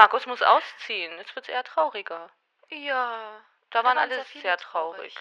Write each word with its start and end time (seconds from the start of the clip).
Markus 0.00 0.24
muss 0.24 0.40
ausziehen. 0.40 1.18
Jetzt 1.18 1.36
wird 1.36 1.46
es 1.46 1.52
eher 1.52 1.62
trauriger. 1.62 2.30
Ja. 2.70 3.44
Da 3.68 3.84
waren 3.84 3.98
alle 3.98 4.24
sehr 4.24 4.40
sehr 4.40 4.56
traurig. 4.56 5.14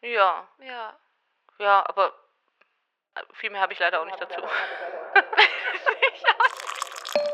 Ja, 0.00 0.48
Ja. 0.58 0.98
ja, 1.58 1.86
aber 1.86 2.14
äh, 3.14 3.20
viel 3.34 3.50
mehr 3.50 3.60
habe 3.60 3.74
ich 3.74 3.78
leider 3.78 4.00
auch 4.00 4.06
nicht 4.06 4.18
dazu. 4.18 4.40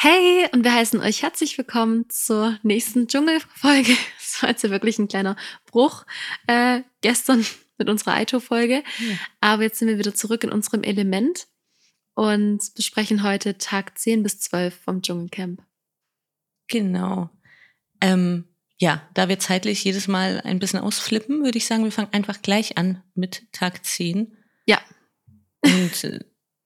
Hey, 0.00 0.46
und 0.52 0.62
wir 0.62 0.72
heißen 0.72 1.00
euch 1.00 1.22
herzlich 1.22 1.58
willkommen 1.58 2.08
zur 2.08 2.56
nächsten 2.62 3.08
Dschungelfolge. 3.08 3.96
Das 4.18 4.42
war 4.44 4.50
jetzt 4.50 4.62
ja 4.62 4.70
wirklich 4.70 4.96
ein 5.00 5.08
kleiner 5.08 5.34
Bruch 5.66 6.06
äh, 6.46 6.82
gestern 7.00 7.44
mit 7.78 7.88
unserer 7.88 8.14
Aito-Folge. 8.14 8.84
Aber 9.40 9.64
jetzt 9.64 9.80
sind 9.80 9.88
wir 9.88 9.98
wieder 9.98 10.14
zurück 10.14 10.44
in 10.44 10.52
unserem 10.52 10.84
Element 10.84 11.48
und 12.14 12.62
besprechen 12.76 13.24
heute 13.24 13.58
Tag 13.58 13.98
10 13.98 14.22
bis 14.22 14.38
12 14.38 14.78
vom 14.78 15.02
Dschungelcamp. 15.02 15.64
Genau. 16.68 17.30
Ähm, 18.00 18.44
ja, 18.76 19.02
da 19.14 19.28
wir 19.28 19.40
zeitlich 19.40 19.82
jedes 19.82 20.06
Mal 20.06 20.40
ein 20.42 20.60
bisschen 20.60 20.78
ausflippen, 20.78 21.42
würde 21.42 21.58
ich 21.58 21.66
sagen, 21.66 21.82
wir 21.82 21.90
fangen 21.90 22.12
einfach 22.12 22.40
gleich 22.40 22.78
an 22.78 23.02
mit 23.16 23.50
Tag 23.50 23.84
10. 23.84 24.36
Ja. 24.64 24.80
Und 25.62 26.04
äh, 26.04 26.20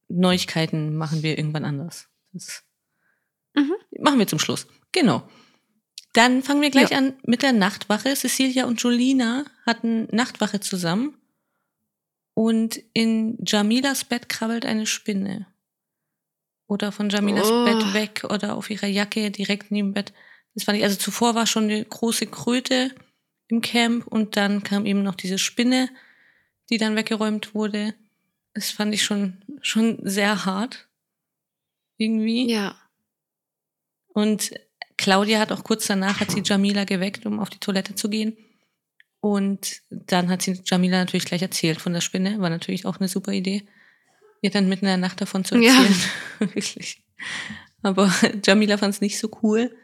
Neuigkeiten 0.09 0.95
machen 0.97 1.23
wir 1.23 1.39
irgendwann 1.39 1.65
anders. 1.65 2.11
Das 2.35 2.65
Mhm. 3.55 3.74
machen 4.01 4.19
wir 4.19 4.27
zum 4.27 4.38
Schluss. 4.38 4.66
Genau. 4.92 5.29
Dann 6.15 6.42
fangen 6.42 6.61
wir 6.61 6.70
gleich 6.70 6.91
Ja. 6.91 6.98
an 6.98 7.15
mit 7.24 7.42
der 7.42 7.52
Nachtwache. 7.52 8.15
Cecilia 8.15 8.66
und 8.66 8.80
Jolina 8.83 9.45
hatten 9.66 10.09
Nachtwache 10.14 10.61
zusammen. 10.61 11.17
Und 12.34 12.81
in 12.94 13.39
Jamilas 13.47 14.05
Bett 14.05 14.28
krabbelt 14.28 14.64
eine 14.64 14.86
Spinne. 14.86 15.47
Oder 16.67 16.92
von 16.92 17.11
Jamilas 17.11 17.50
Oh. 17.50 17.64
Bett 17.64 17.92
weg 17.94 18.25
oder 18.31 18.56
auf 18.56 18.70
ihrer 18.70 18.86
Jacke 18.86 19.31
direkt 19.31 19.70
neben 19.70 19.89
dem 19.89 19.94
Bett. 19.94 20.12
Das 20.55 20.64
fand 20.64 20.78
ich, 20.78 20.84
also 20.84 20.97
zuvor 20.97 21.34
war 21.34 21.47
schon 21.47 21.64
eine 21.64 21.84
große 21.84 22.27
Kröte 22.27 22.94
im 23.48 23.61
Camp 23.61 24.06
und 24.06 24.37
dann 24.37 24.62
kam 24.62 24.87
eben 24.87 25.03
noch 25.03 25.14
diese 25.14 25.39
Spinne, 25.39 25.91
die 26.70 26.78
dann 26.78 26.97
weggeräumt 26.97 27.55
wurde. 27.55 27.94
Das 28.55 28.70
fand 28.70 28.94
ich 28.94 29.03
schon, 29.03 29.42
schon 29.61 29.98
sehr 30.03 30.44
hart. 30.47 30.89
Irgendwie. 31.98 32.50
Ja. 32.50 32.75
Und 34.15 34.51
Claudia 34.97 35.39
hat 35.41 35.53
auch 35.53 35.65
kurz 35.65 35.87
danach, 35.87 36.21
hat 36.21 36.31
sie 36.31 36.43
Jamila 36.45 36.85
geweckt, 36.85 37.27
um 37.27 37.41
auf 37.41 37.51
die 37.51 37.59
Toilette 37.59 37.95
zu 37.95 38.09
gehen. 38.09 38.37
Und 39.21 39.81
dann 39.91 40.29
hat 40.29 40.43
sie 40.43 40.61
Jamila 40.65 40.99
natürlich 40.99 41.25
gleich 41.25 41.43
erzählt 41.43 41.81
von 41.81 41.93
der 41.93 42.01
Spinne. 42.01 42.41
War 42.41 42.51
natürlich 42.51 42.87
auch 42.87 42.99
eine 42.99 43.09
super 43.09 43.33
Idee, 43.33 43.65
ihr 44.43 44.51
dann 44.51 44.69
mitten 44.69 44.85
in 44.85 44.91
der 44.91 44.97
Nacht 44.97 45.21
davon 45.21 45.45
zu 45.45 45.57
Ja. 45.57 45.73
erzählen. 45.75 45.97
Wirklich. 46.55 47.03
Aber 47.83 48.13
Jamila 48.45 48.77
fand 48.79 48.95
es 48.95 49.01
nicht 49.01 49.19
so 49.19 49.31
cool. 49.43 49.75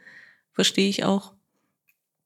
Verstehe 0.53 0.89
ich 0.89 1.05
auch. 1.05 1.33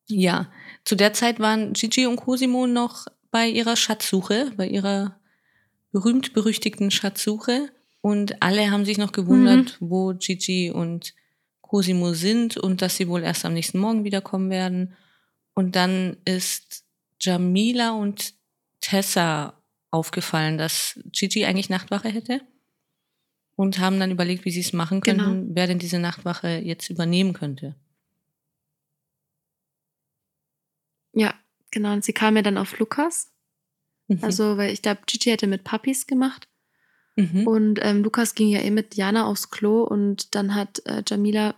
Ja, 0.08 0.50
zu 0.84 0.94
der 0.96 1.12
Zeit 1.12 1.38
waren 1.38 1.74
Gigi 1.74 2.06
und 2.06 2.16
Cosimo 2.16 2.66
noch 2.66 3.06
bei 3.30 3.46
ihrer 3.48 3.76
Schatzsuche, 3.76 4.50
bei 4.56 4.66
ihrer 4.66 5.18
berühmt-berüchtigten 5.92 6.90
Schatzsuche. 6.90 7.70
Und 8.00 8.42
alle 8.42 8.70
haben 8.70 8.84
sich 8.84 8.98
noch 8.98 9.12
gewundert, 9.12 9.76
wo 9.80 10.12
Gigi 10.14 10.70
und 10.70 11.14
Cosimo 11.72 12.12
sind 12.12 12.58
und 12.58 12.82
dass 12.82 12.98
sie 12.98 13.08
wohl 13.08 13.22
erst 13.22 13.46
am 13.46 13.54
nächsten 13.54 13.78
Morgen 13.78 14.04
wiederkommen 14.04 14.50
werden. 14.50 14.94
Und 15.54 15.74
dann 15.74 16.18
ist 16.26 16.84
Jamila 17.18 17.92
und 17.92 18.34
Tessa 18.82 19.54
aufgefallen, 19.90 20.58
dass 20.58 21.00
Gigi 21.12 21.46
eigentlich 21.46 21.70
Nachtwache 21.70 22.10
hätte. 22.10 22.42
Und 23.56 23.78
haben 23.78 23.98
dann 23.98 24.10
überlegt, 24.10 24.44
wie 24.44 24.50
sie 24.50 24.60
es 24.60 24.74
machen 24.74 25.00
könnten, 25.00 25.24
Genau. 25.24 25.54
wer 25.54 25.66
denn 25.66 25.78
diese 25.78 25.98
Nachtwache 25.98 26.58
jetzt 26.58 26.90
übernehmen 26.90 27.32
könnte. 27.32 27.74
Ja, 31.14 31.34
genau. 31.70 31.94
Und 31.94 32.04
sie 32.04 32.12
kam 32.12 32.36
ja 32.36 32.42
dann 32.42 32.58
auf 32.58 32.78
Lukas. 32.78 33.30
Mhm. 34.08 34.18
Also, 34.20 34.58
weil 34.58 34.72
ich 34.74 34.82
glaube, 34.82 35.00
Gigi 35.06 35.30
hätte 35.30 35.46
mit 35.46 35.64
Puppies 35.64 36.06
gemacht. 36.06 36.48
mhm. 37.16 37.46
Und 37.46 37.78
ähm, 37.82 38.02
Lukas 38.02 38.34
ging 38.34 38.48
ja 38.48 38.60
eh 38.60 38.70
mit 38.70 38.94
Jana 38.94 39.24
aufs 39.26 39.50
Klo 39.50 39.84
und 39.84 40.34
dann 40.34 40.54
hat 40.54 40.84
äh, 40.86 41.02
Jamila 41.06 41.54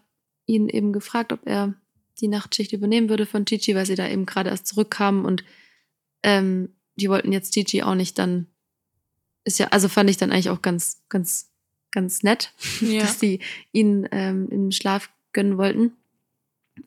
ihn 0.47 0.69
eben 0.69 0.93
gefragt, 0.93 1.33
ob 1.33 1.47
er 1.47 1.75
die 2.21 2.29
Nachtschicht 2.29 2.73
übernehmen 2.73 3.09
würde 3.09 3.27
von 3.27 3.45
Gigi, 3.45 3.75
weil 3.75 3.87
sie 3.87 3.97
da 3.97 4.09
eben 4.09 4.27
gerade 4.27 4.51
erst 4.51 4.67
zurückkamen 4.67 5.25
und 5.25 5.45
ähm, 6.23 6.71
die 6.97 7.09
wollten 7.11 7.33
jetzt 7.33 7.53
Gigi 7.55 7.83
auch 7.83 7.95
nicht 7.97 8.19
dann, 8.19 8.47
ist 9.45 9.59
ja, 9.59 9.67
also 9.69 9.89
fand 9.89 10.09
ich 10.11 10.17
dann 10.17 10.31
eigentlich 10.31 10.51
auch 10.51 10.63
ganz, 10.63 11.03
ganz, 11.09 11.51
ganz 11.91 12.23
nett, 12.23 12.53
Ja. 12.81 13.01
dass 13.03 13.19
die 13.19 13.41
ihn 13.73 14.09
ähm, 14.13 14.49
im 14.51 14.71
Schlaf 14.71 15.11
gönnen 15.33 15.59
wollten. 15.59 15.93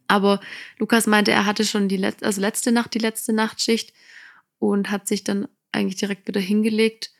Aber 0.07 0.39
Lukas 0.79 1.07
meinte, 1.07 1.31
er 1.31 1.45
hatte 1.45 1.65
schon 1.65 1.87
die 1.89 1.97
letzte, 1.97 2.25
also 2.25 2.41
letzte 2.41 2.71
Nacht 2.71 2.93
die 2.93 2.99
letzte 2.99 3.33
Nachtschicht 3.33 3.93
und 4.59 4.89
hat 4.91 5.07
sich 5.07 5.23
dann 5.23 5.47
eigentlich 5.71 5.95
direkt 5.97 6.27
wieder 6.27 6.41
hingelegt 6.41 7.11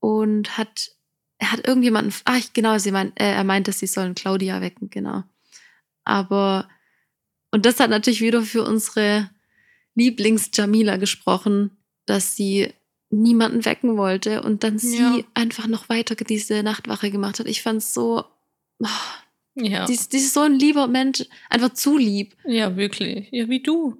und 0.00 0.56
hat, 0.56 0.92
er 1.38 1.52
hat 1.52 1.66
irgendjemanden, 1.66 2.12
ach 2.24 2.38
ich- 2.38 2.52
genau, 2.52 2.78
sie 2.78 2.90
meint, 2.92 3.18
äh, 3.20 3.32
er 3.32 3.44
meinte, 3.44 3.72
sie 3.72 3.86
sollen 3.86 4.14
Claudia 4.14 4.60
wecken, 4.60 4.90
genau. 4.90 5.24
Aber, 6.04 6.68
und 7.50 7.64
das 7.66 7.80
hat 7.80 7.90
natürlich 7.90 8.20
wieder 8.20 8.42
für 8.42 8.64
unsere 8.64 9.30
Lieblings-Jamila 9.94 10.96
gesprochen, 10.96 11.76
dass 12.06 12.36
sie 12.36 12.72
niemanden 13.10 13.64
wecken 13.64 13.96
wollte 13.96 14.42
und 14.42 14.64
dann 14.64 14.78
sie 14.78 14.98
Ja. 14.98 15.18
einfach 15.34 15.66
noch 15.68 15.88
weiter 15.88 16.16
diese 16.16 16.62
Nachtwache 16.62 17.10
gemacht 17.10 17.38
hat. 17.38 17.46
Ich 17.46 17.62
fand's 17.62 17.94
so, 17.94 18.24
oh, 18.80 18.86
ja. 19.54 19.86
die, 19.86 19.94
ist- 19.94 20.12
die 20.12 20.16
ist 20.18 20.34
so 20.34 20.40
ein 20.40 20.54
lieber 20.58 20.88
Mensch, 20.88 21.24
einfach 21.48 21.72
zu 21.74 21.96
lieb. 21.96 22.34
ja, 22.44 22.76
wirklich. 22.76 23.28
Ja, 23.30 23.48
wie 23.48 23.62
du. 23.62 23.96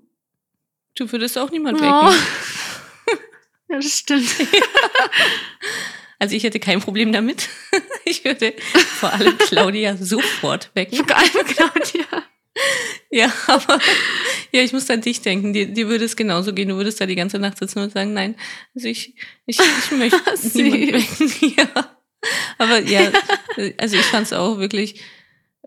Du 0.96 1.10
würdest 1.10 1.38
auch 1.38 1.50
niemand 1.50 1.80
Oh. 1.80 1.84
wecken. 1.84 2.18
ja, 3.68 3.76
das 3.76 3.98
stimmt. 3.98 4.28
Also 6.18 6.34
ich 6.36 6.44
hätte 6.44 6.60
kein 6.60 6.80
Problem 6.80 7.12
damit. 7.12 7.48
Ich 8.06 8.22
würde 8.22 8.52
vor 8.98 9.14
allem 9.14 9.38
Claudia 9.38 9.96
sofort 9.96 10.70
wecken. 10.74 11.06
Vor 11.06 11.16
allem 11.16 11.46
Claudia. 11.46 12.04
Ja, 13.10 13.32
aber 13.46 13.80
ja, 14.52 14.60
ich 14.60 14.74
muss 14.74 14.90
an 14.90 15.00
dich 15.00 15.22
denken. 15.22 15.54
Dir, 15.54 15.66
dir 15.66 15.88
würde 15.88 16.04
es 16.04 16.14
genauso 16.14 16.52
gehen. 16.52 16.68
Du 16.68 16.76
würdest 16.76 17.00
da 17.00 17.06
die 17.06 17.14
ganze 17.14 17.38
Nacht 17.38 17.58
sitzen 17.58 17.78
und 17.78 17.92
sagen, 17.92 18.12
nein, 18.12 18.36
also 18.74 18.88
ich, 18.88 19.14
ich, 19.46 19.58
ich 19.58 19.90
möchte 19.96 20.36
Süß. 20.36 20.54
niemand 20.54 20.92
wecken. 20.92 21.54
Ja. 21.56 21.96
Aber 22.58 22.80
ja, 22.80 23.10
also 23.78 23.96
ich 23.96 24.04
fand 24.04 24.26
es 24.26 24.32
auch 24.32 24.58
wirklich 24.58 25.00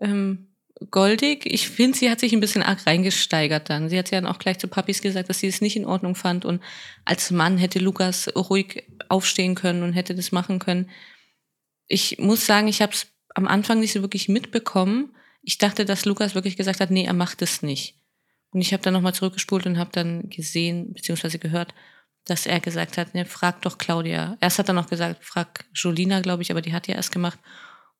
ähm, 0.00 0.47
goldig. 0.90 1.44
Ich 1.46 1.68
finde, 1.68 1.98
sie 1.98 2.10
hat 2.10 2.20
sich 2.20 2.32
ein 2.32 2.40
bisschen 2.40 2.62
arg 2.62 2.86
reingesteigert 2.86 3.68
dann. 3.70 3.88
Sie 3.88 3.98
hat 3.98 4.10
ja 4.10 4.20
dann 4.20 4.30
auch 4.30 4.38
gleich 4.38 4.58
zu 4.58 4.68
Papis 4.68 5.02
gesagt, 5.02 5.28
dass 5.28 5.40
sie 5.40 5.48
es 5.48 5.60
nicht 5.60 5.76
in 5.76 5.86
Ordnung 5.86 6.14
fand. 6.14 6.44
Und 6.44 6.62
als 7.04 7.30
Mann 7.30 7.58
hätte 7.58 7.78
Lukas 7.78 8.28
ruhig 8.36 8.84
aufstehen 9.08 9.54
können 9.54 9.82
und 9.82 9.92
hätte 9.92 10.14
das 10.14 10.32
machen 10.32 10.58
können. 10.58 10.90
Ich 11.88 12.18
muss 12.18 12.46
sagen, 12.46 12.68
ich 12.68 12.82
habe 12.82 12.92
es 12.92 13.08
am 13.34 13.46
Anfang 13.46 13.80
nicht 13.80 13.92
so 13.92 14.02
wirklich 14.02 14.28
mitbekommen. 14.28 15.14
Ich 15.42 15.58
dachte, 15.58 15.84
dass 15.84 16.04
Lukas 16.04 16.34
wirklich 16.34 16.56
gesagt 16.56 16.80
hat, 16.80 16.90
nee, 16.90 17.04
er 17.04 17.14
macht 17.14 17.42
es 17.42 17.62
nicht. 17.62 17.96
Und 18.50 18.60
ich 18.60 18.72
habe 18.72 18.82
dann 18.82 18.94
nochmal 18.94 19.14
zurückgespult 19.14 19.66
und 19.66 19.78
habe 19.78 19.90
dann 19.92 20.28
gesehen, 20.30 20.92
beziehungsweise 20.92 21.38
gehört, 21.38 21.74
dass 22.24 22.46
er 22.46 22.60
gesagt 22.60 22.98
hat, 22.98 23.14
ne, 23.14 23.24
frag 23.24 23.62
doch 23.62 23.78
Claudia. 23.78 24.36
Erst 24.40 24.58
hat 24.58 24.68
er 24.68 24.74
noch 24.74 24.88
gesagt, 24.88 25.24
frag 25.24 25.64
Jolina, 25.74 26.20
glaube 26.20 26.42
ich, 26.42 26.50
aber 26.50 26.60
die 26.60 26.72
hat 26.72 26.88
ja 26.88 26.94
erst 26.94 27.12
gemacht. 27.12 27.38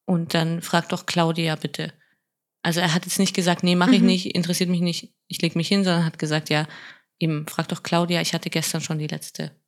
Und 0.05 0.35
dann 0.35 0.63
frag 0.63 0.89
doch 0.89 1.07
Claudia 1.07 1.55
bitte. 1.57 1.93
Also 2.69 2.81
er 2.81 2.93
hat 2.93 3.07
jetzt 3.07 3.19
nicht 3.19 3.35
gesagt, 3.35 3.63
nee, 3.63 3.75
mache 3.77 3.95
ich 3.95 4.01
Mhm. 4.03 4.07
nicht, 4.09 4.27
interessiert 4.35 4.69
mich 4.69 4.83
nicht, 4.83 5.15
ich 5.27 5.41
leg 5.41 5.57
mich 5.57 5.69
hin, 5.69 5.85
sondern 5.85 6.05
hat 6.05 6.19
gesagt, 6.19 6.51
ja, 6.51 6.69
eben, 7.19 7.47
frag 7.49 7.67
doch 7.69 7.83
Claudia, 7.83 8.21
ich 8.21 8.35
hatte 8.35 8.51
gestern 8.51 8.83
schon 8.83 8.99
die 8.99 9.07
letzte. 9.07 9.59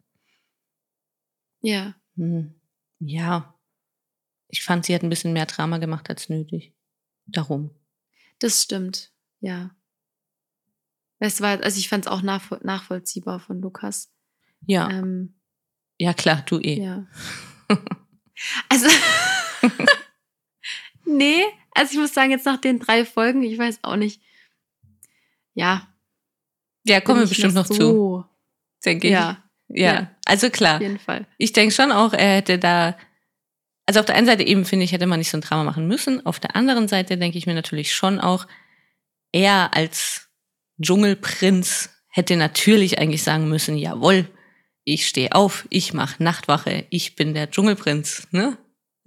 Ja. 1.62 1.94
Hm. 2.16 2.60
Ja. 2.98 3.58
Ich 4.48 4.62
fand, 4.62 4.84
sie 4.84 4.94
hat 4.94 5.02
ein 5.02 5.08
bisschen 5.08 5.32
mehr 5.32 5.46
Drama 5.46 5.78
gemacht 5.78 6.10
als 6.10 6.28
nötig. 6.28 6.74
Darum. 7.24 7.70
Das 8.38 8.62
stimmt, 8.62 9.14
ja. 9.40 9.74
Es 11.20 11.40
war, 11.40 11.58
also 11.62 11.78
ich 11.78 11.88
fand 11.88 12.04
es 12.04 12.12
auch 12.12 12.20
nachvoll 12.20 12.60
nachvollziehbar 12.62 13.40
von 13.40 13.62
Lukas. 13.62 14.12
Ja. 14.66 14.90
Ähm, 14.90 15.40
Ja, 15.98 16.12
klar, 16.12 16.42
du 16.42 16.58
eh. 16.60 16.82
ja. 16.82 17.06
Also, 18.68 18.88
nee, 21.06 21.44
also 21.80 21.94
ich 21.94 21.98
muss 21.98 22.12
sagen, 22.12 22.30
jetzt 22.30 22.44
nach 22.44 22.60
den 22.60 22.78
drei 22.78 23.06
Folgen, 23.06 23.42
ich 23.42 23.58
weiß 23.58 23.78
auch 23.82 23.96
nicht. 23.96 24.20
Ja. 25.54 25.88
Ja, 26.84 27.00
kommen 27.00 27.20
wir 27.20 27.26
bestimmt 27.26 27.54
noch 27.54 27.64
so, 27.64 27.74
zu, 27.74 28.24
denke 28.84 29.06
ich. 29.06 29.14
Ja, 29.14 29.42
ja. 29.68 29.94
ja. 29.94 30.10
Also 30.26 30.48
auf 30.48 30.52
klar. 30.52 30.80
jeden 30.80 30.98
Fall. 30.98 31.26
Ich 31.38 31.52
denke 31.54 31.74
schon 31.74 31.90
auch, 31.90 32.12
er 32.12 32.36
hätte 32.36 32.58
da. 32.58 32.98
Also 33.86 34.00
auf 34.00 34.06
der 34.06 34.14
einen 34.14 34.26
Seite 34.26 34.42
eben 34.42 34.66
finde 34.66 34.84
ich, 34.84 34.92
hätte 34.92 35.06
man 35.06 35.18
nicht 35.18 35.30
so 35.30 35.38
ein 35.38 35.40
Drama 35.40 35.64
machen 35.64 35.88
müssen. 35.88 36.24
Auf 36.26 36.38
der 36.38 36.54
anderen 36.54 36.86
Seite 36.86 37.16
denke 37.16 37.38
ich 37.38 37.46
mir 37.46 37.54
natürlich 37.54 37.94
schon 37.94 38.20
auch, 38.20 38.46
er 39.32 39.74
als 39.74 40.28
Dschungelprinz 40.82 41.88
hätte 42.08 42.36
natürlich 42.36 42.98
eigentlich 42.98 43.22
sagen 43.22 43.48
müssen, 43.48 43.78
jawohl, 43.78 44.28
ich 44.84 45.08
stehe 45.08 45.32
auf, 45.32 45.66
ich 45.70 45.94
mache 45.94 46.22
Nachtwache, 46.22 46.84
ich 46.90 47.16
bin 47.16 47.32
der 47.32 47.50
Dschungelprinz, 47.50 48.28
ne? 48.32 48.58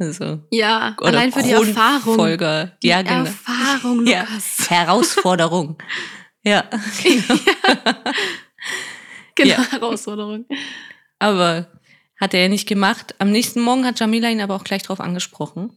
Also, 0.07 0.43
Ja, 0.51 0.95
allein 0.99 1.31
für 1.31 1.41
die 1.43 1.51
Erfahrung. 1.51 2.01
Thronfolger. 2.15 2.77
Die 2.83 2.87
ja, 2.87 3.01
genau. 3.01 3.25
Erfahrung, 3.25 4.05
Ja, 4.05 4.21
Lukas. 4.21 4.69
Herausforderung. 4.69 5.77
ja, 6.43 6.63
Genau, 9.35 9.49
Ja. 9.53 9.71
Herausforderung. 9.71 10.45
aber 11.19 11.67
hat 12.19 12.33
er 12.33 12.41
ja 12.43 12.47
nicht 12.49 12.67
gemacht. 12.67 13.15
Am 13.19 13.31
nächsten 13.31 13.61
Morgen 13.61 13.85
hat 13.85 13.99
Jamila 13.99 14.29
ihn 14.29 14.41
aber 14.41 14.55
auch 14.55 14.63
gleich 14.63 14.83
drauf 14.83 14.99
angesprochen 14.99 15.71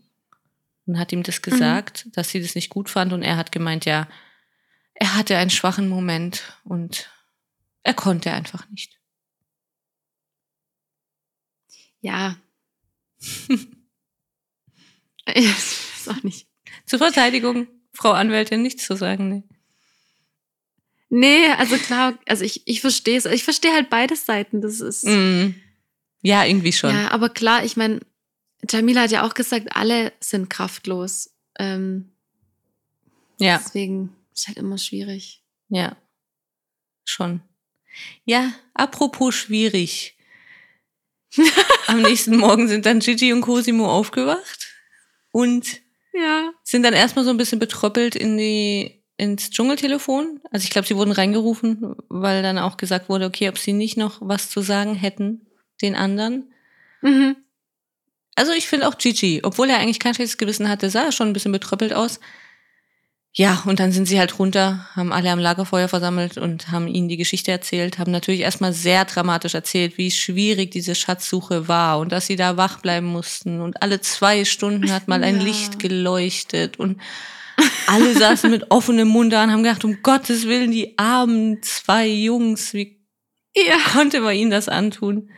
und 0.87 0.99
hat 0.99 1.11
ihm 1.13 1.23
das 1.23 1.41
gesagt, 1.43 2.07
dass 2.17 2.29
sie 2.31 2.41
das 2.43 2.55
nicht 2.55 2.69
gut 2.71 2.91
fand 2.91 3.13
und 3.13 3.23
er 3.23 3.37
hat 3.37 3.51
gemeint, 3.53 3.85
ja, 3.87 4.07
er 4.95 5.15
hatte 5.15 5.37
einen 5.37 5.51
schwachen 5.51 5.89
Moment 5.89 6.43
und 6.65 7.11
er 7.83 7.95
konnte 7.95 8.33
einfach 8.33 8.69
nicht. 8.71 8.99
Ja. 12.01 12.37
ich 15.35 15.47
weiß 15.49 16.09
auch 16.09 16.23
nicht. 16.23 16.47
Zur 16.87 16.99
Verteidigung, 16.99 17.67
Frau 17.93 18.13
Anwältin, 18.13 18.63
nichts 18.63 18.85
zu 18.87 18.97
sagen. 18.97 19.29
Nee. 19.29 19.43
Nee, 21.09 21.47
also 21.53 21.77
klar, 21.77 22.19
also 22.27 22.45
ich, 22.45 22.67
ich 22.67 22.81
verstehe 22.81 23.17
es. 23.17 23.27
Ich 23.27 23.45
verstehe 23.45 23.73
halt 23.73 23.91
beide 23.91 24.17
Seiten. 24.17 24.61
Das 24.61 24.81
ist. 24.81 25.05
Mm. 25.05 25.55
Ja, 26.23 26.45
irgendwie 26.45 26.73
schon. 26.73 26.91
Ja, 26.91 27.11
aber 27.13 27.29
klar, 27.29 27.65
ich 27.65 27.77
meine, 27.77 28.01
Jamila 28.69 29.03
hat 29.03 29.13
ja 29.13 29.25
auch 29.25 29.35
gesagt, 29.35 29.77
alle 29.77 30.13
sind 30.21 30.51
kraftlos. 30.51 31.31
Ähm, 31.59 32.11
Ja, 33.39 33.59
Deswegen 33.59 34.17
ist 34.35 34.49
halt 34.49 34.59
immer 34.59 34.79
schwierig. 34.79 35.43
ja. 35.69 35.97
Schon. 37.09 37.41
Ja, 38.25 38.53
apropos 38.75 39.35
schwierig. 39.37 40.19
Am 41.87 42.03
nächsten 42.03 42.37
Morgen 42.37 42.67
sind 42.67 42.85
dann 42.85 42.99
Gigi 42.99 43.33
und 43.33 43.43
Cosimo 43.43 43.89
aufgewacht 43.91 44.66
und 45.37 45.83
Ja. 46.15 46.51
sind 46.63 46.83
dann 46.83 46.95
erstmal 46.95 47.25
so 47.27 47.31
ein 47.31 47.37
bisschen 47.37 47.59
betröppelt 47.59 48.17
in 48.17 48.39
die, 48.39 49.03
ins 49.19 49.51
Dschungeltelefon. 49.51 50.41
Also 50.51 50.65
ich 50.65 50.71
glaube, 50.71 50.89
sie 50.89 50.97
wurden 50.97 51.13
reingerufen, 51.13 51.95
weil 52.09 52.43
dann 52.43 52.59
auch 52.59 52.79
gesagt 52.79 53.11
wurde, 53.11 53.27
okay, 53.27 53.51
ob 53.51 53.59
sie 53.59 53.75
nicht 53.75 53.99
noch 53.99 54.19
was 54.23 54.49
zu 54.49 54.63
sagen 54.63 54.95
hätten, 54.95 55.47
den 55.83 55.95
anderen. 55.95 56.53
Mhm. 57.03 57.37
Also 58.35 58.53
ich 58.53 58.67
finde 58.67 58.89
auch 58.89 58.97
Gigi, 58.97 59.41
obwohl 59.43 59.69
er 59.69 59.79
eigentlich 59.79 59.99
kein 59.99 60.15
schlechtes 60.15 60.39
Gewissen 60.39 60.69
hatte, 60.71 60.89
sah 60.89 61.05
er 61.05 61.13
schon 61.13 61.29
ein 61.29 61.33
bisschen 61.35 61.53
betröppelt 61.53 61.93
aus. 61.93 62.19
Ja, 63.39 63.63
und 63.67 63.81
dann 63.81 63.93
sind 63.93 64.07
sie 64.07 64.19
halt 64.19 64.39
runter, 64.39 64.89
haben 64.95 65.13
alle 65.13 65.31
am 65.31 65.39
Lagerfeuer 65.39 65.89
versammelt 65.89 66.39
und 66.39 66.71
haben 66.71 66.89
ihnen 66.89 67.07
die 67.09 67.19
Geschichte 67.19 67.51
erzählt, 67.51 67.99
haben 67.99 68.11
natürlich 68.11 68.41
erstmal 68.41 68.73
sehr 68.73 69.05
dramatisch 69.05 69.55
erzählt, 69.55 69.99
wie 69.99 70.11
schwierig 70.11 70.71
diese 70.71 70.95
Schatzsuche 70.95 71.69
war 71.69 71.99
und 71.99 72.13
dass 72.13 72.27
sie 72.27 72.37
da 72.37 72.57
wach 72.57 72.81
bleiben 72.81 73.07
mussten 73.09 73.61
und 73.61 73.83
alle 73.83 74.01
zwei 74.01 74.47
Stunden 74.47 74.91
hat 74.91 75.07
mal 75.07 75.23
ein 75.23 75.37
Ja. 75.37 75.43
Licht 75.43 75.79
geleuchtet 75.79 76.79
und 76.79 76.99
alle 77.87 78.15
saßen 78.15 78.51
mit 78.51 78.71
offenem 78.71 79.09
Mund 79.09 79.35
da 79.35 79.45
und 79.45 79.53
haben 79.53 79.63
gedacht, 79.63 79.85
um 79.85 79.99
Gottes 80.03 80.47
Willen, 80.47 80.71
die 80.71 80.99
armen 80.99 81.63
zwei 81.63 82.07
Jungs, 82.09 82.73
wie 82.73 82.99
Ja. 83.55 83.77
konnte 83.93 84.21
man 84.21 84.35
ihnen 84.35 84.51
das 84.51 84.71
antun? 84.71 85.29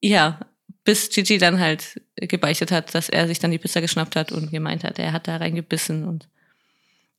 Ja, 0.00 0.38
bis 0.84 1.10
Gigi 1.10 1.38
dann 1.38 1.58
halt 1.58 2.00
gebeichtet 2.14 2.70
hat, 2.70 2.94
dass 2.94 3.08
er 3.08 3.26
sich 3.26 3.40
dann 3.40 3.50
die 3.50 3.58
Pizza 3.58 3.80
geschnappt 3.80 4.14
hat 4.14 4.30
und 4.30 4.52
gemeint 4.52 4.84
hat, 4.84 5.00
er 5.00 5.10
hat 5.12 5.26
da 5.26 5.36
reingebissen 5.38 6.04
und 6.04 6.28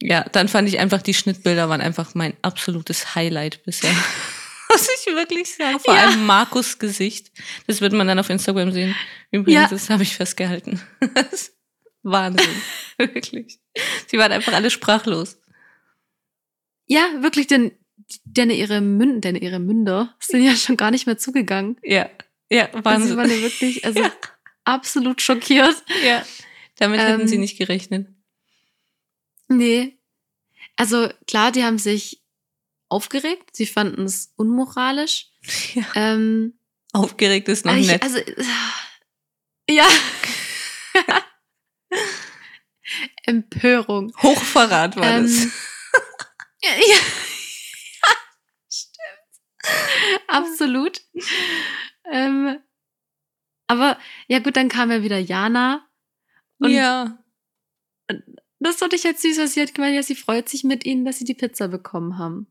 ja, 0.02 0.24
dann 0.32 0.48
fand 0.48 0.68
ich 0.70 0.80
einfach, 0.80 1.02
die 1.02 1.14
Schnittbilder 1.14 1.70
waren 1.70 1.82
einfach 1.82 2.14
mein 2.16 2.34
absolutes 2.42 3.16
Highlight 3.16 3.64
bisher. 3.64 3.92
Muss 4.70 4.88
ich 5.00 5.14
wirklich 5.16 5.56
sagen. 5.56 5.80
Vor 5.80 5.96
Ja. 5.96 6.02
allem 6.08 6.26
Markus 6.26 6.78
Gesicht. 6.78 7.32
Das 7.68 7.80
wird 7.82 7.94
man 7.94 8.06
dann 8.08 8.20
auf 8.20 8.30
Instagram 8.30 8.72
sehen. 8.72 8.96
Übrigens, 9.32 9.62
Ja. 9.64 9.68
das 9.70 9.90
habe 9.90 10.04
ich 10.04 10.16
festgehalten. 10.16 10.82
Wahnsinn. 12.04 12.50
wirklich. 12.98 13.60
Sie 14.08 14.18
waren 14.18 14.32
einfach 14.32 14.54
alle 14.54 14.70
sprachlos. 14.70 15.40
Ja, 16.86 17.06
wirklich, 17.22 17.48
denn, 17.48 17.72
denn 18.24 18.50
ihre 18.50 18.82
Münder, 18.82 19.20
denn 19.32 19.36
ihre 19.36 19.60
Münder 19.60 20.16
sind 20.20 20.44
ja 20.44 20.56
schon 20.56 20.78
gar 20.78 20.92
nicht 20.92 21.06
mehr 21.06 21.18
zugegangen. 21.18 21.78
Ja, 21.84 22.10
ja, 22.50 22.66
Also 22.68 22.78
sie 22.80 22.86
Wahnsinn. 22.86 23.18
waren 23.18 23.30
ja 23.32 23.42
wirklich, 23.42 23.84
also 23.86 24.02
absolut 24.64 25.22
schockiert. 25.22 25.76
ja, 26.06 26.24
damit 26.78 27.00
hätten 27.02 27.22
Ähm, 27.22 27.28
sie 27.28 27.38
nicht 27.38 27.58
gerechnet. 27.58 28.08
Nee. 29.48 29.98
Also 30.76 31.10
klar, 31.28 31.52
die 31.52 31.64
haben 31.64 31.80
sich 31.80 32.24
aufgeregt. 32.90 33.56
Sie 33.56 33.66
fanden 33.66 34.04
es 34.06 34.34
unmoralisch. 34.36 35.32
Ja. 35.74 35.86
Ähm, 35.96 36.60
Aufgeregt 36.94 37.48
ist 37.50 37.66
noch 37.66 37.76
ich, 37.76 37.88
nett. 37.88 38.02
also, 38.04 38.20
ja. 39.70 39.88
Empörung. 43.24 44.14
Hochverrat 44.22 44.96
war 44.96 45.04
Ähm, 45.06 45.24
das. 45.24 45.46
Ja, 46.64 46.72
ja. 46.88 46.96
stimmt. 48.70 50.22
Absolut. 50.28 51.02
ähm, 52.12 52.60
aber 53.68 54.00
ja 54.28 54.40
gut, 54.40 54.56
dann 54.56 54.70
kam 54.70 54.92
ja 54.92 55.04
wieder 55.04 55.20
Jana. 55.20 55.86
Und 56.60 56.72
ja. 56.72 57.18
Das 58.60 58.78
fand 58.78 58.94
ich 58.94 59.06
halt 59.06 59.20
süß, 59.20 59.38
weil 59.38 59.48
sie 59.48 59.62
hat 59.62 59.74
gemeint, 59.74 59.96
ja, 59.96 60.04
sie 60.04 60.16
freut 60.16 60.50
sich 60.50 60.64
mit 60.64 60.86
ihnen, 60.86 61.06
dass 61.06 61.20
sie 61.20 61.26
die 61.26 61.34
Pizza 61.34 61.68
bekommen 61.68 62.18
haben. 62.18 62.48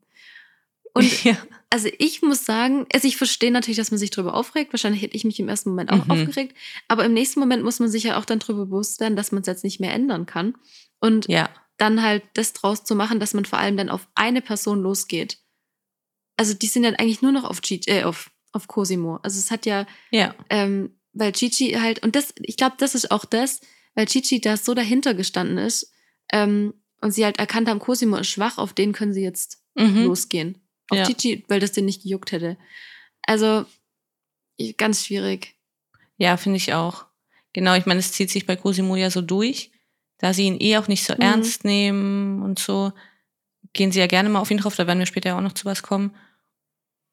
Und 0.93 1.03
ja. 1.25 1.37
also 1.69 1.89
ich 1.99 2.23
muss 2.23 2.45
sagen, 2.45 2.87
also 2.93 3.07
ich 3.07 3.17
verstehe 3.17 3.51
natürlich, 3.51 3.77
dass 3.77 3.91
man 3.91 3.99
sich 3.99 4.11
darüber 4.11 4.35
aufregt. 4.35 4.73
Wahrscheinlich 4.73 5.03
hätte 5.03 5.17
ich 5.17 5.25
mich 5.25 5.39
im 5.41 5.49
ersten 5.49 5.71
Moment 5.71 5.91
auch 5.91 6.05
Mhm. 6.07 6.11
aufgeregt. 6.11 6.57
Aber 6.89 7.05
im 7.05 7.13
nächsten 7.13 7.41
Moment 7.41 7.63
muss 7.65 7.81
man 7.81 7.91
sich 7.91 8.05
ja 8.05 8.19
auch 8.19 8.25
dann 8.25 8.39
darüber 8.39 8.67
bewusst 8.67 9.01
werden, 9.01 9.17
dass 9.17 9.33
man 9.33 9.41
es 9.43 9.47
jetzt 9.47 9.65
nicht 9.65 9.81
mehr 9.81 9.93
ändern 9.93 10.27
kann. 10.27 10.55
Und 11.01 11.29
Ja. 11.29 11.51
dann 11.77 12.03
halt 12.03 12.23
das 12.35 12.53
draus 12.55 12.85
zu 12.85 12.95
machen, 12.95 13.21
dass 13.21 13.35
man 13.35 13.45
vor 13.45 13.59
allem 13.59 13.77
dann 13.77 13.91
auf 13.91 14.09
eine 14.15 14.41
Person 14.41 14.81
losgeht. 14.83 15.39
Also 16.39 16.55
die 16.55 16.67
sind 16.69 16.85
dann 16.85 16.95
eigentlich 16.97 17.21
nur 17.23 17.33
noch 17.33 17.45
auf, 17.45 17.61
Gigi, 17.61 17.91
äh, 17.91 18.05
auf, 18.05 18.31
auf 18.53 18.69
Cosimo. 18.69 19.17
Also 19.23 19.39
es 19.39 19.51
hat 19.51 19.67
ja, 19.67 19.87
Ja. 20.11 20.35
ähm, 20.51 20.99
weil 21.13 21.33
Gigi 21.33 21.73
halt, 21.73 22.03
und 22.03 22.15
das, 22.17 22.33
ich 22.41 22.57
glaube, 22.57 22.77
das 22.79 22.95
ist 22.95 23.11
auch 23.11 23.25
das, 23.27 23.61
weil 23.95 24.07
Gigi 24.07 24.41
da 24.41 24.57
so 24.57 24.73
dahinter 24.75 25.13
gestanden 25.15 25.59
ist 25.59 25.93
ähm, 26.33 26.75
und 27.01 27.13
sie 27.13 27.25
halt 27.25 27.39
erkannt 27.39 27.69
haben, 27.69 27.79
Cosimo 27.79 28.17
ist 28.17 28.29
schwach, 28.29 28.59
auf 28.59 28.73
den 28.73 28.93
können 28.93 29.13
sie 29.15 29.23
jetzt 29.23 29.63
Mhm. 29.75 30.05
losgehen. 30.05 30.59
Auf 30.89 30.99
Ja. 30.99 31.07
Gigi, 31.07 31.45
weil 31.49 31.61
das 31.61 31.73
den 31.73 31.85
nicht 31.85 32.03
gejuckt 32.03 32.33
hätte. 32.33 32.57
Also, 33.23 33.67
ganz 34.79 35.05
schwierig. 35.05 35.55
Ja, 36.17 36.37
finde 36.37 36.57
ich 36.57 36.73
auch. 36.73 37.05
Genau, 37.53 37.75
ich 37.75 37.87
meine, 37.87 38.01
es 38.01 38.13
zieht 38.13 38.31
sich 38.31 38.47
bei 38.47 38.57
Cosimo 38.57 38.97
ja 38.97 39.11
so 39.11 39.21
durch, 39.21 39.71
da 40.19 40.33
sie 40.33 40.45
ihn 40.47 40.61
eh 40.61 40.79
auch 40.79 40.89
nicht 40.89 41.05
so 41.05 41.13
Mhm. 41.15 41.21
ernst 41.21 41.65
nehmen 41.65 42.43
und 42.43 42.59
so, 42.59 42.93
gehen 43.73 43.93
sie 43.93 44.01
ja 44.01 44.07
gerne 44.07 44.29
mal 44.31 44.41
auf 44.41 44.51
ihn 44.51 44.59
drauf, 44.59 44.77
da 44.77 44.87
werden 44.87 44.99
wir 44.99 45.07
später 45.07 45.31
ja 45.31 45.37
auch 45.39 45.43
noch 45.43 45.53
zu 45.53 45.67
was 45.67 45.83
kommen. 45.83 46.15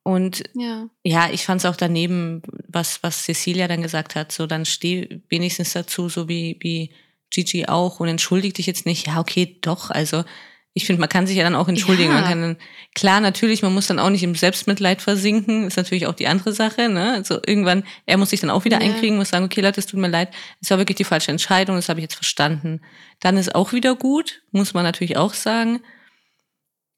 Und 0.04 0.44
Ja. 0.54 0.90
ja, 1.04 1.30
ich 1.32 1.46
fand 1.46 1.62
es 1.62 1.66
auch 1.66 1.76
daneben, 1.78 2.42
was, 2.68 3.02
was 3.04 3.24
Cecilia 3.24 3.68
dann 3.68 3.82
gesagt 3.82 4.16
hat, 4.16 4.32
so 4.32 4.48
dann 4.48 4.66
steh 4.66 5.22
wenigstens 5.30 5.74
dazu, 5.74 6.10
so 6.10 6.28
wie, 6.28 6.58
wie 6.62 6.92
Gigi 7.34 7.66
auch 7.66 8.00
und 8.00 8.08
entschuldig 8.08 8.54
dich 8.54 8.68
jetzt 8.68 8.86
nicht. 8.86 9.08
Ja, 9.08 9.20
okay, 9.20 9.58
doch, 9.62 9.90
also 9.90 10.24
ich 10.76 10.86
finde, 10.86 11.00
man 11.02 11.10
kann 11.10 11.28
sich 11.28 11.38
ja 11.38 11.44
dann 11.44 11.56
auch 11.56 11.68
entschuldigen. 11.68 12.10
Ja. 12.10 12.22
Man 12.22 12.30
kann 12.30 12.42
dann, 12.42 12.58
klar, 12.96 13.20
natürlich, 13.20 13.62
man 13.62 13.74
muss 13.74 13.88
dann 13.88 14.00
auch 14.00 14.10
nicht 14.10 14.24
im 14.24 14.34
Selbstmitleid 14.34 15.04
versinken, 15.04 15.68
ist 15.68 15.78
natürlich 15.78 16.08
auch 16.08 16.16
die 16.16 16.28
andere 16.28 16.52
Sache, 16.52 16.90
ne? 16.90 17.14
Also 17.14 17.40
irgendwann, 17.46 17.84
er 18.08 18.18
muss 18.18 18.32
sich 18.32 18.40
dann 18.40 18.50
auch 18.50 18.66
wieder 18.66 18.82
Ja. 18.82 18.88
einkriegen, 18.88 19.18
muss 19.18 19.30
sagen, 19.30 19.46
okay, 19.46 19.62
Leute, 19.62 19.80
es 19.80 19.86
tut 19.86 20.00
mir 20.00 20.08
leid, 20.08 20.34
es 20.62 20.72
war 20.72 20.80
wirklich 20.80 20.96
die 20.96 21.04
falsche 21.04 21.30
Entscheidung, 21.30 21.76
das 21.76 21.90
habe 21.90 22.00
ich 22.00 22.04
jetzt 22.04 22.16
verstanden. 22.16 22.82
Dann 23.20 23.38
ist 23.38 23.54
auch 23.54 23.72
wieder 23.72 23.96
gut, 23.96 24.42
muss 24.52 24.74
man 24.74 24.84
natürlich 24.84 25.16
auch 25.16 25.36
sagen. 25.36 25.82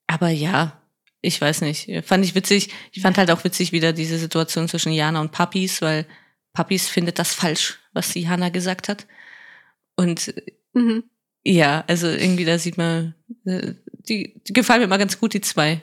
Aber 0.08 0.30
ja, 0.30 0.82
ich 1.22 1.42
weiß 1.42 1.62
nicht, 1.62 1.89
fand 2.06 2.24
ich 2.24 2.36
witzig. 2.36 2.70
Ich 2.94 3.01
fand 3.01 3.18
halt 3.18 3.32
auch 3.32 3.44
witzig 3.44 3.72
wieder 3.74 3.92
diese 3.92 4.20
Situation 4.20 4.70
zwischen 4.70 4.94
Jana 4.94 5.20
und 5.20 5.32
Papis, 5.32 5.82
weil 5.82 6.06
Papis 6.54 6.88
findet 6.88 7.20
das 7.20 7.34
falsch, 7.34 7.80
was 7.94 8.13
die 8.13 8.30
Hanna 8.30 8.50
gesagt 8.50 8.88
hat. 8.88 9.06
Und 9.96 10.34
Mhm. 10.74 11.04
ja, 11.44 11.84
also 11.88 12.08
irgendwie 12.08 12.46
da 12.46 12.58
sieht 12.60 12.78
man, 12.78 13.16
äh, 13.46 13.74
die, 14.10 14.42
die 14.48 14.54
gefallen 14.54 14.80
mir 14.82 14.86
immer 14.86 14.98
ganz 14.98 15.20
gut, 15.20 15.34
die 15.34 15.42
zwei. 15.42 15.82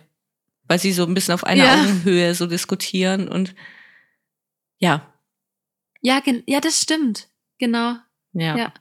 Weil 0.68 0.78
sie 0.78 0.92
so 0.92 1.04
ein 1.04 1.14
bisschen 1.14 1.34
auf 1.34 1.44
einer 1.44 1.64
Ja. 1.64 1.80
Augenhöhe 1.82 2.34
so 2.34 2.46
diskutieren 2.46 3.28
und 3.28 3.54
ja, 4.78 5.12
Ja, 6.02 6.20
ja, 6.46 6.60
das 6.60 6.80
stimmt. 6.80 7.28
Genau. 7.58 7.94
ja. 8.32 8.56
Ja. 8.56 8.74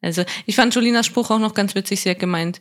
Also 0.00 0.24
ich 0.46 0.56
fand 0.56 0.74
Jolinas 0.74 1.06
Spruch 1.06 1.30
auch 1.30 1.38
noch 1.38 1.54
ganz 1.54 1.74
witzig, 1.74 2.00
sie 2.00 2.10
hat 2.10 2.18
gemeint, 2.18 2.60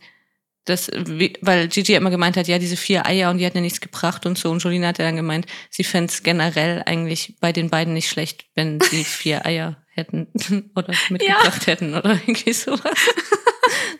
wie- 0.67 1.33
weil 1.41 1.67
Gigi 1.67 1.91
ja 1.93 1.99
immer 1.99 2.09
gemeint 2.09 2.37
hat, 2.37 2.47
ja, 2.47 2.57
diese 2.59 2.75
vier 2.77 3.05
Eier 3.05 3.29
und 3.29 3.37
die 3.37 3.45
hatten 3.45 3.57
ja 3.57 3.61
nichts 3.61 3.81
gebracht 3.81 4.25
und 4.25 4.37
so. 4.37 4.49
Und 4.51 4.63
Jolina 4.63 4.87
hat 4.87 4.97
ja 4.99 5.05
dann 5.05 5.15
gemeint, 5.15 5.45
sie 5.69 5.83
fände 5.83 6.11
es 6.11 6.23
generell 6.23 6.83
eigentlich 6.85 7.35
bei 7.39 7.51
den 7.51 7.69
beiden 7.69 7.93
nicht 7.93 8.09
schlecht, 8.09 8.45
wenn 8.55 8.79
sie 8.81 9.03
vier 9.03 9.45
Eier 9.45 9.77
hätten 9.93 10.27
oder 10.75 10.93
mitgebracht 11.09 11.67
hätten 11.67 11.93
oder 11.93 12.11
irgendwie 12.25 12.53
sowas. 12.53 12.81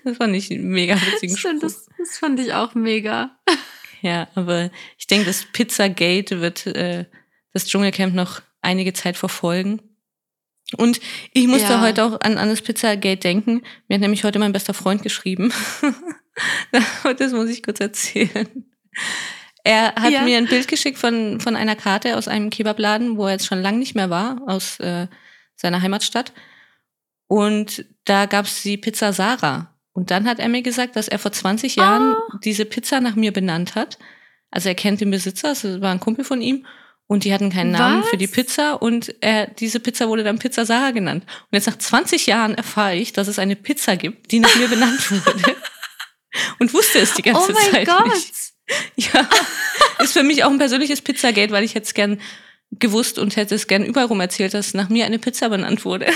Das 0.04 0.18
fand 0.18 0.36
ich 0.36 0.52
einen 0.52 0.68
mega 0.70 0.96
witzigen 1.02 1.36
Stimmt, 1.36 1.64
das, 1.64 1.88
das 1.98 2.20
fand 2.20 2.40
ich 2.40 2.54
auch 2.54 2.76
mega. 2.76 3.36
Ja, 4.02 4.28
aber 4.36 4.70
ich 5.00 5.08
denke, 5.08 5.26
das 5.26 5.46
Pizzagate 5.52 6.42
wird 6.42 6.68
äh, 6.68 7.06
das 7.54 7.66
Dschungelcamp 7.66 8.14
noch 8.14 8.42
einige 8.62 8.94
Zeit 8.94 9.18
verfolgen. 9.18 9.82
Und 10.78 11.00
ich 11.34 11.48
musste 11.48 11.74
Ja. 11.74 11.82
heute 11.82 12.04
auch 12.04 12.20
an, 12.22 12.38
an 12.38 12.50
das 12.50 12.62
Pizzagate 12.62 13.18
denken. 13.18 13.64
Mir 13.88 13.96
hat 13.96 14.02
nämlich 14.02 14.24
heute 14.24 14.38
mein 14.38 14.54
bester 14.54 14.76
Freund 14.76 15.02
geschrieben. 15.02 15.52
das 17.18 17.32
muss 17.32 17.50
ich 17.50 17.64
kurz 17.64 17.80
erzählen. 17.80 18.66
Er 19.64 19.96
hat 19.96 20.12
Ja. 20.12 20.22
mir 20.22 20.38
ein 20.38 20.48
Bild 20.48 20.68
geschickt 20.68 20.98
von, 20.98 21.40
von 21.40 21.56
einer 21.56 21.76
Karte 21.76 22.18
aus 22.18 22.28
einem 22.28 22.50
Kebabladen, 22.50 23.18
wo 23.18 23.26
er 23.26 23.34
jetzt 23.34 23.48
schon 23.48 23.62
lange 23.62 23.80
nicht 23.80 23.96
mehr 23.96 24.10
war, 24.10 24.42
aus 24.46 24.80
äh, 24.80 25.08
seiner 25.56 25.82
Heimatstadt. 25.82 26.34
Und 27.28 27.86
da 28.06 28.26
gab's 28.28 28.62
die 28.64 28.78
Pizza 28.78 29.12
Sarah. 29.14 29.74
Und 29.94 30.12
dann 30.12 30.28
hat 30.28 30.40
er 30.40 30.50
mir 30.50 30.62
gesagt, 30.62 30.96
dass 30.96 31.08
er 31.08 31.20
vor 31.20 31.32
20 31.32 31.78
Jahren 31.78 32.16
diese 32.44 32.66
Pizza 32.66 33.00
nach 33.02 33.16
mir 33.16 33.32
benannt 33.32 33.76
hat. 33.76 33.98
Also 34.52 34.70
er 34.70 34.76
kennt 34.76 35.02
den 35.02 35.10
Besitzer, 35.10 35.52
es 35.54 35.64
war 35.82 35.92
ein 35.92 36.00
Kumpel 36.00 36.26
von 36.26 36.42
ihm. 36.42 36.66
Und 37.08 37.24
die 37.24 37.34
hatten 37.34 37.52
keinen 37.52 37.72
Namen 37.72 38.02
Was? 38.02 38.10
für 38.10 38.18
die 38.18 38.26
Pizza 38.28 38.82
und 38.82 39.14
er, 39.22 39.46
diese 39.48 39.80
Pizza 39.80 40.10
wurde 40.10 40.24
dann 40.24 40.40
Pizza 40.40 40.66
Sarah 40.66 40.90
genannt. 40.92 41.24
Und 41.28 41.50
jetzt 41.52 41.68
nach 41.68 41.78
20 41.78 42.26
Jahren 42.26 42.56
erfahre 42.56 42.96
ich, 42.96 43.14
dass 43.14 43.28
es 43.28 43.38
eine 43.38 43.56
Pizza 43.56 43.96
gibt, 43.96 44.32
die 44.32 44.40
nach 44.40 44.56
mir 44.56 44.68
benannt 44.68 45.12
wurde. 45.26 45.56
Und 46.60 46.74
wusste 46.74 47.00
es 47.00 47.14
die 47.14 47.22
ganze 47.22 47.52
oh 47.52 47.54
mein 47.54 47.72
Zeit 47.72 47.88
Gott. 47.88 48.08
nicht. 48.08 48.34
Ja, 48.96 49.30
ist 50.00 50.14
für 50.14 50.24
mich 50.24 50.44
auch 50.44 50.50
ein 50.50 50.58
persönliches 50.58 51.02
Pizzagate, 51.02 51.52
weil 51.52 51.64
ich 51.64 51.76
hätte 51.76 51.86
es 51.86 51.94
gern 51.94 52.20
gewusst 52.72 53.20
und 53.20 53.36
hätte 53.36 53.54
es 53.54 53.68
gern 53.68 53.86
überall 53.86 54.08
rum 54.08 54.20
erzählt, 54.20 54.54
dass 54.56 54.74
nach 54.74 54.90
mir 54.90 55.06
eine 55.06 55.20
Pizza 55.20 55.50
benannt 55.50 55.86
wurde. 55.86 56.08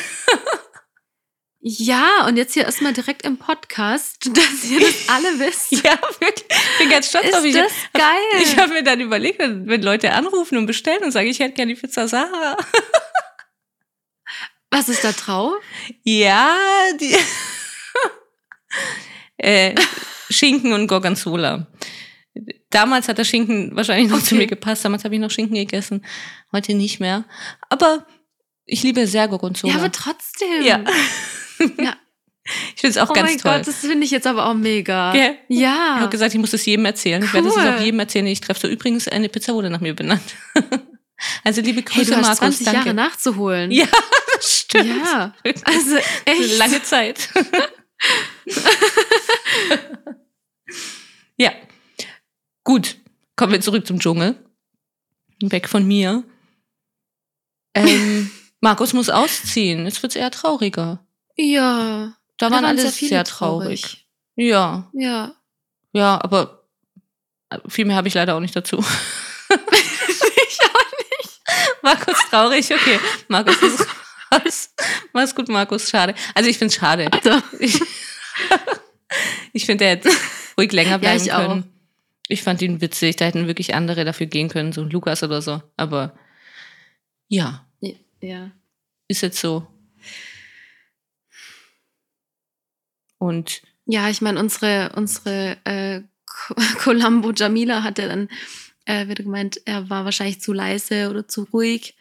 Ja, 1.61 2.25
und 2.25 2.37
jetzt 2.37 2.53
hier 2.53 2.63
erstmal 2.63 2.93
direkt 2.93 3.23
im 3.23 3.37
Podcast, 3.37 4.25
dass 4.33 4.63
ihr 4.63 4.79
das 4.79 5.09
alle 5.09 5.39
wisst. 5.39 5.71
Ja, 5.83 5.99
wirklich. 6.19 6.45
Ich 6.49 6.77
bin 6.79 6.89
ganz 6.89 7.09
stolz 7.09 7.25
Ist 7.27 7.35
auf 7.35 7.43
mich. 7.43 7.53
das 7.53 7.71
geil? 7.93 8.41
Ich 8.41 8.57
habe 8.57 8.73
mir 8.73 8.83
dann 8.83 9.01
überlegt, 9.01 9.39
wenn 9.39 9.67
wenn 9.67 9.81
Leute 9.81 10.13
anrufen 10.13 10.57
und 10.57 10.67
bestellen 10.67 11.03
und 11.03 11.11
sagen, 11.11 11.27
ich 11.27 11.39
hätte 11.39 11.55
gerne 11.55 11.73
die 11.73 11.79
Pizza 11.79 12.07
Sarah. 12.07 12.57
Was 14.71 14.87
ist 14.87 15.03
da 15.03 15.11
drauf? 15.11 15.53
Ja, 16.03 16.55
die 16.99 17.17
äh, 19.39 19.75
Schinken 20.29 20.73
und 20.73 20.87
Gorgonzola. 20.87 21.67
Damals 22.69 23.07
hat 23.07 23.17
der 23.17 23.23
Schinken 23.23 23.75
wahrscheinlich 23.75 24.09
noch 24.09 24.19
zu 24.19 24.35
Okay. 24.35 24.43
mir 24.43 24.47
gepasst. 24.47 24.85
Damals 24.85 25.03
habe 25.03 25.15
ich 25.15 25.21
noch 25.21 25.31
Schinken 25.31 25.55
gegessen. 25.55 26.05
Heute 26.53 26.73
nicht 26.75 26.99
mehr. 26.99 27.25
Aber 27.69 28.05
ich 28.65 28.83
liebe 28.83 29.07
sehr 29.07 29.27
Gorgonzola. 29.27 29.73
Ja, 29.73 29.79
aber 29.79 29.91
trotzdem. 29.91 30.63
Ja. 30.63 30.83
Ja. 31.77 31.95
Ich 32.73 32.79
finde 32.81 32.91
es 32.91 32.97
auch 32.97 33.09
oh 33.09 33.13
ganz 33.13 33.31
mein 33.31 33.37
toll. 33.37 33.57
Gott, 33.57 33.67
das 33.67 33.75
finde 33.81 34.05
ich 34.05 34.11
jetzt 34.11 34.25
aber 34.25 34.45
auch 34.47 34.53
mega. 34.53 35.13
Ich 35.13 35.59
Ja. 35.59 35.97
habe 35.99 36.09
gesagt, 36.09 36.33
ich 36.33 36.39
muss 36.39 36.53
es 36.53 36.65
jedem 36.65 36.85
erzählen. 36.85 37.21
Ich 37.21 37.33
werde 37.33 37.49
es 37.49 37.55
Cool. 37.57 37.67
auch 37.67 37.81
jedem 37.81 37.99
erzählen, 37.99 38.23
den 38.25 38.31
ich 38.31 38.39
treffe. 38.41 38.61
So, 38.61 38.67
übrigens, 38.69 39.07
eine 39.09 39.27
Pizza 39.27 39.53
wurde 39.53 39.69
nach 39.69 39.81
mir 39.81 39.93
benannt. 39.93 40.21
also 41.43 41.59
liebe 41.61 41.79
hey, 41.81 41.83
Grüße, 41.83 42.11
du 42.11 42.15
hast 42.17 42.21
Markus. 42.23 42.37
20 42.39 42.65
danke. 42.65 42.79
Jahre 42.79 42.93
nachzuholen. 42.93 43.71
Ja, 43.71 43.85
das 44.37 44.59
stimmt. 44.61 44.87
Ja. 45.05 45.33
Also 45.65 45.97
echt. 46.25 46.57
Lange 46.57 46.81
Zeit. 46.81 47.29
ja. 51.37 51.51
Gut. 52.63 52.97
Kommen 53.35 53.53
wir 53.53 53.61
zurück 53.61 53.87
zum 53.87 53.99
Dschungel. 53.99 54.35
Weg 55.41 55.69
von 55.69 55.87
mir. 55.87 56.23
Ähm, 57.73 58.29
Markus 58.61 58.93
muss 58.93 59.09
ausziehen. 59.09 59.85
Jetzt 59.85 60.01
wird's 60.03 60.15
eher 60.15 60.31
trauriger. 60.31 61.05
Ja. 61.35 62.13
Da 62.37 62.51
waren 62.51 62.65
alle 62.65 62.81
sehr 62.81 62.91
viele 62.91 63.23
traurig. 63.23 64.05
Ja, 64.35 64.89
Ja. 64.93 65.35
ja, 65.91 66.21
aber 66.21 66.63
viel 67.67 67.85
mehr 67.85 67.97
habe 67.97 68.07
ich 68.07 68.13
leider 68.13 68.35
auch 68.35 68.39
nicht 68.39 68.55
dazu. 68.55 68.77
ich 69.49 70.59
auch 70.61 70.91
nicht. 71.17 71.41
Markus 71.81 72.17
traurig, 72.29 72.73
okay. 72.73 72.99
Markus 73.27 73.61
ist 73.61 73.85
raus. 74.31 74.73
Mach's 75.13 75.35
gut, 75.35 75.49
Markus, 75.49 75.89
schade. 75.89 76.15
Also 76.35 76.49
ich 76.49 76.57
find's 76.57 76.75
schade. 76.75 77.09
Also, 77.11 77.41
Ich, 77.59 77.79
ich 79.53 79.65
finde, 79.65 79.83
der 79.85 79.89
hätte 79.95 80.09
ruhig 80.57 80.71
länger 80.71 80.99
bleiben 80.99 81.21
ich 81.21 81.33
auch. 81.33 81.47
können. 81.47 81.73
Ich 82.27 82.43
fand 82.43 82.61
ihn 82.61 82.79
witzig. 82.79 83.15
Da 83.15 83.25
hätten 83.25 83.47
wirklich 83.47 83.73
andere 83.73 84.05
dafür 84.05 84.27
gehen 84.27 84.49
können, 84.49 84.71
so 84.71 84.81
ein 84.81 84.89
Lukas 84.89 85.23
oder 85.23 85.41
so. 85.41 85.61
Aber 85.77 86.15
ja, 87.27 87.65
ja. 88.21 88.51
ist 89.07 89.21
jetzt 89.21 89.39
so. 89.39 89.67
Und 93.17 93.61
Ja, 93.85 94.09
ich 94.09 94.21
meine, 94.21 94.39
unsere, 94.39 94.91
unsere 94.95 95.57
äh, 95.65 96.01
Co- 96.25 96.55
Columbo 96.79 97.31
Jamila 97.31 97.83
hat 97.83 97.97
ja 97.99 98.07
dann 98.07 98.29
äh, 98.85 99.07
wieder 99.07 99.23
gemeint, 99.23 99.59
er 99.65 99.89
war 99.89 100.05
wahrscheinlich 100.05 100.39
zu 100.41 100.53
leise 100.53 101.09
oder 101.09 101.27
zu 101.27 101.43
ruhig. 101.51 101.95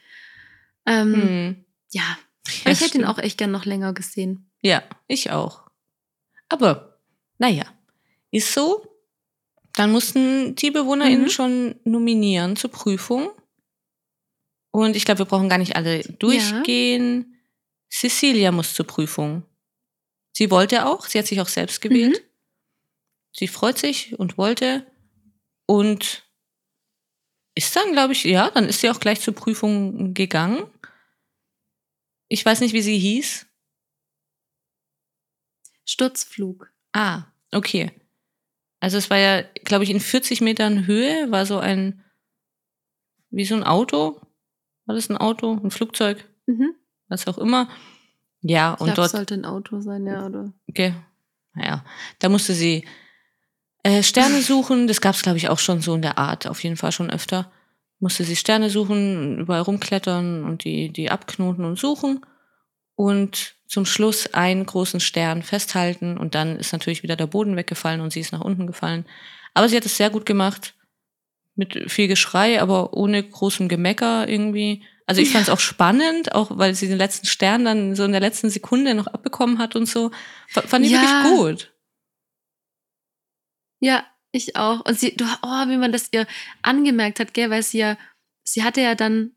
Ähm, 0.85 1.13
hm, 1.13 1.65
Ja, 1.91 2.17
ja, 2.65 2.71
ich 2.71 2.81
hätte 2.81 2.97
ihn 2.97 3.05
auch 3.05 3.17
echt 3.19 3.37
gern 3.37 3.51
noch 3.51 3.65
länger 3.65 3.93
gesehen. 3.93 4.49
Ja, 4.61 4.83
ich 5.07 5.31
auch. 5.31 5.63
Aber, 6.49 6.99
naja, 7.37 7.65
ist 8.31 8.53
so. 8.53 8.85
Dann 9.73 9.91
mussten 9.91 10.55
die 10.55 10.71
BewohnerInnen 10.71 11.23
Mhm. 11.25 11.29
schon 11.29 11.75
nominieren 11.83 12.55
zur 12.55 12.71
Prüfung. 12.71 13.29
Und 14.71 14.95
ich 14.95 15.05
glaube, 15.05 15.19
wir 15.19 15.25
brauchen 15.25 15.49
gar 15.49 15.57
nicht 15.57 15.75
alle 15.75 16.01
durchgehen. 16.03 17.35
Cecilia 17.91 18.51
muss 18.51 18.73
zur 18.73 18.85
Prüfung. 18.85 19.43
Sie 20.33 20.51
wollte 20.51 20.85
auch, 20.85 21.05
sie 21.05 21.17
hat 21.19 21.27
sich 21.27 21.41
auch 21.41 21.47
selbst 21.47 21.81
gewählt. 21.81 22.23
Sie 23.35 23.47
freut 23.47 23.77
sich 23.77 24.17
und 24.19 24.37
wollte. 24.37 24.85
Und 25.65 26.23
ist 27.55 27.75
dann, 27.75 27.91
glaube 27.93 28.13
ich, 28.13 28.23
ja, 28.23 28.49
dann 28.51 28.65
ist 28.65 28.81
sie 28.81 28.89
auch 28.89 28.99
gleich 28.99 29.21
zur 29.21 29.33
Prüfung 29.35 30.13
gegangen. 30.13 30.63
Ich 32.29 32.45
weiß 32.45 32.61
nicht, 32.61 32.73
wie 32.73 32.81
sie 32.81 32.97
hieß. 32.97 33.45
Sturzflug. 35.85 36.71
Ah, 36.93 37.23
okay. 37.51 37.91
Also 38.79 38.97
es 38.97 39.09
war 39.09 39.17
ja, 39.17 39.41
glaube 39.65 39.83
ich, 39.83 39.89
in 39.89 39.99
40 39.99 40.41
Metern 40.41 40.87
Höhe 40.87 41.29
war 41.31 41.45
so 41.45 41.57
ein, 41.59 42.03
wie 43.29 43.45
so 43.45 43.55
ein 43.55 43.63
Auto. 43.63 44.21
War 44.85 44.95
das 44.95 45.09
ein 45.09 45.17
Auto, 45.17 45.53
ein 45.63 45.71
Flugzeug, 45.71 46.23
Mhm. 46.47 46.75
was 47.07 47.27
auch 47.27 47.37
immer. 47.37 47.69
Ja, 48.41 48.75
Ich 48.75 48.81
und 48.81 48.97
dort, 48.97 49.11
sollte 49.11 49.33
ein 49.33 49.45
Auto 49.45 49.81
sein, 49.81 50.05
ja, 50.07 50.25
oder? 50.25 50.53
okay, 50.69 50.93
naja, 51.53 51.83
da 52.19 52.29
musste 52.29 52.53
sie 52.53 52.87
äh, 53.83 54.01
Sterne 54.01 54.41
suchen. 54.41 54.87
Das 54.87 55.01
gab 55.01 55.15
es, 55.15 55.21
glaube 55.21 55.37
ich, 55.37 55.49
auch 55.49 55.59
schon 55.59 55.81
so 55.81 55.93
in 55.95 56.01
der 56.01 56.17
Art, 56.17 56.47
auf 56.47 56.63
jeden 56.63 56.77
Fall 56.77 56.91
schon 56.91 57.09
öfter. 57.09 57.51
Musste 57.99 58.23
sie 58.23 58.35
Sterne 58.35 58.69
suchen, 58.69 59.39
überall 59.39 59.61
rumklettern 59.61 60.43
und 60.45 60.63
die, 60.63 60.89
die 60.91 61.11
abknoten 61.11 61.65
und 61.65 61.77
suchen. 61.77 62.25
Und 62.95 63.55
zum 63.67 63.85
Schluss 63.85 64.33
einen 64.33 64.65
großen 64.65 64.99
Stern 64.99 65.43
festhalten 65.43 66.17
und 66.17 66.33
dann 66.35 66.57
ist 66.57 66.73
natürlich 66.73 67.03
wieder 67.03 67.15
der 67.15 67.27
Boden 67.27 67.55
weggefallen 67.55 68.01
und 68.01 68.11
sie 68.11 68.19
ist 68.19 68.31
nach 68.31 68.41
unten 68.41 68.67
gefallen. 68.67 69.05
Aber 69.53 69.69
sie 69.69 69.77
hat 69.77 69.85
es 69.85 69.97
sehr 69.97 70.09
gut 70.09 70.25
gemacht. 70.25 70.75
Mit 71.55 71.91
viel 71.91 72.07
Geschrei, 72.07 72.61
aber 72.61 72.93
ohne 72.93 73.21
großem 73.21 73.67
Gemecker 73.67 74.27
irgendwie. 74.29 74.83
Also 75.05 75.21
ich 75.21 75.31
fand 75.31 75.43
es 75.43 75.49
auch 75.49 75.59
spannend, 75.59 76.33
auch 76.33 76.57
weil 76.57 76.73
sie 76.73 76.87
den 76.87 76.97
letzten 76.97 77.27
Stern 77.27 77.65
dann 77.65 77.95
so 77.95 78.05
in 78.05 78.11
der 78.11 78.21
letzten 78.21 78.49
Sekunde 78.49 78.93
noch 78.93 79.07
abbekommen 79.07 79.59
hat 79.59 79.75
und 79.75 79.85
so. 79.87 80.11
F 80.55 80.63
fand 80.69 80.85
ich 80.85 80.91
Ja. 80.91 81.01
wirklich 81.01 81.35
gut. 81.37 81.73
Ja, 83.79 84.05
ich 84.31 84.55
auch. 84.55 84.85
Und 84.85 84.99
sie, 84.99 85.15
du, 85.15 85.25
oh, 85.41 85.67
wie 85.67 85.77
man 85.77 85.91
das 85.91 86.09
ihr 86.11 86.27
angemerkt 86.61 87.19
hat, 87.19 87.33
gell, 87.33 87.49
weil 87.49 87.63
sie 87.63 87.79
ja, 87.79 87.97
sie 88.43 88.63
hatte 88.63 88.81
ja 88.81 88.95
dann 88.95 89.31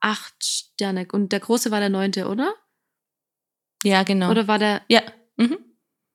acht 0.00 0.34
Sterne 0.44 1.06
und 1.12 1.32
der 1.32 1.40
große 1.40 1.70
war 1.70 1.80
der 1.80 1.88
neunte, 1.88 2.28
oder? 2.28 2.54
Ja, 3.82 4.02
genau. 4.02 4.30
Oder 4.30 4.48
war 4.48 4.58
der, 4.58 4.82
ja. 4.88 5.02
Mhm. 5.36 5.58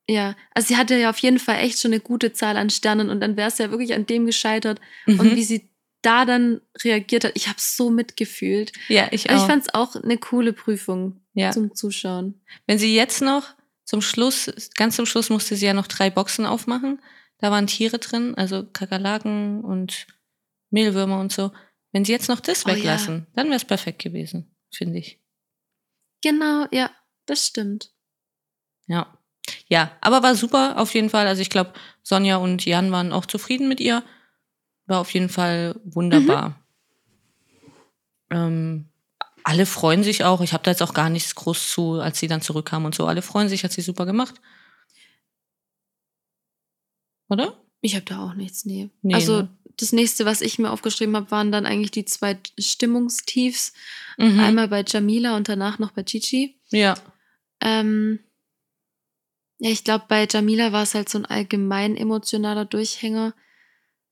ja, 0.09 0.35
also 0.53 0.67
sie 0.67 0.77
hatte 0.77 0.95
ja 0.97 1.09
auf 1.09 1.17
jeden 1.19 1.39
Fall 1.39 1.57
echt 1.59 1.79
schon 1.79 1.91
eine 1.91 2.01
gute 2.01 2.33
Zahl 2.33 2.57
an 2.57 2.69
Sternen 2.69 3.09
und 3.09 3.21
dann 3.21 3.37
wäre 3.37 3.47
es 3.49 3.57
ja 3.57 3.69
wirklich 3.71 3.93
an 3.93 4.05
dem 4.05 4.25
gescheitert. 4.25 4.79
Und 5.07 5.21
Mhm. 5.21 5.35
wie 5.35 5.43
sie 5.43 5.69
da 6.01 6.25
dann 6.25 6.61
reagiert 6.83 7.23
hat, 7.25 7.33
ich 7.35 7.47
habe 7.47 7.59
so 7.59 7.91
mitgefühlt. 7.91 8.71
Ja, 8.87 9.07
ich 9.11 9.29
Aber 9.29 9.37
auch. 9.39 9.43
ich 9.43 9.47
fand 9.49 9.63
es 9.67 9.73
auch 9.73 9.95
eine 9.95 10.17
coole 10.17 10.53
Prüfung 10.53 11.21
ja. 11.33 11.51
zum 11.51 11.75
Zuschauen. 11.75 12.41
Wenn 12.65 12.79
sie 12.79 12.95
jetzt 12.95 13.21
noch 13.21 13.45
zum 13.85 14.01
Schluss, 14.01 14.51
ganz 14.75 14.95
zum 14.95 15.05
Schluss 15.05 15.29
musste 15.29 15.55
sie 15.55 15.65
ja 15.67 15.73
noch 15.73 15.87
drei 15.87 16.09
Boxen 16.09 16.45
aufmachen. 16.45 16.99
Da 17.41 17.51
waren 17.51 17.67
Tiere 17.67 17.99
drin, 17.99 18.35
also 18.35 18.65
Kakerlaken 18.71 19.61
und 19.63 20.07
Mehlwürmer 20.69 21.19
und 21.19 21.31
so. 21.31 21.51
Wenn 21.91 22.05
sie 22.05 22.11
jetzt 22.13 22.29
noch 22.29 22.39
das 22.39 22.65
Oh 22.65 22.69
ja. 22.69 22.75
weglassen, 22.75 23.27
dann 23.35 23.47
wäre 23.47 23.57
es 23.57 23.65
perfekt 23.65 23.99
gewesen, 24.01 24.55
finde 24.73 24.99
ich. 24.99 25.19
Genau, 26.21 26.67
ja, 26.71 26.91
das 27.25 27.47
stimmt. 27.47 27.91
Ja. 28.87 29.17
Ja, 29.67 29.91
aber 30.01 30.21
war 30.23 30.35
super 30.35 30.77
auf 30.77 30.93
jeden 30.93 31.09
Fall. 31.09 31.27
Also 31.27 31.41
ich 31.41 31.49
glaube, 31.49 31.73
Sonja 32.03 32.37
und 32.37 32.63
Jan 32.65 32.91
waren 32.91 33.11
auch 33.11 33.25
zufrieden 33.25 33.67
mit 33.67 33.79
ihr. 33.79 34.03
War 34.85 34.99
auf 34.99 35.11
jeden 35.13 35.29
Fall 35.29 35.79
wunderbar. 35.83 36.61
Ähm, 38.29 38.89
alle 39.43 39.65
freuen 39.65 40.03
sich 40.03 40.23
auch. 40.23 40.41
Ich 40.41 40.53
habe 40.53 40.63
da 40.63 40.71
jetzt 40.71 40.83
auch 40.83 40.93
gar 40.93 41.09
nichts 41.09 41.35
groß 41.35 41.71
zu, 41.71 41.99
als 41.99 42.19
sie 42.19 42.27
dann 42.27 42.41
zurückkam 42.41 42.85
und 42.85 42.93
so. 42.95 43.07
Alle 43.07 43.21
freuen 43.21 43.49
sich, 43.49 43.63
hat 43.63 43.71
sie 43.71 43.81
super 43.81 44.05
gemacht. 44.05 44.35
Oder? 47.31 47.57
Ich 47.79 47.95
habe 47.95 48.05
da 48.05 48.23
auch 48.23 48.33
nichts, 48.35 48.65
nee. 48.65 48.89
Nee, 49.01 49.15
also 49.15 49.43
ne? 49.43 49.49
das 49.77 49.93
nächste, 49.93 50.25
was 50.25 50.41
ich 50.41 50.59
mir 50.59 50.69
aufgeschrieben 50.69 51.15
habe, 51.15 51.31
waren 51.31 51.51
dann 51.51 51.65
eigentlich 51.65 51.91
die 51.91 52.05
zwei 52.05 52.37
Stimmungstiefs. 52.59 53.73
Mhm. 54.17 54.39
Einmal 54.39 54.67
bei 54.67 54.83
Jamila 54.85 55.37
und 55.37 55.47
danach 55.49 55.79
noch 55.79 55.91
bei 55.91 56.03
Chichi. 56.03 56.59
Ja. 56.69 56.95
Ähm, 57.61 58.19
ja, 59.59 59.69
ich 59.69 59.83
glaube, 59.83 60.05
bei 60.07 60.27
Jamila 60.29 60.73
war 60.73 60.83
es 60.83 60.93
halt 60.93 61.07
so 61.07 61.17
ein 61.17 61.25
allgemein 61.25 61.95
emotionaler 61.95 62.65
Durchhänger. 62.65 63.33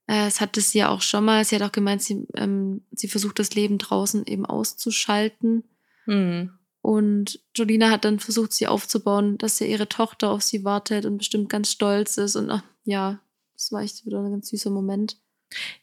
Äh, 0.06 0.26
es 0.26 0.40
hatte 0.40 0.60
sie 0.60 0.78
ja 0.78 0.88
auch 0.88 1.02
schon 1.02 1.24
mal. 1.24 1.44
Sie 1.44 1.54
hat 1.54 1.62
auch 1.62 1.72
gemeint, 1.72 2.02
sie, 2.02 2.26
ähm, 2.34 2.82
sie 2.92 3.08
versucht 3.08 3.38
das 3.38 3.54
Leben 3.54 3.76
draußen 3.76 4.26
eben 4.26 4.46
auszuschalten. 4.46 5.64
Mhm. 6.06 6.52
Und 6.82 7.40
Jolina 7.54 7.90
hat 7.90 8.06
dann 8.06 8.18
versucht, 8.18 8.54
sie 8.54 8.66
aufzubauen, 8.66 9.36
dass 9.36 9.58
ja 9.58 9.66
ihre 9.66 9.88
Tochter 9.88 10.30
auf 10.30 10.42
sie 10.42 10.64
wartet 10.64 11.04
und 11.04 11.18
bestimmt 11.18 11.50
ganz 11.50 11.70
stolz 11.70 12.16
ist. 12.16 12.36
Und 12.36 12.62
ja, 12.90 13.20
das 13.54 13.72
war 13.72 13.82
echt 13.82 14.04
wieder 14.04 14.20
ein 14.20 14.30
ganz 14.30 14.48
süßer 14.48 14.70
Moment. 14.70 15.16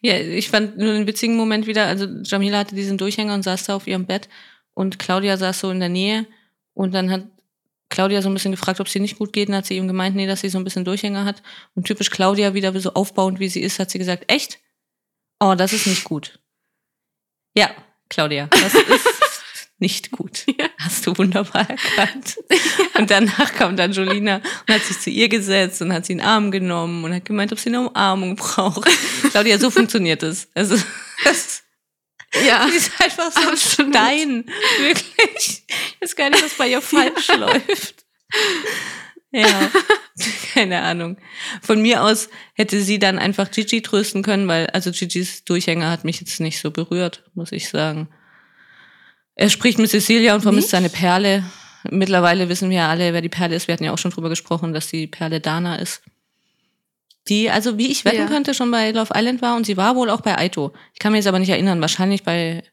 Ja, 0.02 0.18
ich 0.18 0.50
fand 0.50 0.78
nur 0.78 0.94
einen 0.94 1.08
witzigen 1.08 1.36
Moment 1.36 1.68
wieder. 1.68 1.86
Also 1.86 2.06
Jamila 2.24 2.60
hatte 2.60 2.76
diesen 2.76 2.98
Durchhänger 2.98 3.34
und 3.34 3.44
saß 3.44 3.66
da 3.66 3.76
auf 3.76 3.88
ihrem 3.88 4.06
Bett 4.06 4.30
und 4.74 5.00
Claudia 5.00 5.38
saß 5.38 5.60
so 5.60 5.72
in 5.72 5.80
der 5.80 5.90
Nähe 5.90 6.26
und 6.74 6.94
dann 6.94 7.12
hat 7.12 7.26
Claudia 7.90 8.22
so 8.22 8.30
ein 8.30 8.34
bisschen 8.34 8.52
gefragt, 8.52 8.80
ob 8.80 8.90
sie 8.90 9.00
nicht 9.00 9.18
gut 9.18 9.34
geht 9.34 9.50
und 9.50 9.56
hat 9.56 9.66
sie 9.66 9.78
ihm 9.78 9.88
gemeint, 9.88 10.16
nee, 10.16 10.28
dass 10.28 10.42
sie 10.42 10.50
so 10.50 10.58
ein 10.58 10.64
bisschen 10.64 10.86
Durchhänger 10.86 11.26
hat. 11.26 11.42
Und 11.74 11.88
typisch 11.88 12.10
Claudia 12.10 12.54
wieder 12.54 12.78
so 12.80 12.94
aufbauend, 12.94 13.40
wie 13.40 13.50
sie 13.50 13.62
ist, 13.62 13.80
hat 13.80 13.90
sie 13.90 14.00
gesagt, 14.00 14.26
echt? 14.32 14.60
Oh, 15.40 15.56
das 15.58 15.74
ist 15.74 15.88
nicht 15.88 16.04
gut. 16.04 16.40
Ja, 17.56 17.70
Claudia, 18.10 18.48
das 18.48 18.74
ist 18.74 19.27
nicht 19.80 20.12
gut. 20.12 20.46
Hast 20.80 21.06
du 21.06 21.18
wunderbar 21.18 21.70
erkannt. 21.70 22.38
Und 22.98 23.12
danach 23.12 23.54
kam 23.54 23.76
dann 23.76 23.92
Jolina 23.92 24.38
und 24.38 24.74
hat 24.74 24.82
sich 24.84 25.00
zu 25.00 25.10
ihr 25.10 25.30
gesetzt 25.30 25.82
und 25.82 25.94
hat 25.94 26.06
sie 26.06 26.14
in 26.14 26.18
den 26.20 26.28
Arm 26.28 26.50
genommen 26.50 27.04
und 27.04 27.14
hat 27.14 27.26
gemeint, 27.26 27.52
ob 27.52 27.60
sie 27.60 27.70
eine 27.70 27.88
Umarmung 27.88 28.36
braucht. 28.36 28.90
Claudia, 29.30 29.60
so 29.60 29.70
funktioniert 29.70 30.24
es. 30.24 30.50
Also, 30.56 30.78
das 31.24 31.64
Ja. 32.46 32.68
Sie 32.70 32.76
ist 32.78 32.92
einfach 33.00 33.32
so 33.32 33.40
ein 33.40 33.48
Absolut. 33.50 33.94
Stein. 33.94 34.46
Wirklich. 34.80 35.64
Ich 35.68 36.02
weiß 36.02 36.16
gar 36.16 36.30
nicht, 36.30 36.44
was 36.44 36.56
bei 36.56 36.70
ihr 36.70 36.82
falsch 36.82 37.28
läuft. 37.28 38.06
Ja, 39.32 39.70
keine 40.54 40.82
Ahnung. 40.82 41.18
Von 41.62 41.82
mir 41.82 42.04
aus 42.04 42.30
hätte 42.54 42.82
sie 42.82 42.98
dann 42.98 43.20
einfach 43.20 43.52
Gigi 43.52 43.82
trösten 43.82 44.24
können, 44.24 44.48
weil 44.48 44.68
also 44.68 44.92
Gigi's 44.92 45.44
Durchhänger 45.44 45.92
hat 45.92 46.06
mich 46.06 46.20
jetzt 46.20 46.40
nicht 46.40 46.60
so 46.60 46.72
berührt, 46.72 47.24
muss 47.36 47.52
ich 47.52 47.70
sagen. 47.70 48.10
Er 49.40 49.50
spricht 49.50 49.78
mit 49.78 49.90
Cecilia 49.90 50.34
und 50.34 50.42
vermisst 50.42 50.66
Nicht? 50.66 50.72
seine 50.72 50.90
Perle. 50.90 51.44
Mittlerweile 51.90 52.50
wissen 52.50 52.70
wir 52.72 52.78
ja 52.78 52.90
alle, 52.90 53.14
wer 53.14 53.22
die 53.22 53.30
Perle 53.30 53.56
ist. 53.56 53.68
Wir 53.68 53.74
hatten 53.74 53.84
ja 53.84 53.94
auch 53.94 53.98
schon 54.00 54.12
drüber 54.12 54.30
gesprochen, 54.30 54.74
dass 54.74 54.88
die 54.88 55.06
Perle 55.08 55.40
Dana 55.40 55.76
ist. 55.76 56.02
Die, 57.28 57.50
also 57.52 57.78
wie 57.78 57.92
ich 57.92 58.04
wetten 58.04 58.18
Ja. 58.18 58.26
könnte, 58.28 58.54
schon 58.54 58.72
bei 58.72 58.90
Love 58.92 59.14
Island 59.16 59.42
war 59.44 59.56
und 59.56 59.66
sie 59.66 59.78
war 59.78 59.96
wohl 59.96 60.10
auch 60.10 60.22
bei 60.22 60.38
Aito. 60.38 60.74
Ich 60.94 61.00
kann 61.00 61.12
mich 61.12 61.20
jetzt 61.20 61.28
aber 61.28 61.40
nicht 61.40 61.50
erinnern. 61.50 61.80
Wahrscheinlich 61.82 62.24
bei 62.24 62.64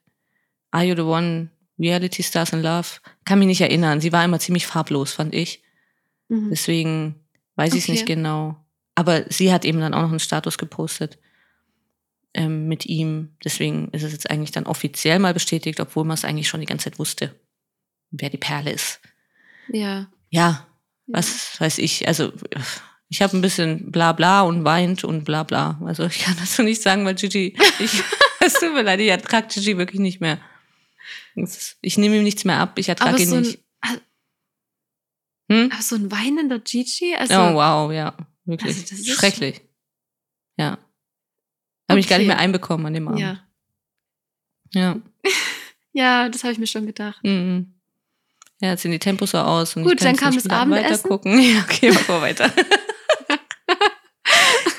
Are 0.71 0.85
You 0.85 0.95
the 0.97 1.03
One? 1.03 1.51
Reality 1.79 2.23
Stars 2.23 2.53
in 2.53 2.63
Love. 2.63 2.87
Kann 3.25 3.41
mich 3.41 3.49
nicht 3.49 3.61
erinnern. 3.61 4.01
Sie 4.01 4.13
war 4.13 4.25
immer 4.25 4.39
ziemlich 4.39 4.67
farblos, 4.67 5.13
fand 5.13 5.35
ich. 5.35 5.61
Mhm. 6.29 6.49
Deswegen 6.51 7.17
weiß 7.57 7.75
ich 7.75 7.81
es 7.81 7.85
Okay. 7.85 7.93
nicht 7.93 8.07
genau. 8.07 8.57
Aber 8.95 9.25
sie 9.29 9.53
hat 9.53 9.65
eben 9.65 9.81
dann 9.81 9.93
auch 9.93 10.03
noch 10.03 10.11
einen 10.11 10.21
Status 10.21 10.57
gepostet 10.57 11.19
ähm, 12.35 12.67
mit 12.69 12.87
ihm. 12.87 13.37
Deswegen 13.43 13.89
ist 13.91 14.03
es 14.03 14.13
jetzt 14.13 14.31
eigentlich 14.31 14.51
dann 14.51 14.67
offiziell 14.67 15.19
mal 15.19 15.35
bestätigt, 15.35 15.81
obwohl 15.81 16.05
man 16.05 16.15
es 16.15 16.25
eigentlich 16.25 16.49
schon 16.49 16.61
die 16.61 16.67
ganze 16.67 16.85
Zeit 16.85 16.99
wusste, 16.99 17.35
wer 18.11 18.31
die 18.31 18.37
Perle 18.37 18.73
ist. 18.73 19.01
Ja. 19.69 20.09
Ja, 20.31 20.67
was 21.07 21.61
weiß 21.61 21.79
ich. 21.79 22.07
Also 22.09 22.33
ich 23.09 23.23
habe 23.23 23.37
ein 23.37 23.43
bisschen 23.43 23.93
bla 23.93 24.13
bla 24.13 24.43
und 24.43 24.65
weint 24.65 25.05
und 25.05 25.25
bla 25.25 25.45
bla. 25.45 25.81
Also 25.85 26.05
ich 26.07 26.19
kann 26.19 26.37
das 26.39 26.57
so 26.57 26.63
nicht 26.63 26.83
sagen, 26.83 27.05
weil 27.05 27.15
Gigi, 27.15 27.57
ich, 27.79 28.03
es 28.41 28.55
tut 28.55 28.75
mir 28.75 28.83
leid, 28.83 29.01
ich 29.01 29.09
ertrage 29.09 29.47
Gigi 29.49 29.79
wirklich 29.79 30.01
nicht 30.01 30.21
mehr. 30.21 30.41
Ich 31.81 31.99
nehme 31.99 32.17
ihm 32.17 32.23
nichts 32.25 32.45
mehr 32.45 32.59
ab, 32.59 32.79
ich 32.79 32.89
ertrage 32.89 33.23
ihn 33.23 33.29
so, 33.29 33.37
ein, 33.37 33.43
nicht. 33.43 33.61
Hm? 35.51 35.71
aber 35.73 35.83
so 35.83 35.97
ein 35.97 36.11
weinender 36.11 36.59
Gigi? 36.59 37.15
Also, 37.15 37.35
oh 37.35 37.55
wow, 37.55 37.93
ja, 37.93 38.17
wirklich. 38.45 38.91
Also 38.91 39.13
Schrecklich. 39.13 39.61
Ja. 40.57 40.79
Habe 41.89 42.01
ich 42.01 42.09
gar 42.09 42.19
nicht 42.19 42.27
Okay. 42.27 42.35
mehr 42.35 42.39
einbekommen 42.39 42.87
an 42.87 42.95
dem 42.95 43.09
Abend. 43.09 43.21
ja. 43.21 43.41
Ja. 44.73 44.97
ja, 45.93 46.29
das 46.29 46.43
habe 46.43 46.53
ich 46.53 46.59
mir 46.59 46.67
schon 46.67 46.87
gedacht. 46.87 47.23
Mhm. 47.23 47.75
Ja, 48.61 48.71
jetzt 48.71 48.83
sehen 48.83 48.91
die 48.93 48.99
Tempos 48.99 49.31
so 49.33 49.39
aus. 49.39 49.77
Und 49.77 49.85
Gut, 49.85 50.03
dann 50.03 50.17
kam 50.17 50.33
nicht 50.35 50.47
das 50.47 50.53
Abendessen. 50.53 50.91
Weiter 50.91 51.09
gucken. 51.09 51.39
Ja, 51.41 51.61
okay, 51.63 51.93
machen 51.93 52.09
wir 52.09 52.21
weiter. 52.23 52.53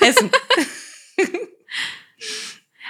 Essen. 0.00 0.30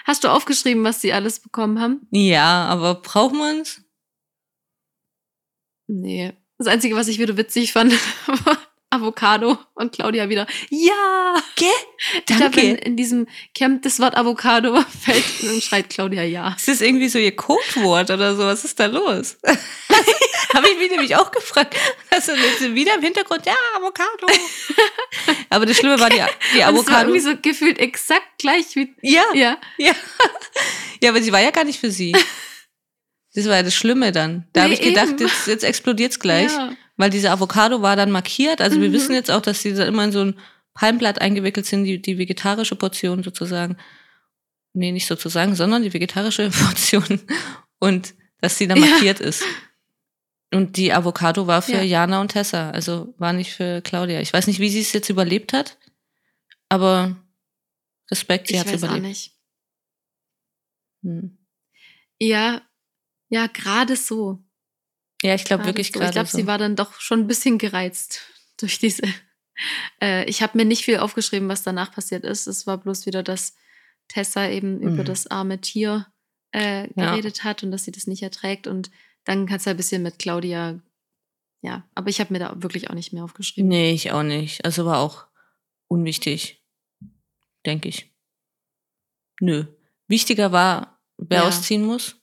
Hast 0.04 0.24
du 0.24 0.28
aufgeschrieben, 0.28 0.84
was 0.84 1.00
sie 1.00 1.12
alles 1.12 1.40
bekommen 1.40 1.80
haben? 1.80 2.06
Ja, 2.10 2.64
aber 2.66 2.96
braucht 2.96 3.34
man's? 3.34 3.82
Nee. 5.88 6.32
Das 6.58 6.68
Einzige, 6.68 6.96
was 6.96 7.08
ich 7.08 7.18
wieder 7.18 7.36
witzig 7.36 7.72
fand, 7.72 7.92
war 8.44 8.58
Avocado 8.90 9.58
und 9.74 9.92
Claudia 9.92 10.28
wieder. 10.28 10.46
Ja! 10.70 11.34
Gell? 11.56 11.68
Ich 12.18 12.24
glaube, 12.26 12.42
Danke. 12.44 12.60
in, 12.84 12.96
diesem 12.96 13.26
Camp 13.54 13.82
das 13.82 13.98
Wort 14.00 14.16
Avocado 14.16 14.80
fällt 15.04 15.24
und 15.42 15.62
schreit 15.62 15.90
Claudia 15.90 16.22
ja. 16.22 16.54
Ist 16.56 16.68
das 16.68 16.80
irgendwie 16.80 17.08
so 17.08 17.18
ihr 17.18 17.34
Codewort 17.34 18.10
oder 18.10 18.36
so? 18.36 18.44
Was 18.44 18.64
ist 18.64 18.78
da 18.78 18.86
los? 18.86 19.38
Habe 20.54 20.68
ich 20.70 20.78
mich 20.78 20.90
nämlich 20.90 21.16
auch 21.16 21.30
gefragt. 21.32 21.74
Also 22.10 22.32
wieder 22.32 22.94
im 22.94 23.02
Hintergrund, 23.02 23.44
ja, 23.44 23.54
Avocado. 23.76 24.26
Aber 25.50 25.66
das 25.66 25.76
Schlimme 25.76 25.98
war 25.98 26.08
die, 26.08 26.16
die 26.54 26.58
Und 26.58 26.60
es 26.60 26.60
war 26.60 26.68
Avocado. 26.68 27.00
irgendwie 27.10 27.20
so 27.20 27.36
gefühlt 27.36 27.78
exakt 27.78 28.38
gleich 28.38 28.74
wie. 28.76 28.94
Ja, 29.02 29.24
Ja. 29.34 29.58
ja. 29.78 29.92
Ja, 31.02 31.10
aber 31.10 31.20
sie 31.20 31.32
war 31.32 31.40
ja 31.40 31.50
gar 31.50 31.64
nicht 31.64 31.78
für 31.80 31.90
sie. 31.90 32.16
Das 33.34 33.46
war 33.46 33.56
ja 33.56 33.62
das 33.62 33.74
Schlimme 33.74 34.12
dann. 34.12 34.48
Da 34.54 34.62
habe 34.62 34.70
Nee, 34.72 34.80
ich 34.80 34.86
gedacht, 34.86 35.08
eben. 35.08 35.18
jetzt, 35.26 35.46
jetzt 35.46 35.64
explodiert's 35.64 36.18
gleich. 36.18 36.50
Ja. 36.52 36.70
Weil 36.96 37.10
diese 37.10 37.30
Avocado 37.30 37.82
war 37.82 37.96
dann 37.96 38.10
markiert. 38.10 38.60
Also 38.60 38.80
wir 38.80 38.88
Mhm. 38.88 38.92
wissen 38.94 39.14
jetzt 39.14 39.30
auch, 39.30 39.42
dass 39.42 39.62
die 39.62 39.74
da 39.74 39.84
immer 39.84 40.04
in 40.04 40.12
so 40.12 40.20
ein 40.24 40.38
Palmblatt 40.74 41.20
eingewickelt 41.20 41.66
sind, 41.66 41.84
die, 41.84 42.00
die 42.00 42.18
vegetarische 42.18 42.76
Portion 42.76 43.22
sozusagen. 43.22 43.76
Nee, 44.72 44.92
nicht 44.92 45.06
sozusagen, 45.06 45.54
sondern 45.54 45.82
die 45.82 45.92
vegetarische 45.94 46.50
Portion. 46.74 47.20
Und 47.78 48.14
dass 48.40 48.58
sie 48.58 48.66
dann 48.66 48.78
Ja. 48.82 48.86
markiert 48.86 49.20
ist. 49.20 49.42
Und 50.54 50.76
die 50.76 50.92
Avocado 50.92 51.46
war 51.46 51.60
für 51.62 51.72
Ja. 51.72 51.82
Jana 51.82 52.20
und 52.20 52.28
Tessa, 52.28 52.70
also 52.70 53.14
war 53.18 53.32
nicht 53.32 53.52
für 53.52 53.82
Claudia. 53.82 54.20
Ich 54.20 54.32
weiß 54.32 54.46
nicht, 54.46 54.60
wie 54.60 54.70
sie 54.70 54.80
es 54.80 54.92
jetzt 54.92 55.08
überlebt 55.10 55.52
hat, 55.52 55.76
aber 56.68 57.16
Respekt, 58.10 58.48
sie 58.48 58.58
hat 58.60 58.66
es 58.66 58.72
weiß 58.74 58.82
auch 58.84 58.88
überlebt. 58.88 59.06
nicht. 59.08 59.32
Hm. 61.02 61.36
Ja, 62.20 62.62
ja, 63.28 63.46
gerade 63.48 63.96
so. 63.96 64.38
Ja, 65.22 65.34
ich 65.34 65.44
glaube 65.44 65.64
wirklich 65.64 65.88
so. 65.88 65.94
gerade 65.94 66.08
Ich 66.10 66.12
glaube, 66.14 66.28
so. 66.28 66.38
sie 66.38 66.46
war 66.46 66.58
dann 66.58 66.76
doch 66.76 67.00
schon 67.00 67.20
ein 67.20 67.26
bisschen 67.26 67.58
gereizt 67.58 68.20
durch 68.58 68.78
diese. 68.78 69.02
Äh, 70.02 70.24
ich 70.28 70.42
habe 70.42 70.58
mir 70.58 70.64
nicht 70.64 70.84
viel 70.84 70.98
aufgeschrieben, 70.98 71.48
was 71.48 71.62
danach 71.62 71.92
passiert 71.92 72.24
ist. 72.24 72.46
Es 72.46 72.66
war 72.66 72.76
bloß 72.78 73.06
wieder, 73.06 73.22
dass 73.22 73.54
Tessa 74.08 74.48
eben 74.48 74.80
über 74.80 75.02
Mhm. 75.02 75.04
das 75.06 75.26
arme 75.26 75.60
Tier 75.60 76.06
äh, 76.54 76.82
Ja. 76.94 77.10
geredet 77.10 77.44
hat 77.44 77.62
und 77.62 77.70
dass 77.70 77.84
sie 77.84 77.92
das 77.92 78.06
nicht 78.06 78.22
erträgt. 78.22 78.66
Und 78.66 78.90
dann 79.24 79.50
hat 79.50 79.60
es 79.60 79.66
ein 79.66 79.76
bisschen 79.76 80.02
mit 80.02 80.18
Claudia. 80.18 80.80
Ja, 81.62 81.88
aber 81.94 82.08
ich 82.10 82.20
habe 82.20 82.32
mir 82.32 82.38
da 82.38 82.62
wirklich 82.62 82.88
auch 82.90 82.94
nicht 82.94 83.12
mehr 83.12 83.24
aufgeschrieben. 83.24 83.68
Nee, 83.68 83.92
ich 83.92 84.12
auch 84.12 84.22
nicht. 84.22 84.64
Also 84.64 84.84
war 84.84 84.98
auch 84.98 85.26
unwichtig, 85.88 86.62
denke 87.64 87.88
ich. 87.88 88.14
Nö. 89.40 89.64
Wichtiger 90.06 90.52
war, 90.52 91.02
wer 91.16 91.38
Ja. 91.40 91.48
ausziehen 91.48 91.84
muss. 91.84 92.16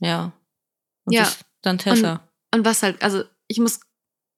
Mhm. 0.00 0.06
Ja. 0.06 0.32
Und 1.04 1.12
Ja. 1.12 1.30
dann 1.62 1.78
Tessa. 1.78 2.28
Und 2.52 2.64
was 2.64 2.82
halt, 2.82 3.02
also 3.02 3.24
ich 3.48 3.58
muss, 3.58 3.80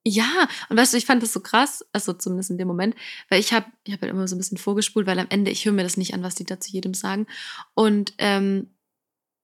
ja, 0.05 0.49
und 0.69 0.77
weißt 0.77 0.92
du, 0.92 0.99
ich 0.99 1.07
fand 1.07 1.23
das 1.23 1.33
so 1.33 1.40
krass, 1.40 1.85
also 1.92 2.12
zumindest 2.12 2.51
in 2.51 2.59
dem 2.59 2.69
Moment, 2.69 2.95
weil 3.29 3.40
ich 3.40 3.53
habe 3.53 3.66
ich 3.85 3.92
hab 3.92 4.01
halt 4.03 4.11
immer 4.11 4.27
so 4.29 4.35
ein 4.37 4.38
bisschen 4.38 4.59
vorgespult, 4.59 5.07
weil 5.07 5.19
am 5.19 5.27
Ende, 5.29 5.51
ich 5.51 5.64
höre 5.64 5.73
mir 5.73 5.83
das 5.83 5.97
nicht 5.97 6.14
an, 6.14 6.23
was 6.23 6.35
die 6.37 6.45
da 6.45 6.59
zu 6.61 6.71
jedem 6.71 6.95
sagen. 6.95 7.27
Und, 7.75 8.14
ähm, 8.19 8.75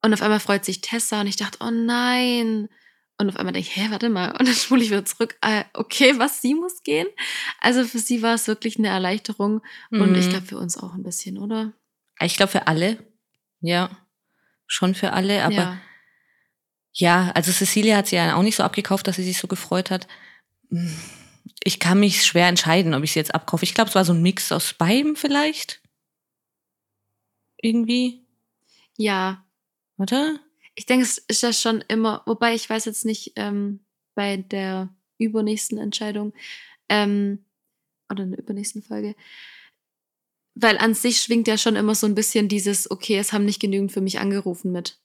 und 0.05 0.15
auf 0.15 0.23
einmal 0.23 0.41
freut 0.41 0.65
sich 0.65 0.81
Tessa 0.81 1.21
und 1.21 1.27
ich 1.27 1.37
dachte, 1.37 1.59
oh 1.61 1.71
nein. 1.71 2.69
Und 3.19 3.29
auf 3.29 3.37
einmal 3.37 3.53
denke 3.53 3.69
ich, 3.69 3.77
hä, 3.77 3.87
warte 3.91 4.09
mal. 4.09 4.31
Und 4.33 4.49
dann 4.49 4.55
spule 4.55 4.83
ich 4.83 4.91
wieder 4.91 5.05
zurück. 5.05 5.37
Äh, 5.43 5.65
okay, 5.75 6.19
was, 6.19 6.41
sie 6.43 6.55
muss 6.55 6.83
gehen? 6.83 7.07
Also 7.61 7.85
für 7.85 7.99
sie 8.01 8.21
war 8.23 8.35
es 8.35 8.49
wirklich 8.49 8.79
eine 8.79 8.89
Erleichterung. 8.89 9.61
Und 9.91 10.15
ich 10.17 10.27
Mhm. 10.27 10.31
glaube 10.31 10.47
für 10.47 10.59
uns 10.59 10.77
auch 10.77 10.95
ein 10.95 11.03
bisschen, 11.05 11.39
oder? 11.39 11.73
ich 12.21 12.37
glaube 12.37 12.51
für 12.53 12.67
alle. 12.69 12.99
Ja. 13.61 13.91
Schon 14.67 14.95
für 14.95 15.13
alle, 15.13 15.45
aber 15.45 15.55
ja. 15.55 15.79
Ja, 16.93 17.31
also 17.35 17.53
Cecilia 17.53 17.97
hat 17.97 18.09
sie 18.09 18.17
ja 18.17 18.37
auch 18.37 18.43
nicht 18.43 18.57
so 18.57 18.63
abgekauft, 18.63 19.07
dass 19.07 19.17
sie 19.17 19.25
sich 19.25 19.39
so 19.39 19.49
gefreut 19.49 19.91
hat. 19.91 20.07
Ich 21.65 21.79
kann 21.79 22.01
mich 22.01 22.25
schwer 22.25 22.49
entscheiden, 22.49 22.95
ob 22.95 23.03
ich 23.03 23.13
sie 23.13 23.19
jetzt 23.19 23.35
abkaufe. 23.35 23.65
Ich 23.65 23.75
glaube, 23.75 23.89
es 23.89 23.95
war 23.95 24.05
so 24.05 24.13
ein 24.13 24.23
Mix 24.23 24.53
aus 24.53 24.75
beidem 24.75 25.17
vielleicht. 25.17 25.81
Irgendwie, 27.61 28.27
Ja, 28.99 29.45
oder? 29.97 30.41
Ich 30.75 30.87
denke, 30.87 31.05
es 31.05 31.19
ist 31.19 31.43
ja 31.43 31.53
schon 31.53 31.83
immer, 31.89 32.23
wobei 32.27 32.55
ich 32.55 32.69
weiß 32.69 32.87
jetzt 32.87 33.05
nicht 33.05 33.33
ähm, 33.37 33.81
bei 34.15 34.39
der 34.39 34.89
übernächsten 35.19 35.79
Entscheidung, 35.79 36.33
ähm, 36.89 37.45
oder 38.11 38.25
in 38.25 38.31
der 38.31 38.41
übernächsten 38.41 38.83
Folge. 38.83 39.15
Weil 40.55 40.77
an 40.79 40.95
sich 40.95 41.21
schwingt 41.21 41.49
ja 41.49 41.57
schon 41.57 41.77
immer 41.77 41.95
so 41.95 42.07
ein 42.07 42.15
bisschen 42.15 42.49
dieses, 42.49 42.91
okay, 42.91 43.17
es 43.17 43.33
haben 43.33 43.45
nicht 43.45 43.61
genügend 43.61 43.93
für 43.93 44.03
mich 44.03 44.19
angerufen 44.19 44.71
mit. 44.71 44.99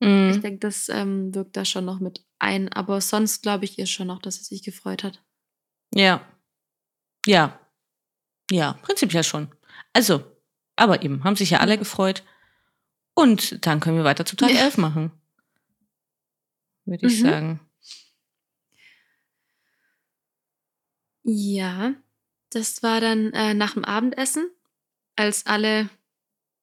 Mhm. 0.00 0.30
Ich 0.30 0.40
denke, 0.40 0.58
das 0.60 0.88
ähm, 0.88 1.34
wirkt 1.34 1.56
da 1.56 1.64
schon 1.64 1.84
noch 1.84 2.00
mit 2.00 2.24
ein. 2.38 2.72
Aber 2.72 3.00
sonst 3.00 3.42
glaube 3.42 3.64
ich 3.64 3.78
ihr 3.78 3.86
schon 3.86 4.06
noch, 4.06 4.20
dass 4.20 4.36
sie 4.36 4.44
sich 4.44 4.62
gefreut 4.62 5.04
hat. 5.04 5.22
Ja. 5.94 6.24
Ja. 7.26 7.58
Ja, 8.50 8.74
prinzipiell 8.82 9.24
schon. 9.24 9.48
Also, 9.92 10.24
aber 10.76 11.02
eben, 11.02 11.24
haben 11.24 11.36
sich 11.36 11.50
ja 11.50 11.60
alle 11.60 11.78
gefreut. 11.78 12.24
Und 13.14 13.66
dann 13.66 13.80
können 13.80 13.96
wir 13.98 14.04
weiter 14.04 14.24
zu 14.24 14.36
Tag 14.36 14.50
Ja. 14.50 14.60
11 14.60 14.78
machen. 14.78 15.12
Würde 16.86 17.06
ich 17.06 17.20
Mhm. 17.20 17.26
sagen. 17.26 17.60
Ja, 21.22 21.94
das 22.50 22.82
war 22.82 23.00
dann 23.00 23.32
äh, 23.32 23.54
nach 23.54 23.74
dem 23.74 23.84
Abendessen, 23.84 24.50
als 25.16 25.46
alle 25.46 25.88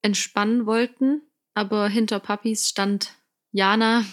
entspannen 0.02 0.66
wollten. 0.66 1.22
Aber 1.54 1.88
hinter 1.90 2.20
Papis 2.20 2.70
stand 2.70 3.14
Jana, 3.58 4.06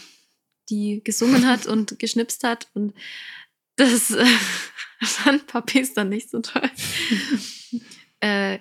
die 0.70 1.02
gesungen 1.04 1.46
hat 1.46 1.66
und 1.66 1.98
geschnipst 1.98 2.42
hat. 2.44 2.68
Und 2.72 2.94
das 3.76 4.10
äh, 4.10 4.24
fand 5.02 5.46
Papis 5.46 5.92
dann 5.92 6.08
nicht 6.08 6.30
so 6.30 6.40
toll. 6.40 6.70
äh, 8.20 8.58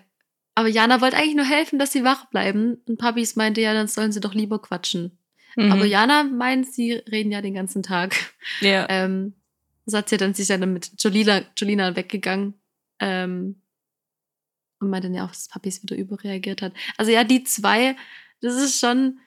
aber 0.56 0.68
Jana 0.68 1.02
wollte 1.02 1.18
eigentlich 1.18 1.36
nur 1.36 1.46
helfen, 1.46 1.80
dass 1.80 1.94
sie 1.94 2.04
wach 2.04 2.26
bleiben. 2.26 2.78
Und 2.86 2.98
Papis 2.98 3.36
meinte 3.36 3.62
ja, 3.62 3.74
dann 3.74 3.88
sollen 3.88 4.12
sie 4.12 4.20
doch 4.20 4.34
lieber 4.34 4.62
quatschen. 4.62 5.18
Mhm. 5.56 5.72
Aber 5.72 5.86
Jana 5.86 6.24
meint, 6.24 6.72
sie 6.72 6.92
reden 6.92 7.32
ja 7.32 7.42
den 7.42 7.54
ganzen 7.54 7.82
Tag. 7.82 8.16
Ja. 8.60 8.86
Ähm, 8.90 9.34
so 9.86 9.98
hat 9.98 10.10
sie 10.10 10.18
dann 10.18 10.34
sich 10.34 10.48
dann 10.48 10.74
mit 10.74 10.92
Jolina, 11.02 11.44
Jolina 11.58 11.96
weggegangen. 11.96 12.56
Ähm, 13.00 13.62
und 14.80 14.90
meinte 14.90 15.08
dann 15.08 15.16
ja 15.16 15.26
auch, 15.26 15.30
dass 15.30 15.48
Papis 15.48 15.82
wieder 15.82 15.96
überreagiert 15.96 16.62
hat. 16.62 16.74
Also 16.98 17.12
ja, 17.12 17.24
die 17.24 17.46
zwei, 17.46 17.96
das 18.42 18.56
ist 18.56 18.80
schon. 18.80 19.20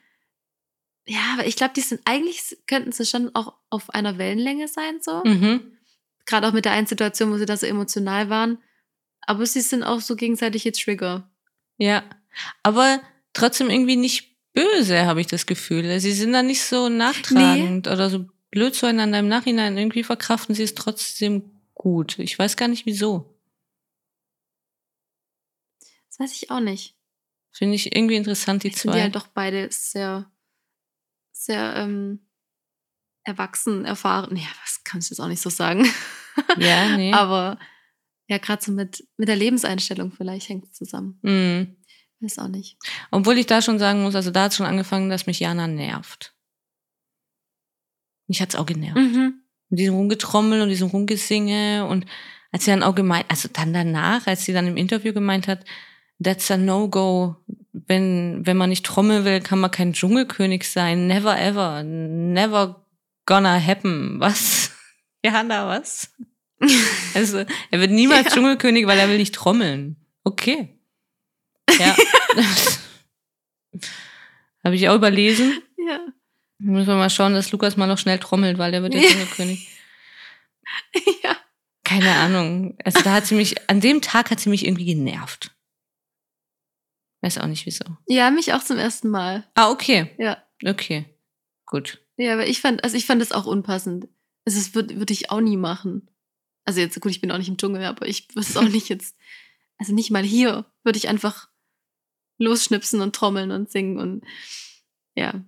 Ja, 1.07 1.33
aber 1.33 1.47
ich 1.47 1.55
glaube, 1.55 1.73
die 1.73 1.81
sind 1.81 2.01
eigentlich, 2.05 2.57
könnten 2.67 2.91
sie 2.91 3.05
schon 3.05 3.33
auch 3.33 3.53
auf 3.69 3.89
einer 3.91 4.17
Wellenlänge 4.17 4.67
sein, 4.67 4.99
so. 5.01 5.23
Mhm. 5.23 5.77
Gerade 6.25 6.47
auch 6.47 6.53
mit 6.53 6.65
der 6.65 6.73
einen 6.73 6.87
Situation, 6.87 7.31
wo 7.31 7.37
sie 7.37 7.45
da 7.45 7.55
so 7.55 7.65
emotional 7.65 8.29
waren. 8.29 8.57
Aber 9.21 9.45
sie 9.45 9.61
sind 9.61 9.83
auch 9.83 10.01
so 10.01 10.15
gegenseitige 10.15 10.71
Trigger. 10.73 11.29
Ja. 11.77 12.03
Aber 12.63 13.01
trotzdem 13.33 13.69
irgendwie 13.69 13.95
nicht 13.95 14.35
böse, 14.53 15.05
habe 15.05 15.21
ich 15.21 15.27
das 15.27 15.45
Gefühl. 15.45 15.99
Sie 15.99 16.11
sind 16.11 16.33
da 16.33 16.43
nicht 16.43 16.63
so 16.63 16.89
nachtragend 16.89 17.87
oder 17.87 18.09
so 18.09 18.25
blöd 18.51 18.75
zueinander 18.75 19.19
im 19.19 19.27
Nachhinein. 19.27 19.77
Irgendwie 19.77 20.03
verkraften 20.03 20.55
sie 20.55 20.63
es 20.63 20.75
trotzdem 20.75 21.61
gut. 21.73 22.19
Ich 22.19 22.37
weiß 22.37 22.57
gar 22.57 22.67
nicht 22.67 22.85
wieso. 22.85 23.37
Das 26.09 26.19
weiß 26.19 26.33
ich 26.33 26.51
auch 26.51 26.59
nicht. 26.59 26.95
Finde 27.51 27.75
ich 27.75 27.95
irgendwie 27.95 28.15
interessant, 28.15 28.63
die 28.63 28.67
Ich 28.69 28.77
finde 28.77 28.93
die 28.95 28.99
zwei. 28.99 29.03
halt 29.03 29.15
doch 29.15 29.27
beide 29.27 29.67
sehr, 29.71 30.29
sehr 31.43 31.75
ähm, 31.75 32.27
erwachsen, 33.23 33.85
erfahren. 33.85 34.35
Ja, 34.35 34.47
was 34.63 34.83
kannst 34.83 35.09
du 35.09 35.13
jetzt 35.13 35.19
auch 35.19 35.27
nicht 35.27 35.41
so 35.41 35.49
sagen. 35.49 35.85
Ja, 36.57 36.95
nee. 36.95 37.11
Aber 37.13 37.59
ja, 38.27 38.37
gerade 38.37 38.63
so 38.63 38.71
mit, 38.71 39.07
mit 39.17 39.27
der 39.27 39.35
Lebenseinstellung 39.35 40.11
vielleicht 40.11 40.49
hängt 40.49 40.65
es 40.65 40.73
zusammen. 40.73 41.19
Mhm. 41.21 41.77
Weiß 42.19 42.39
auch 42.39 42.47
nicht. 42.47 42.77
Obwohl 43.11 43.37
ich 43.37 43.45
da 43.45 43.61
schon 43.61 43.79
sagen 43.79 44.01
muss, 44.01 44.15
also 44.15 44.31
da 44.31 44.43
hat 44.43 44.53
schon 44.53 44.65
angefangen, 44.65 45.09
dass 45.09 45.27
mich 45.27 45.39
Jana 45.39 45.67
nervt. 45.67 46.33
Mich 48.27 48.41
hat's 48.41 48.55
auch 48.55 48.65
genervt. 48.65 48.97
Mhm. 48.97 49.41
Mit 49.69 49.79
diesem 49.79 49.95
Rumgetrommel 49.95 50.61
und 50.61 50.69
diesem 50.69 50.89
Rumgesinge 50.89 51.85
und 51.87 52.05
als 52.51 52.65
sie 52.65 52.71
dann 52.71 52.83
auch 52.83 52.95
gemeint, 52.95 53.25
also 53.29 53.49
dann 53.51 53.73
danach, 53.73 54.25
als 54.25 54.45
sie 54.45 54.53
dann 54.53 54.67
im 54.67 54.77
Interview 54.77 55.13
gemeint 55.13 55.47
hat, 55.47 55.65
that's 56.21 56.49
a 56.49 56.57
no-go. 56.57 57.35
Wenn, 57.85 58.45
wenn 58.45 58.57
man 58.57 58.69
nicht 58.69 58.85
trommeln 58.85 59.23
will, 59.25 59.39
kann 59.41 59.59
man 59.59 59.69
kein 59.71 59.93
Dschungelkönig 59.93 60.69
sein. 60.69 61.07
Never 61.07 61.39
ever. 61.39 61.83
Never 61.83 62.83
gonna 63.25 63.59
happen. 63.59 64.19
Was? 64.19 64.71
Jana, 65.23 65.67
was? 65.67 66.11
Also, 67.13 67.45
er 67.69 67.79
wird 67.79 67.91
niemals 67.91 68.25
Ja. 68.25 68.31
Dschungelkönig, 68.31 68.87
weil 68.87 68.97
er 68.97 69.09
will 69.09 69.17
nicht 69.17 69.35
trommeln. 69.35 69.95
Okay. 70.23 70.69
Ja. 71.77 71.95
Habe 74.63 74.75
ich 74.75 74.89
auch 74.89 74.95
überlesen. 74.95 75.61
Ja. 75.77 75.99
Müssen 76.59 76.87
wir 76.87 76.95
mal 76.95 77.09
schauen, 77.11 77.33
dass 77.33 77.51
Lukas 77.51 77.77
mal 77.77 77.85
noch 77.87 77.99
schnell 77.99 78.17
trommelt, 78.19 78.57
weil 78.57 78.71
der 78.71 78.81
wird 78.81 78.93
der 78.95 79.01
Ja. 79.01 79.09
Dschungelkönig. 79.09 79.69
ja. 81.23 81.35
Keine 81.83 82.11
Ahnung. 82.15 82.75
Also 82.83 83.01
da 83.01 83.13
hat 83.13 83.27
sie 83.27 83.35
mich, 83.35 83.69
an 83.69 83.79
dem 83.79 84.01
Tag 84.01 84.31
hat 84.31 84.39
sie 84.39 84.49
mich 84.49 84.65
irgendwie 84.65 84.85
genervt. 84.85 85.51
Weiß 87.27 87.39
auch 87.39 87.47
nicht 87.47 87.65
wieso. 87.65 87.83
Ja, 88.07 88.31
mich 88.31 88.53
auch 88.53 88.63
zum 88.63 88.77
ersten 88.77 89.09
Mal. 89.09 89.43
Ah, 89.53 89.69
okay. 89.69 90.11
Ja. 90.17 90.41
Okay. 90.65 91.03
Gut. 91.65 92.01
Ja, 92.15 92.31
aber 92.33 92.47
ich 92.47 92.61
fand, 92.61 92.85
also 92.85 92.95
ich 92.95 93.05
fand 93.05 93.21
das 93.21 93.33
auch 93.33 93.45
unpassend. 93.45 94.07
Also 94.45 94.57
das 94.59 94.73
würde 94.73 94.95
würd 94.97 95.11
ich 95.11 95.29
auch 95.29 95.41
nie 95.41 95.57
machen. 95.57 96.09
Also 96.63 96.79
jetzt, 96.79 96.97
gut, 97.01 97.11
ich 97.11 97.19
bin 97.19 97.29
auch 97.31 97.37
nicht 97.37 97.49
im 97.49 97.57
Dschungel, 97.57 97.83
aber 97.83 98.07
ich 98.07 98.29
würde 98.29 98.47
es 98.47 98.55
auch 98.55 98.63
nicht 98.69 98.87
jetzt, 98.87 99.17
also 99.77 99.93
nicht 99.93 100.09
mal 100.09 100.23
hier, 100.23 100.65
würde 100.85 100.97
ich 100.97 101.09
einfach 101.09 101.49
losschnipsen 102.37 103.01
und 103.01 103.13
trommeln 103.13 103.51
und 103.51 103.69
singen 103.69 103.97
und 103.99 104.23
ja. 105.15 105.43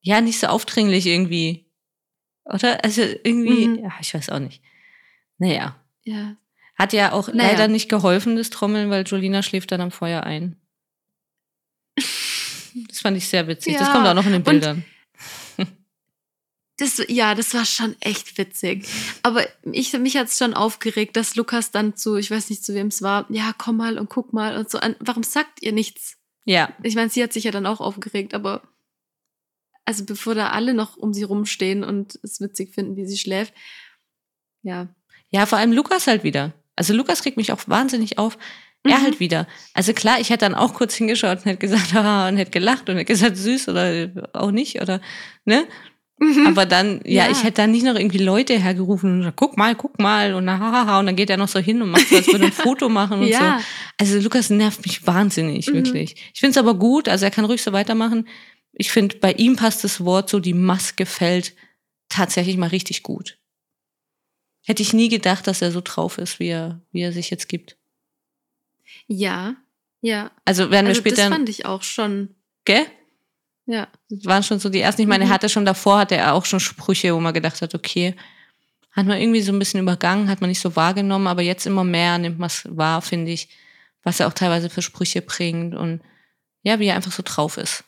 Ja, 0.00 0.20
nicht 0.20 0.38
so 0.38 0.46
aufdringlich 0.46 1.06
irgendwie. 1.06 1.72
Oder? 2.44 2.84
Also 2.84 3.02
irgendwie, 3.02 3.66
Mhm. 3.66 3.78
ja, 3.82 3.90
ich 4.00 4.14
weiß 4.14 4.28
auch 4.30 4.38
nicht. 4.38 4.62
Naja. 5.38 5.84
Ja. 6.04 6.36
Hat 6.76 6.92
ja 6.92 7.10
auch 7.10 7.26
Naja. 7.32 7.50
leider 7.50 7.66
nicht 7.66 7.88
geholfen, 7.88 8.36
das 8.36 8.50
Trommeln, 8.50 8.90
weil 8.90 9.02
Jolina 9.04 9.42
schläft 9.42 9.72
dann 9.72 9.80
am 9.80 9.90
Feuer 9.90 10.22
ein. 10.22 10.54
Das 12.88 13.00
fand 13.00 13.16
ich 13.16 13.26
sehr 13.28 13.46
witzig. 13.48 13.74
das 13.74 13.88
Ja, 13.88 13.92
kommt 13.92 14.06
auch 14.06 14.14
noch 14.14 14.26
in 14.26 14.32
den 14.32 14.36
und- 14.42 14.44
Bildern. 14.44 14.84
Das, 16.80 17.02
ja, 17.08 17.34
das 17.34 17.54
war 17.54 17.64
schon 17.64 17.96
echt 17.98 18.38
witzig. 18.38 18.86
Aber 19.24 19.44
ich, 19.72 19.92
mich 19.94 20.16
hat 20.16 20.28
es 20.28 20.38
schon 20.38 20.54
aufgeregt, 20.54 21.16
dass 21.16 21.34
Lukas 21.34 21.72
dann 21.72 21.96
zu, 21.96 22.14
ich 22.16 22.30
weiß 22.30 22.50
nicht, 22.50 22.64
zu 22.64 22.72
wem 22.72 22.86
es 22.86 23.02
war, 23.02 23.26
ja, 23.30 23.52
komm 23.58 23.78
mal 23.78 23.98
und 23.98 24.08
guck 24.08 24.32
mal 24.32 24.56
und 24.56 24.70
so. 24.70 24.78
An, 24.78 24.94
warum 25.00 25.24
sagt 25.24 25.60
ihr 25.60 25.72
nichts? 25.72 26.18
Ja. 26.44 26.72
Ich 26.84 26.94
meine, 26.94 27.10
sie 27.10 27.20
hat 27.20 27.32
sich 27.32 27.42
ja 27.42 27.50
dann 27.50 27.66
auch 27.66 27.80
aufgeregt, 27.80 28.32
aber 28.32 28.62
also 29.86 30.04
bevor 30.04 30.36
da 30.36 30.50
alle 30.50 30.72
noch 30.72 30.96
um 30.96 31.12
sie 31.12 31.24
rumstehen 31.24 31.82
und 31.82 32.16
es 32.22 32.40
witzig 32.40 32.74
finden, 32.74 32.94
wie 32.94 33.06
sie 33.06 33.18
schläft, 33.18 33.54
ja. 34.62 34.86
Ja, 35.30 35.46
vor 35.46 35.58
allem 35.58 35.72
Lukas 35.72 36.06
halt 36.06 36.22
wieder. 36.22 36.52
Also 36.76 36.94
Lukas 36.94 37.24
regt 37.24 37.36
mich 37.38 37.50
auch 37.50 37.66
wahnsinnig 37.66 38.18
auf. 38.18 38.38
Er 38.84 38.98
Mhm. 38.98 39.02
halt 39.02 39.20
wieder. 39.20 39.46
Also 39.74 39.92
klar, 39.92 40.20
ich 40.20 40.30
hätte 40.30 40.44
dann 40.44 40.54
auch 40.54 40.72
kurz 40.74 40.94
hingeschaut 40.94 41.38
und 41.38 41.44
hätte 41.46 41.58
gesagt, 41.58 41.92
haha, 41.94 42.28
und 42.28 42.36
hätte 42.36 42.50
gelacht 42.52 42.88
und 42.88 42.96
hätte 42.96 43.04
gesagt, 43.06 43.36
süß 43.36 43.68
oder 43.68 44.08
auch 44.32 44.50
nicht 44.50 44.80
oder, 44.80 45.00
ne? 45.44 45.66
Aber 46.46 46.66
dann, 46.66 47.00
ja, 47.04 47.26
Ja. 47.26 47.30
ich 47.30 47.44
hätte 47.44 47.62
dann 47.62 47.70
nicht 47.70 47.84
noch 47.84 47.94
irgendwie 47.94 48.18
Leute 48.18 48.58
hergerufen 48.58 49.12
und 49.12 49.18
gesagt, 49.18 49.36
guck 49.36 49.56
mal, 49.56 49.76
guck 49.76 50.00
mal 50.00 50.34
und 50.34 50.46
na, 50.46 50.58
hahaha, 50.58 50.98
und 50.98 51.06
dann 51.06 51.14
geht 51.14 51.30
er 51.30 51.36
noch 51.36 51.46
so 51.46 51.60
hin 51.60 51.80
und 51.80 51.90
macht 51.90 52.08
so, 52.08 52.16
als 52.16 52.26
würde 52.26 52.46
ein 52.46 52.52
Foto 52.52 52.88
machen 52.88 53.20
und 53.20 53.28
ja, 53.28 53.60
so. 53.60 53.64
Also 53.98 54.18
Lukas 54.20 54.50
nervt 54.50 54.84
mich 54.84 55.06
wahnsinnig, 55.06 55.68
Mhm. 55.68 55.74
wirklich. 55.74 56.16
Ich 56.34 56.40
finde 56.40 56.50
es 56.50 56.56
aber 56.58 56.74
gut, 56.74 57.08
also 57.08 57.24
er 57.24 57.30
kann 57.30 57.44
ruhig 57.44 57.62
so 57.62 57.72
weitermachen. 57.72 58.26
Ich 58.72 58.90
finde, 58.90 59.16
bei 59.18 59.32
ihm 59.32 59.54
passt 59.54 59.84
das 59.84 60.04
Wort 60.04 60.28
so, 60.28 60.40
die 60.40 60.54
Maske 60.54 61.06
fällt 61.06 61.54
tatsächlich 62.08 62.56
mal 62.56 62.68
richtig 62.70 63.04
gut. 63.04 63.38
Hätte 64.66 64.82
ich 64.82 64.92
nie 64.92 65.08
gedacht, 65.08 65.46
dass 65.46 65.62
er 65.62 65.70
so 65.70 65.80
drauf 65.82 66.18
ist, 66.18 66.40
wie 66.40 66.48
er, 66.48 66.82
wie 66.90 67.00
er 67.02 67.12
sich 67.12 67.30
jetzt 67.30 67.48
gibt. 67.48 67.77
Ja, 69.06 69.56
ja. 70.00 70.30
Also 70.44 70.70
werden 70.70 70.86
Also 70.86 71.04
wir 71.04 71.10
das 71.10 71.18
später, 71.20 71.34
fand 71.34 71.48
ich 71.48 71.66
auch 71.66 71.82
schon, 71.82 72.34
gell? 72.64 72.86
ja. 73.66 73.88
Das 74.08 74.24
waren 74.24 74.42
schon 74.42 74.58
so 74.60 74.68
die 74.68 74.80
ersten. 74.80 75.02
Ich 75.02 75.08
meine, 75.08 75.24
er 75.24 75.28
Mhm. 75.28 75.32
hatte 75.34 75.48
schon 75.48 75.64
davor, 75.64 75.98
hatte 75.98 76.16
er 76.16 76.34
auch 76.34 76.44
schon 76.46 76.60
Sprüche, 76.60 77.14
wo 77.14 77.20
man 77.20 77.34
gedacht 77.34 77.60
hat, 77.62 77.74
okay, 77.74 78.14
hat 78.92 79.06
man 79.06 79.20
irgendwie 79.20 79.42
so 79.42 79.52
ein 79.52 79.58
bisschen 79.58 79.80
übergangen, 79.80 80.28
hat 80.28 80.40
man 80.40 80.48
nicht 80.48 80.60
so 80.60 80.74
wahrgenommen, 80.74 81.26
aber 81.26 81.42
jetzt 81.42 81.66
immer 81.66 81.84
mehr 81.84 82.18
nimmt 82.18 82.38
man 82.38 82.46
es 82.48 82.64
wahr, 82.68 83.02
finde 83.02 83.30
ich, 83.32 83.48
was 84.02 84.20
er 84.20 84.26
auch 84.26 84.32
teilweise 84.32 84.70
für 84.70 84.82
Sprüche 84.82 85.20
bringt 85.22 85.74
und 85.74 86.00
ja, 86.62 86.80
wie 86.80 86.86
er 86.86 86.96
einfach 86.96 87.12
so 87.12 87.22
drauf 87.24 87.56
ist. 87.58 87.84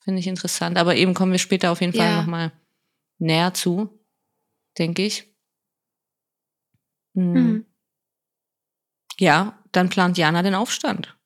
Finde 0.00 0.20
ich 0.20 0.26
interessant. 0.26 0.78
Aber 0.78 0.94
eben 0.96 1.14
kommen 1.14 1.32
wir 1.32 1.38
später 1.38 1.72
auf 1.72 1.80
jeden 1.80 1.92
Fall 1.94 2.10
Ja. 2.10 2.16
nochmal 2.20 2.52
näher 3.18 3.52
zu, 3.54 3.88
denke 4.78 5.02
ich. 5.04 5.26
Mhm. 7.14 7.32
Mhm. 7.32 7.64
Ja, 9.18 9.62
dann 9.72 9.88
plant 9.90 10.18
Jana 10.18 10.42
den 10.42 10.54
Aufstand. 10.54 11.16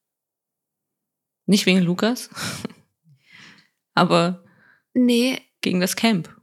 Nicht 1.46 1.66
wegen 1.66 1.80
Lukas, 1.80 2.28
aber 3.94 4.44
Nee, 4.94 5.40
gegen 5.60 5.80
das 5.80 5.96
Camp. 5.96 6.34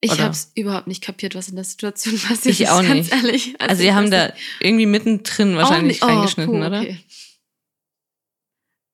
ich 0.00 0.12
Oder? 0.12 0.22
habe 0.24 0.32
es 0.32 0.52
überhaupt 0.54 0.86
nicht 0.86 1.02
kapiert, 1.02 1.34
was 1.34 1.48
in 1.48 1.56
der 1.56 1.64
Situation 1.64 2.18
passiert 2.18 2.54
Ich 2.54 2.60
ist, 2.62 2.70
auch 2.70 2.82
ganz 2.82 3.10
nicht. 3.10 3.12
ehrlich. 3.12 3.60
Also, 3.60 3.74
ich 3.74 3.88
sie 3.88 3.94
haben 3.94 4.10
da 4.10 4.32
irgendwie 4.60 4.86
mittendrin 4.86 5.54
Auch 5.54 5.58
wahrscheinlich 5.62 6.02
oh, 6.02 6.06
reingeschnitten, 6.06 6.54
puh, 6.60 6.66
oder? 6.66 6.80
okay. 6.80 6.98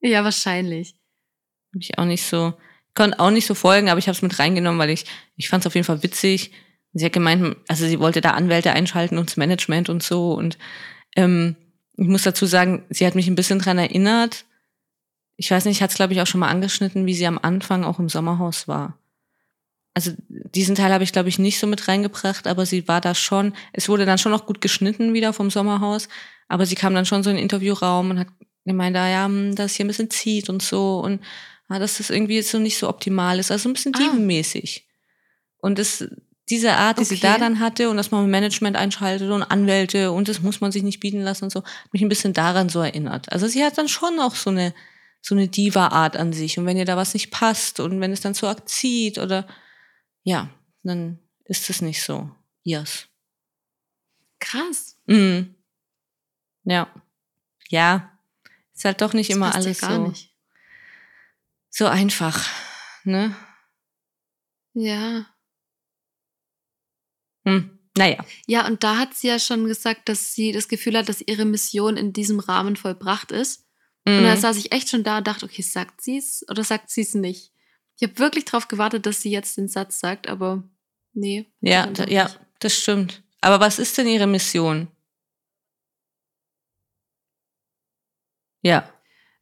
Ja, 0.00 0.24
wahrscheinlich. 0.24 0.94
Hab 1.74 1.82
ich 1.82 1.98
auch 1.98 2.04
nicht 2.04 2.24
so, 2.24 2.54
konnte 2.94 3.18
auch 3.20 3.30
nicht 3.30 3.46
so 3.46 3.54
folgen, 3.54 3.88
aber 3.90 3.98
ich 3.98 4.06
habe 4.08 4.16
es 4.16 4.22
mit 4.22 4.38
reingenommen, 4.38 4.78
weil 4.78 4.90
ich, 4.90 5.04
ich 5.36 5.48
fand 5.48 5.62
es 5.62 5.66
auf 5.66 5.74
jeden 5.74 5.84
Fall 5.86 6.02
witzig. 6.02 6.52
Sie 6.98 7.04
hat 7.04 7.12
gemeint, 7.12 7.56
also 7.68 7.86
sie 7.86 8.00
wollte 8.00 8.20
da 8.20 8.32
Anwälte 8.32 8.72
einschalten 8.72 9.18
und 9.18 9.30
das 9.30 9.36
Management 9.36 9.88
und 9.88 10.02
so. 10.02 10.32
Und 10.32 10.58
ähm, 11.16 11.56
ich 11.96 12.06
muss 12.06 12.22
dazu 12.22 12.46
sagen, 12.46 12.84
sie 12.90 13.06
hat 13.06 13.14
mich 13.14 13.28
ein 13.28 13.34
bisschen 13.34 13.58
dran 13.58 13.78
erinnert. 13.78 14.44
Ich 15.36 15.50
weiß 15.50 15.64
nicht, 15.64 15.78
ich 15.78 15.82
hatte 15.82 15.92
es, 15.92 15.96
glaube 15.96 16.12
ich, 16.12 16.20
auch 16.20 16.26
schon 16.26 16.40
mal 16.40 16.48
angeschnitten, 16.48 17.06
wie 17.06 17.14
sie 17.14 17.26
am 17.26 17.38
Anfang 17.40 17.84
auch 17.84 17.98
im 17.98 18.08
Sommerhaus 18.08 18.68
war. 18.68 18.98
Also 19.94 20.12
diesen 20.26 20.76
Teil 20.76 20.92
habe 20.92 21.02
ich, 21.04 21.12
glaube 21.12 21.28
ich, 21.28 21.38
nicht 21.38 21.58
so 21.58 21.66
mit 21.66 21.88
reingebracht, 21.88 22.46
aber 22.46 22.66
sie 22.66 22.86
war 22.86 23.00
da 23.00 23.14
schon, 23.14 23.52
es 23.72 23.88
wurde 23.88 24.06
dann 24.06 24.18
schon 24.18 24.30
noch 24.30 24.46
gut 24.46 24.60
geschnitten 24.60 25.12
wieder 25.12 25.32
vom 25.32 25.50
Sommerhaus, 25.50 26.08
aber 26.46 26.66
sie 26.66 26.76
kam 26.76 26.94
dann 26.94 27.06
schon 27.06 27.22
so 27.24 27.30
in 27.30 27.36
den 27.36 27.42
Interviewraum 27.42 28.10
und 28.10 28.18
hat 28.20 28.28
gemeint, 28.64 28.96
ah, 28.96 29.08
ja, 29.08 29.24
hm, 29.24 29.56
dass 29.56 29.74
hier 29.74 29.84
ein 29.84 29.88
bisschen 29.88 30.10
zieht 30.10 30.48
und 30.48 30.62
so 30.62 31.00
und 31.00 31.20
ah, 31.68 31.78
dass 31.80 31.98
das 31.98 32.10
irgendwie 32.10 32.40
so 32.42 32.58
nicht 32.58 32.78
so 32.78 32.88
optimal 32.88 33.38
ist, 33.40 33.50
also 33.50 33.68
ein 33.68 33.72
bisschen 33.72 33.92
Ah. 33.94 33.98
dievenmäßig. 33.98 34.86
Und 35.58 35.78
das, 35.80 36.06
diese 36.50 36.72
Art, 36.74 36.98
die 36.98 37.04
sie 37.04 37.18
da 37.18 37.32
Okay. 37.32 37.40
dann 37.40 37.60
hatte 37.60 37.90
und 37.90 37.96
dass 37.96 38.10
man 38.10 38.28
Management 38.30 38.76
einschaltet 38.76 39.30
und 39.30 39.42
Anwälte 39.42 40.12
und 40.12 40.28
das 40.28 40.40
muss 40.40 40.60
man 40.60 40.72
sich 40.72 40.82
nicht 40.82 41.00
bieten 41.00 41.20
lassen 41.20 41.44
und 41.44 41.50
so, 41.50 41.62
hat 41.62 41.92
mich 41.92 42.02
ein 42.02 42.08
bisschen 42.08 42.32
daran 42.32 42.68
so 42.68 42.80
erinnert. 42.80 43.30
Also 43.32 43.46
sie 43.46 43.64
hat 43.64 43.76
dann 43.78 43.88
schon 43.88 44.18
auch 44.20 44.34
so 44.34 44.50
eine, 44.50 44.74
so 45.20 45.34
eine 45.34 45.48
Diva-Art 45.48 46.16
an 46.16 46.32
sich. 46.32 46.58
Und 46.58 46.66
wenn 46.66 46.76
ihr 46.76 46.84
da 46.84 46.96
was 46.96 47.14
nicht 47.14 47.30
passt 47.30 47.80
und 47.80 48.00
wenn 48.00 48.12
es 48.12 48.20
dann 48.20 48.34
zu 48.34 48.46
arg 48.46 48.68
zieht 48.68 49.18
oder 49.18 49.46
ja, 50.22 50.48
dann 50.82 51.18
ist 51.44 51.68
es 51.70 51.80
nicht 51.82 52.02
so 52.02 52.30
ihrs. 52.64 53.06
Krass. 54.40 54.96
Mhm. 55.06 55.54
Ja. 56.64 56.88
Ja. 57.70 58.12
Ist 58.74 58.84
halt 58.84 59.00
doch 59.00 59.12
nicht 59.12 59.30
Das 59.30 59.36
immer 59.36 59.48
ja 59.48 59.54
alles 59.54 59.80
gar 59.80 59.94
so, 59.96 60.06
nicht. 60.08 60.32
so 61.70 61.86
einfach. 61.86 62.46
Ne? 63.04 63.34
Ja. 64.74 65.26
Hm. 67.48 67.70
Naja. 67.96 68.24
Ja, 68.46 68.66
und 68.66 68.84
da 68.84 68.96
hat 68.98 69.14
sie 69.14 69.26
ja 69.28 69.38
schon 69.38 69.64
gesagt, 69.66 70.08
dass 70.08 70.32
sie 70.34 70.52
das 70.52 70.68
Gefühl 70.68 70.96
hat, 70.96 71.08
dass 71.08 71.20
ihre 71.20 71.44
Mission 71.44 71.96
in 71.96 72.12
diesem 72.12 72.38
Rahmen 72.38 72.76
vollbracht 72.76 73.32
ist. 73.32 73.66
Und 74.06 74.22
da 74.22 74.34
Mhm. 74.36 74.40
saß 74.40 74.56
ich 74.56 74.72
echt 74.72 74.88
schon 74.88 75.02
da 75.02 75.18
und 75.18 75.26
dachte, 75.26 75.44
okay, 75.44 75.62
sagt 75.62 76.00
sie 76.00 76.16
es 76.18 76.44
oder 76.48 76.62
sagt 76.64 76.90
sie 76.90 77.00
es 77.02 77.14
nicht? 77.14 77.52
Ich 77.96 78.02
habe 78.08 78.18
wirklich 78.20 78.44
darauf 78.44 78.68
gewartet, 78.68 79.04
dass 79.06 79.20
sie 79.20 79.30
jetzt 79.30 79.56
den 79.56 79.66
Satz 79.68 79.98
sagt, 79.98 80.28
aber 80.28 80.62
nee. 81.12 81.46
Ja, 81.60 81.86
da, 81.88 82.04
ja, 82.06 82.30
das 82.60 82.74
stimmt. 82.78 83.22
Aber 83.40 83.58
was 83.60 83.78
ist 83.80 83.98
denn 83.98 84.06
ihre 84.06 84.26
Mission? 84.28 84.88
Ja, 88.62 88.92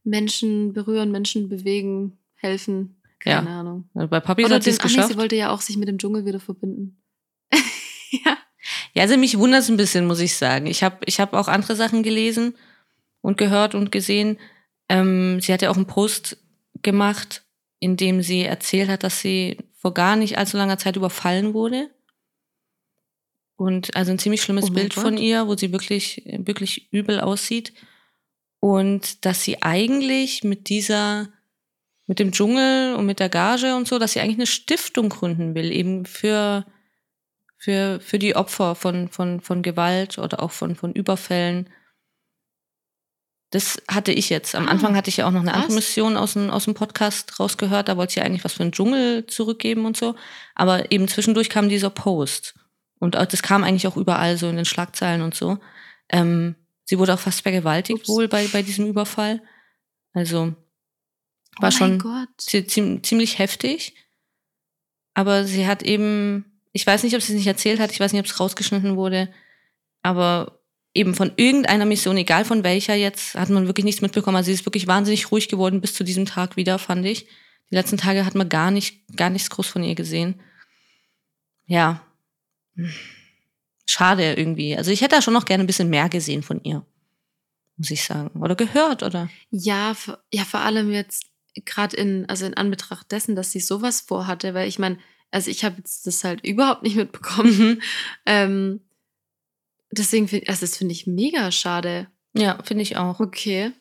Menschen 0.04 0.72
berühren, 0.72 1.10
Menschen 1.10 1.48
bewegen, 1.48 2.18
helfen. 2.34 3.00
Ja. 3.24 3.38
Keine 3.38 3.50
Ahnung. 3.50 3.90
bei 3.94 4.20
Papi 4.20 4.44
Oder 4.44 4.56
hat 4.56 4.62
sie 4.64 4.70
es 4.70 4.78
ach 4.78 4.84
nee, 4.84 4.88
geschafft. 4.90 5.08
sie 5.12 5.18
wollte 5.18 5.34
ja 5.36 5.50
auch 5.50 5.60
sich 5.60 5.76
mit 5.76 5.88
dem 5.88 5.98
Dschungel 5.98 6.24
wieder 6.26 6.38
verbinden. 6.38 7.02
ja. 8.24 8.38
Ja, 8.94 9.02
also 9.02 9.16
mich 9.16 9.38
wundert 9.38 9.60
es 9.60 9.68
ein 9.68 9.76
bisschen, 9.76 10.06
muss 10.06 10.20
ich 10.20 10.34
sagen. 10.34 10.66
Ich 10.66 10.82
habe 10.82 10.98
ich 11.06 11.20
hab 11.20 11.34
auch 11.34 11.48
andere 11.48 11.76
Sachen 11.76 12.02
gelesen 12.02 12.56
und 13.20 13.38
gehört 13.38 13.74
und 13.74 13.92
gesehen. 13.92 14.38
Ähm, 14.88 15.40
sie 15.40 15.52
hat 15.52 15.62
ja 15.62 15.70
auch 15.70 15.76
einen 15.76 15.86
Post 15.86 16.38
gemacht, 16.82 17.44
in 17.78 17.96
dem 17.96 18.22
sie 18.22 18.42
erzählt 18.42 18.88
hat, 18.88 19.04
dass 19.04 19.20
sie 19.20 19.58
vor 19.74 19.94
gar 19.94 20.16
nicht 20.16 20.38
allzu 20.38 20.56
langer 20.56 20.78
Zeit 20.78 20.96
überfallen 20.96 21.54
wurde. 21.54 21.90
Und 23.56 23.96
also 23.96 24.10
ein 24.10 24.18
ziemlich 24.18 24.42
schlimmes 24.42 24.70
Oh 24.70 24.72
Bild 24.72 24.94
von 24.94 25.14
Gott. 25.14 25.24
ihr, 25.24 25.46
wo 25.46 25.56
sie 25.56 25.72
wirklich, 25.72 26.22
wirklich 26.26 26.92
übel 26.92 27.20
aussieht. 27.20 27.72
Und 28.60 29.24
dass 29.24 29.44
sie 29.44 29.62
eigentlich 29.62 30.44
mit 30.44 30.68
dieser, 30.68 31.28
mit 32.06 32.18
dem 32.18 32.32
Dschungel 32.32 32.94
und 32.96 33.06
mit 33.06 33.20
der 33.20 33.28
Gage 33.28 33.76
und 33.76 33.86
so, 33.88 33.98
dass 33.98 34.12
sie 34.12 34.20
eigentlich 34.20 34.36
eine 34.36 34.46
Stiftung 34.46 35.08
gründen 35.08 35.54
will, 35.54 35.72
eben 35.72 36.04
für, 36.04 36.66
für, 37.58 38.00
für 38.00 38.18
die 38.18 38.36
Opfer 38.36 38.74
von, 38.74 39.08
von, 39.08 39.40
von 39.40 39.62
Gewalt 39.62 40.18
oder 40.18 40.42
auch 40.42 40.50
von, 40.52 40.76
von 40.76 40.92
Überfällen. 40.92 41.70
Das 43.50 43.80
hatte 43.88 44.12
ich 44.12 44.28
jetzt. 44.28 44.54
Am 44.54 44.66
Ah, 44.68 44.72
Anfang 44.72 44.96
hatte 44.96 45.08
ich 45.08 45.18
ja 45.18 45.26
auch 45.26 45.30
noch 45.30 45.40
eine 45.40 45.54
andere. 45.54 45.74
Mission 45.74 46.16
aus 46.16 46.32
dem, 46.34 46.50
aus 46.50 46.64
dem 46.64 46.74
Podcast 46.74 47.38
rausgehört. 47.38 47.88
Da 47.88 47.96
wollte 47.96 48.14
sie 48.14 48.20
eigentlich 48.20 48.44
was 48.44 48.54
für 48.54 48.64
den 48.64 48.72
Dschungel 48.72 49.26
zurückgeben 49.26 49.86
und 49.86 49.96
so. 49.96 50.16
Aber 50.54 50.90
eben 50.92 51.06
zwischendurch 51.08 51.48
kam 51.48 51.68
dieser 51.68 51.90
Post. 51.90 52.54
Und 52.98 53.14
das 53.14 53.42
kam 53.42 53.62
eigentlich 53.62 53.86
auch 53.86 53.96
überall 53.96 54.36
so 54.36 54.48
in 54.48 54.56
den 54.56 54.64
Schlagzeilen 54.64 55.22
und 55.22 55.34
so. 55.34 55.58
Ähm, 56.08 56.56
sie 56.84 56.98
wurde 56.98 57.14
auch 57.14 57.18
fast 57.20 57.42
vergewaltigt 57.42 58.00
Ups. 58.00 58.08
wohl 58.08 58.26
bei, 58.28 58.46
bei 58.48 58.62
diesem 58.62 58.86
Überfall. 58.86 59.42
Also 60.12 60.54
war 61.58 61.68
oh 61.68 61.70
schon 61.72 62.00
zie- 62.38 62.66
ziem- 62.66 63.02
ziemlich 63.02 63.38
heftig. 63.38 63.94
Aber 65.14 65.44
sie 65.44 65.66
hat 65.66 65.82
eben, 65.82 66.55
ich 66.76 66.86
weiß 66.86 67.04
nicht, 67.04 67.16
ob 67.16 67.22
sie 67.22 67.32
es 67.32 67.38
nicht 67.38 67.46
erzählt 67.46 67.80
hat, 67.80 67.90
ich 67.90 68.00
weiß 68.00 68.12
nicht, 68.12 68.20
ob 68.20 68.26
es 68.26 68.38
rausgeschnitten 68.38 68.96
wurde, 68.96 69.32
aber 70.02 70.60
eben 70.92 71.14
von 71.14 71.32
irgendeiner 71.36 71.86
Mission, 71.86 72.18
egal 72.18 72.44
von 72.44 72.64
welcher 72.64 72.94
jetzt, 72.94 73.34
hat 73.34 73.48
man 73.48 73.66
wirklich 73.66 73.86
nichts 73.86 74.02
mitbekommen. 74.02 74.36
Also 74.36 74.48
sie 74.48 74.52
ist 74.52 74.66
wirklich 74.66 74.86
wahnsinnig 74.86 75.32
ruhig 75.32 75.48
geworden 75.48 75.80
bis 75.80 75.94
zu 75.94 76.04
diesem 76.04 76.26
Tag 76.26 76.58
wieder, 76.58 76.78
fand 76.78 77.06
ich. 77.06 77.28
Die 77.70 77.74
letzten 77.74 77.96
Tage 77.96 78.26
hat 78.26 78.34
man 78.34 78.50
gar 78.50 78.70
nicht, 78.70 79.00
gar 79.16 79.30
nichts 79.30 79.48
groß 79.48 79.66
von 79.66 79.82
ihr 79.82 79.94
gesehen. 79.94 80.38
Ja. 81.64 82.02
Schade 83.86 84.34
irgendwie. 84.34 84.76
Also 84.76 84.90
ich 84.90 85.00
hätte 85.00 85.16
da 85.16 85.22
schon 85.22 85.34
noch 85.34 85.46
gerne 85.46 85.64
ein 85.64 85.66
bisschen 85.66 85.88
mehr 85.88 86.10
gesehen 86.10 86.42
von 86.42 86.62
ihr. 86.62 86.84
Muss 87.78 87.90
ich 87.90 88.04
sagen. 88.04 88.38
Oder 88.42 88.54
gehört, 88.54 89.02
oder? 89.02 89.30
Ja, 89.50 89.96
ja, 90.30 90.44
vor 90.44 90.60
allem 90.60 90.92
jetzt 90.92 91.24
gerade 91.64 91.96
in, 91.96 92.28
also 92.28 92.44
in 92.44 92.54
Anbetracht 92.54 93.10
dessen, 93.12 93.34
dass 93.34 93.50
sie 93.50 93.60
sowas 93.60 94.02
vorhatte, 94.02 94.52
weil 94.52 94.68
ich 94.68 94.78
meine, 94.78 94.98
also 95.30 95.50
ich 95.50 95.64
habe 95.64 95.76
jetzt 95.78 96.06
das 96.06 96.24
halt 96.24 96.44
überhaupt 96.44 96.82
nicht 96.82 96.96
mitbekommen. 96.96 97.58
Mhm. 97.58 97.82
Ähm, 98.26 98.80
deswegen 99.90 100.28
finde 100.28 100.48
also 100.48 100.60
das 100.62 100.76
finde 100.76 100.92
ich 100.92 101.06
mega 101.06 101.50
schade. 101.52 102.08
Ja, 102.34 102.62
finde 102.62 102.82
ich 102.82 102.96
auch. 102.96 103.20
Okay. 103.20 103.72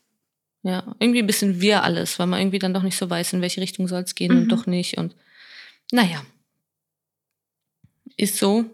Ja, 0.63 0.95
irgendwie 0.99 1.19
ein 1.19 1.27
bisschen 1.27 1.61
wir 1.61 1.83
alles, 1.83 2.17
weil 2.17 2.25
man 2.27 2.39
irgendwie 2.39 2.59
dann 2.59 2.73
doch 2.73 2.81
nicht 2.83 2.97
so 2.97 3.07
weiß, 3.09 3.33
in 3.33 3.41
welche 3.41 3.61
Richtung 3.61 3.87
soll 3.87 4.01
es 4.01 4.15
gehen 4.15 4.33
Mhm. 4.33 4.41
und 4.43 4.47
doch 4.49 4.65
nicht. 4.65 4.97
Und 4.97 5.15
naja, 5.91 6.25
ist 8.17 8.37
so. 8.37 8.65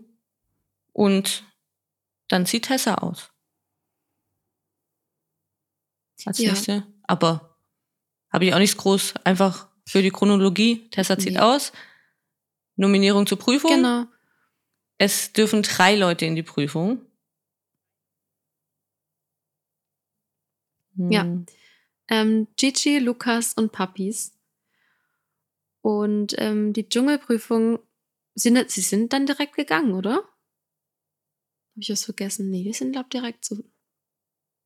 Und 0.93 1.43
dann 2.29 2.45
sieht 2.45 2.65
Tessa 2.65 2.95
aus. 2.95 3.29
Als 6.25 6.37
Ja. 6.39 6.51
nächste. 6.51 6.87
Aber 7.03 7.57
habe 8.31 8.45
ich 8.45 8.53
auch 8.53 8.59
nichts 8.59 8.77
groß. 8.77 9.15
Einfach 9.23 9.67
für 9.85 10.01
die 10.01 10.11
Chronologie. 10.11 10.87
Tessa 10.91 11.17
zieht 11.17 11.33
Nee. 11.33 11.39
aus. 11.39 11.71
Nominierung 12.81 13.27
zur 13.27 13.39
Prüfung. 13.39 13.71
Genau. 13.71 14.05
Es 14.97 15.31
dürfen 15.33 15.61
drei 15.63 15.95
Leute 15.95 16.25
in 16.25 16.35
die 16.35 16.43
Prüfung. 16.43 17.05
Ja. 20.95 21.23
Hm. 21.23 21.45
Ähm, 22.09 22.47
Gigi, 22.57 22.99
Lukas 22.99 23.53
und 23.53 23.71
Puppies. 23.71 24.37
Und 25.81 26.35
ähm, 26.37 26.73
die 26.73 26.87
Dschungelprüfung, 26.87 27.79
sind, 28.35 28.69
sie 28.69 28.81
sind 28.81 29.13
dann 29.13 29.25
direkt 29.25 29.55
gegangen, 29.55 29.93
oder? 29.93 30.15
Habe 30.15 31.77
ich 31.77 31.89
was 31.89 32.05
vergessen? 32.05 32.49
Nee, 32.49 32.65
wir 32.65 32.73
sind, 32.73 32.91
glaube 32.91 33.07
ich, 33.07 33.19
direkt 33.19 33.45
so. 33.45 33.63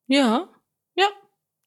Ja, 0.07 0.49
ja, 0.95 1.07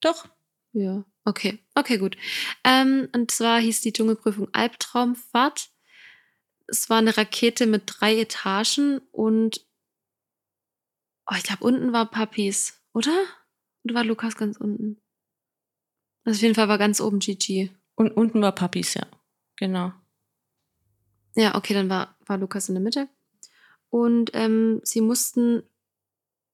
doch. 0.01 0.27
Ja, 0.73 1.05
okay. 1.25 1.59
Okay, 1.75 1.97
gut. 1.97 2.17
Ähm, 2.63 3.09
und 3.13 3.31
zwar 3.31 3.59
hieß 3.59 3.81
die 3.81 3.93
Dschungelprüfung 3.93 4.49
Albtraumfahrt. 4.53 5.71
Es 6.69 6.89
war 6.89 6.97
eine 6.97 7.17
Rakete 7.17 7.65
mit 7.65 7.83
drei 7.85 8.19
Etagen 8.19 8.99
und 9.11 9.65
oh, 11.29 11.35
ich 11.37 11.43
glaube, 11.43 11.63
unten 11.63 11.93
war 11.93 12.09
Puppies, 12.09 12.81
oder? 12.93 13.17
Oder 13.83 13.95
war 13.95 14.03
Lukas 14.03 14.35
ganz 14.35 14.57
unten? 14.57 15.01
Also 16.23 16.37
auf 16.37 16.41
jeden 16.41 16.55
Fall 16.55 16.67
war 16.67 16.77
ganz 16.77 17.01
oben 17.01 17.19
Gigi. 17.19 17.71
Und 17.95 18.11
unten 18.11 18.41
war 18.41 18.53
Puppies, 18.53 18.93
ja. 18.93 19.07
Genau. 19.55 19.93
Ja, 21.35 21.55
okay, 21.55 21.73
dann 21.73 21.89
war, 21.89 22.15
war 22.25 22.37
Lukas 22.37 22.69
in 22.69 22.75
der 22.75 22.83
Mitte. 22.83 23.09
Und 23.89 24.31
ähm, 24.33 24.81
sie 24.83 25.01
mussten, 25.01 25.63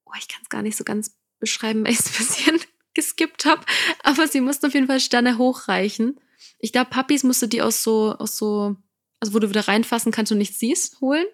oh, 0.06 0.14
ich 0.18 0.28
kann 0.28 0.42
es 0.44 0.50
gar 0.50 0.62
nicht 0.62 0.78
so 0.78 0.84
ganz 0.84 1.18
beschreiben, 1.40 1.84
weil 1.86 1.92
ich 1.92 2.00
es 2.00 2.08
ein 2.08 2.26
bisschen 2.26 2.60
geskippt 2.94 3.46
habe, 3.46 3.66
aber 4.04 4.28
sie 4.28 4.42
mussten 4.42 4.68
auf 4.68 4.74
jeden 4.74 4.88
Fall 4.88 5.00
Sterne 5.00 5.38
hochreichen. 5.38 6.20
Ich 6.60 6.72
glaube, 6.72 6.90
Puppies 6.90 7.24
musst 7.24 7.42
du 7.42 7.48
die 7.48 7.62
aus 7.62 7.84
so, 7.84 8.16
aus 8.18 8.38
so, 8.38 8.78
also 9.26 9.34
wo 9.36 9.40
du 9.40 9.50
wieder 9.50 9.68
reinfassen 9.68 10.12
kannst 10.12 10.32
und 10.32 10.38
nichts 10.38 10.60
siehst, 10.60 11.02
holen, 11.02 11.26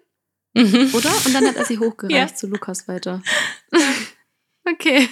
Mhm. 0.54 0.90
oder? 0.94 1.10
Und 1.24 1.34
dann 1.34 1.46
hat 1.46 1.56
er 1.56 1.64
sie 1.64 1.78
hochgereicht 1.80 2.30
Ja. 2.30 2.34
zu 2.34 2.46
Lukas 2.46 2.86
weiter. 2.88 3.22
okay. 4.70 5.08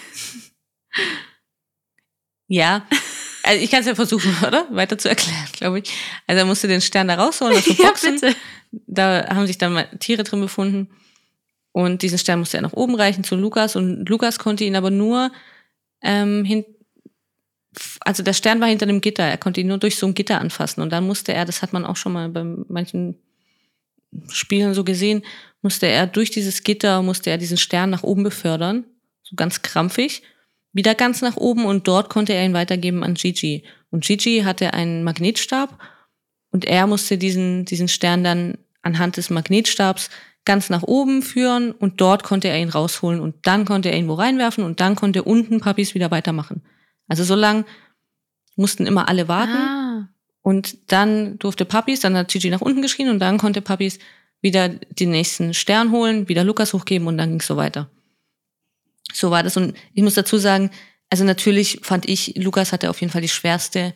Ja. 2.49 2.87
Also 3.43 3.63
ich 3.63 3.71
kann 3.71 3.81
es 3.81 3.87
ja 3.87 3.95
versuchen, 3.95 4.35
oder? 4.47 4.67
Weiter 4.71 4.99
zu 4.99 5.09
erklären, 5.09 5.47
glaube 5.53 5.79
ich. 5.81 5.91
Also 6.27 6.41
er 6.41 6.45
musste 6.45 6.69
den 6.69 6.81
Stern 6.81 7.09
da 7.09 7.15
rausholen, 7.15 7.57
aus 7.57 7.65
dem 7.65 7.77
ja, 7.77 7.89
Boxen. 7.89 8.15
bitte. 8.21 8.37
da 8.71 9.29
haben 9.35 9.47
sich 9.47 9.59
dann 9.59 9.73
mal 9.73 9.89
Tiere 9.99 10.25
drin 10.25 10.41
befunden. 10.41 10.89
Und 11.73 12.03
diesen 12.03 12.19
Stern 12.19 12.41
musste 12.41 12.59
er 12.59 12.63
nach 12.63 12.73
oben 12.73 12.97
reichen 12.97 13.23
zu 13.25 13.37
Lukas. 13.37 13.77
Und 13.77 14.09
Lukas 14.09 14.39
konnte 14.39 14.65
ihn 14.65 14.77
aber 14.77 14.91
nur 14.91 15.31
ähm, 16.03 16.45
hin, 16.45 16.65
also 18.01 18.23
der 18.23 18.33
Stern 18.33 18.61
war 18.61 18.69
hinter 18.69 18.87
dem 18.87 19.01
Gitter. 19.01 19.25
Er 19.25 19.39
konnte 19.39 19.61
ihn 19.61 19.67
nur 19.67 19.79
durch 19.79 19.97
so 19.97 20.07
ein 20.07 20.15
Gitter 20.15 20.41
anfassen. 20.41 20.81
Und 20.81 20.91
dann 20.91 21.07
musste 21.07 21.33
er, 21.33 21.45
das 21.45 21.63
hat 21.63 21.73
man 21.73 21.85
auch 21.85 21.97
schon 21.97 22.13
mal 22.13 22.29
bei 22.29 22.45
manchen 22.45 23.17
Spielen 24.29 24.75
so 24.75 24.83
gesehen, 24.85 25.23
musste 25.63 25.87
er 25.87 26.07
durch 26.07 26.31
dieses 26.31 26.65
Gitter, 26.65 27.03
musste 27.03 27.31
er 27.31 27.39
diesen 27.39 27.59
Stern 27.59 27.91
nach 27.91 28.03
oben 28.03 28.25
befördern, 28.25 28.85
so 29.23 29.37
ganz 29.37 29.63
krampfig, 29.63 30.23
wieder 30.73 30.95
ganz 30.95 31.23
nach 31.23 31.37
oben 31.37 31.65
und 31.65 31.87
dort 31.87 32.11
konnte 32.11 32.33
er 32.33 32.45
ihn 32.45 32.55
weitergeben 32.55 33.05
an 33.05 33.15
Gigi. 33.15 33.65
Und 33.91 34.05
Gigi 34.05 34.43
hatte 34.45 34.75
einen 34.75 35.05
Magnetstab 35.05 35.79
und 36.51 36.65
er 36.65 36.87
musste 36.87 37.19
diesen, 37.19 37.65
diesen 37.65 37.89
Stern 37.89 38.25
dann 38.25 38.59
anhand 38.83 39.17
des 39.17 39.31
Magnetstabs 39.31 40.11
ganz 40.45 40.71
nach 40.71 40.83
oben 40.83 41.23
führen 41.23 41.73
und 41.73 42.01
dort 42.01 42.25
konnte 42.25 42.49
er 42.49 42.59
ihn 42.59 42.71
rausholen 42.71 43.21
und 43.21 43.37
dann 43.47 43.65
konnte 43.65 43.91
er 43.91 43.99
ihn 43.99 44.09
wo 44.09 44.15
reinwerfen 44.15 44.65
und 44.65 44.81
dann 44.81 44.97
konnte 44.97 45.23
unten 45.23 45.61
Papis 45.61 45.95
wieder 45.95 46.11
weitermachen. 46.11 46.63
Also 47.09 47.25
so 47.25 47.35
lang 47.35 47.65
mussten 48.61 48.87
immer 48.87 49.09
alle 49.09 49.27
warten 49.27 49.57
Ah. 49.57 50.09
und 50.43 50.93
dann 50.93 51.39
durfte 51.39 51.65
Papis, 51.65 52.01
dann 52.01 52.17
hat 52.17 52.31
Gigi 52.31 52.51
nach 52.51 52.61
unten 52.61 52.83
geschrien 52.83 53.09
und 53.09 53.19
dann 53.19 53.39
konnte 53.39 53.63
Papis 53.63 53.99
wieder 54.41 54.69
den 54.69 55.11
nächsten 55.11 55.53
Stern 55.55 55.91
holen, 55.91 56.29
wieder 56.29 56.45
Lukas 56.45 56.73
hochgeben 56.73 57.09
und 57.09 57.19
dann 57.19 57.31
ging 57.31 57.41
es 57.41 57.47
so 57.47 57.57
weiter. 57.57 57.91
So 59.13 59.31
war 59.31 59.43
das 59.43 59.57
und 59.57 59.75
ich 59.93 60.03
muss 60.03 60.15
dazu 60.15 60.39
sagen, 60.39 60.71
also 61.11 61.25
natürlich 61.25 61.81
fand 61.83 62.09
ich, 62.09 62.35
Lukas 62.37 62.73
hatte 62.73 62.89
auf 62.91 63.01
jeden 63.01 63.13
Fall 63.13 63.23
die 63.23 63.29
schwerste 63.29 63.95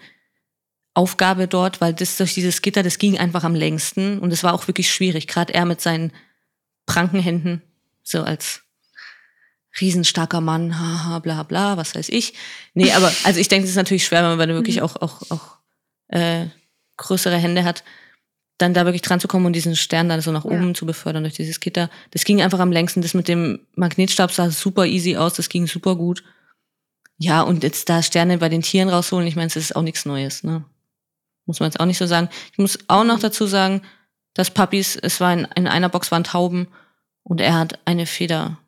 Aufgabe 0.95 1.47
dort, 1.47 1.81
weil 1.81 1.93
das 1.95 2.17
durch 2.17 2.35
dieses 2.35 2.63
Gitter, 2.63 2.83
das 2.83 2.99
ging 2.99 3.19
einfach 3.19 3.45
am 3.45 3.55
längsten 3.55 4.19
und 4.19 4.33
es 4.33 4.43
war 4.43 4.53
auch 4.55 4.67
wirklich 4.67 4.91
schwierig, 4.93 5.29
gerade 5.29 5.55
er 5.55 5.65
mit 5.65 5.81
seinen 5.81 6.13
pranken 6.87 7.21
Händen, 7.21 7.63
so 8.03 8.23
als 8.23 8.64
riesenstarker 9.81 10.41
Mann, 10.41 10.79
haha, 10.79 11.19
bla 11.19 11.43
bla, 11.43 11.77
was 11.77 11.95
weiß 11.95 12.09
ich. 12.11 12.35
Nee, 12.75 12.93
aber 12.93 13.13
also 13.25 13.41
ich 13.41 13.49
denke, 13.49 13.65
es 13.65 13.71
ist 13.71 13.77
natürlich 13.77 14.05
schwer, 14.05 14.23
wenn 14.29 14.39
man 14.39 14.49
wirklich 14.51 14.83
auch, 14.83 14.97
auch, 14.97 15.31
auch 15.31 15.59
äh, 16.09 16.47
größere 16.97 17.37
Hände 17.37 17.65
hat, 17.65 17.85
dann 18.59 18.73
da 18.73 18.85
wirklich 18.85 19.03
dran 19.03 19.19
zu 19.19 19.27
kommen 19.27 19.47
und 19.47 19.53
diesen 19.53 19.75
Stern 19.75 20.09
dann 20.09 20.21
so 20.21 20.31
nach 20.31 20.45
Ja. 20.45 20.51
oben 20.53 20.75
zu 20.77 20.87
befördern 20.87 21.25
durch 21.25 21.35
dieses 21.35 21.59
Gitter. 21.59 21.91
Das 22.13 22.25
ging 22.25 22.41
einfach 22.41 22.61
am 22.61 22.71
längsten. 22.71 23.03
Das 23.03 23.15
mit 23.15 23.27
dem 23.27 23.67
Magnetstab 23.75 24.31
sah 24.31 24.51
super 24.51 24.87
easy 24.87 25.17
aus, 25.17 25.35
das 25.35 25.49
ging 25.49 25.67
super 25.67 25.97
gut. 25.97 26.23
Ja, 27.19 27.43
und 27.43 27.63
jetzt 27.63 27.89
da 27.89 28.03
Sterne 28.03 28.39
bei 28.39 28.49
den 28.49 28.63
Tieren 28.63 28.89
rausholen, 28.89 29.27
ich 29.27 29.37
meine, 29.37 29.49
es 29.49 29.57
ist 29.57 29.75
auch 29.75 29.83
nichts 29.83 30.05
Neues, 30.05 30.45
ne? 30.45 30.65
Muss 31.47 31.61
man 31.61 31.69
jetzt 31.69 31.79
auch 31.79 31.85
nicht 31.85 31.99
so 31.99 32.07
sagen. 32.07 32.29
Ich 32.53 32.59
muss 32.59 32.79
auch 32.89 33.05
noch 33.05 33.19
dazu 33.19 33.47
sagen, 33.47 33.83
dass 34.35 34.51
Puppies, 34.51 34.97
es 34.97 35.21
war 35.21 35.33
in, 35.33 35.47
in 35.57 35.69
einer 35.69 35.89
Box 35.89 36.11
waren 36.11 36.25
Tauben 36.25 36.69
und 37.23 37.41
er 37.41 37.55
hat 37.55 37.79
eine 37.85 38.07
Feder 38.07 38.59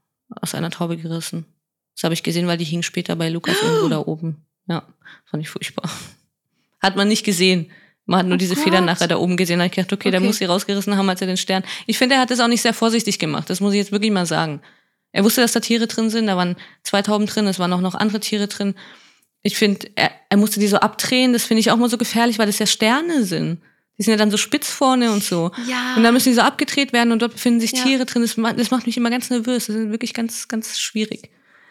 aus 0.41 0.55
einer 0.55 0.71
Taube 0.71 0.97
gerissen. 0.97 1.47
Das 1.95 2.05
habe 2.05 2.15
ich 2.15 2.23
gesehen, 2.23 2.47
weil 2.47 2.59
die 2.59 2.65
hing 2.65 2.83
später 2.83 3.17
bei 3.17 3.29
Lukas 3.29 3.57
irgendwo 3.63 3.89
da 3.91 3.99
oben. 3.99 4.45
Ja, 4.69 4.83
fand 5.25 5.43
ich 5.43 5.49
furchtbar. 5.49 5.89
Hat 6.81 6.97
man 6.97 7.09
nicht 7.09 7.25
gesehen. 7.25 7.71
Man 8.05 8.21
hat 8.21 8.27
nur 8.27 8.35
Oh 8.35 8.39
diese 8.39 8.55
Federn 8.57 8.87
Gott. 8.87 8.95
nachher 8.95 9.09
da 9.09 9.17
oben 9.17 9.37
gesehen. 9.37 9.59
Da 9.59 9.65
ich 9.65 9.73
gedacht, 9.73 9.93
okay, 9.93 10.11
der 10.11 10.21
Okay. 10.21 10.27
muss 10.27 10.39
sie 10.39 10.45
rausgerissen 10.45 10.97
haben, 10.97 11.09
als 11.09 11.21
er 11.21 11.27
den 11.27 11.37
Stern. 11.37 11.65
Ich 11.87 11.99
finde, 11.99 12.15
er 12.17 12.21
hat 12.21 12.31
das 12.31 12.41
auch 12.41 12.49
nicht 12.49 12.63
sehr 12.63 12.75
vorsichtig 12.75 13.19
gemacht. 13.19 13.51
Das 13.51 13.61
muss 13.61 13.73
ich 13.73 13.79
jetzt 13.79 13.93
wirklich 13.93 14.13
mal 14.13 14.27
sagen. 14.27 14.61
Er 15.13 15.25
wusste, 15.25 15.41
dass 15.41 15.53
da 15.53 15.61
Tiere 15.61 15.87
drin 15.87 16.11
sind. 16.11 16.27
Da 16.27 16.37
waren 16.37 16.57
zwei 16.83 17.03
Tauben 17.03 17.27
drin. 17.27 17.47
Es 17.47 17.59
waren 17.59 17.73
auch 17.73 17.81
noch 17.81 17.95
andere 17.95 18.21
Tiere 18.21 18.47
drin. 18.49 18.75
Ich 19.43 19.57
finde, 19.57 19.89
er, 19.95 20.11
er 20.29 20.37
musste 20.37 20.61
die 20.61 20.69
so 20.69 20.77
abdrehen. 20.77 21.33
Das 21.33 21.45
finde 21.45 21.61
ich 21.61 21.71
auch 21.71 21.77
mal 21.77 21.89
so 21.89 21.99
gefährlich, 21.99 22.39
weil 22.39 22.47
das 22.47 22.59
ja 22.59 22.67
Sterne 22.67 23.25
sind. 23.25 23.61
Die 23.99 24.03
sind 24.03 24.13
ja 24.13 24.19
dann 24.19 24.31
so 24.31 24.37
spitz 24.37 24.71
vorne 24.71 25.11
und 25.13 25.23
so. 25.25 25.51
Ja. 25.67 25.95
Und 25.97 26.03
dann 26.03 26.13
müssen 26.13 26.29
die 26.29 26.35
so 26.35 26.43
abgedreht 26.43 26.93
werden 26.93 27.13
und 27.13 27.23
dort 27.23 27.33
befinden 27.33 27.61
sich 27.61 27.73
Ja. 27.73 27.83
Tiere 27.83 28.05
drin. 28.05 28.23
Das, 28.23 28.35
das 28.57 28.71
macht 28.71 28.87
mich 28.87 28.97
immer 28.97 29.09
ganz 29.11 29.31
nervös. 29.31 29.67
Das 29.67 29.77
ist 29.77 29.91
wirklich 29.91 30.13
ganz, 30.15 30.49
ganz 30.49 30.79
schwierig. 30.79 31.31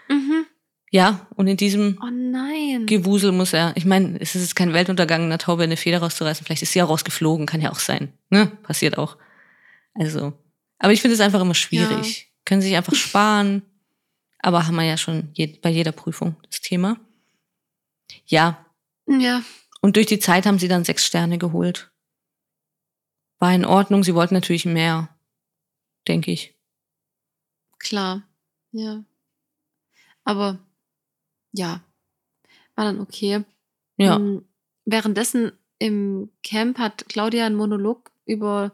mhm. 0.10 0.46
Ja, 0.92 1.28
und 1.36 1.48
in 1.48 1.58
diesem 1.58 2.00
Oh 2.02 2.10
nein. 2.10 2.86
Gewusel 2.86 3.34
muss 3.34 3.52
er, 3.52 3.74
ich 3.76 3.84
meine, 3.86 4.18
es 4.22 4.34
ist 4.36 4.56
kein 4.56 4.72
Weltuntergang, 4.72 5.24
einer 5.24 5.40
Taube 5.40 5.64
eine 5.64 5.76
Feder 5.76 5.98
rauszureißen. 6.00 6.46
Vielleicht 6.46 6.62
ist 6.62 6.72
sie 6.72 6.80
ja 6.80 6.86
rausgeflogen, 6.86 7.46
kann 7.48 7.60
ja 7.60 7.72
auch 7.72 7.80
sein. 7.80 8.14
Ne? 8.30 8.48
Passiert 8.64 8.98
auch. 8.98 9.18
Also, 9.94 10.32
aber 10.80 10.94
ich 10.94 11.02
finde 11.02 11.16
es 11.16 11.20
einfach 11.22 11.42
immer 11.42 11.56
schwierig. 11.56 12.32
Können 12.46 12.62
sich 12.62 12.76
einfach 12.78 12.96
sparen. 12.96 13.64
Aber 14.40 14.68
haben 14.68 14.76
wir 14.76 14.84
ja 14.84 14.96
schon 14.96 15.30
je, 15.34 15.48
bei 15.62 15.70
jeder 15.70 15.92
Prüfung 15.92 16.38
das 16.50 16.62
Thema. 16.62 16.98
Ja, 18.26 18.64
Ja. 19.08 19.42
und 19.82 19.96
durch 19.98 20.06
die 20.06 20.20
Zeit 20.20 20.46
haben 20.46 20.60
sie 20.60 20.68
dann 20.70 20.86
sechs 20.86 21.06
Sterne 21.06 21.38
geholt. 21.38 21.92
War 23.40 23.54
in 23.54 23.66
Ordnung, 23.66 24.04
sie 24.04 24.16
wollten 24.16 24.34
natürlich 24.34 24.66
mehr, 24.66 25.10
denke 26.08 26.32
ich. 26.32 26.56
Klar, 27.80 28.24
ja. 28.72 29.04
Aber 30.24 30.60
ja, 31.52 31.82
war 32.76 32.86
dann 32.86 33.00
okay. 33.00 33.44
Ja. 33.98 34.18
Mm, 34.20 34.46
Währenddessen 34.86 35.52
im 35.80 36.30
Camp 36.44 36.78
hat 36.78 37.06
Claudia 37.10 37.46
einen 37.46 37.56
Monolog 37.56 38.12
über 38.26 38.72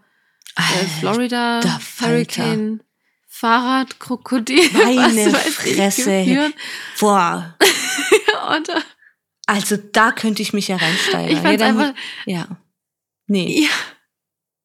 äh, 0.58 0.62
Florida, 1.00 1.62
Falter. 1.80 2.08
Hurricane, 2.44 2.84
Fahrrad, 3.28 4.00
Krokodil, 4.00 4.70
Meine 4.74 5.32
was 5.34 5.48
ich, 5.48 5.54
Fresse. 5.76 6.54
Boah, 7.00 7.58
Und 8.56 8.70
äh, 8.70 8.82
also 9.48 9.78
da 9.78 10.12
könnte 10.12 10.42
ich 10.42 10.54
mich 10.54 10.68
ja 10.68 10.76
reinsteigen. 10.78 11.36
ich 11.36 11.42
fand's 11.42 11.62
ja, 11.62 11.68
dann- 11.68 11.80
einfach, 11.80 12.02
Ja. 12.26 12.58
Nee. 13.28 13.64
ja, 13.64 13.70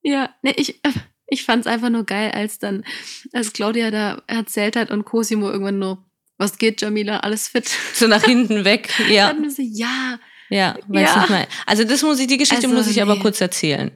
ja, 0.06 0.30
nee, 0.42 0.54
ich, 0.56 0.80
ich 1.26 1.44
fand's 1.44 1.66
einfach 1.66 1.90
nur 1.90 2.04
geil, 2.04 2.30
als 2.30 2.58
dann, 2.58 2.84
als 3.32 3.52
Claudia 3.52 3.90
da 3.90 4.22
erzählt 4.26 4.76
hat 4.76 4.90
und 4.90 5.04
Cosimo 5.04 5.50
irgendwann 5.50 5.78
nur, 5.78 6.04
was 6.38 6.58
geht, 6.58 6.80
Jamila, 6.80 7.20
alles 7.20 7.48
fit? 7.48 7.68
So 7.94 8.06
nach 8.06 8.22
hinten 8.24 8.64
weg. 8.64 8.92
Ja. 9.10 9.32
Dann 9.32 9.50
so, 9.50 9.62
ja, 9.62 10.18
Ja, 10.48 10.76
weiß 10.86 11.10
Ja. 11.14 11.20
nicht 11.20 11.30
mehr. 11.30 11.48
Also 11.66 11.84
das 11.84 12.02
muss 12.02 12.20
ich, 12.20 12.26
die 12.28 12.36
Geschichte 12.36 12.66
Also, 12.66 12.76
muss 12.76 12.86
ich 12.88 13.02
aber 13.02 13.14
nee. 13.16 13.20
kurz 13.20 13.40
erzählen. 13.40 13.90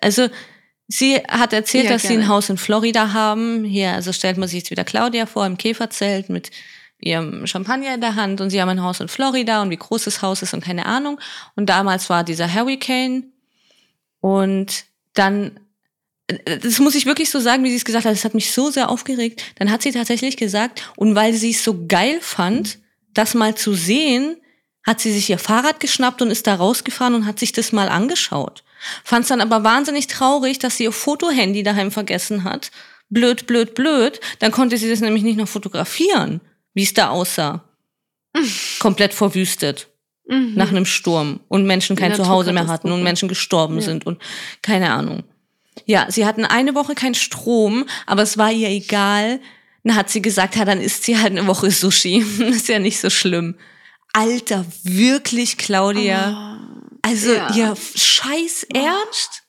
Also 0.00 0.28
sie 0.88 1.16
hat 1.28 1.52
erzählt, 1.52 1.84
Ja, 1.84 1.90
dass 1.90 2.02
sie 2.02 2.08
ein 2.14 2.20
gerne. 2.20 2.28
Haus 2.28 2.48
in 2.48 2.56
Florida 2.56 3.12
haben. 3.12 3.64
Hier, 3.64 3.92
also 3.92 4.12
stellt 4.12 4.38
man 4.38 4.48
sich 4.48 4.60
jetzt 4.60 4.70
wieder 4.70 4.84
Claudia 4.84 5.26
vor 5.26 5.44
im 5.44 5.58
Käferzelt 5.58 6.30
mit 6.30 6.50
ihrem 6.98 7.46
Champagner 7.48 7.94
in 7.94 8.00
der 8.00 8.14
Hand 8.14 8.40
und 8.40 8.50
sie 8.50 8.60
haben 8.62 8.68
ein 8.70 8.82
Haus 8.82 9.00
in 9.00 9.08
Florida 9.08 9.60
und 9.60 9.70
wie 9.70 9.76
groß 9.76 10.04
das 10.04 10.22
Haus 10.22 10.40
ist 10.40 10.54
und 10.54 10.62
keine 10.64 10.86
Ahnung. 10.86 11.20
Und 11.56 11.66
damals 11.68 12.08
war 12.08 12.22
dieser 12.24 12.48
Hurricane 12.54 13.24
und 14.20 14.84
dann 15.14 15.58
äh, 16.26 16.58
das 16.58 16.78
muss 16.78 16.94
ich 16.94 17.06
wirklich 17.06 17.30
so 17.30 17.40
sagen, 17.40 17.64
wie 17.64 17.70
sie 17.70 17.76
es 17.76 17.84
gesagt 17.84 18.04
hat. 18.04 18.12
Das 18.12 18.24
hat 18.24 18.34
mich 18.34 18.52
so 18.52 18.70
sehr 18.70 18.88
aufgeregt. 18.88 19.42
Dann 19.56 19.70
hat 19.70 19.82
sie 19.82 19.92
tatsächlich 19.92 20.36
gesagt, 20.36 20.90
und 20.96 21.14
weil 21.14 21.34
sie 21.34 21.50
es 21.50 21.64
so 21.64 21.86
geil 21.86 22.18
fand, 22.20 22.78
das 23.14 23.34
mal 23.34 23.54
zu 23.54 23.74
sehen, 23.74 24.36
hat 24.86 25.00
sie 25.00 25.12
sich 25.12 25.30
ihr 25.30 25.38
Fahrrad 25.38 25.80
geschnappt 25.80 26.22
und 26.22 26.30
ist 26.30 26.46
da 26.46 26.54
rausgefahren 26.56 27.14
und 27.14 27.26
hat 27.26 27.38
sich 27.38 27.52
das 27.52 27.72
mal 27.72 27.88
angeschaut. 27.88 28.64
Fand 29.04 29.22
es 29.22 29.28
dann 29.28 29.40
aber 29.40 29.62
wahnsinnig 29.62 30.08
traurig, 30.08 30.58
dass 30.58 30.76
sie 30.76 30.84
ihr 30.84 30.92
Fotohandy 30.92 31.62
daheim 31.62 31.92
vergessen 31.92 32.42
hat. 32.42 32.72
Blöd, 33.08 33.46
blöd, 33.46 33.74
blöd. 33.74 34.20
Dann 34.40 34.50
konnte 34.50 34.76
sie 34.76 34.90
das 34.90 35.00
nämlich 35.00 35.22
nicht 35.22 35.36
noch 35.36 35.46
fotografieren, 35.46 36.40
wie 36.74 36.82
es 36.82 36.94
da 36.94 37.10
aussah. 37.10 37.62
Komplett 38.80 39.14
verwüstet 39.14 39.91
mhm. 40.26 40.54
nach 40.54 40.68
einem 40.70 40.84
Sturm 40.86 41.40
und 41.48 41.66
Menschen 41.66 41.96
kein 41.96 42.14
Zuhause 42.14 42.52
mehr 42.52 42.66
hatten 42.66 42.92
und. 42.92 43.02
Menschen 43.02 43.28
gestorben 43.28 43.76
Ja. 43.76 43.82
sind 43.82 44.06
und 44.06 44.20
keine 44.62 44.92
Ahnung. 44.92 45.24
Ja, 45.86 46.06
sie 46.10 46.26
hatten 46.26 46.44
eine 46.44 46.74
Woche 46.74 46.94
keinen 46.94 47.14
Strom, 47.14 47.86
aber 48.06 48.22
es 48.22 48.36
war 48.38 48.52
ihr 48.52 48.68
egal. 48.68 49.40
Dann 49.84 49.96
hat 49.96 50.10
sie 50.10 50.22
gesagt, 50.22 50.54
ja, 50.56 50.64
dann 50.64 50.80
isst 50.80 51.04
sie 51.04 51.16
halt 51.18 51.32
eine 51.32 51.46
Woche 51.46 51.70
Sushi. 51.70 52.18
ist 52.38 52.68
ja 52.68 52.78
nicht 52.78 53.00
so 53.00 53.10
schlimm. 53.10 53.56
Alter, 54.12 54.66
wirklich, 54.84 55.56
Claudia? 55.56 56.58
Oh, 56.60 56.98
Also, 57.02 57.32
ja. 57.32 57.54
ihr 57.54 57.74
Scheiß 57.76 58.66
Ernst? 58.74 59.42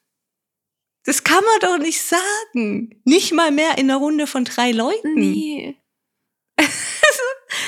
Das 1.05 1.23
kann 1.25 1.43
man 1.43 1.59
doch 1.71 1.77
nicht 1.83 2.01
sagen. 2.01 3.01
Nicht 3.03 3.33
mal 3.33 3.51
mehr 3.51 3.77
in 3.77 3.91
einer 3.91 3.99
Runde 3.99 4.25
von 4.25 4.45
drei 4.45 4.71
Leuten. 4.71 5.13
nee. 5.15 5.75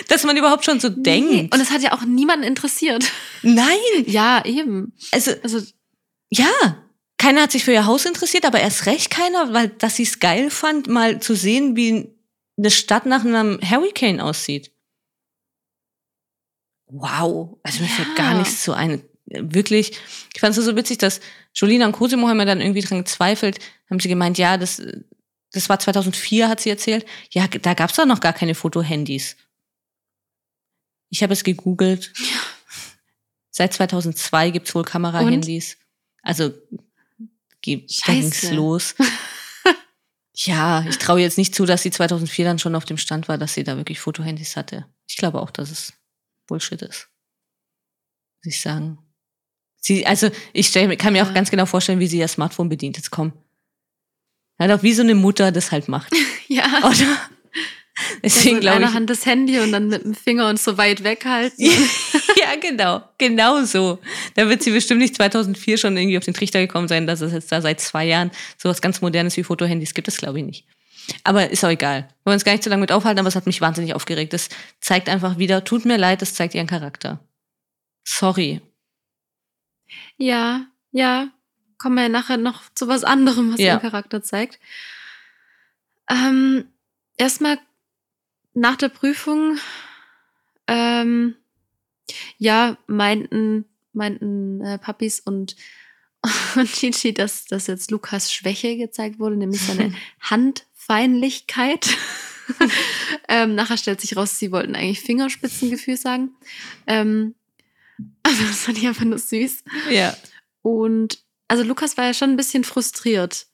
Dass 0.08 0.24
man 0.24 0.38
überhaupt 0.38 0.66
schon 0.66 0.80
so 0.80 0.90
Nee. 0.90 1.04
denkt. 1.04 1.54
Und 1.54 1.62
es 1.62 1.72
hat 1.72 1.82
ja 1.82 1.94
auch 1.94 2.04
niemanden 2.04 2.46
interessiert. 2.46 3.12
Nein, 3.42 3.78
Ja, 4.08 4.44
eben. 4.46 4.94
also 5.12 5.32
Also, 5.44 5.62
Ja, 6.30 6.50
keiner 7.18 7.44
hat 7.44 7.52
sich 7.52 7.64
für 7.64 7.72
ihr 7.74 7.86
Haus 7.86 8.06
interessiert, 8.06 8.46
aber 8.46 8.60
erst 8.60 8.86
recht 8.88 9.10
keiner, 9.10 9.54
weil 9.54 9.70
dass 9.70 9.96
sie 9.96 10.04
es 10.04 10.20
geil 10.20 10.50
fand, 10.50 10.88
mal 10.88 11.20
zu 11.22 11.36
sehen, 11.36 11.76
wie 11.76 12.10
eine 12.58 12.72
Stadt 12.72 13.06
nach 13.06 13.24
einem 13.26 13.60
Hurricane 13.62 14.20
aussieht. 14.22 14.72
Wow, 16.88 17.58
also 17.64 17.82
mir 17.82 17.90
Ja. 17.90 17.96
fällt 17.96 18.16
gar 18.16 18.38
nichts 18.38 18.64
zu 18.64 18.74
ein. 18.74 19.02
Wirklich, 19.28 19.94
ich 20.34 20.40
fand 20.40 20.56
es 20.56 20.64
so 20.64 20.76
witzig, 20.76 21.00
dass 21.00 21.20
Jolina 21.56 21.88
und 21.88 21.94
Cosimo 21.94 22.28
haben 22.28 22.38
ja 22.40 22.46
dann 22.46 22.62
irgendwie 22.62 22.82
dran 22.82 23.00
gezweifelt, 23.00 23.58
haben 23.90 24.00
sie 24.00 24.08
gemeint, 24.08 24.38
ja, 24.38 24.58
das, 24.58 24.82
das 25.52 25.68
war 25.68 25.80
2004, 25.80 26.48
hat 26.48 26.60
sie 26.62 26.70
erzählt. 26.70 27.06
Ja, 27.32 27.48
da 27.48 27.74
gab 27.74 27.90
es 27.90 27.96
doch 27.96 28.06
noch 28.06 28.20
gar 28.20 28.34
keine 28.34 28.54
Fotohandys. 28.54 29.36
Ich 31.16 31.24
habe 31.24 31.32
es 31.32 31.46
gegoogelt. 31.46 32.12
Seit 33.50 33.72
2002 33.74 34.50
gibt 34.50 34.68
es 34.68 34.76
wohl 34.76 34.84
Kamerahandys. 34.84 35.78
Also 36.22 36.52
ging's 37.62 38.52
los. 38.52 38.96
ja, 40.36 40.86
ich 40.86 40.98
traue 40.98 41.22
jetzt 41.22 41.38
nicht 41.38 41.56
zu, 41.56 41.66
dass 41.66 41.84
sie 41.84 41.92
2004 41.92 42.44
dann 42.44 42.60
schon 42.60 42.76
auf 42.76 42.84
dem 42.84 42.98
Stand 42.98 43.30
war, 43.30 43.38
dass 43.38 43.54
sie 43.54 43.64
da 43.64 43.78
wirklich 43.78 44.02
Fotohandys 44.02 44.58
hatte. 44.58 44.88
Ich 45.08 45.16
glaube 45.16 45.42
auch, 45.42 45.52
dass 45.52 45.72
es 45.72 45.94
Bullshit 46.48 46.82
ist. 46.82 47.08
Muss 48.44 48.54
ich 48.54 48.60
sagen. 48.60 48.98
Sie, 49.78 50.06
also 50.06 50.30
ich 50.52 50.68
stell, 50.68 50.98
kann 50.98 51.14
mir 51.14 51.24
auch 51.24 51.28
Ja. 51.28 51.34
ganz 51.34 51.50
genau 51.50 51.66
vorstellen, 51.66 52.02
wie 52.02 52.08
sie 52.08 52.18
ihr 52.18 52.28
Smartphone 52.28 52.68
bedient. 52.68 52.98
Jetzt 52.98 53.12
komm. 53.12 53.32
Ja, 54.60 54.68
doch 54.68 54.84
wie 54.84 54.92
so 54.94 55.02
eine 55.02 55.16
Mutter 55.16 55.54
das 55.54 55.72
halt 55.72 55.88
macht. 55.88 56.12
Ja. 56.48 56.66
Oder? 56.84 57.18
Deswegen 58.24 58.56
in 58.56 58.62
glaube 58.62 58.78
einer 58.78 58.88
ich. 58.90 58.94
Hand 58.94 59.10
das 59.10 59.26
Handy 59.26 59.60
und 59.60 59.72
dann 59.72 59.88
mit 59.88 60.04
dem 60.04 60.14
Finger 60.14 60.50
und 60.50 60.60
so 60.60 60.78
weit 60.78 61.04
weghalten. 61.04 61.58
ja, 61.66 62.56
genau. 62.60 63.02
Genau 63.18 63.64
so. 63.64 64.00
Da 64.36 64.50
wird 64.50 64.64
sie 64.64 64.72
bestimmt 64.72 65.00
nicht 65.00 65.16
2004 65.16 65.78
schon 65.78 65.96
irgendwie 65.96 66.18
auf 66.18 66.26
den 66.26 66.34
Trichter 66.34 66.60
gekommen 66.60 66.88
sein, 66.88 67.08
dass 67.08 67.22
es 67.22 67.32
jetzt 67.32 67.52
da 67.52 67.62
seit 67.62 67.80
zwei 67.80 68.06
Jahren 68.06 68.32
sowas 68.58 68.82
ganz 68.82 69.02
Modernes 69.02 69.38
wie 69.38 69.44
Fotohandys 69.44 69.94
gibt. 69.94 70.08
Das 70.08 70.18
glaube 70.18 70.40
ich 70.40 70.46
nicht. 70.46 70.66
Aber 71.24 71.50
ist 71.50 71.64
auch 71.64 71.70
egal. 71.70 72.02
Wir 72.02 72.26
wollen 72.26 72.34
uns 72.36 72.44
gar 72.46 72.52
nicht 72.52 72.64
so 72.64 72.70
lange 72.70 72.82
mit 72.82 72.92
aufhalten, 72.92 73.20
aber 73.20 73.28
es 73.30 73.36
hat 73.36 73.46
mich 73.46 73.62
wahnsinnig 73.62 73.94
aufgeregt. 73.94 74.34
Das 74.34 74.50
zeigt 74.82 75.08
einfach 75.08 75.38
wieder, 75.38 75.64
tut 75.64 75.86
mir 75.86 75.98
leid, 75.98 76.22
das 76.22 76.34
zeigt 76.34 76.56
ihren 76.56 76.68
Charakter. 76.68 77.20
Sorry. 78.04 78.60
Ja, 80.18 80.66
ja. 80.92 81.30
Kommen 81.78 81.96
wir 81.96 82.04
ja 82.04 82.10
nachher 82.10 82.38
noch 82.38 82.64
zu 82.74 82.88
was 82.88 83.04
anderem, 83.04 83.54
was 83.54 83.60
Ja. 83.60 83.76
ihr 83.76 83.80
Charakter 83.80 84.24
zeigt. 84.24 84.60
Ähm, 86.10 86.66
erstmal 87.18 87.58
nach 88.56 88.76
der 88.76 88.90
Prüfung, 88.90 89.58
ähm, 90.68 91.36
ja, 92.38 92.78
meinten, 92.88 93.66
meinten 93.94 94.62
äh, 94.62 94.80
Papis 94.80 95.20
und, 95.20 95.56
und 96.56 96.72
Gigi, 96.72 97.14
dass, 97.14 97.46
dass 97.46 97.68
jetzt 97.68 97.92
Lukas 97.92 98.34
Schwäche 98.34 98.78
gezeigt 98.78 99.20
wurde, 99.20 99.36
nämlich 99.36 99.62
seine 99.62 99.94
Handfeinlichkeit. 100.20 101.88
ähm, 103.28 103.56
nachher 103.56 103.78
stellt 103.78 104.02
sich 104.02 104.16
raus, 104.16 104.40
sie 104.40 104.52
wollten 104.52 104.76
eigentlich 104.76 105.02
Fingerspitzengefühl 105.02 105.98
sagen. 105.98 106.32
Ähm, 106.88 107.36
aber 108.24 108.36
das 108.48 108.64
fand 108.64 108.78
ich 108.78 108.88
einfach 108.88 109.06
nur 109.06 109.20
süß. 109.20 109.64
Ja. 109.92 110.16
Und 110.62 111.20
also 111.48 111.64
Lukas 111.64 111.98
war 111.98 112.06
ja 112.06 112.14
schon 112.14 112.32
ein 112.32 112.38
bisschen 112.38 112.64
frustriert. 112.64 113.48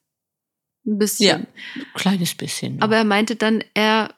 Ein 0.85 0.97
bisschen. 0.97 1.47
Ja. 1.75 1.83
Kleines 1.93 2.35
bisschen. 2.35 2.81
Aber 2.81 2.97
er 2.97 3.03
meinte 3.03 3.35
dann, 3.35 3.63
er, 3.73 4.15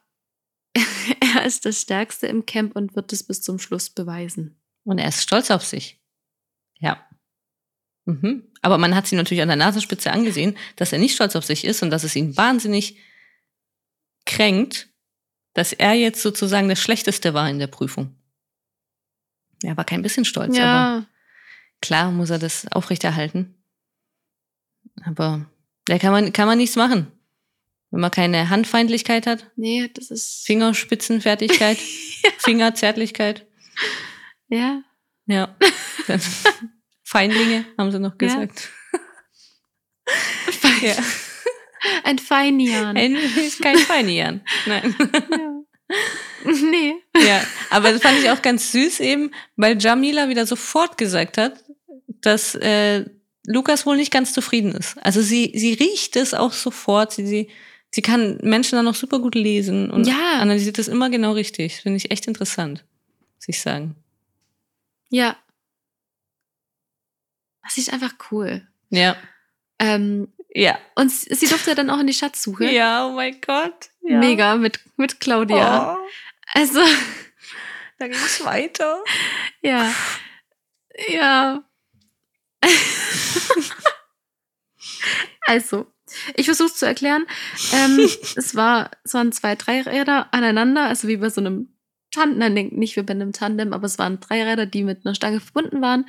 er 1.35 1.45
ist 1.45 1.65
das 1.65 1.81
Stärkste 1.81 2.27
im 2.27 2.45
Camp 2.45 2.75
und 2.75 2.95
wird 2.95 3.13
es 3.13 3.23
bis 3.23 3.41
zum 3.41 3.59
Schluss 3.59 3.89
beweisen. 3.89 4.59
Und 4.83 4.97
er 4.97 5.07
ist 5.07 5.21
stolz 5.21 5.51
auf 5.51 5.63
sich. 5.63 6.01
Ja. 6.79 7.07
Mhm. 8.05 8.51
Aber 8.61 8.77
man 8.77 8.95
hat 8.95 9.07
sie 9.07 9.15
natürlich 9.15 9.41
an 9.41 9.47
der 9.47 9.57
Nasenspitze 9.57 10.11
angesehen, 10.11 10.57
dass 10.75 10.91
er 10.91 10.99
nicht 10.99 11.15
stolz 11.15 11.35
auf 11.35 11.45
sich 11.45 11.65
ist 11.65 11.83
und 11.83 11.89
dass 11.89 12.03
es 12.03 12.15
ihn 12.15 12.35
wahnsinnig 12.37 12.97
kränkt, 14.25 14.89
dass 15.53 15.73
er 15.73 15.93
jetzt 15.93 16.21
sozusagen 16.21 16.69
das 16.69 16.81
Schlechteste 16.81 17.33
war 17.33 17.49
in 17.49 17.59
der 17.59 17.67
Prüfung. 17.67 18.15
Er 19.63 19.77
war 19.77 19.85
kein 19.85 20.01
bisschen 20.01 20.25
stolz, 20.25 20.57
aber 20.57 20.65
ja, 20.65 21.05
klar 21.81 22.11
muss 22.11 22.29
er 22.29 22.39
das 22.39 22.67
aufrechterhalten. 22.71 23.55
Aber 25.05 25.49
da 25.85 25.97
kann 25.99 26.11
man, 26.11 26.33
kann 26.33 26.47
man 26.47 26.57
nichts 26.57 26.75
machen. 26.75 27.11
Wenn 27.93 27.99
man 28.01 28.09
keine 28.09 28.49
Handfeindlichkeit 28.49 29.27
hat, 29.27 29.51
nee, 29.55 29.87
das 29.93 30.09
ist. 30.09 30.47
Fingerspitzenfertigkeit, 30.47 31.77
Fingerzärtlichkeit. 32.39 33.45
Ja. 34.47 34.81
Ja. 35.27 35.55
Dann 36.07 36.19
Feinlinge, 37.03 37.65
haben 37.77 37.91
sie 37.91 37.99
noch 37.99 38.13
Ja. 38.13 38.17
gesagt. 38.17 38.69
Ja. 40.81 40.95
Ein 42.03 42.17
Feinian. 42.17 42.97
Ein 42.97 43.15
kein 43.61 43.77
Feinian. 43.77 44.41
Nein. 44.65 44.95
ja. 45.29 45.63
Nee. 46.45 46.95
Ja, 47.23 47.45
aber 47.69 47.91
das 47.91 48.01
fand 48.01 48.17
ich 48.17 48.31
auch 48.31 48.41
ganz 48.41 48.71
süß 48.71 49.01
eben, 49.01 49.29
weil 49.55 49.77
Jamila 49.79 50.29
wieder 50.29 50.47
sofort 50.47 50.97
gesagt 50.97 51.37
hat, 51.37 51.63
dass 52.07 52.55
äh, 52.55 53.05
Lukas 53.45 53.85
wohl 53.85 53.97
nicht 53.97 54.11
ganz 54.11 54.33
zufrieden 54.33 54.71
ist. 54.71 54.97
Also 55.05 55.21
sie, 55.21 55.51
sie 55.53 55.73
riecht 55.73 56.15
es 56.15 56.33
auch 56.33 56.53
sofort. 56.53 57.11
Sie, 57.13 57.27
sie, 57.27 57.49
sie 57.93 58.01
kann 58.01 58.37
Menschen 58.41 58.75
dann 58.75 58.85
noch 58.85 58.95
super 58.95 59.19
gut 59.19 59.35
lesen 59.35 59.91
und 59.91 60.05
Ja. 60.07 60.39
analysiert 60.39 60.77
das 60.77 60.87
immer 60.87 61.09
genau 61.09 61.33
richtig. 61.33 61.81
Finde 61.81 61.97
ich 61.97 62.09
echt 62.11 62.27
interessant, 62.27 62.83
muss 63.35 63.47
ich 63.47 63.61
sagen. 63.61 63.95
Ja. 65.09 65.37
Das 67.63 67.77
ist 67.77 67.93
einfach 67.93 68.13
cool. 68.31 68.67
Ja. 68.89 69.15
Ähm, 69.79 70.33
Ja. 70.55 70.77
und 70.95 71.09
sie 71.11 71.47
durfte 71.47 71.75
dann 71.75 71.89
auch 71.89 71.99
in 71.99 72.07
die 72.07 72.13
Schatzsuche. 72.13 72.65
Ja, 72.71 73.07
oh 73.07 73.11
mein 73.13 73.39
Gott. 73.41 73.89
Ja. 74.01 74.17
Mega 74.19 74.55
mit, 74.55 74.79
mit 74.97 75.19
Claudia. 75.19 75.95
Oh, 75.95 76.07
Also, 76.53 76.79
da 77.99 78.07
ging 78.07 78.15
es 78.17 78.43
weiter. 78.43 79.03
ja. 79.61 79.93
Ja. 81.09 81.63
also, 85.47 85.87
ich 86.35 86.45
versuche 86.45 86.67
es 86.67 86.75
zu 86.75 86.85
erklären. 86.85 87.25
Ähm, 87.73 87.99
es, 88.35 88.55
war, 88.55 88.91
es 89.03 89.13
waren 89.13 89.31
zwei 89.31 89.55
Dreiräder 89.55 90.33
aneinander, 90.33 90.85
also 90.85 91.07
wie 91.07 91.17
bei 91.17 91.29
so 91.29 91.41
einem 91.41 91.69
Tandem, 92.11 92.53
nein, 92.53 92.69
nicht 92.73 92.95
wie 92.95 93.01
bei 93.01 93.13
einem 93.13 93.33
Tandem, 93.33 93.73
aber 93.73 93.85
es 93.85 93.97
waren 93.97 94.19
Dreiräder, 94.19 94.67
die 94.67 94.83
mit 94.83 95.05
einer 95.05 95.15
Stange 95.15 95.39
verbunden 95.39 95.81
waren. 95.81 96.05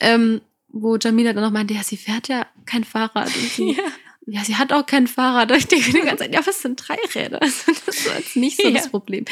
Ähm, 0.00 0.40
wo 0.68 0.96
Jamila 0.96 1.34
dann 1.34 1.44
noch 1.44 1.50
meinte, 1.50 1.74
ja, 1.74 1.82
sie 1.82 1.98
fährt 1.98 2.28
ja 2.28 2.46
kein 2.64 2.84
Fahrrad. 2.84 3.26
Und 3.26 3.34
sie, 3.50 3.72
Ja. 3.72 3.84
Ja, 4.26 4.44
sie 4.44 4.54
hat 4.56 4.72
auch 4.72 4.86
kein 4.86 5.06
Fahrrad. 5.08 5.50
Und 5.50 5.58
ich 5.58 5.66
denke 5.66 5.90
die 5.92 5.98
ganze 6.00 6.18
Zeit, 6.18 6.34
ja, 6.34 6.46
was 6.46 6.62
sind 6.62 6.76
Dreiräder? 6.86 7.42
Also 7.42 7.72
das 7.86 7.96
ist 7.96 8.06
jetzt 8.06 8.36
nicht 8.36 8.56
so 8.60 8.70
das 8.70 8.84
Ja. 8.84 8.90
Problem. 8.90 9.24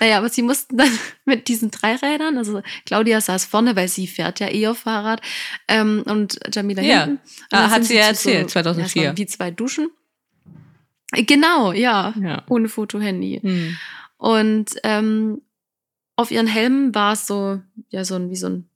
Naja, 0.00 0.18
aber 0.18 0.28
sie 0.28 0.42
mussten 0.42 0.76
dann 0.76 0.88
mit 1.24 1.46
diesen 1.48 1.70
Dreirädern, 1.70 2.36
also 2.38 2.62
Claudia 2.86 3.20
saß 3.20 3.44
vorne, 3.44 3.76
weil 3.76 3.88
sie 3.88 4.06
fährt 4.06 4.40
ja 4.40 4.48
eher 4.48 4.74
Fahrrad 4.74 5.20
ähm, 5.68 6.02
und 6.06 6.38
Jamila 6.52 6.82
Ja. 6.82 7.04
hinten. 7.04 7.20
Und 7.22 7.22
Ah, 7.52 7.70
hat 7.70 7.84
sie 7.84 7.94
ja 7.96 8.06
erzählt, 8.08 8.36
ja, 8.40 8.46
es 8.46 8.52
2004. 8.52 9.04
waren 9.06 9.16
wie 9.18 9.26
zwei 9.26 9.50
Duschen. 9.50 9.88
Genau, 11.12 11.72
ja. 11.72 12.12
Ja. 12.20 12.42
Ohne 12.48 12.68
Foto-Handy. 12.68 13.40
Hm. 13.42 13.76
Und 14.16 14.66
ähm, 14.82 15.42
auf 16.16 16.30
ihren 16.30 16.46
Helmen 16.46 16.94
war 16.94 17.12
es 17.12 17.26
so, 17.26 17.60
ja, 17.90 18.04
so 18.04 18.16
ein, 18.16 18.30
wie 18.30 18.36
so 18.36 18.48
ein, 18.48 18.68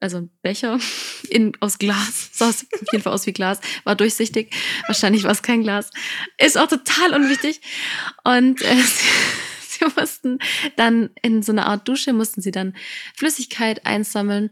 also 0.00 0.18
ein 0.18 0.30
Becher 0.42 0.78
in, 1.30 1.52
aus 1.60 1.78
Glas. 1.78 2.30
Sah 2.32 2.48
auf 2.48 2.64
jeden 2.92 3.02
Fall 3.02 3.12
aus 3.12 3.26
wie 3.26 3.32
Glas, 3.32 3.60
war 3.84 3.94
durchsichtig. 3.94 4.54
Wahrscheinlich 4.86 5.24
war 5.24 5.32
es 5.32 5.42
kein 5.42 5.62
Glas. 5.62 5.90
Ist 6.38 6.58
auch 6.58 6.68
total 6.68 7.14
unwichtig. 7.14 7.60
Und 8.24 8.62
äh, 8.62 8.76
sie, 9.60 9.84
mussten 9.96 10.38
dann 10.76 11.10
in 11.22 11.42
so 11.42 11.52
einer 11.52 11.66
Art 11.66 11.86
Dusche, 11.86 12.12
mussten 12.12 12.40
sie 12.40 12.50
dann 12.50 12.74
Flüssigkeit 13.16 13.86
einsammeln 13.86 14.50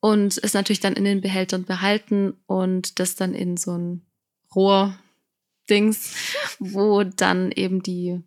und 0.00 0.38
es 0.42 0.54
natürlich 0.54 0.80
dann 0.80 0.94
in 0.94 1.04
den 1.04 1.20
Behältern 1.20 1.64
behalten 1.64 2.34
und 2.46 2.98
das 2.98 3.14
dann 3.14 3.34
in 3.34 3.56
so 3.56 3.76
ein 3.76 4.06
Rohr-Dings, 4.54 6.14
wo 6.58 7.04
dann 7.04 7.52
eben 7.52 7.82
die 7.82 8.22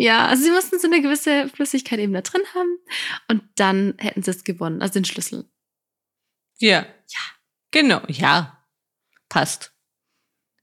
ja, 0.00 0.28
also 0.28 0.44
sie 0.44 0.52
mussten 0.52 0.78
so 0.78 0.86
eine 0.86 1.02
gewisse 1.02 1.48
Flüssigkeit 1.48 1.98
eben 1.98 2.12
da 2.12 2.20
drin 2.20 2.42
haben 2.54 2.78
und 3.26 3.42
dann 3.56 3.94
hätten 3.98 4.22
sie 4.22 4.30
es 4.30 4.44
gewonnen, 4.44 4.80
also 4.80 4.92
den 4.92 5.04
Schlüssel. 5.04 5.44
Ja. 6.58 6.80
Ja. 6.80 7.18
Genau, 7.70 8.02
ja. 8.08 8.64
Passt. 9.28 9.72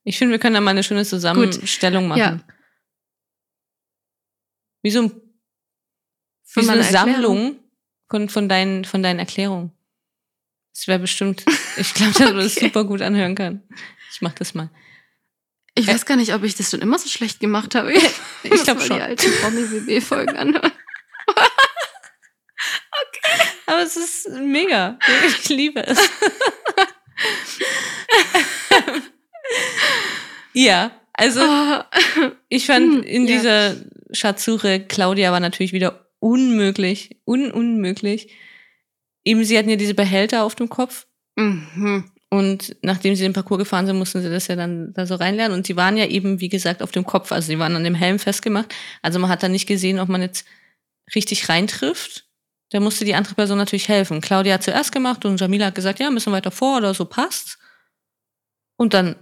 Ich 0.04 0.18
finde, 0.18 0.34
wir 0.34 0.39
können 0.39 0.56
da 0.56 0.62
mal 0.62 0.72
eine 0.72 0.84
schöne 0.84 1.06
Zusammenstellung 1.06 2.08
machen. 2.08 2.20
Ja. 2.20 2.39
Wie 4.82 4.91
so, 4.91 5.02
ein, 5.04 5.12
wie 6.54 6.64
so 6.64 6.72
eine 6.72 6.82
Erklärung. 6.82 7.14
Sammlung 7.14 7.60
von, 8.10 8.30
von, 8.30 8.50
deinen, 8.50 8.86
von 8.86 9.02
deinen 9.02 9.20
Erklärungen. 9.20 9.72
Das 10.74 10.88
wäre 10.88 11.00
bestimmt, 11.00 11.43
ich 11.78 11.93
glaube, 11.93 12.14
dass 12.14 12.20
man 12.30 12.38
das 12.38 12.58
Okay. 12.58 12.66
super 12.68 12.84
gut 12.84 13.02
anhören 13.02 13.34
kann. 13.34 13.64
Ich 14.12 14.22
mach 14.22 14.34
das 14.34 14.54
mal. 14.54 14.70
Ich 15.74 15.88
weiß 15.88 16.06
gar 16.06 16.16
nicht, 16.18 16.34
ob 16.34 16.43
ich 16.43 16.56
das 16.56 16.70
schon 16.72 16.82
immer 16.82 17.00
so 17.00 17.10
schlecht 17.10 17.39
gemacht 17.39 17.76
habe. 17.76 17.93
Ich 18.43 18.64
glaube 18.64 18.80
Muss 18.80 18.88
schon. 18.88 18.98
Die 18.98 19.02
alten 19.04 19.32
Promi-WB-Folgen 19.41 20.38
anhören. 20.38 20.72
Aber 23.68 23.82
es 23.84 23.96
ist 23.98 24.30
mega. 24.30 24.98
Ich 25.28 25.50
liebe 25.50 25.86
es. 25.86 26.00
ja, 30.54 30.91
also 31.14 31.41
Oh, 31.41 31.82
ich 32.50 32.66
fand 32.66 32.86
Hm, 32.96 33.04
in 33.04 33.28
ja. 33.28 33.36
dieser 33.38 33.76
Schatzsuche, 34.12 34.82
Claudia 34.82 35.32
war 35.32 35.39
natürlich 35.39 35.74
wieder 35.74 36.08
unmöglich, 36.20 37.22
un 37.26 37.52
unmöglich. 37.52 38.34
Eben, 39.24 39.43
sie 39.43 39.58
hatten 39.58 39.70
ja 39.70 39.76
diese 39.76 39.96
Behälter 39.96 40.43
auf 40.43 40.56
dem 40.56 40.70
Kopf 40.70 41.08
mhm. 41.36 42.12
und 42.30 42.76
nachdem 42.84 43.16
sie 43.16 43.24
den 43.24 43.34
Parcours 43.34 43.60
gefahren 43.60 43.88
sind, 43.88 43.98
mussten 43.98 44.22
sie 44.22 44.30
das 44.30 44.48
ja 44.48 44.56
dann 44.56 44.93
da 44.93 45.06
so 45.08 45.16
reinlernen 45.16 45.58
und 45.58 45.66
sie 45.66 45.76
waren 45.76 45.98
ja 45.98 46.06
eben, 46.06 46.39
wie 46.41 46.50
gesagt, 46.50 46.84
auf 46.84 46.91
dem 46.91 47.06
Kopf, 47.06 47.32
also 47.32 47.48
sie 47.48 47.58
waren 47.60 47.76
an 47.76 47.84
dem 47.84 47.96
Helm 47.96 48.20
festgemacht. 48.20 48.74
Also 49.02 49.18
man 49.20 49.30
hat 49.30 49.41
dann 49.43 49.52
nicht 49.52 49.68
gesehen, 49.68 50.00
ob 50.00 50.10
man 50.10 50.22
jetzt 50.22 50.46
richtig 51.16 51.50
reintrifft. 51.50 52.25
Da 52.72 52.80
musste 52.80 53.05
die 53.05 53.16
andere 53.16 53.36
Person 53.36 53.57
natürlich 53.57 53.88
helfen. 53.88 54.22
Claudia 54.22 54.55
hat 54.55 54.63
zuerst 54.63 54.91
gemacht 54.91 55.24
und 55.26 55.39
Jamila 55.39 55.68
hat 55.68 55.76
gesagt, 55.76 55.99
ja, 55.99 56.09
müssen 56.09 56.34
weiter 56.34 56.51
vor 56.51 56.78
oder 56.78 56.93
so 56.93 57.05
passt. 57.05 57.57
Und 58.76 58.93
dann 58.93 59.16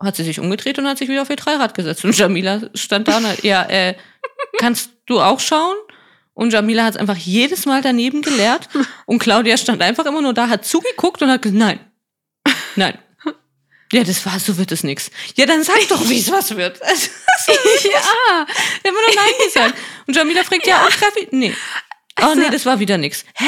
hat 0.00 0.16
sie 0.16 0.24
sich 0.24 0.38
umgedreht 0.38 0.78
und 0.78 0.86
hat 0.86 0.98
sich 0.98 1.08
wieder 1.08 1.22
auf 1.22 1.30
ihr 1.30 1.36
Dreirad 1.36 1.74
gesetzt. 1.74 2.04
Und 2.04 2.16
Jamila 2.16 2.70
stand 2.74 3.08
da 3.08 3.16
und 3.16 3.26
hat, 3.26 3.42
ja, 3.42 3.64
äh, 3.64 3.96
kannst 4.58 4.90
du 5.06 5.20
auch 5.20 5.40
schauen? 5.40 5.76
Und 6.34 6.52
Jamila 6.52 6.84
hat 6.84 6.94
es 6.94 7.00
einfach 7.00 7.16
jedes 7.16 7.66
Mal 7.66 7.82
daneben 7.82 8.22
geleert. 8.22 8.68
Und 9.06 9.18
Claudia 9.18 9.56
stand 9.56 9.82
einfach 9.82 10.06
immer 10.06 10.22
nur 10.22 10.34
da, 10.34 10.48
hat 10.48 10.64
zugeguckt 10.64 11.20
und 11.20 11.30
hat 11.30 11.42
gesagt, 11.42 11.58
nein, 11.58 11.80
nein. 12.76 12.98
Ja, 13.90 14.04
das 14.04 14.24
war, 14.26 14.38
so 14.38 14.58
wird 14.58 14.70
es 14.70 14.84
nix. 14.84 15.10
Ja, 15.34 15.46
dann 15.46 15.64
sag 15.64 15.88
doch, 15.88 16.06
wie 16.08 16.18
es 16.18 16.30
was 16.30 16.54
wird. 16.54 16.80
Also, 17.40 17.52
ja. 17.52 18.46
Immer 18.82 19.00
nur 19.00 19.14
Nein 19.14 19.32
gesagt. 19.44 19.74
Und 20.08 20.16
Jamila 20.16 20.42
fragt, 20.42 20.66
ja, 20.66 20.84
und 20.84 20.92
Treffi? 20.92 21.28
Nee. 21.30 21.54
Oh 22.22 22.34
nee, 22.34 22.50
das 22.50 22.66
war 22.66 22.78
wieder 22.80 22.98
nix. 22.98 23.24
Hä? 23.34 23.46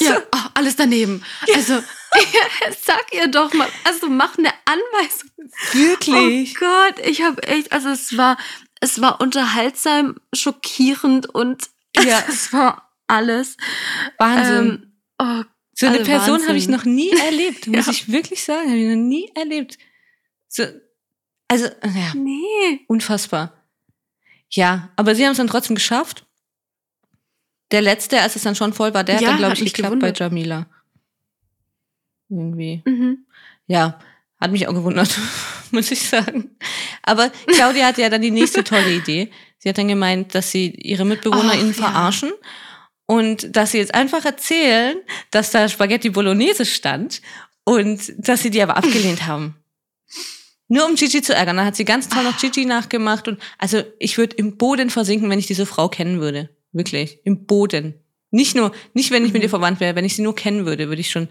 ja. 0.00 0.22
Oh, 0.34 0.48
alles 0.54 0.76
daneben. 0.76 1.24
Also, 1.54 1.82
sag 2.84 3.12
ihr 3.12 3.28
doch 3.28 3.52
mal, 3.54 3.68
also 3.84 4.08
mach 4.08 4.36
eine 4.38 4.52
Anweisung. 4.64 5.30
Wirklich? 5.72 6.54
Oh 6.56 6.60
Gott, 6.60 6.98
ich 7.06 7.22
habe 7.22 7.42
echt, 7.44 7.72
also 7.72 7.90
es 7.90 8.16
war, 8.16 8.36
es 8.80 9.00
war 9.00 9.20
unterhaltsam, 9.20 10.16
schockierend 10.34 11.32
und 11.34 11.70
Ja. 11.96 12.24
es 12.28 12.52
war 12.52 12.90
alles. 13.06 13.56
Wahnsinn. 14.18 14.56
Ähm, 14.56 14.92
oh, 15.18 15.44
so 15.74 15.86
eine 15.86 15.98
also 15.98 16.10
Person 16.10 16.48
habe 16.48 16.58
ich 16.58 16.68
noch 16.68 16.84
nie 16.84 17.10
erlebt, 17.10 17.66
muss 17.66 17.86
Ja. 17.86 17.92
ich 17.92 18.10
wirklich 18.10 18.44
sagen. 18.44 18.68
Habe 18.68 18.78
ich 18.78 18.88
noch 18.88 19.02
nie 19.02 19.30
erlebt. 19.34 19.78
So, 20.48 20.64
also, 21.48 21.66
ja, 21.66 22.14
nee. 22.14 22.80
unfassbar. 22.88 23.52
Ja, 24.48 24.90
aber 24.96 25.14
sie 25.14 25.24
haben 25.24 25.32
es 25.32 25.38
dann 25.38 25.46
trotzdem 25.48 25.74
geschafft. 25.74 26.26
Der 27.72 27.82
letzte, 27.82 28.20
als 28.20 28.36
es 28.36 28.42
dann 28.42 28.54
schon 28.54 28.72
voll 28.72 28.94
war, 28.94 29.02
der 29.02 29.16
hat 29.16 29.22
Ja, 29.22 29.28
dann, 29.30 29.38
glaube 29.38 29.52
hat 29.52 29.58
ich, 29.60 29.72
geklappt 29.72 29.94
bei 29.98 30.10
gewundert. 30.12 30.18
Jamila. 30.20 30.66
Irgendwie. 32.28 32.82
Mhm. 32.86 33.26
Ja, 33.66 33.98
hat 34.40 34.50
mich 34.52 34.66
auch 34.68 34.74
gewundert, 34.74 35.18
muss 35.70 35.90
ich 35.90 36.08
sagen. 36.08 36.50
Aber 37.02 37.30
Claudia 37.46 37.86
hatte 37.86 38.02
ja 38.02 38.08
dann 38.08 38.22
die 38.22 38.30
nächste 38.30 38.64
tolle 38.64 38.92
Idee. 38.96 39.30
Sie 39.58 39.68
hat 39.68 39.78
dann 39.78 39.88
gemeint, 39.88 40.34
dass 40.34 40.50
sie 40.50 40.70
ihre 40.70 41.04
MitbewohnerInnen 41.04 41.72
Ach, 41.74 41.78
ja. 41.78 41.84
verarschen 41.90 42.32
und 43.06 43.54
dass 43.56 43.72
sie 43.72 43.78
jetzt 43.78 43.94
einfach 43.94 44.24
erzählen, 44.24 44.96
dass 45.30 45.50
da 45.50 45.68
Spaghetti 45.68 46.10
Bolognese 46.10 46.66
stand 46.66 47.22
und 47.64 48.12
dass 48.18 48.42
sie 48.42 48.50
die 48.50 48.62
aber 48.62 48.76
abgelehnt 48.76 49.26
haben. 49.26 49.56
Nur 50.68 50.86
um 50.86 50.94
Gigi 50.94 51.20
zu 51.22 51.34
ärgern. 51.34 51.58
Dann 51.58 51.66
hat 51.66 51.76
sie 51.76 51.84
ganz 51.84 52.08
toll 52.08 52.24
noch 52.24 52.38
Gigi 52.38 52.64
nachgemacht 52.64 53.28
und 53.28 53.40
also 53.58 53.82
ich 53.98 54.16
würde 54.18 54.36
im 54.36 54.56
Boden 54.56 54.88
versinken, 54.90 55.28
wenn 55.30 55.38
ich 55.38 55.46
diese 55.46 55.66
Frau 55.66 55.88
kennen 55.88 56.20
würde. 56.20 56.48
Wirklich. 56.72 57.18
Im 57.24 57.46
Boden. 57.46 57.94
Nicht 58.30 58.56
nur, 58.56 58.72
nicht 58.94 59.10
wenn 59.10 59.24
ich 59.24 59.32
mit 59.32 59.40
Mhm. 59.42 59.44
ihr 59.44 59.50
verwandt 59.50 59.80
wäre, 59.80 59.94
wenn 59.94 60.04
ich 60.04 60.16
sie 60.16 60.22
nur 60.22 60.34
kennen 60.34 60.64
würde, 60.66 60.88
würde 60.88 61.00
ich 61.00 61.10
schon, 61.10 61.28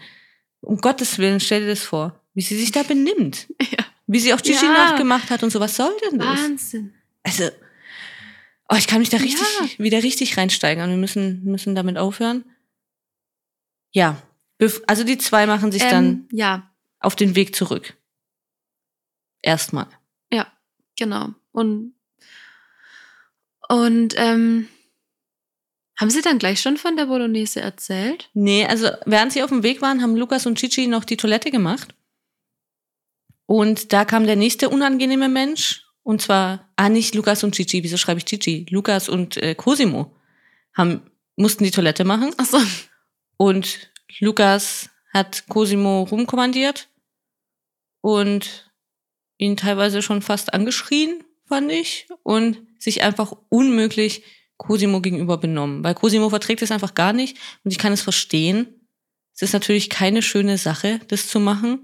um 0.61 0.77
Gottes 0.77 1.17
Willen, 1.17 1.39
stell 1.39 1.61
dir 1.61 1.67
das 1.67 1.81
vor, 1.81 2.21
wie 2.33 2.41
sie 2.41 2.55
sich 2.57 2.71
da 2.71 2.83
benimmt. 2.83 3.47
Ja. 3.71 3.85
Wie 4.07 4.19
sie 4.19 4.33
auch 4.33 4.41
Gigi 4.41 4.65
Ja. 4.65 4.73
nachgemacht 4.73 5.29
hat 5.29 5.41
und 5.41 5.51
so. 5.51 5.59
Was 5.61 5.75
soll 5.77 5.91
denn 6.11 6.19
das? 6.19 6.27
Wahnsinn. 6.41 6.93
Also, 7.23 7.49
oh, 8.69 8.75
ich 8.77 8.85
kann 8.87 8.99
mich 8.99 9.09
da 9.09 9.17
richtig, 9.17 9.47
Ja. 9.61 9.83
wieder 9.83 10.03
richtig 10.03 10.35
reinsteigern. 10.37 10.89
Wir 10.89 10.97
müssen, 10.97 11.43
müssen 11.45 11.75
damit 11.75 11.97
aufhören. 11.97 12.43
Ja. 13.91 14.21
Also 14.85 15.03
die 15.05 15.17
zwei 15.17 15.47
machen 15.47 15.71
sich 15.71 15.81
dann 15.83 16.05
Ähm, 16.05 16.27
ja, 16.33 16.71
auf 16.99 17.15
den 17.15 17.35
Weg 17.35 17.55
zurück. 17.55 17.95
Erstmal. 19.41 19.87
genau. 20.97 21.29
Und, 21.51 21.93
und 23.69 24.13
ähm, 24.17 24.67
haben 26.01 26.09
Sie 26.09 26.23
dann 26.23 26.39
gleich 26.39 26.59
schon 26.59 26.77
von 26.77 26.97
der 26.97 27.05
Bolognese 27.05 27.61
erzählt? 27.61 28.31
Nee, 28.33 28.65
also 28.65 28.89
während 29.05 29.33
sie 29.33 29.43
auf 29.43 29.51
dem 29.51 29.61
Weg 29.61 29.83
waren, 29.83 30.01
haben 30.01 30.15
Lukas 30.15 30.47
und 30.47 30.57
Gigi 30.57 30.87
noch 30.87 31.05
die 31.05 31.15
Toilette 31.15 31.51
gemacht. 31.51 31.93
Und 33.45 33.93
da 33.93 34.03
kam 34.03 34.25
der 34.25 34.35
nächste 34.35 34.69
unangenehme 34.69 35.29
Mensch. 35.29 35.85
Und 36.01 36.23
zwar, 36.23 36.71
ah, 36.75 36.89
nicht 36.89 37.13
Lukas 37.13 37.43
und 37.43 37.55
Gigi, 37.55 37.83
wieso 37.83 37.97
schreibe 37.97 38.17
ich 38.17 38.25
Gigi? 38.25 38.65
Lukas 38.71 39.09
und 39.09 39.37
äh, 39.37 39.53
Cosimo 39.53 40.15
haben, 40.75 41.03
mussten 41.35 41.65
die 41.65 41.71
Toilette 41.71 42.03
machen. 42.03 42.33
Achso. 42.37 42.57
Und 43.37 43.91
Lukas 44.19 44.89
hat 45.13 45.47
Cosimo 45.49 46.01
rumkommandiert 46.03 46.89
und 48.01 48.73
ihn 49.37 49.55
teilweise 49.55 50.01
schon 50.01 50.23
fast 50.23 50.51
angeschrien, 50.55 51.23
fand 51.45 51.71
ich, 51.71 52.07
und 52.23 52.57
sich 52.79 53.03
einfach 53.03 53.33
unmöglich 53.49 54.23
Cosimo 54.61 55.01
gegenüber 55.01 55.37
benommen. 55.37 55.83
Weil 55.83 55.95
Cosimo 55.95 56.29
verträgt 56.29 56.61
es 56.61 56.71
einfach 56.71 56.93
gar 56.93 57.13
nicht 57.13 57.37
und 57.63 57.71
ich 57.71 57.79
kann 57.79 57.93
es 57.93 58.01
verstehen. 58.01 58.67
Es 59.33 59.41
ist 59.41 59.53
natürlich 59.53 59.89
keine 59.89 60.21
schöne 60.21 60.57
Sache, 60.59 60.99
das 61.07 61.27
zu 61.27 61.39
machen. 61.39 61.79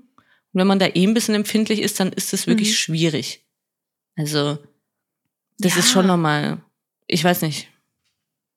Und 0.54 0.60
wenn 0.62 0.68
man 0.68 0.78
da 0.80 0.86
eh 0.88 1.04
ein 1.06 1.14
bisschen 1.16 1.34
empfindlich 1.36 1.82
ist, 1.82 2.00
dann 2.00 2.12
ist 2.14 2.34
es 2.34 2.46
wirklich 2.46 2.70
Mhm. 2.70 2.74
schwierig. 2.76 3.46
Also, 4.16 4.60
das 5.58 5.74
Ja. 5.74 5.80
ist 5.80 5.90
schon 5.90 6.06
nochmal, 6.08 6.64
ich 7.08 7.24
weiß 7.24 7.42
nicht, 7.42 7.68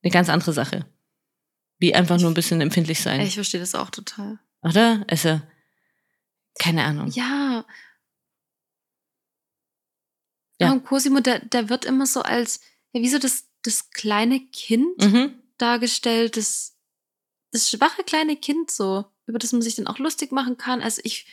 eine 0.03 0.11
ganz 0.12 0.29
andere 0.29 0.53
Sache. 0.53 0.87
Wie 1.79 1.95
einfach 1.95 2.18
nur 2.18 2.31
ein 2.31 2.35
bisschen 2.35 2.61
empfindlich 2.61 3.01
sein. 3.01 3.21
Ich 3.23 3.35
verstehe 3.35 3.61
das 3.61 3.75
auch 3.75 3.89
total. 3.91 4.39
Oder? 4.62 5.03
Also, 5.09 5.41
keine 6.59 6.85
Ahnung. 6.85 7.09
Ja. 7.12 7.64
Ja. 10.61 10.73
Und 10.73 10.85
Cosimo, 10.85 11.21
der, 11.21 11.39
der 11.41 11.71
wird 11.71 11.87
immer 11.87 12.05
so 12.07 12.21
als, 12.23 12.61
ja, 12.93 13.01
wie 13.01 13.09
so 13.09 13.18
das, 13.18 13.45
das 13.63 13.91
kleine 13.91 14.41
Kind 14.41 14.99
Mhm. 14.99 15.35
dargestellt, 15.59 16.37
das, 16.37 16.77
das 17.53 17.71
schwache 17.71 18.03
kleine 18.05 18.37
Kind 18.37 18.71
so, 18.71 19.05
über 19.27 19.39
das 19.39 19.53
man 19.53 19.63
sich 19.63 19.75
dann 19.77 19.87
auch 19.87 19.99
lustig 19.99 20.33
machen 20.33 20.57
kann. 20.57 20.81
Also 20.83 21.01
ich, 21.05 21.27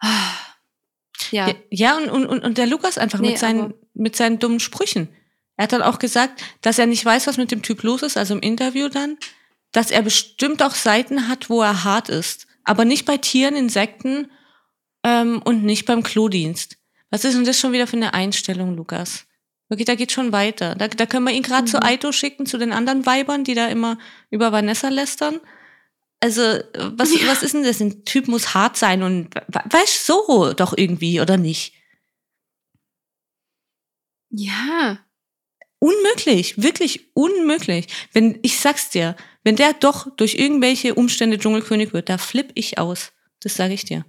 ah, 0.00 0.32
ja, 1.30 1.48
Ja, 1.48 1.54
ja 1.70 1.96
und, 1.98 2.26
und, 2.26 2.44
und 2.44 2.58
der 2.58 2.66
Lukas 2.66 2.98
einfach 2.98 3.20
Nee, 3.20 3.30
mit, 3.30 3.38
seinen, 3.38 3.74
mit 3.94 4.16
seinen 4.16 4.38
dummen 4.38 4.60
Sprüchen. 4.60 5.08
Er 5.56 5.64
hat 5.64 5.72
dann 5.72 5.82
auch 5.82 5.98
gesagt, 5.98 6.42
dass 6.62 6.78
er 6.78 6.86
nicht 6.86 7.04
weiß, 7.04 7.26
was 7.26 7.36
mit 7.36 7.50
dem 7.52 7.62
Typ 7.62 7.82
los 7.82 8.02
ist, 8.02 8.16
also 8.16 8.34
im 8.34 8.40
Interview 8.40 8.88
dann, 8.88 9.18
dass 9.70 9.90
er 9.90 10.02
bestimmt 10.02 10.62
auch 10.62 10.74
Seiten 10.74 11.28
hat, 11.28 11.48
wo 11.50 11.62
er 11.62 11.84
hart 11.84 12.08
ist. 12.08 12.46
Aber 12.64 12.84
nicht 12.84 13.04
bei 13.04 13.18
Tieren, 13.18 13.54
Insekten 13.54 14.30
ähm, 15.04 15.42
und 15.44 15.62
nicht 15.64 15.84
beim 15.84 16.02
Klodienst. 16.02 16.76
Was 17.10 17.24
ist 17.24 17.34
denn 17.36 17.44
das 17.44 17.58
schon 17.60 17.72
wieder 17.72 17.86
für 17.86 17.96
eine 17.96 18.14
Einstellung, 18.14 18.74
Lukas? 18.74 19.26
Wirklich, 19.74 19.86
da 19.86 19.96
geht 19.96 20.12
schon 20.12 20.30
weiter. 20.30 20.76
Da, 20.76 20.86
da 20.86 21.04
können 21.04 21.24
wir 21.26 21.32
ihn 21.34 21.42
gerade 21.42 21.66
zu 21.66 21.78
Mhm. 21.78 21.82
Aito 21.82 22.12
schicken, 22.12 22.46
zu 22.46 22.58
den 22.58 22.72
anderen 22.72 23.04
Weibern, 23.06 23.42
die 23.42 23.54
da 23.54 23.66
immer 23.66 23.98
über 24.30 24.52
Vanessa 24.52 24.88
lästern. 24.88 25.40
Also, 26.20 26.40
was, 26.42 27.12
Ja. 27.20 27.26
was 27.26 27.42
ist 27.42 27.54
denn 27.54 27.64
das? 27.64 27.80
Ein 27.80 28.04
Typ 28.04 28.28
muss 28.28 28.54
hart 28.54 28.76
sein 28.76 29.02
und 29.02 29.34
we- 29.34 29.62
weißt 29.70 30.06
so 30.06 30.52
doch 30.54 30.74
irgendwie, 30.76 31.20
oder 31.20 31.36
nicht? 31.36 31.74
ja, 34.30 34.98
Unmöglich, 35.80 36.62
wirklich 36.62 37.10
unmöglich. 37.14 37.88
Wenn, 38.12 38.38
ich 38.42 38.58
sag's 38.58 38.88
dir, 38.88 39.16
wenn 39.42 39.56
der 39.56 39.74
doch 39.74 40.08
durch 40.16 40.34
irgendwelche 40.36 40.94
Umstände 40.94 41.38
Dschungelkönig 41.38 41.92
wird, 41.92 42.08
da 42.08 42.16
flipp 42.16 42.52
ich 42.54 42.78
aus. 42.78 43.12
Das 43.40 43.56
sage 43.56 43.74
ich 43.74 43.84
dir. 43.84 44.06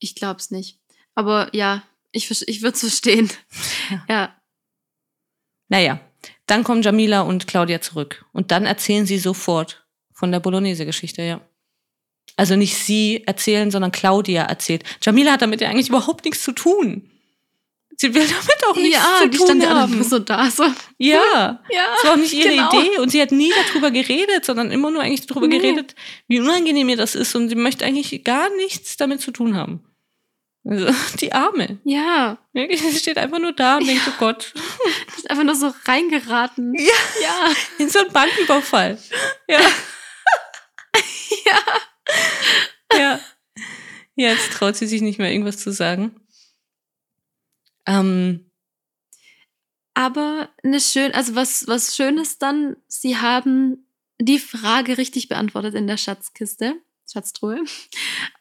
ich 0.00 0.14
glaub's 0.14 0.50
nicht. 0.50 0.78
Aber 1.14 1.48
ja, 1.56 1.82
ich, 2.12 2.30
ich 2.48 2.62
würde 2.62 2.74
es 2.74 2.80
verstehen. 2.80 3.30
Ja. 3.90 4.04
Ja. 4.08 4.34
Naja, 5.68 6.00
dann 6.46 6.64
kommen 6.64 6.82
Jamila 6.82 7.20
und 7.22 7.46
Claudia 7.46 7.80
zurück. 7.80 8.24
Und 8.32 8.50
dann 8.50 8.64
erzählen 8.66 9.06
sie 9.06 9.18
sofort 9.18 9.86
von 10.12 10.32
der 10.32 10.40
Bolognese-Geschichte, 10.40 11.22
ja. 11.22 11.40
Also 12.36 12.56
nicht 12.56 12.76
sie 12.76 13.24
erzählen, 13.26 13.70
sondern 13.70 13.92
Claudia 13.92 14.44
erzählt. 14.44 14.84
Jamila 15.02 15.32
hat 15.32 15.42
damit 15.42 15.60
ja 15.60 15.68
eigentlich 15.68 15.88
überhaupt 15.88 16.24
nichts 16.24 16.42
zu 16.42 16.52
tun. 16.52 17.10
Sie 17.96 18.14
will 18.14 18.22
damit 18.26 18.64
auch 18.68 18.76
nichts 18.76 18.94
ja, 18.96 19.18
zu 19.22 19.28
die 19.28 19.36
tun 19.38 19.46
stand 19.46 19.62
ja 19.64 19.70
haben. 19.74 19.96
nur 19.96 20.04
so 20.04 20.20
da, 20.20 20.48
so. 20.50 20.62
Ja, 20.98 21.60
Ja, 21.68 21.84
das 21.96 22.04
war 22.04 22.12
auch 22.12 22.16
nicht 22.16 22.32
ihre 22.32 22.50
genau. 22.50 22.70
Idee 22.70 22.98
und 23.00 23.10
sie 23.10 23.20
hat 23.20 23.32
nie 23.32 23.50
darüber 23.66 23.90
geredet, 23.90 24.44
sondern 24.44 24.70
immer 24.70 24.90
nur 24.92 25.02
eigentlich 25.02 25.26
darüber 25.26 25.48
Nee. 25.48 25.58
geredet, 25.58 25.96
wie 26.28 26.38
unangenehm 26.38 26.88
ihr 26.88 26.96
das 26.96 27.16
ist 27.16 27.34
und 27.34 27.48
sie 27.48 27.56
möchte 27.56 27.84
eigentlich 27.84 28.22
gar 28.22 28.54
nichts 28.56 28.96
damit 28.96 29.20
zu 29.20 29.32
tun 29.32 29.56
haben. 29.56 29.82
Also, 30.68 30.92
die 31.20 31.32
Arme. 31.32 31.78
Ja, 31.84 32.38
sie 32.52 32.98
steht 32.98 33.16
einfach 33.16 33.38
nur 33.38 33.52
da 33.52 33.78
und 33.78 33.86
denkt, 33.86 34.02
oh 34.06 34.18
Gott, 34.18 34.52
die 34.54 35.16
ist 35.16 35.30
einfach 35.30 35.44
nur 35.44 35.54
so 35.54 35.72
reingeraten. 35.86 36.74
Ja. 36.74 36.92
Ja, 37.22 37.52
in 37.78 37.88
so 37.88 38.00
einen 38.00 38.12
Banküberfall. 38.12 38.98
Ja. 39.48 39.60
ja. 41.46 42.98
ja. 42.98 43.20
Jetzt 44.14 44.52
traut 44.52 44.76
sie 44.76 44.86
sich 44.86 45.00
nicht 45.00 45.18
mehr 45.18 45.32
irgendwas 45.32 45.58
zu 45.58 45.72
sagen. 45.72 46.20
Ähm, 47.86 48.50
Aber 49.94 50.50
eine 50.62 50.80
schön, 50.80 51.12
also 51.12 51.34
was, 51.34 51.66
was 51.66 51.96
Schönes 51.96 52.38
dann, 52.38 52.76
sie 52.88 53.16
haben 53.16 53.86
die 54.20 54.40
Frage 54.40 54.98
richtig 54.98 55.28
beantwortet 55.28 55.74
in 55.74 55.86
der 55.86 55.96
Schatzkiste, 55.96 56.74
Schatztruhe. 57.10 57.64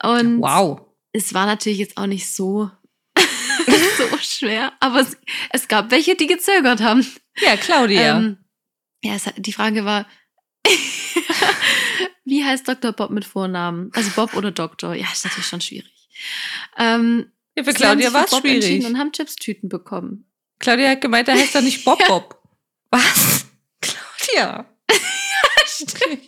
Und 0.04 0.42
wow. 0.42 0.82
Es 1.18 1.34
war 1.34 1.46
natürlich 1.46 1.80
jetzt 1.80 1.98
auch 1.98 2.06
nicht 2.06 2.32
so, 2.32 2.70
so 3.98 4.18
schwer, 4.20 4.74
aber 4.80 5.02
es, 5.02 5.18
es 5.52 5.68
gab 5.68 5.92
welche, 5.92 6.16
die 6.16 6.28
gezögert 6.28 6.80
haben. 6.82 7.06
Ja, 7.40 7.58
Claudia. 7.58 8.18
Ähm, 8.18 8.38
ja, 9.04 9.16
es, 9.16 9.26
die 9.38 9.54
Frage 9.54 9.84
war, 9.84 10.08
wie 12.26 12.44
heißt 12.44 12.68
Dr. 12.68 12.92
Bob 12.92 13.10
mit 13.10 13.26
Vornamen? 13.26 13.92
Also 13.94 14.12
Bob 14.12 14.36
oder 14.36 14.52
Doktor? 14.52 14.94
Ja, 14.94 15.08
ist 15.12 15.26
natürlich 15.26 15.48
schon 15.48 15.62
schwierig. 15.62 16.10
Ähm, 16.78 17.32
ja, 17.56 17.64
für 17.64 17.74
Claudia 17.74 18.14
war 18.14 18.26
es 18.26 18.38
schwierig. 18.38 18.86
Und 18.86 18.98
haben 19.00 19.12
Chips-Tüten 19.12 19.70
bekommen. 19.70 20.30
Claudia 20.60 20.92
hat 20.92 21.02
gemeint, 21.02 21.28
da 21.28 21.34
heißt 21.34 21.56
er 21.56 21.62
nicht 21.62 21.84
Bob 21.84 22.00
Ja. 22.02 22.08
Bob. 22.08 22.44
Was? 22.92 23.46
Claudia. 23.82 24.66
Stimmt. 25.66 26.24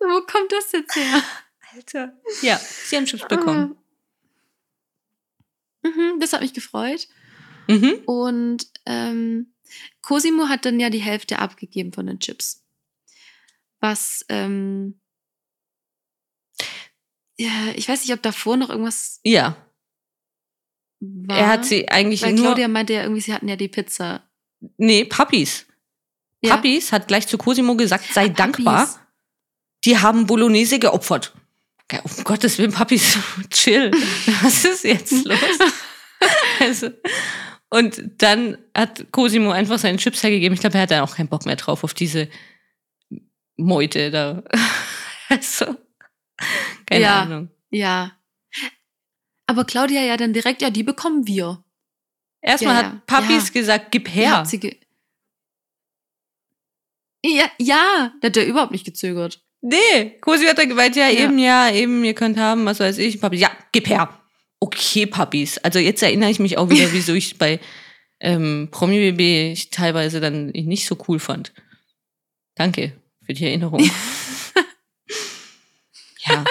Wo 0.00 0.20
kommt 0.22 0.52
das 0.52 0.72
jetzt 0.72 0.96
her? 0.96 1.22
Alter. 1.74 2.12
Ja, 2.42 2.58
sie 2.58 2.96
haben 2.96 3.06
Chips 3.06 3.26
bekommen. 3.28 3.76
Ah. 5.84 5.88
Mhm, 5.88 6.20
das 6.20 6.32
hat 6.32 6.40
mich 6.42 6.52
gefreut. 6.52 7.08
Mhm. 7.68 8.02
Und 8.06 8.66
ähm, 8.86 9.52
Cosimo 10.02 10.48
hat 10.48 10.64
dann 10.64 10.80
ja 10.80 10.90
die 10.90 10.98
Hälfte 10.98 11.38
abgegeben 11.38 11.92
von 11.92 12.06
den 12.06 12.18
Chips. 12.18 12.64
Was, 13.80 14.24
ähm, 14.28 15.00
ja, 17.38 17.50
ich 17.74 17.88
weiß 17.88 18.02
nicht, 18.02 18.12
ob 18.12 18.22
davor 18.22 18.56
noch 18.56 18.68
irgendwas 18.68 19.20
Ja, 19.24 19.56
war. 21.00 21.38
er 21.38 21.48
hat 21.48 21.64
sie 21.64 21.88
eigentlich 21.88 22.22
Weil 22.22 22.34
nur. 22.34 22.44
Claudia 22.46 22.68
meinte 22.68 22.92
ja 22.92 23.02
irgendwie, 23.02 23.22
sie 23.22 23.32
hatten 23.32 23.48
ja 23.48 23.56
die 23.56 23.68
Pizza. 23.68 24.28
nee, 24.76 25.04
Puppies. 25.04 25.66
Ja. 26.42 26.56
Puppies 26.56 26.92
hat 26.92 27.08
gleich 27.08 27.26
zu 27.26 27.38
Cosimo 27.38 27.76
gesagt, 27.76 28.04
sei 28.12 28.26
Ah, 28.26 28.28
dankbar. 28.28 28.88
Die 29.84 29.96
haben 29.96 30.26
Bolognese 30.26 30.78
geopfert. 30.78 31.34
Ja, 31.92 32.00
um 32.02 32.24
Gottes 32.24 32.58
Willen, 32.58 32.72
Puppies, 32.72 33.18
chill. 33.50 33.90
Was 34.42 34.64
ist 34.64 34.84
jetzt 34.84 35.24
los? 35.24 35.38
also, 36.60 36.90
und 37.68 38.00
dann 38.18 38.58
hat 38.76 39.10
Cosimo 39.12 39.50
einfach 39.50 39.78
seinen 39.78 39.98
Chips 39.98 40.22
hergegeben. 40.22 40.54
Ich 40.54 40.60
glaube, 40.60 40.76
er 40.76 40.82
hat 40.82 40.90
dann 40.90 41.00
auch 41.02 41.16
keinen 41.16 41.28
Bock 41.28 41.46
mehr 41.46 41.56
drauf 41.56 41.82
auf 41.84 41.94
diese 41.94 42.28
Meute 43.56 44.10
da. 44.10 44.42
also, 45.28 45.76
keine 46.86 47.02
Ja. 47.02 47.22
Ahnung. 47.22 47.50
Ja. 47.70 48.12
Aber 49.46 49.64
Claudia 49.64 50.02
ja 50.02 50.16
dann 50.16 50.32
direkt, 50.32 50.62
ja, 50.62 50.70
die 50.70 50.82
bekommen 50.84 51.26
wir. 51.26 51.64
Erstmal 52.40 52.76
Ja, 52.76 52.82
hat 52.84 53.06
Puppies 53.06 53.48
ja. 53.48 53.52
gesagt, 53.60 53.90
gib 53.90 54.08
her. 54.08 54.46
ge 54.50 54.76
ja, 57.22 57.50
ja, 57.58 58.14
da 58.20 58.28
hat 58.28 58.36
er 58.36 58.46
überhaupt 58.46 58.72
nicht 58.72 58.84
gezögert. 58.86 59.44
Nee, 59.62 60.18
Cosi 60.20 60.46
hat 60.46 60.58
dann 60.58 60.68
gemeint, 60.68 60.96
ja, 60.96 61.08
Ja. 61.08 61.24
eben, 61.24 61.38
ja, 61.38 61.70
eben, 61.70 62.02
ihr 62.04 62.14
könnt 62.14 62.38
haben, 62.38 62.64
was 62.64 62.80
weiß 62.80 62.98
ich. 62.98 63.20
Papi, 63.20 63.36
ja, 63.36 63.50
gib 63.72 63.88
her. 63.88 64.08
Okay, 64.58 65.06
Puppies. 65.06 65.58
Also 65.58 65.78
jetzt 65.78 66.02
erinnere 66.02 66.30
ich 66.30 66.38
mich 66.38 66.56
auch 66.58 66.70
wieder, 66.70 66.90
wieso 66.92 67.14
ich 67.14 67.36
bei 67.38 67.60
ähm, 68.20 68.68
Promi 68.70 69.12
BB 69.12 69.52
ich 69.52 69.70
teilweise 69.70 70.20
dann 70.20 70.46
nicht 70.48 70.86
so 70.86 70.96
cool 71.08 71.18
fand. 71.18 71.52
Danke 72.54 72.92
für 73.24 73.32
die 73.34 73.44
Erinnerung. 73.46 73.80
ja. 76.26 76.44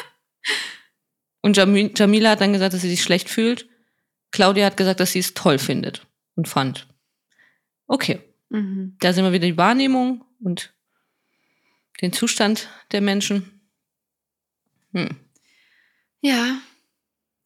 Und 1.42 1.58
Jami- 1.58 1.92
Jamila 1.96 2.32
hat 2.32 2.42
dann 2.42 2.54
gesagt, 2.54 2.74
dass 2.74 2.82
sie 2.82 2.90
sich 2.90 3.02
schlecht 3.04 3.30
fühlt. 3.30 3.68
Claudia 4.32 4.66
hat 4.66 4.78
gesagt, 4.78 5.00
dass 5.00 5.12
sie 5.14 5.20
es 5.20 5.34
toll 5.34 5.58
findet 5.60 6.06
und 6.36 6.48
fand. 6.48 6.88
Okay, 7.88 8.20
Mhm. 8.50 8.96
da 9.00 9.14
sind 9.14 9.24
wir 9.24 9.32
wieder 9.32 9.48
die 9.48 9.58
Wahrnehmung 9.58 10.24
und 10.44 10.74
den 12.02 12.14
Zustand 12.14 12.70
der 12.92 13.02
Menschen. 13.02 13.62
Hm. 14.94 15.16
Ja. 16.22 16.58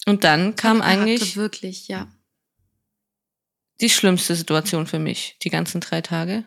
Und 0.05 0.23
dann 0.23 0.55
kam 0.55 0.79
Charakter 0.79 1.01
eigentlich 1.01 1.35
Wirklich, 1.37 1.87
ja. 1.87 2.07
die 3.81 3.89
schlimmste 3.89 4.35
Situation 4.35 4.87
für 4.87 4.99
mich, 4.99 5.37
die 5.43 5.49
ganzen 5.49 5.81
drei 5.81 6.01
Tage. 6.01 6.43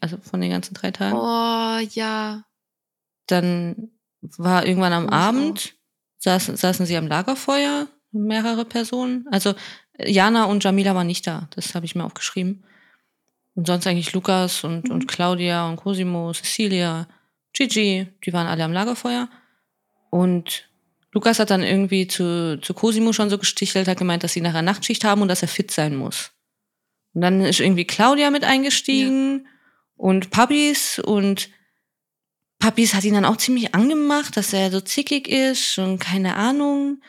Also 0.00 0.18
von 0.18 0.40
den 0.40 0.50
ganzen 0.50 0.74
drei 0.74 0.90
Tagen. 0.90 1.16
Oh, 1.16 1.88
ja. 1.94 2.44
Dann 3.28 3.90
war 4.20 4.66
irgendwann 4.66 4.92
am 4.92 5.06
Ich 5.06 5.12
Abend, 5.12 5.74
saßen, 6.18 6.56
saßen 6.56 6.86
sie 6.86 6.96
am 6.96 7.06
Lagerfeuer, 7.06 7.86
mehrere 8.10 8.64
Personen. 8.64 9.26
Also 9.30 9.54
äh, 9.92 10.10
Jana 10.10 10.44
und 10.44 10.64
Jamila 10.64 10.94
waren 10.96 11.06
nicht 11.06 11.26
da, 11.26 11.48
das 11.54 11.74
habe 11.76 11.86
ich 11.86 11.94
mir 11.94 12.04
aufgeschrieben. 12.04 12.64
Und 13.54 13.68
sonst 13.68 13.86
eigentlich 13.86 14.12
Lukas 14.12 14.64
und, 14.64 14.86
Mhm. 14.88 14.90
und 14.90 15.08
Claudia 15.08 15.68
und 15.68 15.76
Cosimo, 15.76 16.32
Cecilia, 16.32 17.06
Gigi, 17.56 18.06
die 18.24 18.32
waren 18.32 18.46
alle 18.46 18.64
am 18.64 18.72
Lagerfeuer. 18.72 19.28
Und 20.10 20.68
Lukas 21.12 21.38
hat 21.38 21.50
dann 21.50 21.62
irgendwie 21.62 22.06
zu, 22.06 22.60
zu 22.60 22.74
Cosimo 22.74 23.12
schon 23.12 23.30
so 23.30 23.38
gestichelt, 23.38 23.88
hat 23.88 23.98
gemeint, 23.98 24.22
dass 24.22 24.34
sie 24.34 24.40
nachher 24.40 24.62
Nachtschicht 24.62 25.04
haben 25.04 25.22
und 25.22 25.28
dass 25.28 25.42
er 25.42 25.48
fit 25.48 25.70
sein 25.70 25.96
muss. 25.96 26.32
Und 27.14 27.22
dann 27.22 27.40
ist 27.40 27.60
irgendwie 27.60 27.86
Claudia 27.86 28.30
mit 28.30 28.44
eingestiegen 28.44 29.48
und 29.96 30.30
Puppies 30.30 30.98
und 30.98 31.48
Puppies 32.58 32.94
hat 32.94 33.04
ihn 33.04 33.14
dann 33.14 33.24
auch 33.24 33.36
ziemlich 33.36 33.74
angemacht, 33.74 34.36
dass 34.36 34.52
er 34.52 34.70
so 34.70 34.80
zickig 34.80 35.28
ist 35.28 35.78
und 35.78 35.98
keine 35.98 36.36
Ahnung. 36.36 37.00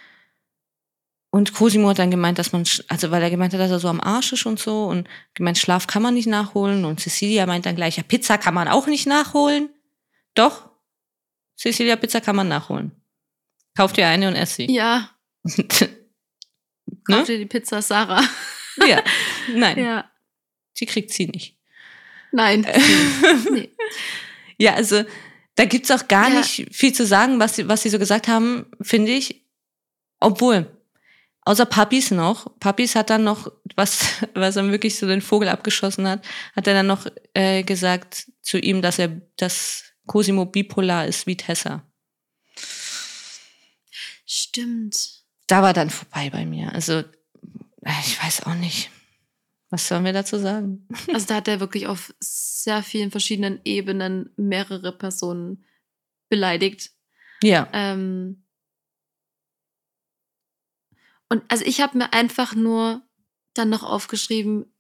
Und 1.30 1.54
Cosimo 1.54 1.90
hat 1.90 2.00
dann 2.00 2.12
gemeint, 2.12 2.40
dass 2.40 2.54
man, 2.54 2.64
also 2.88 3.12
weil 3.12 3.22
er 3.22 3.30
gemeint 3.30 3.54
hat, 3.54 3.60
dass 3.60 3.72
er 3.72 3.80
so 3.80 3.90
am 3.90 4.02
Arsch 4.02 4.34
ist 4.34 4.46
und 4.46 4.60
so 4.60 4.86
und 4.86 5.08
gemeint, 5.34 5.58
Schlaf 5.58 5.88
kann 5.88 6.02
man 6.02 6.14
nicht 6.14 6.28
nachholen. 6.28 6.86
Und 6.86 7.02
Cecilia 7.02 7.46
meint 7.46 7.66
dann 7.66 7.76
gleich, 7.76 7.98
ja, 7.98 8.04
Pizza 8.04 8.38
kann 8.38 8.54
man 8.54 8.68
auch 8.68 8.88
nicht 8.88 9.06
nachholen. 9.06 9.70
Doch, 10.38 10.70
Cecilia, 11.58 11.96
Pizza 11.96 12.22
kann 12.22 12.36
man 12.36 12.48
nachholen. 12.48 12.92
Kauf 13.76 13.94
dir 13.94 14.08
eine 14.08 14.28
und 14.28 14.36
ess 14.36 14.56
sie. 14.56 14.72
Ja. 14.72 15.10
Ne? 17.10 17.18
Kauf 17.18 17.26
dir 17.28 17.38
die 17.38 17.46
Pizza 17.46 17.82
Sarah. 17.82 18.22
ja, 18.86 19.02
nein, 19.54 19.80
ja. 19.80 20.12
die 20.80 20.86
kriegt 20.86 21.12
sie 21.12 21.28
nicht. 21.28 21.58
Nein. 22.34 22.66
nee. 23.52 23.70
Ja, 24.58 24.74
also 24.74 25.04
da 25.56 25.66
gibt's 25.66 25.92
auch 25.92 26.08
gar 26.08 26.30
Ja. 26.30 26.38
nicht 26.40 26.68
viel 26.76 26.94
zu 26.94 27.06
sagen, 27.06 27.40
was 27.40 27.56
sie, 27.56 27.68
was 27.70 27.84
sie 27.84 27.90
so 27.90 28.00
gesagt 28.00 28.28
haben, 28.28 28.66
finde 28.82 29.12
ich. 29.12 29.46
Obwohl, 30.20 30.68
außer 31.42 31.66
Puppies 31.66 32.12
noch, 32.12 32.58
Puppies 32.60 32.96
hat 32.96 33.10
dann 33.10 33.24
noch, 33.24 33.52
was, 33.76 34.06
was 34.34 34.56
er 34.58 34.70
wirklich 34.72 34.98
so 34.98 35.08
den 35.08 35.22
Vogel 35.22 35.48
abgeschossen 35.50 36.08
hat, 36.08 36.26
hat 36.56 36.68
er 36.68 36.74
dann 36.74 36.88
noch 36.88 37.06
äh, 37.34 37.64
gesagt 37.64 38.32
zu 38.42 38.58
ihm, 38.60 38.82
dass 38.82 39.00
er, 39.00 39.22
dass 39.38 39.94
Cosimo 40.08 40.46
bipolar 40.46 41.06
ist 41.06 41.28
wie 41.28 41.38
Tessa. 41.38 41.84
Stimmt. 44.26 45.24
Da 45.48 45.62
war 45.62 45.74
dann 45.74 45.90
vorbei 45.90 46.30
bei 46.30 46.46
mir. 46.46 46.74
Also, 46.74 46.94
äh, 46.94 48.00
ich 48.06 48.22
weiß 48.22 48.44
auch 48.44 48.56
nicht. 48.56 48.90
Was 49.70 49.88
sollen 49.88 50.06
wir 50.06 50.14
dazu 50.14 50.38
sagen? 50.40 50.88
Also 51.14 51.28
da 51.28 51.36
hat 51.36 51.48
er 51.48 51.60
wirklich 51.60 51.88
auf 51.88 52.14
sehr 52.20 52.84
vielen 52.84 53.12
verschiedenen 53.12 53.60
Ebenen 53.66 54.32
mehrere 54.38 54.92
Personen 54.92 55.66
beleidigt. 56.30 56.92
Ja. 57.44 57.70
Ähm 57.74 58.44
und 61.30 61.44
also 61.50 61.66
ich 61.66 61.82
habe 61.82 61.98
mir 61.98 62.14
einfach 62.14 62.56
nur 62.56 63.02
dann 63.54 63.70
noch 63.70 63.84
aufgeschrieben, 63.84 64.74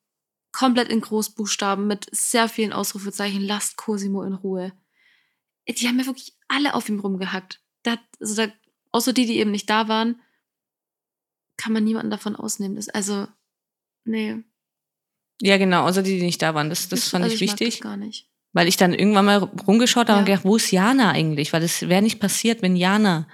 komplett 0.51 0.89
in 0.89 1.01
Großbuchstaben 1.01 1.87
mit 1.87 2.07
sehr 2.11 2.47
vielen 2.47 2.73
Ausrufezeichen, 2.73 3.41
lasst 3.41 3.77
Cosimo 3.77 4.23
in 4.23 4.33
Ruhe. 4.33 4.71
Die 5.69 5.87
haben 5.87 5.99
ja 5.99 6.05
wirklich 6.05 6.33
alle 6.47 6.73
auf 6.73 6.87
ihm 6.89 6.99
rumgehackt. 6.99 7.61
Da, 7.83 7.97
also 8.19 8.35
da, 8.35 8.51
außer 8.91 9.13
die, 9.13 9.25
die 9.25 9.37
eben 9.37 9.51
nicht 9.51 9.69
da 9.69 9.87
waren, 9.87 10.21
kann 11.57 11.73
man 11.73 11.83
niemanden 11.83 12.11
davon 12.11 12.35
ausnehmen. 12.35 12.75
Das, 12.75 12.89
also, 12.89 13.27
nee. 14.05 14.43
Ja, 15.41 15.57
genau, 15.57 15.85
außer 15.85 16.03
die, 16.03 16.17
die 16.19 16.25
nicht 16.25 16.41
da 16.41 16.53
waren. 16.55 16.69
Das, 16.69 16.87
das 16.89 17.09
fand 17.09 17.23
also 17.23 17.35
ich 17.35 17.41
mag 17.41 17.59
wichtig. 17.59 17.75
Das 17.75 17.81
gar 17.81 17.97
nicht. 17.97 18.29
Weil 18.53 18.67
ich 18.67 18.77
dann 18.77 18.93
irgendwann 18.93 19.25
mal 19.25 19.37
rumgeschaut 19.37 20.07
habe 20.07 20.13
Ja. 20.13 20.19
und 20.19 20.25
gedacht, 20.25 20.45
wo 20.45 20.55
ist 20.55 20.71
Jana 20.71 21.11
eigentlich? 21.11 21.53
Weil 21.53 21.61
das 21.61 21.87
wäre 21.87 22.01
nicht 22.01 22.19
passiert, 22.19 22.61
wenn 22.61 22.75
Jana 22.75 23.27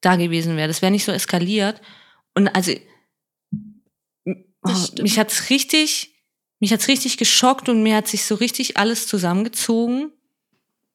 da 0.00 0.16
gewesen 0.16 0.56
wäre. 0.56 0.68
Das 0.68 0.80
wäre 0.80 0.92
nicht 0.92 1.04
so 1.04 1.12
eskaliert. 1.12 1.82
Und 2.34 2.48
also 2.48 2.72
oh, 4.26 4.32
Das 4.62 4.94
mich 4.94 5.18
hat's 5.18 5.50
richtig, 5.50 6.14
mich 6.60 6.72
hat's 6.72 6.88
richtig 6.88 7.18
geschockt 7.18 7.68
und 7.68 7.82
mir 7.82 7.96
hat 7.96 8.08
sich 8.08 8.24
so 8.24 8.36
richtig 8.36 8.76
alles 8.76 9.06
zusammengezogen. 9.06 10.12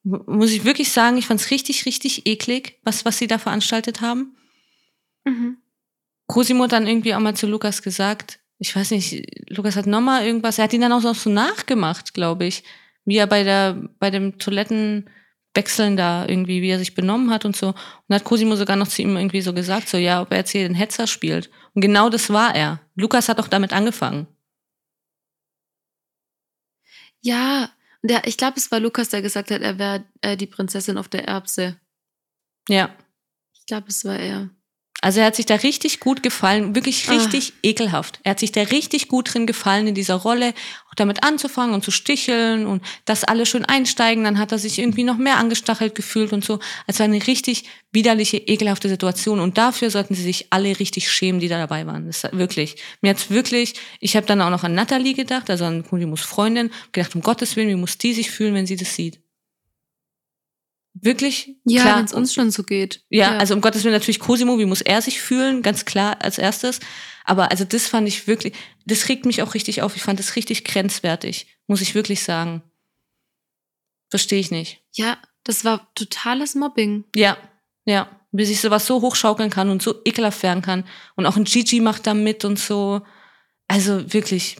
Muss 0.08 0.52
ich 0.52 0.64
wirklich 0.64 0.92
sagen, 0.92 1.16
ich 1.16 1.26
fand's 1.26 1.50
richtig, 1.50 1.84
richtig 1.84 2.26
eklig, 2.28 2.78
was, 2.84 3.04
was 3.04 3.18
sie 3.18 3.26
da 3.26 3.38
veranstaltet 3.38 4.00
haben. 4.00 4.36
Mhm. 5.24 5.56
Cosimo 6.28 6.64
hat 6.64 6.72
dann 6.72 6.86
irgendwie 6.86 7.12
auch 7.12 7.18
mal 7.18 7.34
zu 7.34 7.48
Lukas 7.48 7.82
gesagt, 7.82 8.38
ich 8.58 8.74
weiß 8.74 8.92
nicht, 8.92 9.50
Lukas 9.50 9.74
hat 9.74 9.86
nochmal 9.86 10.24
irgendwas, 10.24 10.58
er 10.58 10.64
hat 10.64 10.72
ihn 10.72 10.80
dann 10.80 10.92
auch 10.92 11.02
noch 11.02 11.16
so 11.16 11.28
nachgemacht, 11.28 12.14
glaube 12.14 12.46
ich, 12.46 12.62
wie 13.04 13.16
er 13.16 13.26
bei 13.26 13.42
der, 13.42 13.74
bei 13.98 14.10
dem 14.10 14.38
Toilettenwechseln 14.38 15.96
da 15.96 16.24
irgendwie, 16.28 16.62
wie 16.62 16.70
er 16.70 16.78
sich 16.78 16.94
benommen 16.94 17.30
hat 17.30 17.44
und 17.44 17.56
so. 17.56 17.74
Und 18.06 18.14
hat 18.14 18.22
Cosimo 18.22 18.54
sogar 18.54 18.76
noch 18.76 18.88
zu 18.88 19.02
ihm 19.02 19.16
irgendwie 19.16 19.40
so 19.42 19.52
gesagt, 19.52 19.88
so, 19.88 19.96
ja, 19.96 20.22
ob 20.22 20.30
er 20.30 20.38
jetzt 20.38 20.50
hier 20.50 20.68
den 20.68 20.76
Hetzer 20.76 21.08
spielt. 21.08 21.50
Und 21.74 21.82
genau 21.82 22.10
das 22.10 22.30
war 22.30 22.54
er. 22.54 22.80
Lukas 22.94 23.28
hat 23.28 23.40
auch 23.40 23.48
damit 23.48 23.72
angefangen. 23.72 24.28
Ja, 27.20 27.70
der, 28.08 28.26
ich 28.26 28.36
glaube, 28.36 28.56
es 28.56 28.70
war 28.70 28.80
Lukas, 28.80 29.08
der 29.10 29.22
gesagt 29.22 29.50
hat, 29.50 29.62
er 29.62 29.78
wäre 29.78 30.04
äh, 30.20 30.36
die 30.36 30.46
Prinzessin 30.46 30.98
auf 30.98 31.08
der 31.08 31.26
Erbse. 31.26 31.76
Ja. 32.68 32.90
Ich 33.54 33.66
glaube, 33.66 33.86
es 33.88 34.04
war 34.04 34.18
er. 34.18 34.50
Also 35.02 35.20
er 35.20 35.26
hat 35.26 35.36
sich 35.36 35.46
da 35.46 35.56
richtig 35.56 36.00
gut 36.00 36.22
gefallen, 36.22 36.74
wirklich 36.74 37.08
Ah. 37.08 37.12
richtig 37.12 37.52
ekelhaft. 37.62 38.20
Er 38.22 38.30
hat 38.32 38.40
sich 38.40 38.52
da 38.52 38.62
richtig 38.62 39.08
gut 39.08 39.32
drin 39.34 39.46
gefallen, 39.46 39.86
in 39.86 39.94
dieser 39.94 40.14
Rolle, 40.14 40.54
damit 40.96 41.22
anzufangen 41.22 41.74
und 41.74 41.84
zu 41.84 41.90
sticheln 41.90 42.66
und 42.66 42.82
dass 43.04 43.24
alle 43.24 43.46
schön 43.46 43.64
einsteigen. 43.64 44.24
Dann 44.24 44.38
hat 44.38 44.52
er 44.52 44.58
sich 44.58 44.78
irgendwie 44.78 45.04
noch 45.04 45.18
mehr 45.18 45.36
angestachelt 45.36 45.94
gefühlt 45.94 46.32
und 46.32 46.44
so. 46.44 46.58
Es 46.86 46.98
war 46.98 47.04
eine 47.04 47.26
richtig 47.26 47.64
widerliche, 47.92 48.38
ekelhafte 48.38 48.88
Situation. 48.88 49.40
Und 49.40 49.58
dafür 49.58 49.90
sollten 49.90 50.14
sie 50.14 50.22
sich 50.22 50.46
alle 50.50 50.78
richtig 50.78 51.10
schämen, 51.10 51.40
die 51.40 51.48
da 51.48 51.58
dabei 51.58 51.86
waren. 51.86 52.06
Das 52.06 52.24
ist 52.24 52.36
wirklich. 52.36 52.76
Mir 53.00 53.10
hat's 53.10 53.30
wirklich, 53.30 53.74
ich 54.00 54.16
habe 54.16 54.26
dann 54.26 54.40
auch 54.42 54.50
noch 54.50 54.64
an 54.64 54.74
Natalie 54.74 55.14
gedacht, 55.14 55.50
also 55.50 55.64
an 55.64 55.84
Kulimus 55.84 56.22
Freundin, 56.22 56.70
gedacht, 56.92 57.14
um 57.14 57.22
Gottes 57.22 57.56
Willen, 57.56 57.68
wie 57.68 57.76
muss 57.76 57.98
die 57.98 58.12
sich 58.12 58.30
fühlen, 58.30 58.54
wenn 58.54 58.66
sie 58.66 58.76
das 58.76 58.94
sieht? 58.94 59.20
wirklich 61.00 61.56
Ja, 61.64 61.98
wenn 61.98 62.04
es 62.04 62.12
uns 62.12 62.34
schon 62.34 62.50
so 62.50 62.62
geht. 62.62 63.02
Ja, 63.10 63.36
also 63.36 63.54
um 63.54 63.60
Gottes 63.60 63.84
Willen 63.84 63.94
natürlich 63.94 64.18
Cosimo, 64.18 64.58
wie 64.58 64.64
muss 64.64 64.80
er 64.80 65.02
sich 65.02 65.20
fühlen? 65.20 65.62
Ganz 65.62 65.84
klar 65.84 66.16
als 66.20 66.38
erstes. 66.38 66.80
Aber 67.26 67.50
also 67.50 67.64
das 67.64 67.88
fand 67.88 68.06
ich 68.08 68.26
wirklich, 68.28 68.54
das 68.86 69.08
regt 69.08 69.26
mich 69.26 69.42
auch 69.42 69.54
richtig 69.54 69.82
auf. 69.82 69.96
Ich 69.96 70.02
fand 70.02 70.18
das 70.20 70.36
richtig 70.36 70.64
grenzwertig, 70.64 71.46
muss 71.66 71.80
ich 71.80 71.94
wirklich 71.94 72.22
sagen. 72.22 72.62
Verstehe 74.10 74.38
ich 74.38 74.50
nicht. 74.52 74.82
Ja, 74.92 75.18
das 75.44 75.64
war 75.64 75.92
totales 75.94 76.54
Mobbing. 76.54 77.04
Ja, 77.14 77.36
ja. 77.84 78.08
Wie 78.30 78.44
sich 78.44 78.60
sowas 78.60 78.86
so 78.86 79.00
hochschaukeln 79.00 79.50
kann 79.50 79.70
und 79.70 79.82
so 79.82 80.02
ekelhaft 80.04 80.42
werden 80.42 80.62
kann. 80.62 80.84
Und 81.16 81.26
auch 81.26 81.36
ein 81.36 81.44
Gigi 81.44 81.80
macht 81.80 82.06
da 82.06 82.14
mit 82.14 82.44
und 82.44 82.58
so. 82.58 83.02
Also 83.66 84.12
wirklich 84.12 84.56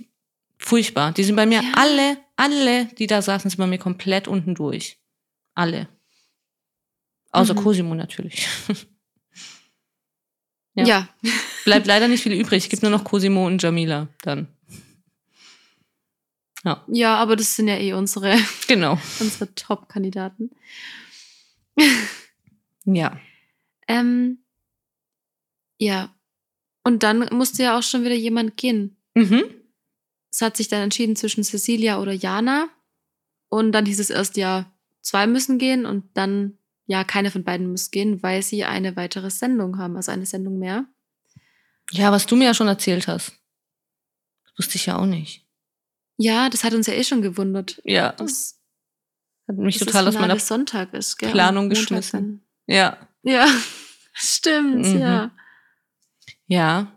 furchtbar. 0.58 1.12
Die 1.12 1.24
sind 1.24 1.36
bei 1.36 1.46
mir 1.46 1.62
Ja. 1.62 1.72
alle, 1.76 2.16
alle, 2.36 2.86
die 2.86 3.06
da 3.06 3.22
saßen, 3.22 3.50
sind 3.50 3.58
bei 3.58 3.66
mir 3.66 3.78
komplett 3.78 4.26
unten 4.28 4.54
durch. 4.54 4.98
Alle. 5.54 5.88
Außer 7.30 7.54
Mhm. 7.54 7.58
Cosimo 7.58 7.94
natürlich. 7.94 8.48
Ja. 10.76 10.84
Ja. 10.84 11.08
Bleibt 11.64 11.86
leider 11.86 12.06
nicht 12.06 12.22
viel 12.22 12.32
übrig. 12.32 12.64
Es 12.64 12.68
gibt 12.68 12.82
nur 12.82 12.90
noch 12.92 13.02
Cosimo 13.04 13.46
und 13.46 13.62
Jamila 13.62 14.08
dann. 14.22 14.46
Ja, 16.64 16.84
Ja, 16.88 17.16
aber 17.16 17.36
das 17.36 17.56
sind 17.56 17.68
ja 17.68 17.76
eh 17.76 17.92
unsere, 17.92 18.36
genau. 18.68 18.98
unsere 19.20 19.54
Top-Kandidaten. 19.54 20.50
Ja. 22.84 23.18
Ähm, 23.88 24.38
ja. 25.78 26.14
Und 26.84 27.02
dann 27.02 27.28
musste 27.32 27.62
ja 27.62 27.78
auch 27.78 27.82
schon 27.82 28.04
wieder 28.04 28.14
jemand 28.14 28.56
gehen. 28.56 28.96
Mhm. 29.14 29.44
Es 30.30 30.40
hat 30.42 30.56
sich 30.56 30.68
dann 30.68 30.82
entschieden 30.82 31.16
zwischen 31.16 31.42
Cecilia 31.42 32.00
oder 32.00 32.12
Jana. 32.12 32.68
Und 33.48 33.72
dann 33.72 33.86
hieß 33.86 34.00
es 34.00 34.10
erst, 34.10 34.36
ja, 34.36 34.70
zwei 35.02 35.26
müssen 35.26 35.58
gehen 35.58 35.86
und 35.86 36.04
dann, 36.14 36.58
ja, 36.86 37.04
keine 37.04 37.30
von 37.30 37.44
beiden 37.44 37.70
muss 37.70 37.90
gehen, 37.90 38.22
weil 38.22 38.42
sie 38.42 38.64
eine 38.64 38.96
weitere 38.96 39.30
Sendung 39.30 39.78
haben, 39.78 39.96
also 39.96 40.12
eine 40.12 40.26
Sendung 40.26 40.58
mehr. 40.58 40.84
Ja, 41.92 42.10
was 42.12 42.26
du 42.26 42.36
mir 42.36 42.44
ja 42.46 42.54
schon 42.54 42.68
erzählt 42.68 43.06
hast. 43.08 43.32
Das 44.44 44.58
wusste 44.58 44.76
ich 44.76 44.86
ja 44.86 44.96
auch 44.98 45.06
nicht. 45.06 45.44
Ja, 46.16 46.48
das 46.48 46.64
hat 46.64 46.72
uns 46.74 46.86
ja 46.86 46.94
eh 46.94 47.04
schon 47.04 47.22
gewundert. 47.22 47.80
Ja. 47.84 48.12
Das, 48.12 48.58
Hat 49.48 49.56
mich 49.56 49.78
total 49.78 50.08
aus 50.08 50.14
meiner. 50.14 50.38
Sonntag 50.38 50.92
ist, 50.94 51.18
gell? 51.18 51.30
Planung 51.30 51.68
geschmissen. 51.68 52.44
Ja. 52.66 52.96
Ja, 53.22 53.46
stimmt, 54.14 54.86
Mhm. 54.86 54.98
ja. 55.00 55.30
Ja. 56.48 56.92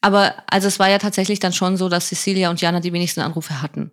Aber 0.00 0.42
also 0.46 0.68
es 0.68 0.78
war 0.78 0.88
ja 0.88 0.98
tatsächlich 0.98 1.40
dann 1.40 1.52
schon 1.52 1.76
so, 1.76 1.88
dass 1.88 2.08
Cecilia 2.08 2.50
und 2.50 2.60
Jana 2.60 2.80
die 2.80 2.92
wenigsten 2.92 3.20
Anrufe 3.20 3.60
hatten. 3.62 3.90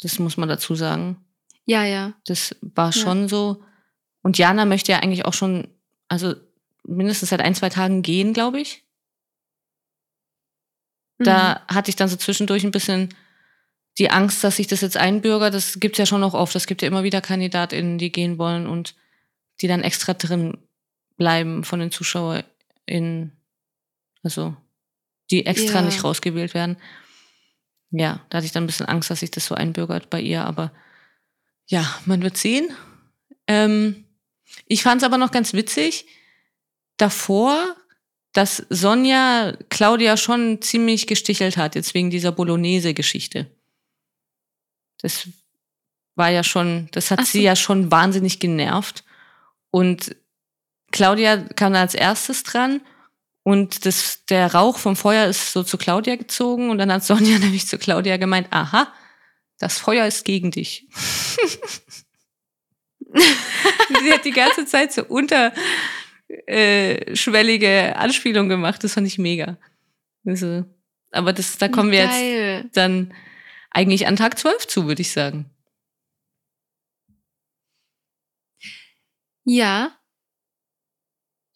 Das 0.00 0.18
muss 0.18 0.36
man 0.36 0.48
dazu 0.48 0.74
sagen. 0.74 1.24
Ja, 1.64 1.84
ja. 1.84 2.12
Das 2.26 2.56
war 2.60 2.92
schon 2.92 3.28
so. 3.28 3.62
Und 4.22 4.38
Jana 4.38 4.64
möchte 4.64 4.92
ja 4.92 4.98
eigentlich 4.98 5.24
auch 5.24 5.34
schon, 5.34 5.68
also 6.08 6.34
mindestens 6.84 7.30
seit 7.30 7.40
ein, 7.40 7.54
zwei 7.54 7.68
Tagen 7.68 8.02
gehen, 8.02 8.32
glaube 8.32 8.60
ich. 8.60 8.84
Mhm. 11.18 11.24
Da 11.24 11.64
hatte 11.68 11.90
ich 11.90 11.96
dann 11.96 12.08
so 12.08 12.16
zwischendurch 12.16 12.64
ein 12.64 12.70
bisschen 12.70 13.14
die 13.98 14.10
Angst, 14.10 14.42
dass 14.42 14.56
sich 14.56 14.66
das 14.66 14.80
jetzt 14.80 14.96
einbürgert. 14.96 15.54
Das 15.54 15.78
gibt's 15.78 15.98
ja 15.98 16.06
schon 16.06 16.20
noch 16.20 16.34
oft. 16.34 16.56
Es 16.56 16.66
gibt 16.66 16.82
ja 16.82 16.88
immer 16.88 17.02
wieder 17.02 17.20
KandidatInnen, 17.20 17.98
die 17.98 18.10
gehen 18.10 18.38
wollen 18.38 18.66
und 18.66 18.94
die 19.60 19.68
dann 19.68 19.82
extra 19.82 20.14
drin 20.14 20.58
bleiben 21.16 21.62
von 21.62 21.78
den 21.78 21.90
ZuschauerInnen. 21.90 23.36
Also, 24.22 24.56
die 25.30 25.46
extra 25.46 25.80
Ja. 25.80 25.82
nicht 25.82 26.02
rausgewählt 26.02 26.54
werden. 26.54 26.76
Ja, 27.90 28.24
da 28.30 28.38
hatte 28.38 28.46
ich 28.46 28.52
dann 28.52 28.64
ein 28.64 28.66
bisschen 28.66 28.86
Angst, 28.86 29.10
dass 29.10 29.20
sich 29.20 29.30
das 29.30 29.46
so 29.46 29.54
einbürgert 29.54 30.08
bei 30.10 30.20
ihr. 30.20 30.44
Aber 30.44 30.72
ja, 31.66 31.86
man 32.04 32.22
wird 32.22 32.36
sehen. 32.36 32.68
Ähm, 33.46 34.04
ich 34.66 34.82
fand 34.82 35.02
es 35.02 35.06
aber 35.06 35.18
noch 35.18 35.32
ganz 35.32 35.52
witzig, 35.52 36.06
davor, 36.96 37.76
dass 38.32 38.64
Sonja 38.70 39.52
Claudia 39.68 40.16
schon 40.16 40.62
ziemlich 40.62 41.06
gestichelt 41.06 41.56
hat, 41.56 41.74
jetzt 41.74 41.94
wegen 41.94 42.10
dieser 42.10 42.32
Bolognese-Geschichte. 42.32 43.50
Das 45.00 45.28
war 46.14 46.30
ja 46.30 46.42
schon, 46.42 46.88
das 46.92 47.10
hat 47.10 47.20
Ach 47.20 47.26
so. 47.26 47.32
sie 47.32 47.42
ja 47.42 47.56
schon 47.56 47.90
wahnsinnig 47.90 48.38
genervt. 48.38 49.04
Und 49.70 50.16
Claudia 50.90 51.38
kam 51.38 51.74
als 51.74 51.94
erstes 51.94 52.42
dran 52.42 52.80
und 53.42 53.86
das, 53.86 54.24
der 54.26 54.54
Rauch 54.54 54.78
vom 54.78 54.94
Feuer 54.94 55.26
ist 55.26 55.52
so 55.52 55.62
zu 55.62 55.76
Claudia 55.78 56.16
gezogen 56.16 56.70
und 56.70 56.78
dann 56.78 56.92
hat 56.92 57.04
Sonja 57.04 57.38
nämlich 57.40 57.66
zu 57.66 57.78
Claudia 57.78 58.16
gemeint, 58.16 58.48
aha, 58.50 58.92
das 59.58 59.78
Feuer 59.78 60.06
ist 60.06 60.24
gegen 60.24 60.50
dich. 60.50 60.88
sie 64.00 64.12
hat 64.12 64.24
die 64.24 64.32
ganze 64.32 64.66
Zeit 64.66 64.92
so 64.92 65.04
unterschwellige 65.04 67.94
Anspielung 67.96 68.48
gemacht. 68.48 68.84
Das 68.84 68.94
fand 68.94 69.06
ich 69.06 69.18
mega. 69.18 69.58
Also, 70.24 70.64
aber 71.10 71.32
das, 71.32 71.58
da 71.58 71.68
kommen 71.68 71.90
wir 71.90 72.00
jetzt 72.00 72.76
dann 72.76 73.12
eigentlich 73.70 74.06
an 74.06 74.16
Tag 74.16 74.38
12 74.38 74.66
zu, 74.66 74.86
würde 74.86 75.02
ich 75.02 75.12
sagen. 75.12 75.50
Ja. 79.44 79.98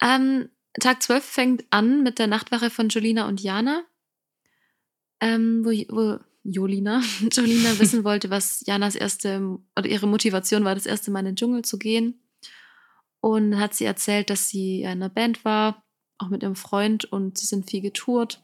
Ähm, 0.01 0.49
Tag 0.79 1.01
12 1.01 1.23
fängt 1.23 1.65
an 1.71 2.03
mit 2.03 2.19
der 2.19 2.27
Nachtwache 2.27 2.69
von 2.69 2.89
Jolina 2.89 3.27
und 3.27 3.41
Jana. 3.41 3.83
Ähm, 5.19 5.65
wo, 5.65 5.69
wo 5.69 6.19
Jolina, 6.49 7.01
Jolina 7.31 7.77
wissen 7.77 8.03
wollte, 8.03 8.29
was 8.29 8.63
Janas 8.65 8.95
erste 8.95 9.59
oder 9.75 9.87
ihre 9.87 10.07
Motivation 10.07 10.63
war, 10.63 10.75
das 10.75 10.85
erste 10.85 11.11
Mal 11.11 11.19
in 11.19 11.25
den 11.25 11.35
Dschungel 11.35 11.63
zu 11.63 11.77
gehen. 11.77 12.21
Und 13.19 13.59
hat 13.59 13.73
sie 13.73 13.85
erzählt, 13.85 14.29
dass 14.29 14.47
sie 14.47 14.81
in 14.81 14.87
einer 14.87 15.09
Band 15.09 15.43
war, 15.43 15.83
auch 16.17 16.29
mit 16.29 16.43
ihrem 16.43 16.55
Freund 16.55 17.05
und 17.05 17.37
sie 17.37 17.45
sind 17.45 17.69
viel 17.69 17.81
getourt. 17.81 18.41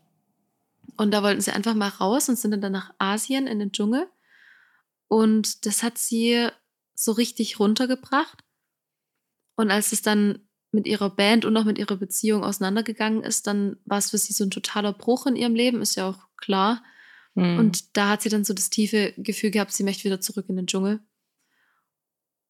Und 0.98 1.12
da 1.12 1.24
wollten 1.24 1.42
sie 1.42 1.52
einfach 1.52 1.74
mal 1.74 1.88
raus 1.88 2.28
und 2.28 2.38
sind 2.38 2.60
dann 2.62 2.72
nach 2.72 2.94
Asien 2.98 3.48
in 3.48 3.60
den 3.60 3.72
Dschungel. 3.72 4.08
Und 5.08 5.66
das 5.66 5.84
hat 5.84 5.98
sie 5.98 6.50
so 6.96 7.14
richtig 7.14 7.60
runtergebracht. 7.60 8.44
Und 9.56 9.72
als 9.72 9.92
es 9.92 10.02
dann 10.02 10.40
mit 10.72 10.88
ihrer 10.88 11.10
Band 11.10 11.46
und 11.46 11.56
auch 11.56 11.66
mit 11.66 11.78
ihrer 11.78 11.96
Beziehung 11.96 12.44
auseinandergegangen 12.44 13.24
ist, 13.24 13.48
dann 13.48 13.78
war 13.86 14.00
es 14.00 14.10
für 14.10 14.18
sie 14.18 14.34
so 14.34 14.44
ein 14.44 14.52
totaler 14.52 14.92
Bruch 14.92 15.28
in 15.28 15.36
ihrem 15.36 15.56
Leben, 15.56 15.82
ist 15.82 15.96
ja 15.96 16.10
auch 16.10 16.28
klar. 16.36 16.84
Mhm. 17.36 17.60
Und 17.60 17.98
da 17.98 18.10
hat 18.10 18.22
sie 18.22 18.30
dann 18.30 18.44
so 18.44 18.54
das 18.54 18.70
tiefe 18.70 19.14
Gefühl 19.18 19.52
gehabt, 19.52 19.72
sie 19.72 19.84
möchte 19.84 20.04
wieder 20.04 20.22
zurück 20.22 20.46
in 20.50 20.56
den 20.56 20.68
Dschungel. 20.68 21.00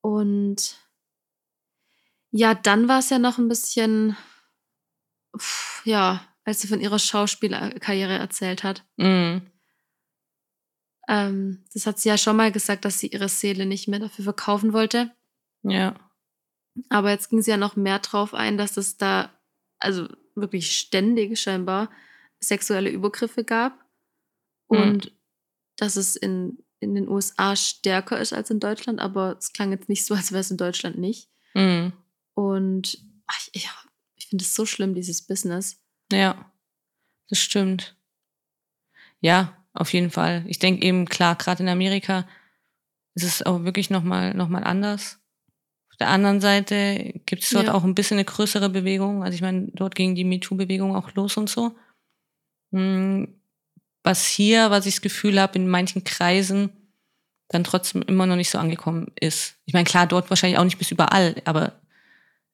Und 0.02 0.76
ja, 2.32 2.54
dann 2.56 2.88
war 2.88 3.00
es 3.00 3.10
ja 3.10 3.20
noch 3.20 3.38
ein 3.38 3.48
bisschen, 3.48 4.18
pff, 5.38 5.86
ja, 5.86 6.28
als 6.44 6.62
sie 6.62 6.68
von 6.68 6.82
ihrer 6.82 7.00
Schauspielkarriere 7.00 8.18
erzählt 8.18 8.64
hat. 8.64 8.84
Mhm. 8.98 9.44
Ähm, 11.08 11.64
das 11.74 11.86
hat 11.86 12.00
sie 12.00 12.10
ja 12.10 12.18
schon 12.18 12.36
mal 12.36 12.52
gesagt, 12.52 12.86
dass 12.86 13.00
sie 13.00 13.08
ihre 13.08 13.30
Seele 13.30 13.66
nicht 13.66 13.88
mehr 13.88 14.00
dafür 14.00 14.24
verkaufen 14.24 14.74
wollte. 14.74 15.12
Ja. 15.64 15.96
Aber 16.90 17.12
jetzt 17.12 17.30
ging 17.30 17.42
sie 17.42 17.52
ja 17.52 17.58
noch 17.58 17.76
mehr 17.76 18.00
drauf 18.00 18.34
ein, 18.34 18.58
dass 18.58 18.78
es 18.78 18.98
da, 18.98 19.30
also 19.80 20.08
wirklich 20.36 20.78
ständig 20.78 21.40
scheinbar, 21.40 21.90
sexuelle 22.40 22.90
Übergriffe 22.90 23.44
gab. 23.44 23.83
Mhm. 24.74 24.82
Und 24.82 25.11
dass 25.78 25.95
es 25.95 26.15
in, 26.15 26.59
in 26.80 26.95
den 26.95 27.07
USA 27.07 27.55
stärker 27.55 28.19
ist 28.19 28.34
als 28.34 28.49
in 28.49 28.59
Deutschland, 28.59 28.99
aber 28.99 29.38
es 29.39 29.53
klang 29.53 29.71
jetzt 29.71 29.89
nicht 29.89 30.05
so, 30.05 30.13
als 30.13 30.32
wäre 30.32 30.41
es 30.41 30.51
in 30.51 30.57
Deutschland 30.57 30.97
nicht. 30.97 31.30
Mhm. 31.53 31.93
Und 32.36 32.97
ach, 33.28 33.47
ich, 33.53 33.69
ich 34.15 34.28
finde 34.28 34.43
es 34.43 34.55
so 34.55 34.65
schlimm, 34.65 34.93
dieses 34.95 35.21
Business. 35.26 35.82
Ja, 36.11 36.51
das 37.30 37.39
stimmt. 37.39 37.95
Ja, 39.19 39.57
auf 39.74 39.93
jeden 39.93 40.11
Fall. 40.11 40.43
Ich 40.47 40.59
denke 40.59 40.86
eben, 40.86 41.05
klar, 41.05 41.36
gerade 41.36 41.63
in 41.63 41.69
Amerika 41.69 42.28
ist 43.15 43.24
es 43.24 43.43
auch 43.43 43.63
wirklich 43.63 43.89
nochmal 43.89 44.34
noch 44.34 44.49
mal 44.49 44.63
anders. 44.63 45.19
Auf 45.91 45.97
der 45.97 46.09
anderen 46.09 46.41
Seite 46.41 47.21
gibt 47.26 47.43
es 47.43 47.49
dort 47.51 47.67
Ja. 47.67 47.74
auch 47.74 47.84
ein 47.84 47.93
bisschen 47.95 48.17
eine 48.17 48.26
größere 48.26 48.69
Bewegung. 48.69 49.24
Also 49.24 49.36
ich 49.36 49.41
meine, 49.41 49.67
dort 49.74 49.93
ging 49.95 50.15
die 50.15 50.24
MeToo-Bewegung 50.24 50.95
auch 50.95 51.13
los 51.13 51.38
und 51.38 51.49
so. 51.49 51.76
Hm, 52.71 53.39
Was 54.04 54.26
hier, 54.28 54.70
was 54.70 54.86
ich 54.86 54.95
das 54.95 55.01
Gefühl 55.01 55.39
habe, 55.39 55.58
in 55.58 55.68
manchen 55.68 56.04
Kreisen 56.04 56.70
dann 57.49 57.64
trotzdem 57.64 58.01
immer 58.04 58.26
noch 58.26 58.36
nicht 58.36 58.49
so 58.49 58.58
angekommen 58.58 59.12
ist. 59.20 59.56
Ich 59.66 59.74
meine, 59.74 59.86
klar, 59.86 60.08
dort 60.08 60.30
wahrscheinlich 60.30 60.60
auch 60.60 60.64
nicht 60.64 60.78
bis 60.78 60.91
überall, 60.91 61.36
aber 61.45 61.80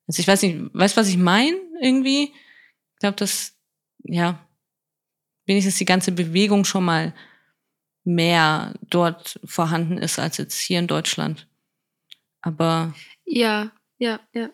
also 0.07 0.19
ich 0.19 0.27
weiß 0.27 0.41
nicht, 0.41 0.57
weißt 0.73 0.97
du, 0.97 1.01
was 1.01 1.07
ich 1.07 1.17
meine 1.17 1.57
irgendwie? 1.81 2.23
Ich 2.93 2.99
glaube, 2.99 3.15
dass, 3.15 3.53
ja, 4.03 4.39
wenigstens 5.45 5.77
die 5.77 5.85
ganze 5.85 6.11
Bewegung 6.11 6.65
schon 6.65 6.83
mal 6.83 7.13
mehr 8.03 8.73
dort 8.89 9.39
vorhanden 9.45 9.97
ist 9.97 10.19
als 10.19 10.37
jetzt 10.37 10.59
hier 10.59 10.79
in 10.79 10.87
Deutschland. 10.87 11.47
Aber, 12.41 12.93
Ja, 13.25 13.71
ja, 13.99 14.19
ja. 14.33 14.49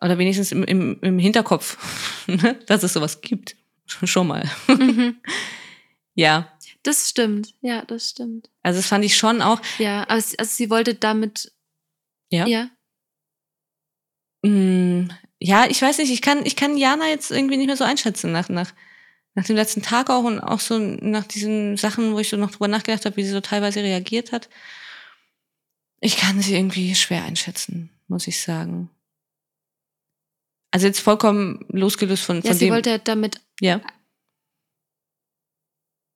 oder 0.00 0.16
wenigstens 0.18 0.52
im, 0.52 0.62
im, 0.64 0.98
im 1.00 1.18
Hinterkopf, 1.18 1.76
ne, 2.26 2.54
dass 2.66 2.82
es 2.82 2.92
sowas 2.92 3.20
gibt. 3.20 3.56
Schon 3.86 4.28
mal. 4.28 4.48
Mhm. 4.68 5.16
Ja. 6.14 6.52
Das 6.82 7.08
stimmt, 7.10 7.54
ja, 7.60 7.84
das 7.84 8.10
stimmt. 8.10 8.50
Also 8.62 8.78
das 8.78 8.86
fand 8.86 9.04
ich 9.04 9.16
schon 9.16 9.42
auch, 9.42 9.60
Ja, 9.78 10.02
aber 10.08 10.20
sie, 10.20 10.38
also 10.38 10.50
sie 10.54 10.70
wollte 10.70 10.94
damit 10.94 11.52
Ja. 12.30 12.46
Ja. 12.46 12.68
Mm, 14.42 15.08
ja, 15.40 15.66
ich 15.68 15.80
weiß 15.80 15.98
nicht, 15.98 16.12
ich 16.12 16.22
kann, 16.22 16.44
ich 16.44 16.56
kann 16.56 16.76
Jana 16.76 17.08
jetzt 17.08 17.30
irgendwie 17.30 17.56
nicht 17.56 17.66
mehr 17.66 17.76
so 17.76 17.84
einschätzen 17.84 18.32
nach, 18.32 18.48
nach, 18.48 18.72
nach 19.34 19.44
dem 19.44 19.56
letzten 19.56 19.82
Tag 19.82 20.10
auch 20.10 20.24
und 20.24 20.40
auch 20.40 20.60
so 20.60 20.78
nach 20.78 21.24
diesen 21.24 21.76
Sachen, 21.76 22.12
wo 22.12 22.18
ich 22.18 22.28
so 22.28 22.36
noch 22.36 22.50
drüber 22.50 22.68
nachgedacht 22.68 23.04
habe, 23.06 23.16
wie 23.16 23.24
sie 23.24 23.30
so 23.30 23.40
teilweise 23.40 23.82
reagiert 23.82 24.32
hat. 24.32 24.48
Ich 26.00 26.16
kann 26.18 26.40
sie 26.40 26.54
irgendwie 26.54 26.94
schwer 26.94 27.24
einschätzen, 27.24 27.90
muss 28.08 28.26
ich 28.26 28.40
sagen. 28.42 28.90
Also 30.70 30.86
jetzt 30.86 31.00
vollkommen 31.00 31.64
losgelöst 31.68 32.24
von, 32.24 32.36
Ja, 32.36 32.42
von 32.42 32.54
sie 32.54 32.66
dem. 32.66 32.74
wollte 32.74 32.90
ja 32.90 32.98
damit, 32.98 33.40
ja. 33.60 33.80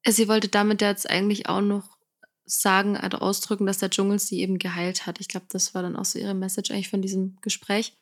Sie 0.07 0.29
wollte 0.29 0.49
damit 0.49 0.81
jetzt 0.81 1.09
eigentlich 1.09 1.49
auch 1.49 1.61
noch 1.61 1.99
sagen 2.45 2.97
oder 2.97 3.23
ausdrücken, 3.23 3.67
dass 3.67 3.79
der 3.79 3.91
Dschungel 3.91 4.19
sie 4.19 4.41
eben 4.41 4.59
geheilt 4.59 5.07
hat. 5.07 5.21
Ich 5.21 5.29
glaube, 5.29 5.47
das 5.51 5.75
war 5.75 5.83
dann 5.83 5.97
auch 5.97 6.05
so 6.05 6.19
ihre 6.19 6.35
Message 6.35 6.71
eigentlich 6.71 6.89
von 6.89 7.03
diesem 7.03 7.37
Gespräch. 7.43 7.95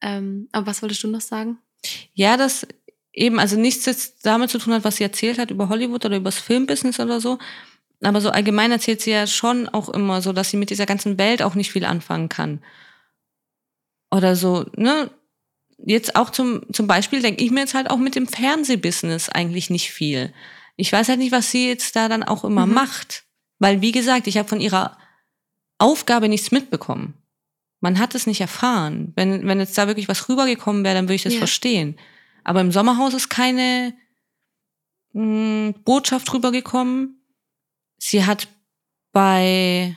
Ähm, 0.00 0.48
aber 0.52 0.66
was 0.66 0.82
wolltest 0.82 1.02
du 1.02 1.08
noch 1.08 1.20
sagen? 1.20 1.58
Ja, 2.14 2.36
das 2.36 2.66
eben, 3.12 3.38
also 3.38 3.58
nichts 3.58 3.86
jetzt 3.86 4.26
damit 4.26 4.50
zu 4.50 4.58
tun 4.58 4.72
hat, 4.72 4.84
was 4.84 4.96
sie 4.96 5.04
erzählt 5.04 5.38
hat 5.38 5.50
über 5.50 5.68
Hollywood 5.68 6.04
oder 6.04 6.16
über 6.16 6.30
das 6.30 6.38
Filmbusiness 6.38 6.98
oder 6.98 7.20
so. 7.20 7.38
Aber 8.02 8.20
so 8.20 8.30
allgemein 8.30 8.72
erzählt 8.72 9.00
sie 9.00 9.12
ja 9.12 9.26
schon 9.26 9.68
auch 9.68 9.88
immer 9.88 10.20
so, 10.20 10.32
dass 10.32 10.50
sie 10.50 10.56
mit 10.56 10.70
dieser 10.70 10.86
ganzen 10.86 11.16
Welt 11.18 11.42
auch 11.42 11.54
nicht 11.54 11.72
viel 11.72 11.84
anfangen 11.84 12.28
kann. 12.28 12.62
Oder 14.10 14.36
so, 14.36 14.66
ne? 14.76 15.10
Jetzt 15.78 16.16
auch 16.16 16.30
zum, 16.30 16.72
zum 16.72 16.86
Beispiel 16.86 17.20
denke 17.20 17.44
ich 17.44 17.50
mir 17.50 17.60
jetzt 17.60 17.74
halt 17.74 17.90
auch 17.90 17.96
mit 17.96 18.14
dem 18.14 18.28
Fernsehbusiness 18.28 19.28
eigentlich 19.28 19.70
nicht 19.70 19.90
viel. 19.90 20.32
Ich 20.76 20.92
weiß 20.92 21.08
halt 21.08 21.18
nicht, 21.18 21.32
was 21.32 21.50
sie 21.50 21.68
jetzt 21.68 21.94
da 21.96 22.08
dann 22.08 22.22
auch 22.22 22.44
immer 22.44 22.66
Mhm. 22.66 22.74
macht. 22.74 23.24
Weil, 23.58 23.80
wie 23.80 23.92
gesagt, 23.92 24.26
ich 24.26 24.36
habe 24.38 24.48
von 24.48 24.60
ihrer 24.60 24.98
Aufgabe 25.78 26.28
nichts 26.28 26.50
mitbekommen. 26.50 27.14
Man 27.80 27.98
hat 27.98 28.14
es 28.14 28.26
nicht 28.26 28.40
erfahren. 28.40 29.12
Wenn, 29.14 29.46
wenn 29.46 29.60
jetzt 29.60 29.76
da 29.78 29.86
wirklich 29.86 30.08
was 30.08 30.28
rübergekommen 30.28 30.84
wäre, 30.84 30.94
dann 30.94 31.04
würde 31.04 31.14
ich 31.16 31.22
das 31.22 31.34
Ja. 31.34 31.38
verstehen. 31.40 31.98
Aber 32.42 32.60
im 32.60 32.72
Sommerhaus 32.72 33.14
ist 33.14 33.28
keine 33.28 33.94
mh, 35.12 35.72
Botschaft 35.84 36.32
rübergekommen. 36.32 37.20
Sie 37.98 38.24
hat 38.24 38.48
bei 39.12 39.96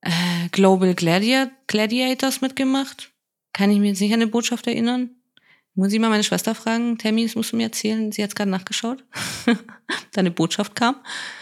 äh, 0.00 0.48
Global 0.50 0.94
Gladi 0.94 1.46
Gladiators 1.68 2.40
mitgemacht. 2.40 3.12
Kann 3.52 3.70
ich 3.70 3.78
mir 3.78 3.88
jetzt 3.88 4.00
nicht 4.00 4.12
an 4.12 4.20
eine 4.22 4.30
Botschaft 4.30 4.66
erinnern. 4.66 5.10
Muss 5.74 5.92
ich 5.92 5.98
mal 6.00 6.10
meine 6.10 6.22
Schwester 6.24 6.54
fragen. 6.54 6.98
Tammy, 6.98 7.24
das 7.24 7.34
musst 7.34 7.52
du 7.52 7.56
mir 7.56 7.64
erzählen. 7.64 8.12
Sie 8.12 8.22
hat 8.22 8.30
es 8.30 8.34
gerade 8.34 8.50
nachgeschaut. 8.50 9.04
da 9.46 9.54
eine 10.20 10.30
Botschaft 10.30 10.74
kam. 10.74 10.96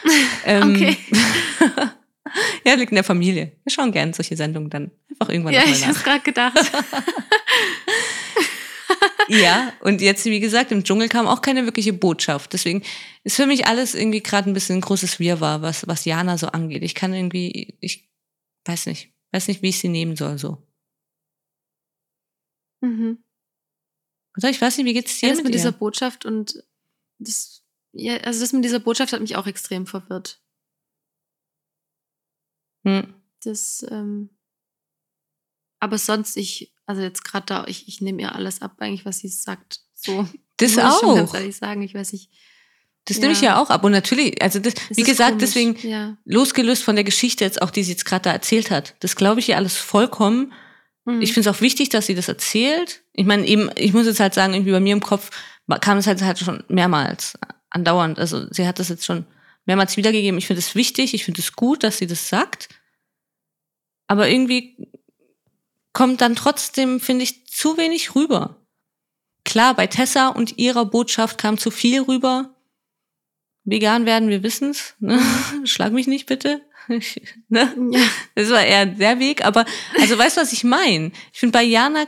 Ähm, 0.47 0.75
Okay. 0.75 0.97
ja, 2.65 2.75
liegt 2.75 2.93
in 2.93 2.97
der 2.97 3.05
Familie. 3.05 3.53
Wir 3.65 3.71
schauen 3.73 3.93
gerne 3.93 4.15
solche 4.15 4.37
Sendungen 4.37 4.71
dann 4.71 4.91
einfach 5.11 5.29
irgendwann 5.29 5.53
Ja, 5.55 5.61
nochmal 5.61 5.75
ich 5.77 5.81
nach. 5.83 5.89
habe 5.89 5.99
gerade 6.05 6.21
gedacht. 6.23 6.73
Ja, 9.29 9.73
und 9.81 10.01
jetzt, 10.01 10.25
wie 10.25 10.41
gesagt, 10.41 10.73
im 10.73 10.83
Dschungel 10.83 11.09
kam 11.09 11.27
auch 11.29 11.41
keine 11.43 11.65
wirkliche 11.65 11.93
Botschaft. 11.93 12.53
Deswegen 12.53 12.83
ist 13.23 13.37
für 13.37 13.47
mich 13.47 13.67
alles 13.67 13.95
irgendwie 13.95 14.23
gerade 14.23 14.51
ein 14.51 14.55
bisschen 14.55 14.77
ein 14.79 14.81
großes 14.81 15.21
Wirrwarr, 15.21 15.63
was, 15.63 15.87
was 15.87 16.05
Jana 16.05 16.37
so 16.39 16.49
angeht. 16.49 16.83
Ich 16.83 16.95
kann 16.97 17.15
irgendwie, 17.15 17.77
ich 17.81 18.09
weiß 18.65 18.87
nicht, 18.87 19.13
weiß 19.33 19.47
nicht, 19.49 19.63
wie 19.63 19.69
ich 19.69 19.79
sie 19.79 19.89
nehmen 19.89 20.17
soll, 20.17 20.39
so. 20.39 20.67
mhm. 22.81 23.19
Oder 24.37 24.51
ich 24.51 24.61
weiß 24.61 24.77
nicht, 24.79 24.87
wie 24.87 24.93
geht's 24.95 25.19
dir 25.19 25.27
Ja, 25.29 25.33
das 25.33 25.39
mit 25.39 25.47
mit 25.47 25.55
dieser? 25.55 25.73
Botschaft 25.73 26.25
und 26.25 26.63
das, 27.19 27.63
ja, 27.93 28.17
also 28.19 28.41
das 28.41 28.53
mit 28.53 28.65
dieser 28.65 28.79
Botschaft 28.79 29.13
hat 29.13 29.21
mich 29.21 29.37
auch 29.37 29.47
extrem 29.47 29.87
verwirrt. 29.87 30.41
Hm. 32.87 33.15
Das, 33.45 33.85
ähm, 33.91 34.31
aber 35.81 35.99
sonst, 35.99 36.37
ich, 36.37 36.75
also 36.87 37.03
jetzt 37.03 37.25
gerade 37.25 37.47
da, 37.47 37.65
ich, 37.67 37.89
ich 37.89 38.01
nehme 38.01 38.21
ihr 38.23 38.35
alles 38.35 38.63
ab, 38.63 38.77
eigentlich, 38.79 39.05
was 39.05 39.19
sie 39.19 39.29
sagt. 39.29 39.81
So. 39.95 40.27
Das 40.57 40.73
muss 40.77 40.85
ich 40.95 41.01
schon 41.01 41.15
ganz 41.15 41.31
auch. 41.31 41.35
ehrlich 41.37 41.57
sagen, 41.57 41.81
ich 41.81 41.95
weiß 41.95 42.13
nicht. 42.13 42.31
Das 43.07 43.17
Ja. 43.17 43.23
nehme 43.23 43.33
ich 43.33 43.41
ja 43.41 43.59
auch 43.59 43.71
ab. 43.71 43.83
Und 43.83 43.93
natürlich, 43.93 44.43
also 44.43 44.59
das, 44.59 44.75
es 44.91 44.97
wie 44.99 45.05
gesagt, 45.05 45.31
komisch, 45.39 45.41
deswegen 45.55 45.89
Ja. 45.89 46.19
losgelöst 46.27 46.83
von 46.85 46.97
der 46.97 47.05
Geschichte 47.05 47.45
jetzt 47.47 47.63
auch, 47.63 47.71
die 47.71 47.83
sie 47.83 47.93
jetzt 47.93 48.05
gerade 48.05 48.25
da 48.25 48.33
erzählt 48.33 48.71
hat. 48.71 48.95
Das 49.01 49.17
glaube 49.17 49.41
ich 49.41 49.49
ihr 49.49 49.57
alles 49.57 49.79
vollkommen. 49.79 50.53
Mhm. 51.17 51.23
Ich 51.23 51.33
finde 51.33 51.49
es 51.49 51.57
auch 51.57 51.61
wichtig, 51.61 51.89
dass 51.89 52.07
sie 52.07 52.15
das 52.15 52.29
erzählt. 52.29 53.03
Ich 53.13 53.27
meine, 53.27 53.47
eben, 53.47 53.71
ich 53.77 53.93
muss 53.93 54.07
jetzt 54.07 54.21
halt 54.21 54.35
sagen, 54.35 54.55
irgendwie 54.55 54.73
bei 54.73 54.81
mir 54.81 54.93
im 54.93 55.01
Kopf 55.01 55.31
kam 55.81 55.99
es 55.99 56.07
halt, 56.07 56.23
halt 56.23 56.39
schon 56.39 56.65
mehrmals, 56.69 57.35
andauernd. 57.71 58.19
Also 58.19 58.47
sie 58.53 58.67
hat 58.67 58.79
das 58.79 58.89
jetzt 58.89 59.05
schon 59.05 59.27
mehrmals 59.67 59.97
wiedergegeben. 59.97 60.39
Ich 60.39 60.47
finde 60.47 60.61
es 60.61 60.75
wichtig, 60.75 61.15
ich 61.15 61.25
finde 61.25 61.41
es 61.41 61.55
gut, 61.55 61.85
dass 61.85 61.99
sie 61.99 62.07
das 62.07 62.29
sagt. 62.29 62.69
Aber 64.07 64.29
irgendwie 64.29 64.89
kommt 65.93 66.21
dann 66.21 66.35
trotzdem, 66.35 67.01
finde 67.01 67.25
ich, 67.25 67.47
zu 67.47 67.77
wenig 67.77 68.15
rüber. 68.15 68.57
Klar, 69.45 69.75
bei 69.75 69.87
Tessa 69.87 70.29
und 70.29 70.59
ihrer 70.59 70.85
Botschaft 70.85 71.39
kam 71.39 71.59
zu 71.59 71.71
viel 71.71 72.03
rüber. 72.03 72.55
Vegan 73.65 74.07
werden, 74.07 74.29
wir 74.29 74.43
wissen's. 74.43 74.95
Ne? 74.99 75.21
Schlag 75.65 75.93
mich 75.93 76.07
nicht 76.07 76.27
bitte. 76.27 76.63
Ne? 77.49 77.75
ja. 77.93 78.09
Das 78.35 78.51
war 78.51 78.65
eher 78.65 78.87
der 78.87 79.19
Weg, 79.19 79.45
aber 79.45 79.65
also 79.99 80.17
weißt 80.19 80.37
du, 80.37 80.41
was 80.41 80.53
ich 80.53 80.65
meine? 80.65 81.13
Ich 81.33 81.39
finde, 81.41 81.53
bei 81.53 81.63
Jana 81.63 82.07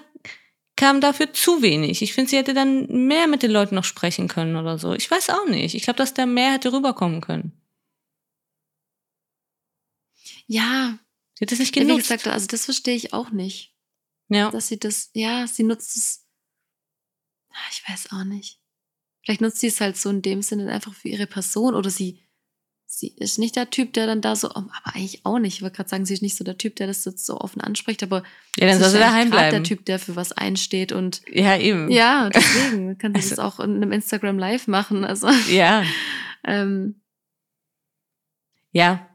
kam 0.76 1.00
dafür 1.00 1.32
zu 1.32 1.62
wenig. 1.62 2.02
Ich 2.02 2.14
finde, 2.14 2.30
sie 2.30 2.36
hätte 2.36 2.54
dann 2.54 2.86
mehr 3.06 3.26
mit 3.28 3.42
den 3.42 3.50
Leuten 3.52 3.74
noch 3.76 3.84
sprechen 3.84 4.26
können 4.28 4.56
oder 4.56 4.78
so. 4.78 4.94
Ich 4.94 5.10
weiß 5.10 5.30
auch 5.30 5.46
nicht. 5.46 5.74
Ich 5.74 5.82
glaube, 5.84 5.98
dass 5.98 6.14
da 6.14 6.26
mehr 6.26 6.52
hätte 6.52 6.72
rüberkommen 6.72 7.20
können. 7.20 7.52
ja, 10.46 10.98
Sie 11.34 11.44
hat 11.46 11.52
es 11.52 11.58
nicht 11.58 11.74
wie 11.74 11.80
genutzt. 11.80 12.02
gesagt, 12.08 12.26
also 12.28 12.46
das 12.46 12.64
verstehe 12.66 12.94
ich 12.94 13.12
auch 13.12 13.30
nicht. 13.30 13.74
ja. 14.28 14.50
Dass 14.50 14.68
sie 14.68 14.78
das, 14.78 15.10
ja, 15.14 15.46
sie 15.46 15.62
nutzt 15.62 15.96
es. 15.96 16.26
Ah, 17.50 17.68
Ich 17.70 17.82
weiß 17.88 18.12
auch 18.12 18.24
nicht. 18.24 18.60
Vielleicht 19.24 19.40
nutzt 19.40 19.60
sie 19.60 19.68
es 19.68 19.80
halt 19.80 19.96
so 19.96 20.10
in 20.10 20.22
dem 20.22 20.42
Sinne 20.42 20.70
einfach 20.72 20.94
für 20.94 21.08
ihre 21.08 21.26
Person 21.26 21.74
oder 21.74 21.90
sie, 21.90 22.22
sie 22.95 23.09
ist 23.16 23.38
nicht 23.38 23.57
der 23.57 23.70
Typ, 23.70 23.95
der 23.95 24.07
dann 24.07 24.20
da 24.20 24.36
so, 24.36 24.51
aber 24.51 24.68
eigentlich 24.84 25.24
auch 25.24 25.38
nicht. 25.38 25.57
Ich 25.57 25.62
wollte 25.62 25.76
gerade 25.76 25.88
sagen, 25.88 26.05
sie 26.05 26.12
ist 26.12 26.20
nicht 26.22 26.36
so 26.36 26.45
der 26.45 26.59
Typ, 26.59 26.76
der 26.76 26.86
das 26.86 27.05
jetzt 27.07 27.24
so 27.24 27.40
offen 27.40 27.61
anspricht, 27.62 28.03
aber 28.03 28.22
ja, 28.59 28.66
dann 28.66 28.76
soll 28.78 28.88
ist 28.88 28.93
sie 28.93 28.99
daheim 28.99 29.30
bleiben. 29.30 29.51
der 29.51 29.62
Typ, 29.62 29.86
der 29.86 29.99
für 29.99 30.14
was 30.14 30.32
einsteht 30.32 30.93
und 30.93 31.22
Ja, 31.32 31.57
eben. 31.57 31.90
ja, 31.90 32.28
deswegen 32.28 32.99
kann 32.99 33.12
sie 33.14 33.16
Also- 33.20 33.30
das 33.30 33.38
auch 33.38 33.61
in 33.61 33.76
einem 33.76 33.93
Instagram 33.93 34.38
Live 34.38 34.68
machen. 34.68 35.05
Also, 35.05 35.28
Ja. 35.51 35.84
ähm, 36.47 36.97
Ja. 38.72 39.07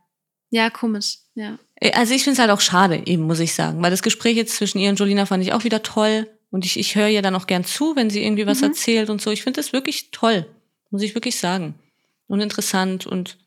ja, 0.49 0.69
komisch, 0.69 1.19
ja. 1.36 1.57
Also 1.93 2.13
ich 2.13 2.23
finde 2.23 2.34
es 2.34 2.39
halt 2.39 2.49
auch 2.51 2.61
schade, 2.61 3.03
eben, 3.05 3.23
muss 3.23 3.39
ich 3.39 3.53
sagen. 3.53 3.82
Weil 3.84 3.91
das 3.91 4.01
Gespräch 4.01 4.36
jetzt 4.36 4.55
zwischen 4.55 4.80
ihr 4.80 4.89
und 4.89 4.99
Jolina 4.99 5.25
fand 5.28 5.43
ich 5.43 5.53
auch 5.53 5.63
wieder 5.63 5.84
toll. 5.84 6.28
Und 6.49 6.65
ich, 6.65 6.80
ich 6.80 6.95
höre 6.95 7.09
ihr 7.09 7.21
dann 7.21 7.36
auch 7.36 7.45
gern 7.45 7.65
zu, 7.65 7.95
wenn 7.95 8.09
sie 8.09 8.23
irgendwie 8.23 8.47
was 8.47 8.59
Mhm. 8.59 8.67
erzählt 8.69 9.09
und 9.09 9.21
so. 9.21 9.30
Ich 9.32 9.43
finde 9.43 9.59
das 9.59 9.73
wirklich 9.73 10.09
toll, 10.11 10.47
muss 10.89 11.01
ich 11.03 11.13
wirklich 11.13 11.38
sagen. 11.38 11.75
Und 12.28 12.39
interessant 12.41 13.05
und 13.05 13.38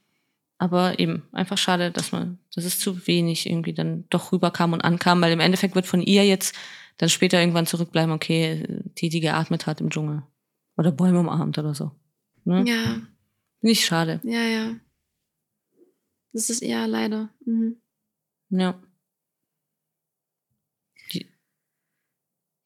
aber 0.61 0.99
eben 0.99 1.23
einfach 1.33 1.57
schade, 1.57 1.91
dass 1.91 2.13
man, 2.13 2.39
dass 2.55 2.67
es 2.67 2.79
zu 2.79 3.07
wenig 3.07 3.49
irgendwie 3.49 3.73
dann 3.73 4.05
doch 4.11 4.31
rüberkam 4.31 4.75
und 4.75 4.83
ankam, 4.83 5.23
weil 5.23 5.33
im 5.33 5.41
Endeffekt 5.41 5.75
wird 5.75 5.87
von 5.87 6.03
ihr 6.03 6.27
jetzt 6.27 6.55
dann 6.99 7.09
später 7.09 7.41
irgendwann 7.41 7.65
zurückbleiben, 7.65 8.13
okay, 8.13 8.67
die, 8.99 9.09
die 9.09 9.21
geatmet 9.21 9.67
hat 9.67 9.81
im 9.81 9.89
Dschungel. 9.89 10.23
Oder 10.77 10.93
Bäume 10.93 11.21
umarmt 11.21 11.57
oder 11.57 11.75
so. 11.75 11.93
Ne? 12.45 12.65
Ja, 12.69 13.01
Nicht 13.63 13.87
schade. 13.87 14.21
ja, 14.23 14.43
ja. 14.43 14.77
Das 16.35 16.51
ist 16.51 16.61
eher 16.61 16.87
leider. 16.87 17.31
Mhm. 17.47 17.81
Ja. 18.51 18.79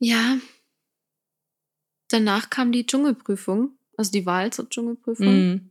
Ja. 0.01 0.36
Danach 2.09 2.51
kam 2.51 2.72
die 2.72 2.86
Dschungelprüfung, 2.86 3.78
also 3.97 4.11
die 4.11 4.26
Wahl 4.26 4.53
zur 4.53 4.68
Dschungelprüfung. 4.68 5.26
Mhm. 5.26 5.70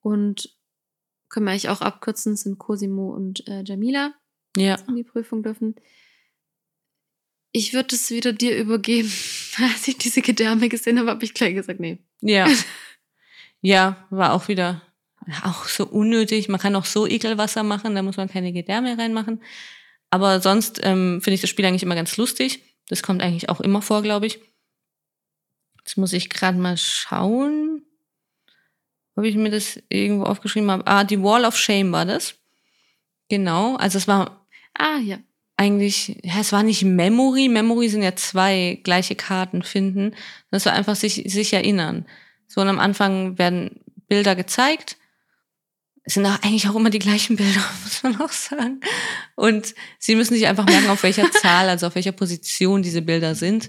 Und 0.00 0.57
können 1.28 1.46
wir 1.46 1.52
eigentlich 1.52 1.68
auch 1.68 1.80
abkürzen, 1.80 2.36
sind 2.36 2.58
Cosimo 2.58 3.14
und 3.14 3.46
äh, 3.48 3.62
Jamila, 3.64 4.14
Ja. 4.56 4.76
die 4.76 4.88
in 4.88 4.96
die 4.96 5.04
Prüfung 5.04 5.42
dürfen. 5.42 5.74
Ich 7.52 7.72
würde 7.72 7.94
es 7.94 8.10
wieder 8.10 8.32
dir 8.32 8.56
übergeben. 8.56 9.12
Als 9.72 9.88
ich 9.88 9.98
diese 9.98 10.22
Gedärme 10.22 10.68
gesehen 10.68 10.98
habe, 10.98 11.10
habe 11.10 11.24
ich 11.24 11.34
gleich 11.34 11.54
gesagt, 11.54 11.80
nee. 11.80 11.98
Ja. 12.20 12.48
ja, 13.60 14.06
war 14.10 14.32
auch 14.32 14.48
wieder 14.48 14.82
auch 15.44 15.66
so 15.66 15.86
unnötig. 15.86 16.48
Man 16.48 16.60
kann 16.60 16.76
auch 16.76 16.84
so 16.84 17.06
Ekelwasser 17.06 17.62
machen, 17.62 17.94
da 17.94 18.02
muss 18.02 18.16
man 18.16 18.28
keine 18.28 18.52
Gedärme 18.52 18.96
reinmachen. 18.96 19.42
Aber 20.10 20.40
sonst 20.40 20.80
ähm, 20.82 21.20
finde 21.20 21.34
ich 21.34 21.40
das 21.40 21.50
Spiel 21.50 21.66
eigentlich 21.66 21.82
immer 21.82 21.94
ganz 21.94 22.16
lustig. 22.16 22.62
Das 22.88 23.02
kommt 23.02 23.22
eigentlich 23.22 23.50
auch 23.50 23.60
immer 23.60 23.82
vor, 23.82 24.02
glaube 24.02 24.26
ich. 24.26 24.40
Jetzt 25.80 25.98
muss 25.98 26.12
ich 26.12 26.30
gerade 26.30 26.58
mal 26.58 26.76
schauen, 26.76 27.84
ob 29.18 29.24
ich 29.24 29.34
mir 29.34 29.50
das 29.50 29.80
irgendwo 29.88 30.24
aufgeschrieben 30.24 30.70
habe. 30.70 30.86
Ah, 30.86 31.02
die 31.02 31.20
Wall 31.20 31.44
of 31.44 31.56
Shame 31.58 31.90
war 31.90 32.04
das. 32.04 32.36
Genau. 33.28 33.74
Also 33.74 33.98
es 33.98 34.06
war 34.06 34.46
Ah, 34.74 34.98
ja. 34.98 35.18
eigentlich, 35.56 36.20
ja, 36.22 36.34
es 36.38 36.52
war 36.52 36.62
nicht 36.62 36.84
Memory. 36.84 37.48
Memory 37.48 37.88
sind 37.88 38.02
ja 38.02 38.14
zwei 38.14 38.78
gleiche 38.84 39.16
Karten 39.16 39.64
finden. 39.64 40.14
Das 40.52 40.66
war 40.66 40.72
einfach 40.72 40.94
sich, 40.94 41.24
sich 41.26 41.52
erinnern. 41.52 42.06
So 42.46 42.60
und 42.60 42.68
am 42.68 42.78
Anfang 42.78 43.38
werden 43.38 43.80
Bilder 44.06 44.36
gezeigt. 44.36 44.96
es 46.04 46.14
sind 46.14 46.24
auch 46.26 46.40
eigentlich 46.42 46.68
auch 46.68 46.76
immer 46.76 46.90
die 46.90 47.00
gleichen 47.00 47.34
Bilder, 47.34 47.60
muss 47.82 48.02
man 48.04 48.20
auch 48.20 48.30
sagen. 48.30 48.80
Und 49.34 49.74
sie 49.98 50.14
müssen 50.14 50.34
sich 50.34 50.46
einfach 50.46 50.64
merken, 50.64 50.90
auf 50.90 51.02
welcher 51.02 51.28
Zahl, 51.42 51.68
also 51.68 51.88
auf 51.88 51.96
welcher 51.96 52.12
Position 52.12 52.82
diese 52.82 53.02
Bilder 53.02 53.34
sind. 53.34 53.68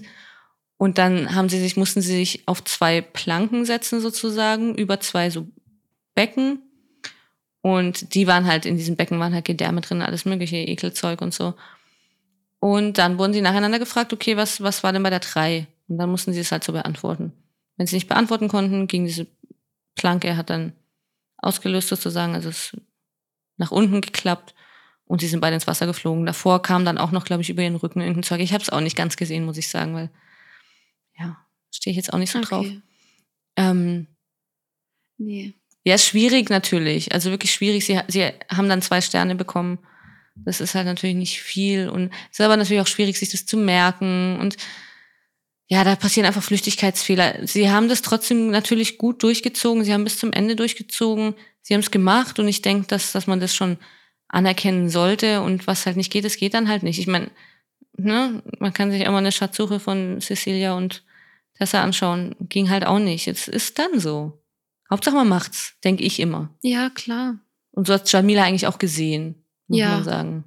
Und 0.80 0.96
dann 0.96 1.34
haben 1.34 1.50
sie 1.50 1.60
sich, 1.60 1.76
mussten 1.76 2.00
sie 2.00 2.16
sich 2.16 2.48
auf 2.48 2.64
zwei 2.64 3.02
Planken 3.02 3.66
setzen 3.66 4.00
sozusagen, 4.00 4.74
über 4.76 4.98
zwei 4.98 5.28
so 5.28 5.46
Becken. 6.14 6.62
Und 7.60 8.14
die 8.14 8.26
waren 8.26 8.46
halt, 8.46 8.64
in 8.64 8.78
diesen 8.78 8.96
Becken 8.96 9.20
waren 9.20 9.34
halt 9.34 9.44
Gedärme 9.44 9.82
drin, 9.82 10.00
alles 10.00 10.24
mögliche, 10.24 10.56
Ekelzeug 10.56 11.20
und 11.20 11.34
so. 11.34 11.52
Und 12.60 12.96
dann 12.96 13.18
wurden 13.18 13.34
sie 13.34 13.42
nacheinander 13.42 13.78
gefragt, 13.78 14.14
okay, 14.14 14.38
was, 14.38 14.62
was 14.62 14.82
war 14.82 14.94
denn 14.94 15.02
bei 15.02 15.10
der 15.10 15.20
drei? 15.20 15.66
Und 15.86 15.98
dann 15.98 16.10
mussten 16.10 16.32
sie 16.32 16.40
es 16.40 16.50
halt 16.50 16.64
so 16.64 16.72
beantworten. 16.72 17.34
Wenn 17.76 17.86
sie 17.86 17.96
nicht 17.96 18.08
beantworten 18.08 18.48
konnten, 18.48 18.86
ging 18.86 19.04
diese 19.04 19.26
Planke, 19.96 20.38
hat 20.38 20.48
dann 20.48 20.72
ausgelöst 21.36 21.88
sozusagen, 21.88 22.34
also 22.34 22.48
es 22.48 22.74
nach 23.58 23.70
unten 23.70 24.00
geklappt 24.00 24.54
und 25.04 25.20
sie 25.20 25.28
sind 25.28 25.40
beide 25.40 25.56
ins 25.56 25.66
Wasser 25.66 25.84
geflogen. 25.84 26.24
Davor 26.24 26.62
kam 26.62 26.86
dann 26.86 26.96
auch 26.96 27.10
noch, 27.10 27.26
glaube 27.26 27.42
ich, 27.42 27.50
über 27.50 27.60
ihren 27.60 27.76
Rücken 27.76 28.00
irgendein 28.00 28.22
Zeug. 28.22 28.40
Ich 28.40 28.54
habe 28.54 28.62
es 28.62 28.70
auch 28.70 28.80
nicht 28.80 28.96
ganz 28.96 29.18
gesehen, 29.18 29.44
muss 29.44 29.58
ich 29.58 29.68
sagen, 29.68 29.94
weil 29.94 30.08
ja, 31.20 31.36
stehe 31.70 31.92
ich 31.92 31.96
jetzt 31.96 32.12
auch 32.12 32.18
nicht 32.18 32.32
so 32.32 32.38
Okay. 32.38 32.48
drauf. 32.48 32.66
Ähm, 33.56 34.06
Nee. 35.18 35.52
ja, 35.84 35.94
ist 35.96 36.06
schwierig 36.06 36.48
natürlich. 36.48 37.12
Also 37.12 37.30
wirklich 37.30 37.52
schwierig. 37.52 37.84
Sie, 37.84 38.00
sie 38.08 38.24
haben 38.48 38.68
dann 38.68 38.80
zwei 38.82 39.00
Sterne 39.02 39.34
bekommen. 39.34 39.78
Das 40.34 40.60
ist 40.62 40.74
halt 40.74 40.86
natürlich 40.86 41.16
nicht 41.16 41.42
viel. 41.42 41.88
Und 41.90 42.10
es 42.32 42.38
ist 42.38 42.44
aber 42.44 42.56
natürlich 42.56 42.80
auch 42.80 42.86
schwierig, 42.86 43.18
sich 43.18 43.28
das 43.30 43.44
zu 43.44 43.58
merken. 43.58 44.38
Und 44.40 44.56
ja, 45.68 45.84
da 45.84 45.96
passieren 45.96 46.26
einfach 46.26 46.42
Flüchtigkeitsfehler. 46.42 47.46
Sie 47.46 47.70
haben 47.70 47.88
das 47.90 48.00
trotzdem 48.02 48.50
natürlich 48.50 48.96
gut 48.96 49.22
durchgezogen. 49.22 49.84
Sie 49.84 49.92
haben 49.92 50.04
bis 50.04 50.18
zum 50.18 50.32
Ende 50.32 50.56
durchgezogen. 50.56 51.34
Sie 51.60 51.74
haben 51.74 51.80
es 51.80 51.90
gemacht. 51.90 52.38
Und 52.38 52.48
ich 52.48 52.62
denke, 52.62 52.86
dass, 52.88 53.12
dass 53.12 53.26
man 53.26 53.40
das 53.40 53.54
schon 53.54 53.76
anerkennen 54.28 54.88
sollte. 54.88 55.42
Und 55.42 55.66
was 55.66 55.84
halt 55.84 55.98
nicht 55.98 56.10
geht, 56.10 56.24
das 56.24 56.38
geht 56.38 56.54
dann 56.54 56.68
halt 56.68 56.82
nicht. 56.82 56.98
Ich 56.98 57.06
meine, 57.06 57.30
ne, 57.98 58.42
man 58.58 58.72
kann 58.72 58.90
sich 58.90 59.06
auch 59.06 59.12
mal 59.12 59.18
eine 59.18 59.32
Schatzsuche 59.32 59.80
von 59.80 60.18
Cecilia 60.22 60.72
und 60.72 61.04
Tessa 61.60 61.82
anschauen. 61.82 62.34
Ging 62.40 62.70
halt 62.70 62.86
auch 62.86 62.98
nicht. 62.98 63.28
Es 63.28 63.46
ist 63.46 63.78
dann 63.78 64.00
so. 64.00 64.42
Hauptsache 64.90 65.14
man 65.14 65.28
macht's, 65.28 65.74
denke 65.84 66.02
ich 66.02 66.18
immer. 66.18 66.52
Ja, 66.62 66.88
klar. 66.90 67.38
Und 67.72 67.86
so 67.86 67.92
hat 67.94 68.10
Jamila 68.10 68.44
eigentlich 68.44 68.66
auch 68.66 68.78
gesehen, 68.78 69.44
muss 69.68 69.78
Ja. 69.78 69.90
man 69.96 70.04
sagen. 70.04 70.44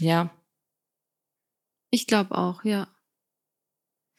Ja, 0.00 0.30
Ich 1.90 2.06
glaube 2.06 2.36
auch, 2.38 2.64
ja. 2.64 2.86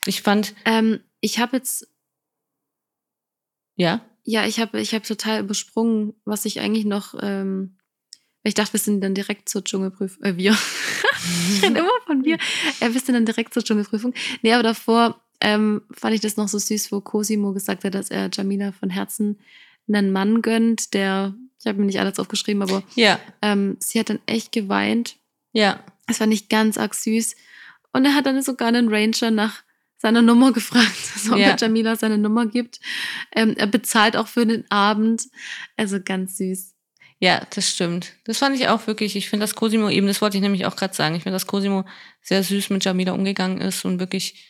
ich 0.05 0.21
fand, 0.23 0.53
Ähm, 0.65 0.99
ich 1.21 1.39
habe 1.39 1.57
jetzt, 1.57 1.87
ja, 3.75 4.01
ja, 4.23 4.45
ich 4.45 4.59
habe 4.59 4.79
ich 4.81 4.93
hab 4.93 5.03
total 5.03 5.39
übersprungen, 5.41 6.13
was 6.25 6.45
ich 6.45 6.59
eigentlich 6.59 6.85
noch, 6.85 7.15
ähm, 7.21 7.78
ich 8.43 8.53
dachte, 8.53 8.73
wir 8.73 8.79
sind 8.79 9.01
dann 9.01 9.13
direkt 9.15 9.49
zur 9.49 9.63
Dschungelprüfung, 9.63 10.23
äh, 10.23 10.37
wir. 10.37 10.51
ich 11.53 11.63
rede 11.63 11.79
immer 11.79 11.89
von 12.05 12.23
wir. 12.23 12.35
Äh, 12.79 12.93
wir 12.93 12.99
sind 12.99 13.13
dann 13.15 13.25
direkt 13.25 13.53
zur 13.53 13.63
Dschungelprüfung. 13.63 14.13
Nee, 14.41 14.53
aber 14.53 14.63
davor 14.63 15.21
ähm, 15.41 15.81
fand 15.91 16.15
ich 16.15 16.21
das 16.21 16.37
noch 16.37 16.47
so 16.47 16.57
süß, 16.57 16.91
wo 16.91 17.01
Cosimo 17.01 17.53
gesagt 17.53 17.83
hat, 17.83 17.93
dass 17.95 18.09
er 18.09 18.29
Jamila 18.31 18.71
von 18.71 18.89
Herzen 18.89 19.39
einen 19.87 20.11
Mann 20.11 20.41
gönnt, 20.41 20.93
der, 20.93 21.33
ich 21.59 21.65
habe 21.65 21.79
mir 21.79 21.85
nicht 21.85 21.99
alles 21.99 22.19
aufgeschrieben, 22.19 22.61
aber 22.61 22.83
ja, 22.95 23.19
ähm, 23.41 23.75
sie 23.79 23.99
hat 23.99 24.09
dann 24.09 24.19
echt 24.27 24.51
geweint. 24.51 25.15
ja, 25.51 25.83
Das 26.07 26.17
fand 26.19 26.33
ich 26.33 26.47
ganz 26.49 26.77
arg 26.77 26.93
süß. 26.93 27.35
Und 27.91 28.05
er 28.05 28.13
hat 28.13 28.25
dann 28.27 28.41
sogar 28.43 28.67
einen 28.67 28.89
Ranger 28.93 29.31
nach 29.31 29.63
seiner 29.97 30.21
Nummer 30.21 30.53
gefragt, 30.53 30.95
also 31.15 31.31
ob 31.33 31.39
Ja. 31.39 31.47
er 31.49 31.57
Jamila 31.57 31.95
seine 31.95 32.17
Nummer 32.19 32.45
gibt. 32.45 32.79
Ähm, 33.35 33.55
er 33.57 33.65
bezahlt 33.67 34.15
auch 34.15 34.27
für 34.27 34.45
den 34.45 34.69
Abend. 34.69 35.23
Also 35.75 35.99
ganz 36.03 36.37
süß. 36.37 36.68
Ja, 37.19 37.45
das 37.53 37.69
stimmt. 37.69 38.13
Das 38.23 38.37
fand 38.37 38.55
ich 38.55 38.69
auch 38.69 38.87
wirklich, 38.87 39.15
ich 39.17 39.29
finde, 39.29 39.43
dass 39.43 39.55
Cosimo 39.55 39.89
eben, 39.89 40.07
das 40.07 40.21
wollte 40.21 40.37
ich 40.37 40.41
nämlich 40.41 40.65
auch 40.65 40.77
gerade 40.77 40.93
sagen, 40.93 41.15
ich 41.15 41.23
finde, 41.23 41.35
dass 41.35 41.47
Cosimo 41.47 41.83
sehr 42.21 42.43
süß 42.43 42.69
mit 42.69 42.85
Jamila 42.85 43.11
umgegangen 43.11 43.59
ist 43.59 43.83
und 43.83 43.99
wirklich, 43.99 44.45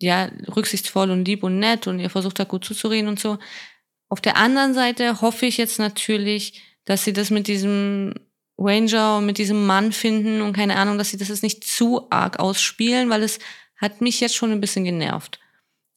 ja, 0.00 0.30
rücksichtsvoll 0.56 1.10
und 1.10 1.26
lieb 1.26 1.42
und 1.42 1.58
nett 1.58 1.86
und 1.86 2.00
ihr 2.00 2.08
versucht 2.08 2.38
da 2.38 2.44
gut 2.44 2.64
zuzureden 2.64 3.08
und 3.08 3.20
so. 3.20 3.38
Auf 4.08 4.22
der 4.22 4.38
anderen 4.38 4.72
Seite 4.72 5.20
hoffe 5.20 5.44
ich 5.44 5.58
jetzt 5.58 5.78
natürlich, 5.78 6.62
dass 6.86 7.04
sie 7.04 7.12
das 7.12 7.30
mit 7.30 7.46
diesem 7.46 8.14
Ranger 8.58 9.18
und 9.18 9.26
mit 9.26 9.36
diesem 9.36 9.66
Mann 9.66 9.92
finden 9.92 10.40
und 10.40 10.54
keine 10.54 10.76
Ahnung, 10.76 10.96
dass 10.96 11.10
sie 11.10 11.18
das 11.18 11.28
jetzt 11.28 11.42
nicht 11.42 11.64
zu 11.64 12.10
arg 12.10 12.38
ausspielen, 12.38 13.10
weil 13.10 13.22
es 13.22 13.38
hat 13.76 14.00
mich 14.00 14.20
jetzt 14.20 14.34
schon 14.34 14.50
ein 14.50 14.60
bisschen 14.60 14.84
genervt. 14.84 15.38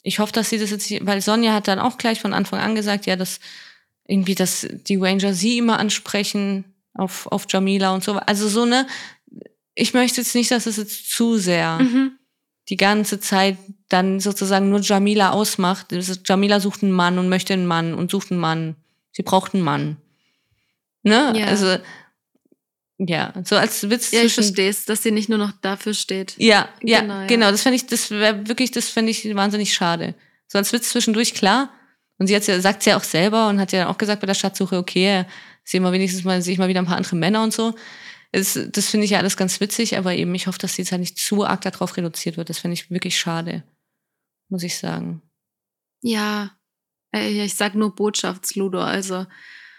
Ich 0.01 0.19
hoffe, 0.19 0.33
dass 0.33 0.49
sie 0.49 0.59
das 0.59 0.71
jetzt, 0.71 1.05
weil 1.05 1.21
Sonja 1.21 1.53
hat 1.53 1.69
dann 1.69 1.79
auch 1.79 1.97
gleich 1.97 2.19
von 2.19 2.33
Anfang 2.33 2.59
an 2.59 2.75
gesagt, 2.75 3.05
ja, 3.05 3.15
dass 3.15 3.39
irgendwie, 4.07 4.35
dass 4.35 4.67
die 4.87 4.95
Ranger 4.97 5.33
sie 5.33 5.57
immer 5.57 5.79
ansprechen 5.79 6.65
auf, 6.93 7.27
auf 7.27 7.45
Jamila 7.49 7.93
und 7.93 8.03
so. 8.03 8.13
Also 8.13 8.47
so 8.49 8.65
ne, 8.65 8.85
ich 9.75 9.93
möchte 9.93 10.21
jetzt 10.21 10.35
nicht, 10.35 10.51
dass 10.51 10.65
es 10.65 10.77
jetzt 10.77 11.09
zu 11.11 11.37
sehr 11.37 11.79
Mhm. 11.79 12.11
die 12.69 12.77
ganze 12.77 13.19
Zeit 13.19 13.57
dann 13.89 14.19
sozusagen 14.19 14.69
nur 14.69 14.79
Jamila 14.81 15.31
ausmacht. 15.31 15.87
Jamila 16.25 16.59
sucht 16.59 16.83
einen 16.83 16.91
Mann 16.91 17.17
und 17.17 17.29
möchte 17.29 17.53
einen 17.53 17.65
Mann 17.67 17.93
und 17.93 18.11
sucht 18.11 18.31
einen 18.31 18.39
Mann. 18.39 18.75
Sie 19.11 19.23
braucht 19.23 19.53
einen 19.53 19.63
Mann. 19.63 19.97
Ne? 21.03 21.33
Ja. 21.37 21.45
Also, 21.47 21.77
ja, 22.97 23.33
so 23.43 23.55
als 23.57 23.89
Witz 23.89 24.11
Ja, 24.11 24.21
ich 24.23 24.33
verstehe 24.33 24.69
es, 24.69 24.85
dass 24.85 25.03
sie 25.03 25.11
nicht 25.11 25.27
nur 25.29 25.37
noch 25.37 25.51
dafür 25.61 25.93
steht. 25.93 26.35
Ja, 26.37 26.69
ja, 26.81 27.01
Genau, 27.01 27.13
ja. 27.21 27.25
genau. 27.27 27.51
Das 27.51 27.63
fände 27.63 27.75
ich, 27.75 27.85
das 27.87 28.11
wäre 28.11 28.47
wirklich, 28.47 28.71
das 28.71 28.89
fände 28.89 29.11
ich 29.11 29.35
wahnsinnig 29.35 29.73
schade. 29.73 30.15
So 30.47 30.57
als 30.57 30.71
Witz 30.71 30.89
zwischendurch, 30.89 31.33
klar. 31.33 31.71
Und 32.19 32.27
sie 32.27 32.35
hat's 32.35 32.47
ja, 32.47 32.59
sagt 32.61 32.85
ja 32.85 32.97
auch 32.97 33.03
selber 33.03 33.49
und 33.49 33.59
hat 33.59 33.71
ja 33.71 33.89
auch 33.89 33.97
gesagt 33.97 34.21
bei 34.21 34.27
der 34.27 34.33
Schatzsuche, 34.33 34.77
okay, 34.77 35.25
sehe 35.63 35.81
mal 35.81 35.91
wenigstens 35.93 36.23
mal, 36.23 36.41
sehe 36.41 36.53
ich 36.53 36.59
mal 36.59 36.67
wieder 36.67 36.81
ein 36.81 36.85
paar 36.85 36.97
andere 36.97 37.15
Männer 37.15 37.43
und 37.43 37.53
so. 37.53 37.73
Es, 38.31 38.59
das 38.71 38.89
finde 38.89 39.05
ich 39.05 39.11
ja 39.11 39.19
alles 39.19 39.37
ganz 39.37 39.59
witzig, 39.59 39.97
aber 39.97 40.13
eben, 40.15 40.33
ich 40.33 40.47
hoffe, 40.47 40.57
dass 40.59 40.73
die 40.75 40.81
jetzt 40.81 40.91
halt 40.91 41.01
nicht 41.01 41.17
zu 41.17 41.45
arg 41.45 41.61
darauf 41.61 41.95
reduziert 41.97 42.37
wird. 42.37 42.49
Das 42.49 42.59
finde 42.59 42.73
ich 42.73 42.89
wirklich 42.89 43.17
schade. 43.17 43.63
Muss 44.49 44.63
ich 44.63 44.77
sagen. 44.77 45.21
Ja. 46.01 46.51
Äh, 47.15 47.29
ja, 47.31 47.43
ich 47.45 47.55
sag 47.55 47.75
nur 47.75 47.93
Botschaftsludo, 47.95 48.79
also 48.81 49.25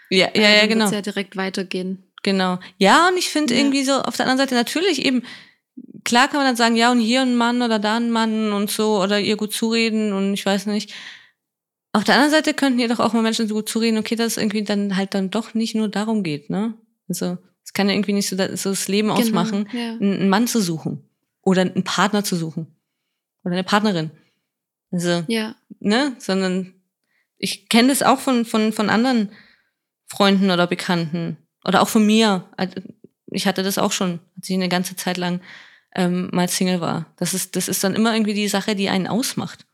Ja, 0.09 0.27
äh, 0.27 0.41
ja, 0.41 0.49
ja, 0.49 0.59
dann 0.61 0.69
genau. 0.69 0.85
wird's 0.85 0.95
ja 0.95 1.01
direkt 1.01 1.35
weitergehen. 1.35 2.03
Genau. 2.23 2.59
Ja, 2.77 3.09
und 3.09 3.17
ich 3.17 3.29
finde 3.29 3.53
Ja. 3.53 3.59
irgendwie 3.59 3.83
so, 3.83 3.93
auf 4.01 4.15
der 4.17 4.25
anderen 4.25 4.47
Seite 4.47 4.55
natürlich 4.55 5.05
eben, 5.05 5.23
klar 6.05 6.27
kann 6.27 6.37
man 6.37 6.47
dann 6.47 6.55
sagen, 6.55 6.75
ja, 6.75 6.91
und 6.91 6.99
hier 6.99 7.21
ein 7.21 7.35
Mann 7.35 7.61
oder 7.61 7.77
da 7.79 7.97
ein 7.97 8.09
Mann 8.09 8.51
und 8.53 8.71
so, 8.71 9.01
oder 9.01 9.19
ihr 9.19 9.35
gut 9.37 9.53
zureden 9.53 10.13
und 10.13 10.33
ich 10.33 10.45
weiß 10.45 10.65
nicht. 10.67 10.93
Auf 11.95 12.03
der 12.03 12.15
anderen 12.15 12.31
Seite 12.31 12.53
könnten 12.53 12.79
ihr 12.79 12.89
doch 12.89 12.99
auch 12.99 13.13
mal 13.13 13.21
Menschen 13.21 13.47
so 13.47 13.55
gut 13.55 13.69
zureden, 13.69 13.97
okay, 13.97 14.17
dass 14.17 14.33
es 14.33 14.37
irgendwie 14.37 14.63
dann 14.63 14.97
halt 14.97 15.13
dann 15.13 15.31
doch 15.31 15.53
nicht 15.53 15.75
nur 15.75 15.87
darum 15.87 16.23
geht, 16.23 16.49
ne? 16.49 16.73
Also, 17.07 17.37
es 17.63 17.71
kann 17.71 17.87
ja 17.87 17.95
irgendwie 17.95 18.11
nicht 18.11 18.27
so, 18.27 18.35
das, 18.35 18.63
so 18.63 18.71
das 18.71 18.89
Leben 18.89 19.09
ausmachen, 19.09 19.65
Genau, 19.71 19.81
ja. 19.81 19.91
einen 19.93 20.27
Mann 20.27 20.45
zu 20.45 20.59
suchen. 20.59 21.07
Oder 21.41 21.61
einen 21.61 21.85
Partner 21.85 22.25
zu 22.25 22.35
suchen. 22.35 22.67
Oder 23.45 23.53
eine 23.53 23.63
Partnerin. 23.63 24.11
Also, 24.91 25.23
ja. 25.27 25.55
ne, 25.79 26.17
sondern 26.19 26.73
ich 27.37 27.69
kenne 27.69 27.87
das 27.87 28.03
auch 28.03 28.19
von, 28.19 28.43
von, 28.43 28.73
von 28.73 28.89
anderen 28.89 29.29
Freunden 30.05 30.51
oder 30.51 30.67
Bekannten 30.67 31.37
oder 31.63 31.81
auch 31.81 31.87
von 31.87 32.05
mir. 32.05 32.49
Ich 33.27 33.47
hatte 33.47 33.63
das 33.63 33.77
auch 33.77 33.93
schon, 33.93 34.19
als 34.35 34.49
ich 34.49 34.55
eine 34.55 34.67
ganze 34.67 34.97
Zeit 34.97 35.15
lang 35.15 35.39
ähm, 35.95 36.29
mal 36.33 36.49
Single 36.49 36.81
war. 36.81 37.05
Das 37.15 37.33
ist, 37.33 37.55
das 37.55 37.69
ist 37.69 37.85
dann 37.85 37.95
immer 37.95 38.13
irgendwie 38.13 38.33
die 38.33 38.49
Sache, 38.49 38.75
die 38.75 38.89
einen 38.89 39.07
ausmacht. 39.07 39.65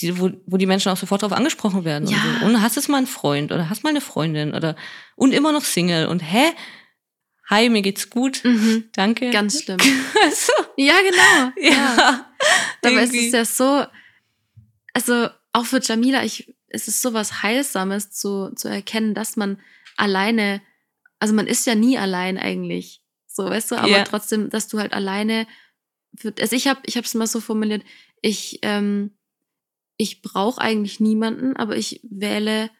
Die, 0.00 0.18
wo, 0.18 0.30
wo 0.46 0.56
die 0.58 0.66
Menschen 0.66 0.92
auch 0.92 0.96
sofort 0.96 1.22
darauf 1.22 1.36
angesprochen 1.36 1.84
werden. 1.84 2.08
Ja. 2.08 2.18
Und, 2.18 2.40
so. 2.40 2.46
und 2.46 2.62
hast 2.62 2.76
du 2.76 2.90
mal 2.90 2.98
einen 2.98 3.06
Freund 3.06 3.50
oder 3.52 3.70
hast 3.70 3.82
mal 3.82 3.90
eine 3.90 4.00
Freundin 4.02 4.54
oder 4.54 4.76
und 5.14 5.32
immer 5.32 5.52
noch 5.52 5.64
Single 5.64 6.06
und 6.06 6.20
hä? 6.20 6.52
Hi, 7.48 7.68
mir 7.68 7.80
geht's 7.82 8.10
gut. 8.10 8.44
Mhm. 8.44 8.90
Danke. 8.92 9.30
Ganz 9.30 9.62
schlimm. 9.62 9.78
also, 10.22 10.52
Ja, 10.76 10.94
genau. 11.00 11.70
ja. 11.72 12.26
Dabei 12.82 13.04
ist 13.04 13.14
es 13.14 13.32
ja 13.32 13.44
so, 13.44 13.86
also 14.92 15.28
auch 15.52 15.64
für 15.64 15.80
Jamila, 15.80 16.24
ich, 16.24 16.52
es 16.68 16.88
ist 16.88 17.00
so 17.00 17.14
was 17.14 17.42
Heilsames 17.42 18.10
zu, 18.10 18.52
zu 18.54 18.68
erkennen, 18.68 19.14
dass 19.14 19.36
man 19.36 19.60
alleine, 19.96 20.60
also 21.20 21.32
man 21.34 21.46
ist 21.46 21.66
ja 21.66 21.74
nie 21.74 21.96
allein 21.96 22.36
eigentlich, 22.36 23.00
so 23.28 23.44
weißt 23.44 23.70
du, 23.70 23.76
aber 23.76 23.88
Ja. 23.88 24.04
trotzdem, 24.04 24.50
dass 24.50 24.68
du 24.68 24.78
halt 24.78 24.92
alleine, 24.92 25.46
für, 26.18 26.34
also 26.40 26.54
ich 26.56 26.66
habe 26.66 26.80
ich 26.84 26.96
es 26.96 27.14
mal 27.14 27.26
so 27.26 27.40
formuliert, 27.40 27.82
ich, 28.22 28.58
ähm, 28.62 29.15
ich 29.96 30.22
brauche 30.22 30.60
eigentlich 30.60 31.00
niemanden, 31.00 31.56
aber 31.56 31.76
ich 31.76 32.00
wähle 32.02 32.70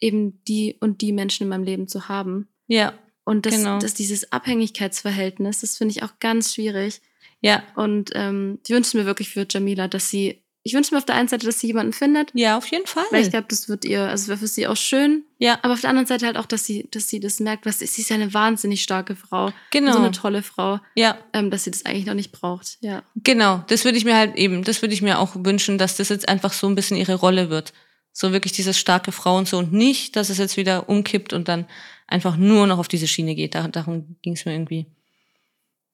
eben 0.00 0.42
die 0.44 0.76
und 0.80 1.00
die 1.00 1.12
Menschen 1.12 1.44
in 1.44 1.48
meinem 1.50 1.64
Leben 1.64 1.88
zu 1.88 2.08
haben. 2.08 2.48
Ja, 2.66 2.94
Und 3.24 3.46
das, 3.46 3.56
Genau. 3.56 3.78
das 3.78 3.94
dieses 3.94 4.32
Abhängigkeitsverhältnis, 4.32 5.60
das 5.60 5.76
finde 5.76 5.92
ich 5.92 6.02
auch 6.02 6.18
ganz 6.20 6.54
schwierig. 6.54 7.00
ja, 7.42 7.62
Und 7.76 8.10
ähm, 8.14 8.58
ich 8.66 8.70
wünsche 8.74 8.96
mir 8.96 9.06
wirklich 9.06 9.28
für 9.30 9.46
Jamila, 9.48 9.88
dass 9.88 10.10
sie, 10.10 10.42
ich 10.62 10.74
wünsche 10.74 10.92
mir 10.94 10.98
auf 10.98 11.06
der 11.06 11.14
einen 11.14 11.28
Seite, 11.28 11.46
dass 11.46 11.58
sie 11.60 11.68
jemanden 11.68 11.92
findet, 11.94 12.30
ja, 12.34 12.58
auf 12.58 12.66
jeden 12.66 12.86
Fall. 12.86 13.04
weil 13.10 13.22
ich 13.22 13.30
glaube, 13.30 13.46
das 13.48 13.68
wird 13.68 13.84
ihr, 13.86 14.02
also 14.08 14.28
wäre 14.28 14.38
für 14.38 14.46
sie 14.46 14.66
auch 14.66 14.76
schön. 14.76 15.24
ja, 15.38 15.58
Aber 15.62 15.72
auf 15.72 15.80
der 15.80 15.88
anderen 15.90 16.06
Seite 16.06 16.26
halt 16.26 16.36
auch, 16.36 16.44
dass 16.46 16.64
sie, 16.64 16.86
dass 16.90 17.08
sie 17.08 17.18
das 17.18 17.40
merkt, 17.40 17.64
was 17.64 17.78
sie 17.78 17.84
ist 17.86 18.08
ja 18.10 18.16
eine 18.16 18.34
wahnsinnig 18.34 18.82
starke 18.82 19.16
Frau, 19.16 19.52
genau. 19.70 19.92
so 19.92 19.98
eine 19.98 20.10
tolle 20.10 20.42
Frau, 20.42 20.78
ja, 20.94 21.16
ähm, 21.32 21.50
dass 21.50 21.64
sie 21.64 21.70
das 21.70 21.86
eigentlich 21.86 22.04
noch 22.06 22.14
nicht 22.14 22.32
braucht. 22.32 22.76
Ja, 22.80 23.02
genau. 23.16 23.64
Das 23.68 23.84
würde 23.86 23.96
ich 23.96 24.04
mir 24.04 24.16
halt 24.16 24.36
eben, 24.36 24.62
das 24.62 24.82
würde 24.82 24.92
ich 24.92 25.00
mir 25.02 25.18
auch 25.18 25.34
wünschen, 25.34 25.78
dass 25.78 25.96
das 25.96 26.10
jetzt 26.10 26.28
einfach 26.28 26.52
so 26.52 26.66
ein 26.66 26.74
bisschen 26.74 26.98
ihre 26.98 27.14
Rolle 27.14 27.48
wird. 27.48 27.72
So 28.12 28.32
wirklich 28.32 28.52
dieses 28.52 28.76
starke 28.78 29.12
Frau 29.12 29.38
und 29.38 29.48
so 29.48 29.56
und 29.58 29.72
nicht, 29.72 30.16
dass 30.16 30.30
es 30.30 30.38
jetzt 30.38 30.56
wieder 30.56 30.88
umkippt 30.88 31.32
und 31.32 31.48
dann 31.48 31.66
einfach 32.06 32.36
nur 32.36 32.66
noch 32.66 32.78
auf 32.78 32.88
diese 32.88 33.06
Schiene 33.06 33.34
geht. 33.36 33.54
Da, 33.54 33.68
darum 33.68 34.16
ging 34.20 34.34
es 34.34 34.44
mir 34.44 34.52
irgendwie. 34.52 34.86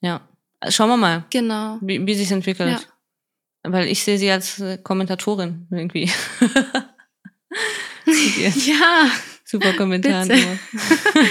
Ja. 0.01 0.27
Schauen 0.71 0.89
wir 0.89 0.97
mal, 0.97 1.25
Genau. 1.31 1.77
wie, 1.83 2.05
wie 2.07 2.15
sich 2.15 2.31
entwickelt. 2.33 2.71
Ja. 2.73 2.81
Weil 3.67 3.89
ich 3.89 4.03
sehe 4.03 4.19
sie 4.19 4.31
als 4.31 4.61
äh, 4.61 4.79
Kommentatorin 4.79 5.67
irgendwie. 5.71 6.11
Ja. 8.07 9.11
Super 9.45 9.73
immer. 10.31 10.59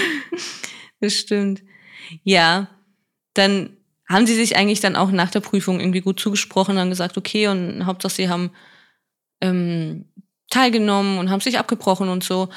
das 1.00 1.14
stimmt. 1.14 1.62
Ja, 2.22 2.68
dann 3.34 3.76
haben 4.08 4.26
sie 4.26 4.34
sich 4.34 4.56
eigentlich 4.56 4.80
dann 4.80 4.96
auch 4.96 5.10
nach 5.10 5.30
der 5.30 5.40
Prüfung 5.40 5.80
irgendwie 5.80 6.00
gut 6.00 6.20
zugesprochen 6.20 6.76
und 6.76 6.80
haben 6.80 6.90
gesagt, 6.90 7.16
okay, 7.18 7.48
und 7.48 7.84
Hauptsache 7.86 8.14
sie 8.14 8.28
haben 8.28 8.52
ähm, 9.40 10.06
teilgenommen 10.48 11.18
und 11.18 11.30
haben 11.30 11.40
sich 11.40 11.58
abgebrochen 11.58 12.08
und 12.08 12.24
so. 12.24 12.48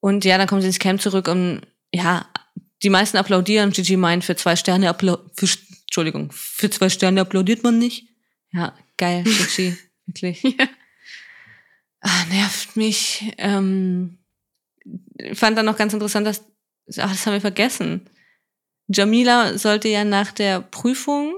Und 0.00 0.24
ja, 0.24 0.38
dann 0.38 0.46
kommen 0.46 0.60
sie 0.60 0.66
ins 0.66 0.78
Camp 0.78 1.00
zurück 1.00 1.28
und 1.28 1.62
ja, 1.94 2.26
die 2.82 2.90
meisten 2.90 3.16
applaudieren. 3.16 3.70
Gigi 3.70 3.96
meint, 3.96 4.24
für 4.24 4.36
zwei 4.36 4.56
Sterne 4.56 4.88
applau 4.88 5.18
für, 5.34 5.48
Entschuldigung, 5.82 6.30
für 6.32 6.70
zwei 6.70 6.88
Sterne 6.88 7.20
applaudiert 7.20 7.62
man 7.62 7.78
nicht. 7.78 8.07
Ja, 8.52 8.74
geil, 8.96 9.24
Gigi, 9.24 9.76
wirklich. 10.06 10.42
Ja. 10.42 10.68
Ah, 12.00 12.24
nervt 12.30 12.76
mich. 12.76 13.32
Ähm, 13.38 14.18
ich 15.16 15.38
fand 15.38 15.58
dann 15.58 15.66
noch 15.66 15.76
ganz 15.76 15.92
interessant, 15.92 16.26
dass, 16.26 16.44
ach, 16.98 17.10
das 17.10 17.26
haben 17.26 17.34
wir 17.34 17.40
vergessen. 17.40 18.08
Jamila 18.88 19.58
sollte 19.58 19.88
ja 19.88 20.04
nach 20.04 20.32
der 20.32 20.60
Prüfung, 20.60 21.34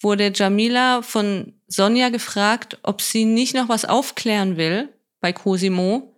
wurde 0.00 0.32
Jamila 0.34 1.02
von 1.02 1.60
Sonja 1.66 2.08
gefragt, 2.10 2.78
ob 2.82 3.02
sie 3.02 3.24
nicht 3.24 3.54
noch 3.54 3.68
was 3.68 3.84
aufklären 3.84 4.56
will 4.56 4.88
bei 5.20 5.32
Cosimo 5.32 6.14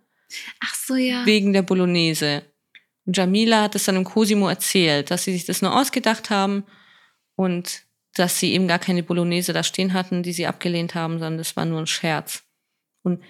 Ach 0.59 0.75
so, 0.75 0.95
ja. 0.95 1.25
wegen 1.25 1.53
der 1.53 1.61
Bolognese. 1.61 2.43
Und 3.05 3.15
Jamila 3.15 3.63
hat 3.63 3.75
es 3.75 3.85
dann 3.85 3.95
im 3.95 4.03
Cosimo 4.03 4.47
erzählt, 4.49 5.09
dass 5.09 5.23
sie 5.23 5.31
sich 5.33 5.45
das 5.45 5.61
nur 5.61 5.75
ausgedacht 5.75 6.29
haben 6.29 6.65
und 7.35 7.86
dass 8.19 8.39
sie 8.39 8.53
eben 8.53 8.67
gar 8.67 8.79
keine 8.79 9.03
Bolognese 9.03 9.53
da 9.53 9.63
stehen 9.63 9.93
hatten, 9.93 10.23
die 10.23 10.33
sie 10.33 10.47
abgelehnt 10.47 10.95
haben, 10.95 11.13
sondern 11.13 11.37
das 11.37 11.55
war 11.55 11.65
nur 11.65 11.79
ein 11.79 11.87
Scherz. 11.87 12.43
Und 13.03 13.23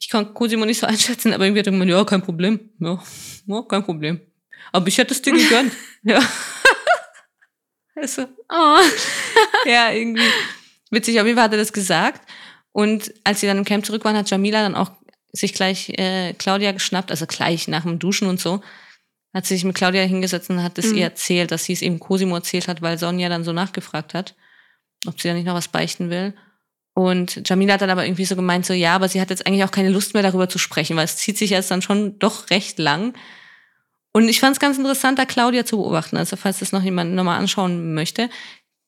ich 0.00 0.08
kann 0.08 0.34
Cosimo 0.34 0.64
nicht 0.64 0.78
so 0.78 0.86
einschätzen, 0.86 1.32
aber 1.32 1.44
irgendwie 1.44 1.60
hat 1.60 1.66
er 1.66 1.72
gemeint, 1.72 1.90
ja, 1.90 2.04
kein 2.04 2.22
Problem. 2.22 2.70
Ja, 2.80 3.02
ja 3.46 3.62
kein 3.62 3.84
Problem. 3.84 4.20
Aber 4.72 4.86
ich 4.88 4.98
hätte 4.98 5.14
es 5.14 5.22
dir 5.22 5.32
gegönnt. 5.36 5.72
ja. 6.02 6.20
Also, 7.98 8.26
Oh. 8.50 8.78
ja, 9.64 9.90
irgendwie 9.90 10.28
witzig. 10.90 11.18
Auf 11.18 11.26
jeden 11.26 11.36
Fall 11.36 11.46
hat 11.46 11.52
er 11.52 11.58
das 11.58 11.72
gesagt. 11.72 12.20
Und 12.72 13.12
als 13.24 13.40
sie 13.40 13.46
dann 13.46 13.58
im 13.58 13.64
Camp 13.64 13.86
zurück 13.86 14.04
waren, 14.04 14.16
hat 14.16 14.30
Jamila 14.30 14.62
dann 14.62 14.74
auch 14.74 14.90
sich 15.32 15.54
gleich 15.54 15.90
äh, 15.98 16.34
Claudia 16.34 16.72
geschnappt, 16.72 17.10
also 17.10 17.26
gleich 17.26 17.68
nach 17.68 17.82
dem 17.84 17.98
Duschen 17.98 18.28
und 18.28 18.38
so, 18.38 18.60
hat 19.36 19.44
sie 19.44 19.54
sich 19.54 19.64
mit 19.64 19.76
Claudia 19.76 20.02
hingesetzt 20.02 20.48
und 20.48 20.62
hat 20.62 20.78
es 20.78 20.86
Mhm. 20.92 20.96
ihr 20.96 21.04
erzählt, 21.04 21.50
dass 21.50 21.64
sie 21.64 21.74
es 21.74 21.82
eben 21.82 22.00
Cosimo 22.00 22.34
erzählt 22.36 22.68
hat, 22.68 22.80
weil 22.80 22.96
Sonja 22.96 23.28
dann 23.28 23.44
so 23.44 23.52
nachgefragt 23.52 24.14
hat, 24.14 24.34
ob 25.06 25.20
sie 25.20 25.28
da 25.28 25.34
nicht 25.34 25.44
noch 25.44 25.54
was 25.54 25.68
beichten 25.68 26.08
will. 26.08 26.34
Und 26.94 27.46
Jamila 27.46 27.74
hat 27.74 27.82
dann 27.82 27.90
aber 27.90 28.06
irgendwie 28.06 28.24
so 28.24 28.34
gemeint, 28.34 28.64
so 28.64 28.72
ja, 28.72 28.94
aber 28.94 29.08
sie 29.10 29.20
hat 29.20 29.28
jetzt 29.28 29.46
eigentlich 29.46 29.64
auch 29.64 29.70
keine 29.70 29.90
Lust 29.90 30.14
mehr 30.14 30.22
darüber 30.22 30.48
zu 30.48 30.58
sprechen, 30.58 30.96
weil 30.96 31.04
es 31.04 31.18
zieht 31.18 31.36
sich 31.36 31.50
jetzt 31.50 31.70
dann 31.70 31.82
schon 31.82 32.18
doch 32.18 32.48
recht 32.48 32.78
lang. 32.78 33.12
Und 34.12 34.30
ich 34.30 34.40
fand 34.40 34.54
es 34.54 34.60
ganz 34.60 34.78
interessant, 34.78 35.18
da 35.18 35.26
Claudia 35.26 35.66
zu 35.66 35.76
beobachten. 35.76 36.16
Also 36.16 36.36
falls 36.36 36.60
das 36.60 36.72
noch 36.72 36.82
jemand 36.82 37.12
nochmal 37.12 37.38
anschauen 37.38 37.92
möchte, 37.92 38.30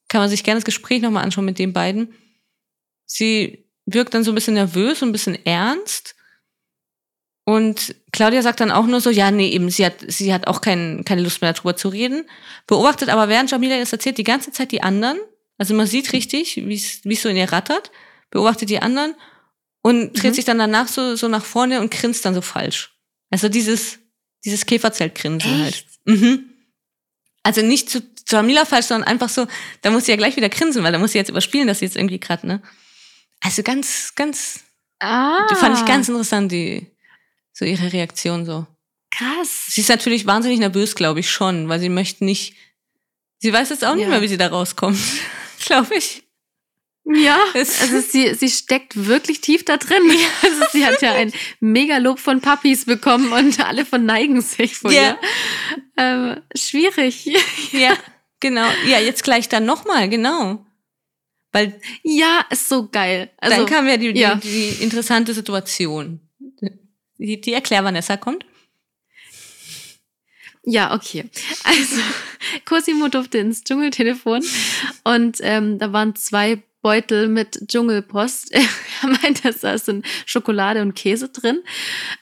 kann 0.08 0.22
man 0.22 0.30
sich 0.30 0.42
gerne 0.44 0.56
das 0.60 0.64
Gespräch 0.64 1.02
nochmal 1.02 1.24
anschauen 1.24 1.44
mit 1.44 1.58
den 1.58 1.74
beiden. 1.74 2.14
Sie 3.04 3.66
wirkt 3.84 4.14
dann 4.14 4.24
so 4.24 4.32
ein 4.32 4.34
bisschen 4.34 4.54
nervös 4.54 5.02
und 5.02 5.10
ein 5.10 5.12
bisschen 5.12 5.44
ernst. 5.44 6.14
Und 7.48 7.94
Claudia 8.12 8.42
sagt 8.42 8.60
dann 8.60 8.70
auch 8.70 8.84
nur 8.86 9.00
so, 9.00 9.08
ja, 9.08 9.30
nee, 9.30 9.48
eben, 9.48 9.70
sie 9.70 9.86
hat, 9.86 9.94
sie 10.06 10.34
hat 10.34 10.46
auch 10.46 10.60
kein, 10.60 11.02
keine 11.06 11.22
Lust 11.22 11.40
mehr 11.40 11.50
darüber 11.54 11.74
zu 11.76 11.88
reden. 11.88 12.28
Beobachtet 12.66 13.08
aber, 13.08 13.30
während 13.30 13.50
Jamila 13.50 13.78
das 13.78 13.90
erzählt, 13.90 14.18
die 14.18 14.22
ganze 14.24 14.52
Zeit 14.52 14.70
die 14.70 14.82
anderen. 14.82 15.16
Also 15.56 15.72
man 15.72 15.86
sieht 15.86 16.12
richtig, 16.12 16.56
wie 16.56 16.74
es 16.74 17.22
so 17.22 17.30
in 17.30 17.36
ihr 17.38 17.50
rattert. 17.50 17.90
Beobachtet 18.30 18.68
die 18.68 18.80
anderen 18.82 19.14
und 19.80 20.12
dreht 20.12 20.32
Mhm. 20.32 20.34
sich 20.34 20.44
dann 20.44 20.58
danach 20.58 20.88
so, 20.88 21.16
so 21.16 21.26
nach 21.28 21.42
vorne 21.42 21.80
und 21.80 21.90
grinst 21.90 22.22
dann 22.26 22.34
so 22.34 22.42
falsch. 22.42 22.92
Also 23.30 23.48
dieses, 23.48 23.98
dieses 24.44 24.66
Käferzeltgrinsen 24.66 25.62
halt. 25.62 25.86
Mhm. 26.04 26.50
Also 27.44 27.62
nicht 27.62 27.88
zu 27.88 28.02
Jamila 28.28 28.66
falsch, 28.66 28.86
sondern 28.88 29.08
einfach 29.08 29.30
so, 29.30 29.46
da 29.80 29.90
muss 29.90 30.04
sie 30.04 30.10
ja 30.10 30.18
gleich 30.18 30.36
wieder 30.36 30.50
grinsen, 30.50 30.82
weil 30.84 30.92
da 30.92 30.98
muss 30.98 31.12
sie 31.12 31.18
jetzt 31.18 31.30
überspielen, 31.30 31.66
dass 31.66 31.78
sie 31.78 31.86
jetzt 31.86 31.96
irgendwie 31.96 32.20
gerade, 32.20 32.46
ne? 32.46 32.60
Also 33.40 33.62
ganz, 33.62 34.12
ganz, 34.16 34.60
Ah. 35.00 35.46
die 35.50 35.54
fand 35.54 35.78
ich 35.78 35.86
ganz 35.86 36.08
interessant, 36.10 36.52
die, 36.52 36.86
so 37.58 37.64
ihre 37.64 37.92
Reaktion 37.92 38.44
so. 38.46 38.66
krass. 39.10 39.66
Sie 39.68 39.80
ist 39.80 39.88
natürlich 39.88 40.26
wahnsinnig 40.26 40.60
nervös, 40.60 40.94
glaube 40.94 41.20
ich 41.20 41.30
schon, 41.30 41.68
weil 41.68 41.80
sie 41.80 41.88
möchte 41.88 42.24
nicht, 42.24 42.54
sie 43.38 43.52
weiß 43.52 43.70
jetzt 43.70 43.84
auch 43.84 43.94
nicht 43.94 44.04
Ja. 44.04 44.10
mehr, 44.10 44.22
wie 44.22 44.28
sie 44.28 44.36
da 44.36 44.46
rauskommt, 44.48 44.98
glaube 45.64 45.96
ich. 45.96 46.22
Ja, 47.10 47.38
Es- 47.54 47.80
also 47.80 48.00
sie, 48.00 48.34
sie 48.34 48.50
steckt 48.50 49.06
wirklich 49.06 49.40
tief 49.40 49.64
da 49.64 49.76
drin. 49.78 50.02
Also 50.42 50.62
sie 50.72 50.84
hat 50.84 51.00
ja 51.02 51.14
ein 51.14 51.32
Megalob 51.58 52.18
von 52.18 52.40
Puppies 52.42 52.84
bekommen 52.84 53.32
und 53.32 53.58
alle 53.64 53.84
verneigen 53.86 54.40
sich 54.42 54.76
vor 54.76 54.92
Ja. 54.92 55.02
ihr. 55.02 55.18
Ähm, 55.96 56.42
schwierig. 56.54 57.24
Ja, 57.72 57.96
genau. 58.40 58.68
Ja, 58.86 58.98
jetzt 59.00 59.24
gleich 59.24 59.48
dann 59.48 59.64
nochmal, 59.64 60.08
genau. 60.10 60.64
Weil 61.50 61.80
Ja, 62.02 62.44
ist 62.50 62.68
so 62.68 62.88
geil. 62.88 63.30
Also, 63.38 63.56
dann 63.56 63.66
kam 63.66 63.88
ja 63.88 63.96
die, 63.96 64.12
die, 64.12 64.20
ja. 64.20 64.34
die 64.34 64.68
interessante 64.80 65.32
Situation. 65.32 66.20
Die, 67.18 67.40
die 67.40 67.52
erklär, 67.52 67.84
Vanessa 67.84 68.16
kommt. 68.16 68.44
Ja, 70.64 70.94
okay. 70.94 71.24
Also, 71.64 72.00
Cosimo 72.64 73.08
durfte 73.08 73.38
ins 73.38 73.64
Dschungeltelefon 73.64 74.44
und 75.04 75.38
ähm, 75.40 75.78
da 75.78 75.92
waren 75.92 76.14
zwei 76.14 76.62
Beutel 76.82 77.28
mit 77.28 77.66
Dschungelpost. 77.66 78.54
Er 79.00 79.08
meinte, 79.10 79.52
da 79.52 79.78
sind 79.78 80.04
Schokolade 80.26 80.82
und 80.82 80.94
Käse 80.94 81.28
drin. 81.28 81.62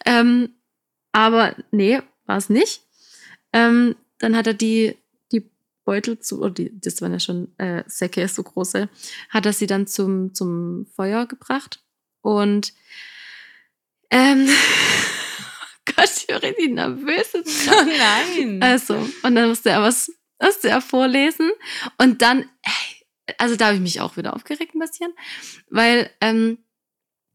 Ähm, 0.04 0.50
aber 1.10 1.56
nee, 1.70 2.02
war 2.26 2.36
es 2.36 2.50
nicht. 2.50 2.82
Ähm, 3.54 3.96
dann 4.18 4.36
hat 4.36 4.46
er 4.46 4.52
die, 4.52 4.94
die 5.32 5.50
Beutel 5.86 6.18
zu, 6.18 6.40
oder 6.40 6.50
die, 6.50 6.78
das 6.78 7.00
waren 7.00 7.12
ja 7.12 7.20
schon 7.20 7.56
äh, 7.56 7.82
Säcke, 7.86 8.28
so 8.28 8.42
große, 8.42 8.90
hat 9.30 9.46
er 9.46 9.54
sie 9.54 9.66
dann 9.66 9.86
zum, 9.86 10.34
zum 10.34 10.86
Feuer 10.94 11.24
gebracht. 11.24 11.82
Und 12.20 12.74
ähm, 14.10 14.48
Gott, 15.96 16.10
ich 16.16 16.26
höre 16.32 16.52
die 16.52 16.68
nervös. 16.68 17.32
Oh 17.68 17.84
nein. 17.84 18.62
also, 18.62 18.94
und 19.22 19.34
dann 19.34 19.48
musste 19.48 19.70
er 19.70 19.82
was, 19.82 20.10
musste 20.42 20.68
er 20.68 20.80
vorlesen. 20.80 21.50
Und 21.98 22.22
dann, 22.22 22.48
also 23.38 23.56
da 23.56 23.66
habe 23.66 23.76
ich 23.76 23.82
mich 23.82 24.00
auch 24.00 24.16
wieder 24.16 24.34
aufgeregt 24.34 24.74
ein 24.74 24.80
bisschen, 24.80 25.12
weil, 25.70 26.10
ähm, 26.20 26.58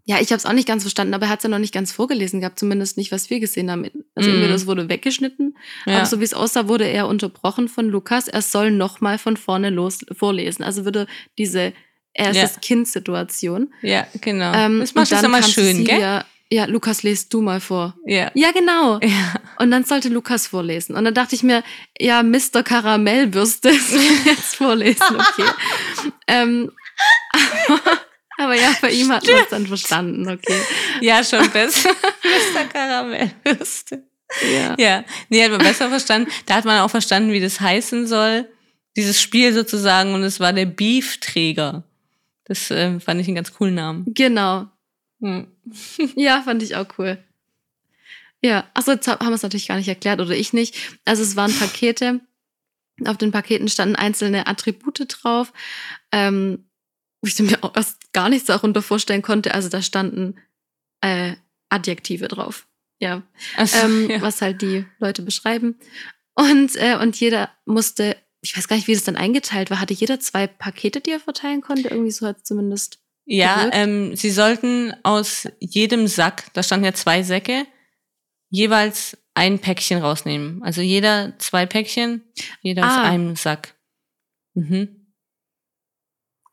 ja, 0.04 0.20
ich 0.20 0.30
habe 0.32 0.38
es 0.38 0.46
auch 0.48 0.54
nicht 0.54 0.68
ganz 0.68 0.84
verstanden, 0.84 1.14
aber 1.14 1.28
er 1.28 1.30
hat 1.30 1.40
es 1.40 1.44
ja 1.44 1.50
noch 1.50 1.60
nicht 1.60 1.74
ganz 1.74 1.92
vorgelesen 1.92 2.40
gehabt, 2.40 2.58
zumindest 2.60 2.98
nicht, 2.98 3.12
was 3.12 3.30
wir 3.30 3.40
gesehen 3.40 3.70
haben. 3.70 3.86
Also 4.16 4.32
entweder 4.32 4.56
es 4.56 4.66
wurde 4.66 4.90
weggeschnitten, 4.90 5.56
ja. 5.86 5.98
aber 5.98 6.06
so 6.08 6.20
wie 6.20 6.24
es 6.24 6.34
aussah, 6.34 6.68
wurde 6.68 6.86
er 6.86 7.08
unterbrochen 7.08 7.70
von 7.70 7.88
Lukas. 7.88 8.28
Er 8.28 8.42
soll 8.42 8.72
nochmal 8.72 9.20
von 9.20 9.38
vorne 9.38 9.70
los 9.70 10.00
vorlesen. 10.12 10.64
Also 10.64 10.86
würde 10.86 11.06
diese 11.38 11.74
erstes 12.14 12.56
Ja. 12.56 12.60
Kind-Situation. 12.62 13.74
ja, 13.84 14.08
genau. 14.20 14.52
Ähm, 14.54 14.80
das 14.80 14.96
macht 14.96 15.12
und 15.12 15.16
es 15.16 15.22
dann 15.22 15.30
immer 15.32 15.42
kam 15.42 15.50
schön, 15.52 15.78
gell? 15.86 15.86
Cecilia, 15.86 16.26
Ja, 16.54 16.66
Lukas, 16.66 17.04
lest 17.04 17.34
du 17.34 17.42
mal 17.42 17.62
vor. 17.62 17.96
Ja. 18.06 18.30
Ja, 18.34 18.52
genau. 18.52 19.00
Ja. 19.00 19.36
Und 19.58 19.72
dann 19.72 19.86
sollte 19.86 20.10
Lukas 20.10 20.48
vorlesen. 20.48 20.96
Und 20.96 21.06
dann 21.06 21.14
dachte 21.14 21.34
ich 21.34 21.44
mir, 21.44 21.64
ja, 21.98 22.24
Mr. 22.24 22.62
Karamellbürste 22.62 23.72
soll 23.80 24.02
jetzt 24.26 24.58
vorlesen, 24.58 25.16
okay. 25.16 25.50
ähm, 26.28 26.72
aber, 28.38 28.56
ja, 28.56 28.76
bei 28.82 28.92
ihm 28.92 29.10
hat 29.14 29.26
man 29.26 29.36
es 29.36 29.50
dann 29.50 29.66
verstanden, 29.66 30.30
okay. 30.30 30.62
ja, 31.00 31.24
schon 31.24 31.50
besser. 31.52 31.90
Mr. 31.90 32.66
Karamellwürste. 32.66 34.04
Ja. 34.54 34.76
Ja, 34.78 35.06
nee, 35.30 35.44
hat 35.44 35.52
man 35.52 35.62
besser 35.62 35.90
verstanden. 35.90 36.30
Da 36.48 36.56
hat 36.56 36.66
man 36.66 36.82
auch 36.82 36.92
verstanden, 36.92 37.32
wie 37.32 37.40
das 37.40 37.62
heißen 37.62 38.08
soll. 38.08 38.46
Dieses 38.98 39.22
Spiel 39.22 39.54
sozusagen. 39.54 40.14
Und 40.14 40.24
es 40.24 40.42
war 40.42 40.52
der 40.52 40.66
Beefträger. 40.66 41.84
Das 42.44 42.72
äh, 42.72 43.00
fand 43.00 43.22
ich 43.22 43.28
einen 43.28 43.36
ganz 43.36 43.54
coolen 43.54 43.76
Namen. 43.76 44.06
Genau. 44.08 44.68
Hm. 45.22 45.48
Ja, 46.16 46.42
fand 46.42 46.64
ich 46.64 46.76
auch 46.76 46.88
cool. 46.98 47.24
Ja, 48.44 48.70
achso, 48.74 48.92
jetzt 48.92 49.08
haben 49.08 49.28
wir 49.28 49.36
es 49.36 49.44
natürlich 49.44 49.68
gar 49.68 49.78
nicht 49.78 49.88
erklärt 49.88 50.20
oder 50.20 50.36
ich 50.36 50.52
nicht. 50.52 50.76
Also 51.06 51.22
es 51.22 51.36
waren 51.36 51.54
Pakete. 51.54 52.22
Auf 53.06 53.18
den 53.18 53.32
Paketen 53.32 53.68
standen 53.68 53.96
einzelne 53.96 54.48
Attribute 54.48 55.06
drauf, 55.08 55.54
ähm, 56.12 56.66
wo 57.22 57.28
ich 57.28 57.40
mir 57.40 57.64
auch 57.64 57.76
erst 57.76 58.14
gar 58.14 58.30
nichts 58.30 58.48
darunter 58.48 58.82
vorstellen 58.82 59.22
konnte. 59.22 59.54
Also 59.54 59.70
da 59.70 59.82
standen 59.82 60.36
äh, 61.02 61.36
Adjektive 61.70 62.28
drauf. 62.28 62.68
Ja. 63.00 63.24
Also, 63.58 63.78
ähm, 63.86 64.10
ja. 64.10 64.22
was 64.22 64.42
halt 64.42 64.62
die 64.62 64.86
Leute 65.00 65.24
beschreiben. 65.24 65.76
Und, 66.36 66.76
äh, 66.76 66.98
und 67.00 67.20
jeder 67.20 67.50
musste, 67.66 68.16
ich 68.42 68.56
weiß 68.56 68.68
gar 68.68 68.76
nicht, 68.76 68.88
wie 68.88 68.94
das 68.94 69.04
dann 69.04 69.16
eingeteilt 69.16 69.70
war, 69.70 69.80
hatte 69.80 69.94
jeder 69.94 70.20
zwei 70.20 70.48
Pakete, 70.48 71.02
die 71.02 71.12
er 71.12 71.20
verteilen 71.20 71.62
konnte. 71.62 71.90
Irgendwie 71.90 72.12
so 72.12 72.26
hat 72.26 72.46
zumindest. 72.46 73.01
Ja, 73.34 73.70
ähm, 73.72 74.16
sie 74.16 74.30
sollten 74.32 74.94
aus 75.04 75.48
jedem 75.60 76.08
Sack, 76.08 76.52
da 76.54 76.64
standen 76.64 76.86
ja 76.86 76.94
zwei 76.94 77.24
Säcke, 77.24 77.66
jeweils 78.50 79.18
ein 79.36 79.60
Päckchen 79.60 80.02
rausnehmen. 80.02 80.62
Also 80.64 80.82
jeder 80.82 81.38
zwei 81.40 81.66
Päckchen, 81.66 82.22
jeder 82.62 82.86
aus 82.86 82.92
Ah. 82.94 83.04
einem 83.04 83.36
Sack. 83.38 83.76
Mhm. 84.54 85.14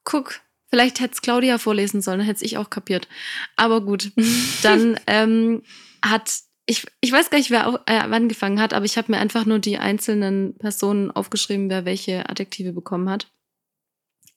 Guck, 0.04 0.40
vielleicht 0.70 1.00
hätte 1.00 1.14
es 1.14 1.22
Claudia 1.22 1.58
vorlesen 1.58 2.00
sollen, 2.00 2.20
hätte 2.20 2.44
ich 2.44 2.56
auch 2.58 2.70
kapiert. 2.70 3.08
Aber 3.56 3.80
gut, 3.80 4.12
dann 4.62 4.98
ähm, 5.06 5.62
hat, 6.04 6.30
ich, 6.66 6.86
ich 7.00 7.10
weiß 7.12 7.30
gar 7.30 7.38
nicht, 7.38 7.50
wer 7.50 7.68
au- 7.68 7.78
äh, 7.86 7.98
angefangen 7.98 8.60
hat, 8.60 8.72
aber 8.72 8.84
ich 8.84 8.96
habe 8.96 9.10
mir 9.12 9.18
einfach 9.18 9.44
nur 9.44 9.58
die 9.58 9.78
einzelnen 9.78 10.56
Personen 10.58 11.10
aufgeschrieben, 11.10 11.68
wer 11.70 11.84
welche 11.84 12.28
Adjektive 12.28 12.72
bekommen 12.72 13.10
hat. 13.10 13.26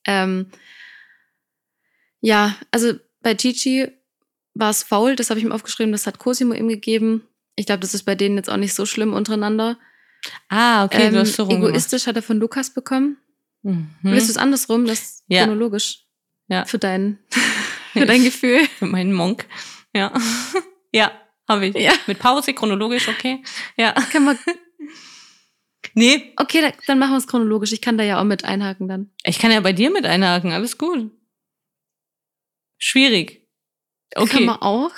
Ähm, 0.07 0.49
ja, 2.21 2.55
also 2.71 2.93
bei 3.21 3.33
Gigi 3.33 3.87
war 4.53 4.69
es 4.69 4.83
faul, 4.83 5.15
das 5.15 5.29
habe 5.29 5.39
ich 5.39 5.45
ihm 5.45 5.51
aufgeschrieben, 5.51 5.91
das 5.91 6.07
hat 6.07 6.19
Cosimo 6.19 6.53
ihm 6.53 6.67
gegeben. 6.69 7.27
Ich 7.55 7.65
glaube, 7.65 7.79
das 7.81 7.93
ist 7.93 8.03
bei 8.03 8.15
denen 8.15 8.37
jetzt 8.37 8.49
auch 8.49 8.57
nicht 8.57 8.73
so 8.73 8.85
schlimm 8.85 9.13
untereinander. 9.13 9.77
Ah, 10.49 10.85
okay, 10.85 11.07
ähm, 11.07 11.13
du 11.13 11.19
hast 11.19 11.35
so 11.35 11.43
rumgemacht. 11.43 11.69
egoistisch 11.71 12.07
hat 12.07 12.15
er 12.15 12.21
von 12.21 12.37
Lukas 12.37 12.73
bekommen. 12.73 13.17
Mhm. 13.63 13.89
Willst 14.01 14.27
du 14.27 14.31
es 14.31 14.37
andersrum? 14.37 14.85
Das 14.85 14.99
ist 15.01 15.23
Ja. 15.27 15.43
chronologisch. 15.43 16.05
Ja. 16.47 16.65
Für 16.65 16.79
dein, 16.79 17.19
für 17.93 18.05
dein 18.05 18.23
Gefühl. 18.23 18.65
Für 18.79 18.85
meinen 18.87 19.13
Monk. 19.13 19.45
Ja. 19.93 20.13
ja, 20.93 21.11
habe 21.47 21.67
ich. 21.67 21.75
Ja. 21.75 21.93
Mit 22.07 22.19
Pause, 22.19 22.53
chronologisch, 22.53 23.07
okay. 23.07 23.43
Ja. 23.77 23.93
Kann 24.11 24.25
man, 24.25 24.37
Nee, 25.93 26.33
okay, 26.37 26.61
da- 26.61 26.73
dann 26.87 26.99
machen 26.99 27.11
wir 27.11 27.17
es 27.17 27.27
chronologisch. 27.27 27.71
Ich 27.73 27.81
kann 27.81 27.97
da 27.97 28.03
ja 28.03 28.19
auch 28.19 28.23
mit 28.23 28.45
einhaken 28.45 28.87
dann. 28.87 29.09
ich 29.23 29.39
kann 29.39 29.51
ja 29.51 29.59
bei 29.59 29.73
dir 29.73 29.91
mit 29.91 30.05
einhaken, 30.05 30.51
alles 30.51 30.77
gut. 30.77 31.11
Schwierig. 32.83 33.45
Kann 34.09 34.23
Okay, 34.23 34.43
man 34.45 34.57
auch. 34.57 34.91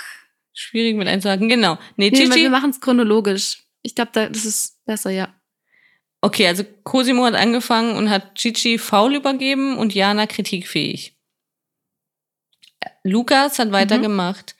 schwierig 0.54 0.96
mit 0.96 1.06
einzuhaken, 1.08 1.50
genau. 1.50 1.78
Nee, 1.98 2.10
Nee, 2.10 2.24
Gigi, 2.26 2.44
wir 2.44 2.50
machen 2.50 2.70
es 2.70 2.80
chronologisch. 2.80 3.58
Ich 3.82 3.94
glaube, 3.94 4.12
da, 4.14 4.30
das 4.30 4.46
ist 4.46 4.84
besser, 4.86 5.10
ja. 5.12 5.34
Okay, 6.22 6.48
also 6.48 6.64
Cosimo 6.84 7.26
hat 7.26 7.36
angefangen 7.36 7.98
und 7.98 8.10
hat 8.10 8.36
Gigi 8.36 8.78
faul 8.78 9.16
übergeben 9.16 9.78
und 9.78 9.94
Jana 9.94 10.28
kritikfähig. 10.28 11.14
Lukas 13.04 13.60
hat 13.60 13.74
weitergemacht 13.74 14.56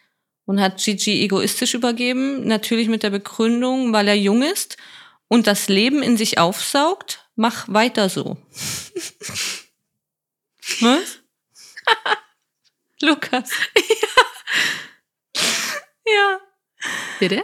und 0.46 0.60
hat 0.60 0.84
Gigi 0.84 1.24
egoistisch 1.24 1.74
übergeben, 1.74 2.46
natürlich 2.46 2.90
mit 2.90 3.04
der 3.04 3.12
Begründung, 3.12 3.94
weil 3.94 4.10
er 4.10 4.16
jung 4.18 4.44
ist 4.44 4.76
und 5.30 5.48
das 5.48 5.70
Leben 5.70 6.04
in 6.04 6.18
sich 6.18 6.40
aufsaugt, 6.40 7.26
mach 7.38 7.70
weiter 7.70 8.10
so. 8.10 8.36
Was? 10.82 11.20
Lukas. 13.04 13.52
Ja. 16.06 16.14
ja. 16.14 16.40
Bitte? 17.20 17.44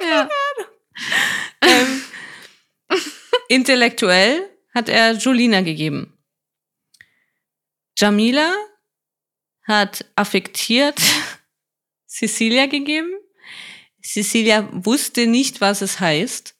ja. 0.00 0.28
ähm, 1.60 2.02
intellektuell 3.48 4.48
hat 4.74 4.88
er 4.88 5.12
Julina 5.12 5.60
gegeben. 5.60 6.18
Jamila 7.96 8.52
hat 9.64 10.04
affektiert 10.16 10.98
Cecilia 12.08 12.66
gegeben. 12.66 13.12
Cecilia 14.02 14.68
wusste 14.72 15.26
nicht, 15.26 15.60
was 15.60 15.82
es 15.82 16.00
heißt. 16.00 16.56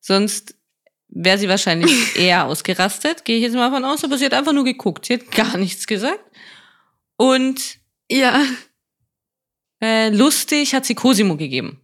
Sonst 0.00 0.54
wäre 1.08 1.38
sie 1.38 1.48
wahrscheinlich 1.48 2.16
eher 2.16 2.46
ausgerastet. 2.46 3.24
Gehe 3.24 3.36
ich 3.36 3.42
jetzt 3.42 3.54
mal 3.54 3.70
von 3.70 3.84
aus. 3.84 4.04
Aber 4.04 4.18
sie 4.18 4.26
hat 4.26 4.34
einfach 4.34 4.52
nur 4.52 4.64
geguckt. 4.64 5.06
Sie 5.06 5.14
hat 5.14 5.30
gar 5.30 5.56
nichts 5.56 5.86
gesagt. 5.86 6.24
Und 7.16 7.78
Ja. 8.10 8.44
äh, 9.80 10.10
lustig 10.10 10.74
hat 10.74 10.84
sie 10.86 10.94
Cosimo 10.94 11.36
gegeben. 11.36 11.80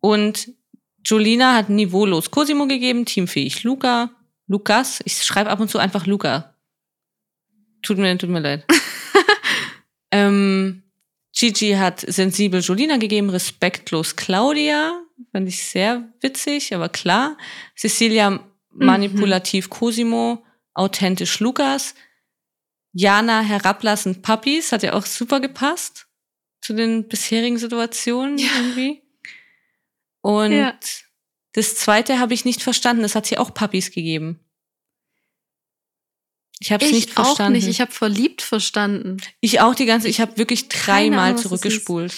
Und 0.00 0.50
Jolina 1.04 1.54
hat 1.54 1.68
niveaulos 1.68 2.30
Cosimo 2.30 2.66
gegeben, 2.66 3.04
teamfähig 3.04 3.62
Luca, 3.64 4.10
Lukas. 4.46 5.00
Ich 5.04 5.22
schreibe 5.22 5.50
ab 5.50 5.60
und 5.60 5.70
zu 5.70 5.78
einfach 5.78 6.06
Luca. 6.06 6.54
Tut 7.82 7.98
mir, 7.98 8.16
tut 8.18 8.30
mir 8.30 8.40
leid. 8.40 8.64
ähm, 10.10 10.82
Gigi 11.32 11.72
hat 11.72 12.00
sensibel 12.00 12.60
Jolina 12.60 12.96
gegeben, 12.96 13.30
respektlos 13.30 14.16
Claudia. 14.16 15.00
Fand 15.32 15.48
ich 15.48 15.62
sehr 15.62 16.08
witzig, 16.20 16.74
aber 16.74 16.88
klar. 16.88 17.36
Cecilia 17.76 18.40
manipulativ 18.70 19.70
Cosimo, 19.70 20.44
authentisch 20.74 21.40
Lukas. 21.40 21.94
Jana 22.98 23.42
herablassend 23.42 24.22
Puppies, 24.22 24.72
hat 24.72 24.82
ja 24.82 24.94
auch 24.94 25.04
super 25.04 25.38
gepasst 25.40 26.06
zu 26.62 26.72
den 26.72 27.08
bisherigen 27.08 27.58
Situationen 27.58 28.38
Ja. 28.38 28.48
irgendwie. 28.56 29.02
Und 30.22 30.52
Ja. 30.52 30.78
das 31.52 31.74
zweite 31.76 32.18
habe 32.18 32.32
ich 32.32 32.44
nicht 32.46 32.62
verstanden. 32.62 33.02
Das 33.02 33.14
hat 33.14 33.26
sie 33.26 33.36
auch 33.36 33.52
Puppies 33.52 33.90
gegeben. 33.90 34.40
Ich 36.58 36.72
habe 36.72 36.84
es 36.84 36.90
Ich 36.90 36.96
nicht 36.96 37.18
auch 37.18 37.26
verstanden. 37.26 37.52
nicht. 37.58 37.68
Ich 37.68 37.80
habe 37.82 37.92
verliebt 37.92 38.40
verstanden. 38.40 39.18
Ich 39.40 39.60
auch 39.60 39.74
die 39.74 39.84
ganze, 39.84 40.08
ich 40.08 40.20
habe 40.22 40.38
wirklich 40.38 40.68
dreimal 40.68 41.36
zurückgespult. 41.36 42.14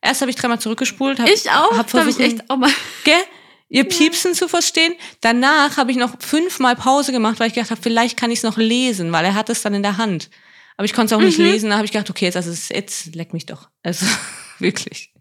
Erst 0.00 0.20
habe 0.20 0.30
ich 0.30 0.36
dreimal 0.36 0.60
zurückgespult, 0.60 1.18
hab, 1.18 1.28
ich 1.28 1.50
auch. 1.50 1.72
hab 1.72 1.78
Hab 1.78 1.86
ich 1.86 1.90
versucht, 1.90 2.20
echt 2.20 2.48
auch 2.50 2.56
mal. 2.56 2.70
gell, 3.04 3.22
ihr 3.70 3.84
Piepsen 3.84 4.34
zu 4.34 4.46
verstehen. 4.48 4.92
Danach 5.22 5.78
habe 5.78 5.90
ich 5.92 5.96
noch 5.96 6.20
fünfmal 6.20 6.76
Pause 6.76 7.12
gemacht, 7.12 7.40
weil 7.40 7.46
ich 7.48 7.54
gedacht 7.54 7.70
habe, 7.70 7.80
vielleicht 7.80 8.18
kann 8.18 8.30
ich 8.30 8.40
es 8.40 8.42
noch 8.42 8.58
lesen, 8.58 9.10
weil 9.12 9.24
er 9.24 9.34
hat 9.34 9.48
es 9.48 9.62
dann 9.62 9.72
in 9.72 9.82
der 9.82 9.96
Hand. 9.96 10.28
Aber 10.76 10.84
ich 10.84 10.92
konnte 10.92 11.14
es 11.14 11.18
auch 11.18 11.24
nicht 11.24 11.38
Mhm. 11.38 11.44
lesen. 11.46 11.70
Da 11.70 11.76
habe 11.76 11.84
ich 11.86 11.92
gedacht, 11.92 12.10
okay, 12.10 12.26
jetzt, 12.26 12.36
also 12.36 12.50
jetzt 12.74 13.14
leck 13.14 13.32
mich 13.32 13.46
doch. 13.46 13.70
Also 13.82 14.04
wirklich. 14.58 15.14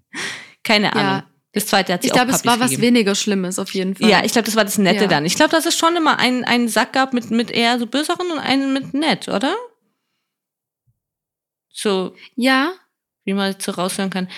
Keine 0.63 0.91
Ahnung. 0.93 1.05
Ja. 1.05 1.25
Das 1.51 1.65
zweite 1.65 1.93
hat 1.93 2.01
sie 2.03 2.07
Ich 2.09 2.13
glaube, 2.13 2.31
es 2.31 2.45
war 2.45 2.59
was 2.59 2.69
gegeben. 2.71 2.95
weniger 2.95 3.15
Schlimmes 3.15 3.57
auf 3.59 3.73
jeden 3.73 3.95
Fall. 3.95 4.07
Ja, 4.09 4.23
ich 4.23 4.31
glaube, 4.33 4.45
das 4.45 4.55
war 4.55 4.65
das 4.65 4.77
Nette 4.77 5.01
Ja. 5.01 5.07
dann. 5.07 5.25
Ich 5.25 5.35
glaube, 5.35 5.49
dass 5.51 5.65
es 5.65 5.75
schon 5.77 5.95
immer 5.95 6.19
einen, 6.19 6.43
einen 6.43 6.69
Sack 6.69 6.93
gab 6.93 7.11
mit, 7.13 7.31
mit 7.31 7.49
eher 7.51 7.79
so 7.79 7.87
böseren 7.87 8.29
und 8.31 8.37
einen 8.39 8.71
mit 8.73 8.93
nett, 8.93 9.27
oder? 9.27 9.55
So, 11.71 12.15
ja, 12.35 12.73
wie 13.25 13.33
man 13.33 13.55
so 13.59 13.71
raushören 13.71 14.09
kann. 14.09 14.29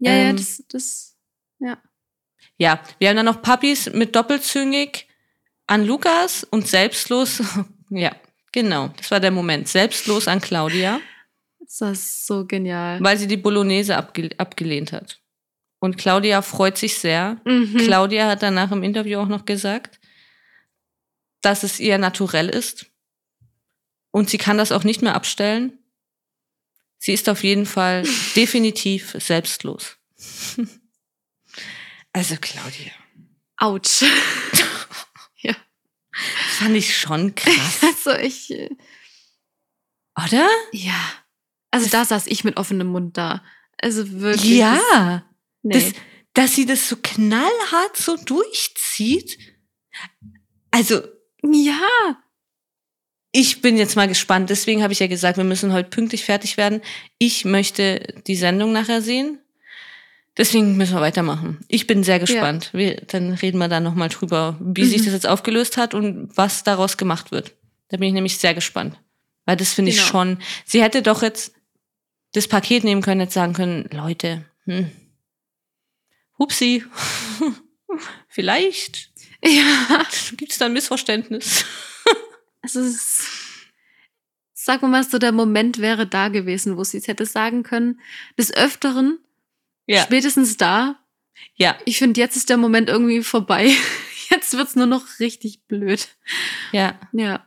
ja, 0.00 0.12
ja, 0.12 0.18
Ähm, 0.30 0.36
das, 0.36 0.62
das, 0.68 1.16
ja. 1.58 1.78
Ja, 2.58 2.80
wir 2.98 3.08
haben 3.08 3.16
dann 3.16 3.26
noch 3.26 3.42
Puppies 3.42 3.92
mit 3.92 4.14
doppelzüngig 4.16 5.06
an 5.66 5.84
Lukas 5.86 6.44
und 6.44 6.66
selbstlos. 6.66 7.42
ja, 7.90 8.14
genau. 8.52 8.88
Das 8.96 9.10
war 9.10 9.20
der 9.20 9.30
Moment. 9.30 9.68
Selbstlos 9.68 10.26
an 10.28 10.40
Claudia, 10.40 11.00
Das 11.60 11.80
war 11.80 11.94
so 11.94 12.46
genial. 12.46 12.98
weil 13.02 13.18
sie 13.18 13.26
die 13.26 13.36
Bolognese 13.36 13.96
abge 13.96 14.30
abgelehnt 14.38 14.92
hat. 14.92 15.20
Und 15.78 15.98
Claudia 15.98 16.40
freut 16.40 16.78
sich 16.78 16.96
sehr. 16.98 17.40
Mhm. 17.44 17.76
Claudia 17.76 18.28
hat 18.28 18.42
danach 18.42 18.72
im 18.72 18.82
Interview 18.82 19.18
auch 19.18 19.28
noch 19.28 19.44
gesagt, 19.44 20.00
dass 21.42 21.62
es 21.62 21.78
ihr 21.78 21.98
naturell 21.98 22.48
ist. 22.48 22.86
Und 24.10 24.30
sie 24.30 24.38
kann 24.38 24.56
das 24.56 24.72
auch 24.72 24.84
nicht 24.84 25.02
mehr 25.02 25.14
abstellen. 25.14 25.78
Sie 26.98 27.12
ist 27.12 27.28
auf 27.28 27.44
jeden 27.44 27.66
Fall 27.66 28.04
definitiv 28.36 29.14
selbstlos. 29.18 29.98
Also 32.16 32.36
Claudia, 32.40 32.92
Autsch. 33.58 34.02
das 35.42 35.54
fand 36.58 36.74
ich 36.76 36.96
schon 36.96 37.34
krass, 37.34 37.80
Also 37.82 38.12
ich, 38.18 38.50
äh, 38.50 38.70
oder? 40.16 40.48
ja. 40.72 40.98
Also 41.70 41.90
da 41.90 42.04
saß 42.06 42.26
ich 42.28 42.42
mit 42.44 42.56
offenem 42.56 42.86
Mund 42.86 43.18
da. 43.18 43.44
Also 43.78 44.10
wirklich. 44.20 44.58
das- 44.60 44.80
Ja, 44.80 45.26
nee. 45.62 45.74
das, 45.74 45.92
dass 46.32 46.54
sie 46.54 46.64
das 46.64 46.88
so 46.88 46.96
knallhart 47.02 47.96
so 47.96 48.16
durchzieht. 48.16 49.38
Also 50.70 51.02
ja. 51.42 51.82
ich 53.32 53.60
bin 53.60 53.76
jetzt 53.76 53.96
mal 53.96 54.08
gespannt. 54.08 54.48
Deswegen 54.48 54.82
habe 54.82 54.94
ich 54.94 55.00
ja 55.00 55.06
gesagt, 55.06 55.36
wir 55.36 55.44
müssen 55.44 55.72
heute 55.74 55.90
pünktlich 55.90 56.24
fertig 56.24 56.56
werden. 56.56 56.80
Ich 57.18 57.44
möchte 57.44 57.98
die 58.26 58.36
Sendung 58.36 58.72
nachher 58.72 59.02
sehen. 59.02 59.38
Deswegen 60.38 60.76
müssen 60.76 60.94
wir 60.94 61.00
weitermachen. 61.00 61.58
Ich 61.68 61.86
bin 61.86 62.04
sehr 62.04 62.18
gespannt. 62.18 62.70
Wir, 62.74 62.96
dann 63.06 63.32
reden 63.32 63.58
wir 63.58 63.68
da 63.68 63.80
nochmal 63.80 64.10
drüber, 64.10 64.56
wie 64.60 64.84
sich 64.84 65.00
Mhm. 65.00 65.04
das 65.06 65.14
jetzt 65.14 65.26
aufgelöst 65.26 65.76
hat 65.78 65.94
und 65.94 66.28
was 66.36 66.62
daraus 66.62 66.96
gemacht 66.98 67.30
wird. 67.30 67.52
Da 67.88 67.96
bin 67.96 68.08
ich 68.08 68.14
nämlich 68.14 68.36
sehr 68.38 68.52
gespannt. 68.54 68.98
Weil 69.46 69.56
das 69.56 69.72
finde 69.72 69.90
ich 69.92 69.96
Genau. 69.98 70.08
schon. 70.08 70.38
Sie 70.64 70.82
hätte 70.82 71.00
doch 71.02 71.22
jetzt 71.22 71.52
das 72.32 72.48
Paket 72.48 72.84
nehmen 72.84 73.00
können, 73.00 73.20
jetzt 73.22 73.32
sagen 73.34 73.54
können, 73.54 73.88
Leute, 73.92 74.44
hm, 74.64 74.90
hupsi, 76.38 76.84
vielleicht 78.28 79.10
Ja. 79.42 80.04
gibt 80.36 80.52
es 80.52 80.58
da 80.58 80.66
ein 80.66 80.72
Missverständnis. 80.72 81.64
Also 82.62 82.80
es 82.80 82.94
ist, 82.96 83.22
sag 84.54 84.82
mal, 84.82 85.04
so 85.04 85.18
der 85.18 85.30
Moment 85.30 85.78
wäre 85.78 86.04
da 86.04 86.26
gewesen, 86.26 86.76
wo 86.76 86.82
sie 86.82 86.96
es 86.98 87.06
hätte 87.06 87.24
sagen 87.24 87.62
können. 87.62 88.00
Des 88.36 88.52
Öfteren, 88.52 89.20
Ja, 89.86 90.02
spätestens 90.02 90.56
da. 90.56 90.98
ja, 91.54 91.78
Ich 91.84 91.98
finde, 91.98 92.20
jetzt 92.20 92.36
ist 92.36 92.48
der 92.50 92.56
Moment 92.56 92.88
irgendwie 92.88 93.22
vorbei. 93.22 93.72
Jetzt 94.28 94.54
wird's 94.56 94.74
nur 94.74 94.86
noch 94.86 95.20
richtig 95.20 95.66
blöd. 95.68 96.08
ja. 96.72 96.98
Ja. 97.12 97.46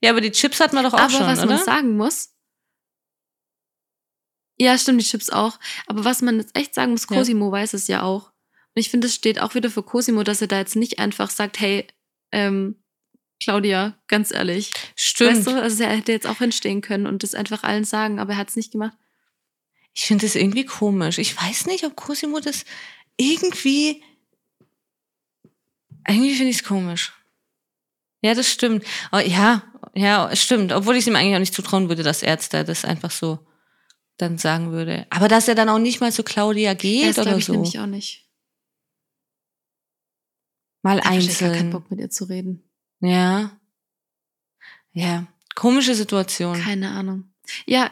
Ja, 0.00 0.10
aber 0.10 0.22
die 0.22 0.30
Chips 0.30 0.60
hat 0.60 0.72
man 0.72 0.82
doch 0.84 0.94
auch 0.94 0.98
Aber 0.98 1.10
schon, 1.10 1.26
was 1.26 1.40
oder? 1.40 1.48
man 1.48 1.58
sagen 1.62 1.96
muss. 1.98 2.34
Ja, 4.58 4.76
stimmt, 4.78 5.00
die 5.00 5.04
Chips 5.04 5.30
auch. 5.30 5.58
Aber 5.86 6.04
was 6.04 6.22
man 6.22 6.38
jetzt 6.40 6.56
echt 6.56 6.74
sagen 6.74 6.92
muss, 6.92 7.06
Ja. 7.08 7.16
Cosimo 7.16 7.52
weiß 7.52 7.74
es 7.74 7.86
ja 7.86 8.02
auch. 8.02 8.30
Und 8.74 8.80
ich 8.80 8.90
finde, 8.90 9.06
es 9.06 9.14
steht 9.14 9.40
auch 9.40 9.54
wieder 9.54 9.70
für 9.70 9.82
Cosimo, 9.82 10.22
dass 10.24 10.40
er 10.40 10.48
da 10.48 10.58
jetzt 10.58 10.74
nicht 10.76 10.98
einfach 10.98 11.30
sagt, 11.30 11.60
hey, 11.60 11.86
ähm, 12.32 12.82
Claudia, 13.40 13.96
ganz 14.08 14.32
ehrlich. 14.32 14.72
Stimmt. 14.96 15.36
Weißt 15.36 15.46
du, 15.46 15.62
also 15.62 15.82
er 15.84 15.96
hätte 15.96 16.12
jetzt 16.12 16.26
auch 16.26 16.38
hinstehen 16.38 16.80
können 16.80 17.06
und 17.06 17.22
das 17.22 17.34
einfach 17.34 17.62
allen 17.62 17.84
sagen, 17.84 18.18
aber 18.18 18.32
er 18.32 18.38
hat 18.38 18.48
es 18.48 18.56
nicht 18.56 18.72
gemacht. 18.72 18.97
Ich 19.98 20.06
finde 20.06 20.26
das 20.26 20.36
irgendwie 20.36 20.64
komisch. 20.64 21.18
Ich 21.18 21.36
weiß 21.36 21.66
nicht, 21.66 21.82
ob 21.82 21.96
Cosimo 21.96 22.38
das 22.38 22.64
irgendwie. 23.16 24.00
Irgendwie 26.06 26.34
finde 26.36 26.50
ich 26.50 26.58
es 26.58 26.62
komisch. 26.64 27.12
Ja, 28.22 28.34
das 28.34 28.48
stimmt. 28.48 28.84
Oh, 29.10 29.18
ja, 29.18 29.64
ja, 29.94 30.30
es 30.30 30.40
stimmt. 30.40 30.70
Obwohl 30.70 30.94
ich 30.94 31.00
es 31.00 31.08
ihm 31.08 31.16
eigentlich 31.16 31.34
auch 31.34 31.40
nicht 31.40 31.52
zutrauen 31.52 31.88
würde, 31.88 32.04
dass 32.04 32.22
Ärzte 32.22 32.64
das 32.64 32.84
einfach 32.84 33.10
so 33.10 33.44
dann 34.18 34.38
sagen 34.38 34.70
würde. 34.70 35.04
Aber 35.10 35.26
dass 35.26 35.48
er 35.48 35.56
dann 35.56 35.68
auch 35.68 35.80
nicht 35.80 36.00
mal 36.00 36.12
zu 36.12 36.22
Claudia 36.22 36.74
geht 36.74 37.08
das 37.08 37.18
oder 37.18 37.24
glaube 37.24 37.40
ich 37.40 37.46
so. 37.46 37.52
nämlich 37.54 37.78
auch 37.80 37.86
nicht. 37.86 38.24
Mal 40.82 40.98
Ich 40.98 41.04
habe 41.06 41.16
gar 41.16 41.26
keinen 41.26 41.48
einzeln. 41.48 41.70
Bock 41.70 41.90
mit 41.90 41.98
ihr 41.98 42.10
zu 42.10 42.26
reden. 42.26 42.62
Ja. 43.00 43.50
Ja. 44.92 45.26
Komische 45.56 45.96
Situation. 45.96 46.60
Keine 46.60 46.92
Ahnung. 46.92 47.32
Ja, 47.66 47.90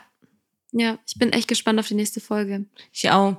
ja, 0.78 0.98
ich 1.07 1.19
bin 1.19 1.32
echt 1.32 1.48
gespannt 1.48 1.81
auf 1.81 1.89
die 1.89 1.94
nächste 1.94 2.20
Folge. 2.20 2.66
Ich 2.93 3.11
auch. 3.11 3.36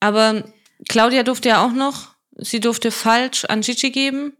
Aber 0.00 0.44
Claudia 0.88 1.22
durfte 1.22 1.48
ja 1.48 1.64
auch 1.64 1.72
noch, 1.72 2.14
sie 2.36 2.60
durfte 2.60 2.90
falsch 2.90 3.44
an 3.46 3.62
Gigi 3.62 3.90
geben. 3.90 4.36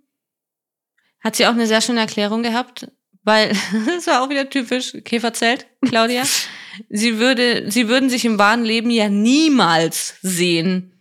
Hat 1.21 1.37
sie 1.37 1.47
auch 1.47 1.53
eine 1.53 1.67
sehr 1.67 1.81
schöne 1.81 2.01
Erklärung 2.01 2.43
gehabt, 2.43 2.89
weil 3.25 3.57
das 3.87 4.07
war 4.07 4.23
auch 4.23 4.29
wieder 4.29 4.51
typisch 4.51 4.93
Käferzelt, 5.05 5.67
Claudia. 5.83 6.25
sie 6.91 7.19
würde, 7.19 7.71
sie 7.71 7.89
würden 7.89 8.11
sich 8.11 8.25
im 8.27 8.39
wahren 8.39 8.65
Leben 8.65 8.91
ja 8.91 9.09
niemals 9.09 10.17
sehen. 10.21 10.93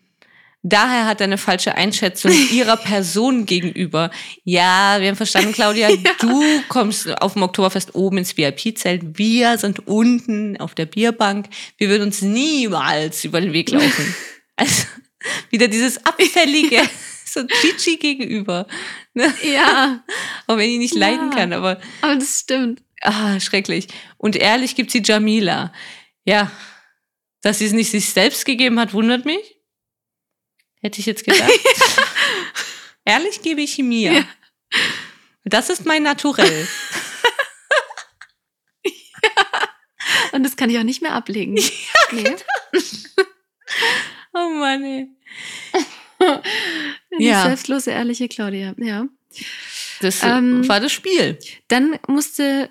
Daher 0.67 1.05
hat 1.05 1.21
er 1.21 1.25
eine 1.25 1.37
falsche 1.37 1.75
Einschätzung 1.75 2.31
ihrer 2.51 2.75
Person 2.77 3.45
gegenüber. 3.45 4.09
Ja, 4.43 4.97
wir 4.99 5.09
haben 5.09 5.15
verstanden, 5.15 5.51
Claudia, 5.53 5.89
du 6.19 6.43
kommst 6.69 7.07
auf 7.21 7.33
dem 7.33 7.43
Oktoberfest 7.43 7.93
oben 7.93 8.17
ins 8.17 8.35
VIP-Zelt. 8.35 9.17
Wir 9.19 9.59
sind 9.59 9.87
unten 9.87 10.57
auf 10.59 10.73
der 10.73 10.87
Bierbank. 10.87 11.47
Wir 11.77 11.89
würden 11.89 12.03
uns 12.07 12.23
niemals 12.23 13.23
über 13.25 13.39
den 13.41 13.53
Weg 13.53 13.69
laufen. 13.71 14.15
Also 14.57 14.85
wieder 15.49 15.67
dieses 15.67 16.05
abfällige, 16.05 16.81
so 17.25 17.41
Gigi 17.61 17.97
gegenüber. 17.97 18.67
Ne? 19.13 19.33
Ja, 19.43 20.01
Auch 20.47 20.55
wenn 20.57 20.69
ich 20.69 20.77
nicht 20.77 20.95
leiden 20.95 21.29
Ja. 21.31 21.35
kann, 21.37 21.51
aber 21.51 21.79
aber 22.01 22.15
das 22.15 22.39
stimmt. 22.39 22.81
ah, 23.01 23.37
schrecklich. 23.41 23.87
Und 24.17 24.37
ehrlich 24.37 24.75
gibt 24.75 24.91
sie 24.91 25.01
Jamila. 25.03 25.73
Ja, 26.23 26.49
dass 27.41 27.59
sie 27.59 27.65
es 27.65 27.73
nicht 27.73 27.91
sich 27.91 28.09
selbst 28.09 28.45
gegeben 28.45 28.79
hat, 28.79 28.93
wundert 28.93 29.25
mich. 29.25 29.54
Hätte 30.85 30.99
ich 30.99 31.07
jetzt 31.07 31.25
gedacht. 31.25 31.49
ehrlich 33.05 33.41
gebe 33.41 33.59
ich 33.61 33.79
mir. 33.79 34.11
Ja. 34.13 34.23
Das 35.43 35.71
ist 35.71 35.83
mein 35.87 36.03
Naturell. 36.03 36.67
Und 40.31 40.43
das 40.43 40.55
kann 40.57 40.69
ich 40.69 40.77
auch 40.77 40.83
nicht 40.83 41.01
mehr 41.01 41.13
ablegen. 41.13 41.55
nee. 42.11 42.35
Oh 44.33 44.49
Mann, 44.49 44.83
ey. 44.83 45.09
Die 47.17 47.23
Ja. 47.25 47.45
selbstlose, 47.47 47.89
ehrliche 47.89 48.27
Claudia. 48.27 48.75
Ja. 48.77 49.07
Das 50.01 50.21
Ähm, 50.21 50.67
war 50.67 50.79
das 50.79 50.91
Spiel. 50.91 51.39
Dann 51.67 51.97
musste, 52.07 52.69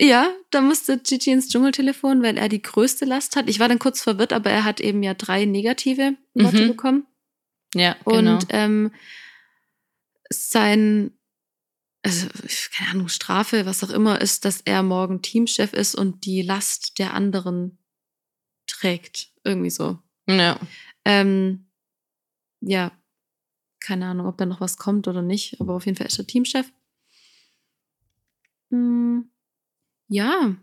ja, 0.00 0.32
dann 0.50 0.66
musste 0.66 0.96
Gigi 0.98 1.30
ins 1.32 1.50
Dschungeltelefon, 1.50 2.22
weil 2.22 2.38
er 2.38 2.48
die 2.48 2.62
größte 2.62 3.04
Last 3.04 3.36
hat. 3.36 3.50
Ich 3.50 3.60
war 3.60 3.68
dann 3.68 3.78
kurz 3.78 4.00
verwirrt, 4.00 4.32
aber 4.32 4.48
er 4.50 4.64
hat 4.64 4.80
eben 4.80 5.02
ja 5.02 5.12
drei 5.12 5.44
negative 5.44 6.14
Worte 6.32 6.62
Mhm. 6.62 6.68
bekommen. 6.68 7.06
Ja, 7.74 7.96
genau. 8.04 8.34
Und 8.34 8.46
ähm, 8.50 8.92
sein, 10.30 11.12
also 12.02 12.28
keine 12.72 12.90
Ahnung, 12.90 13.08
Strafe, 13.08 13.66
was 13.66 13.84
auch 13.84 13.90
immer, 13.90 14.20
ist, 14.20 14.44
dass 14.44 14.60
er 14.62 14.82
morgen 14.82 15.22
Teamchef 15.22 15.72
ist 15.72 15.94
und 15.94 16.24
die 16.24 16.42
Last 16.42 16.98
der 16.98 17.14
anderen 17.14 17.78
trägt. 18.66 19.28
Irgendwie 19.44 19.70
so. 19.70 19.98
ja. 20.26 20.58
Ähm, 21.04 21.66
ja, 22.60 22.92
keine 23.80 24.06
Ahnung, 24.06 24.26
ob 24.26 24.36
da 24.36 24.46
noch 24.46 24.60
was 24.60 24.76
kommt 24.76 25.08
oder 25.08 25.22
nicht, 25.22 25.60
aber 25.60 25.74
auf 25.74 25.86
jeden 25.86 25.96
Fall 25.96 26.06
ist 26.06 26.18
er 26.18 26.26
Teamchef. 26.26 26.70
Hm, 28.70 29.30
ja, 30.08 30.56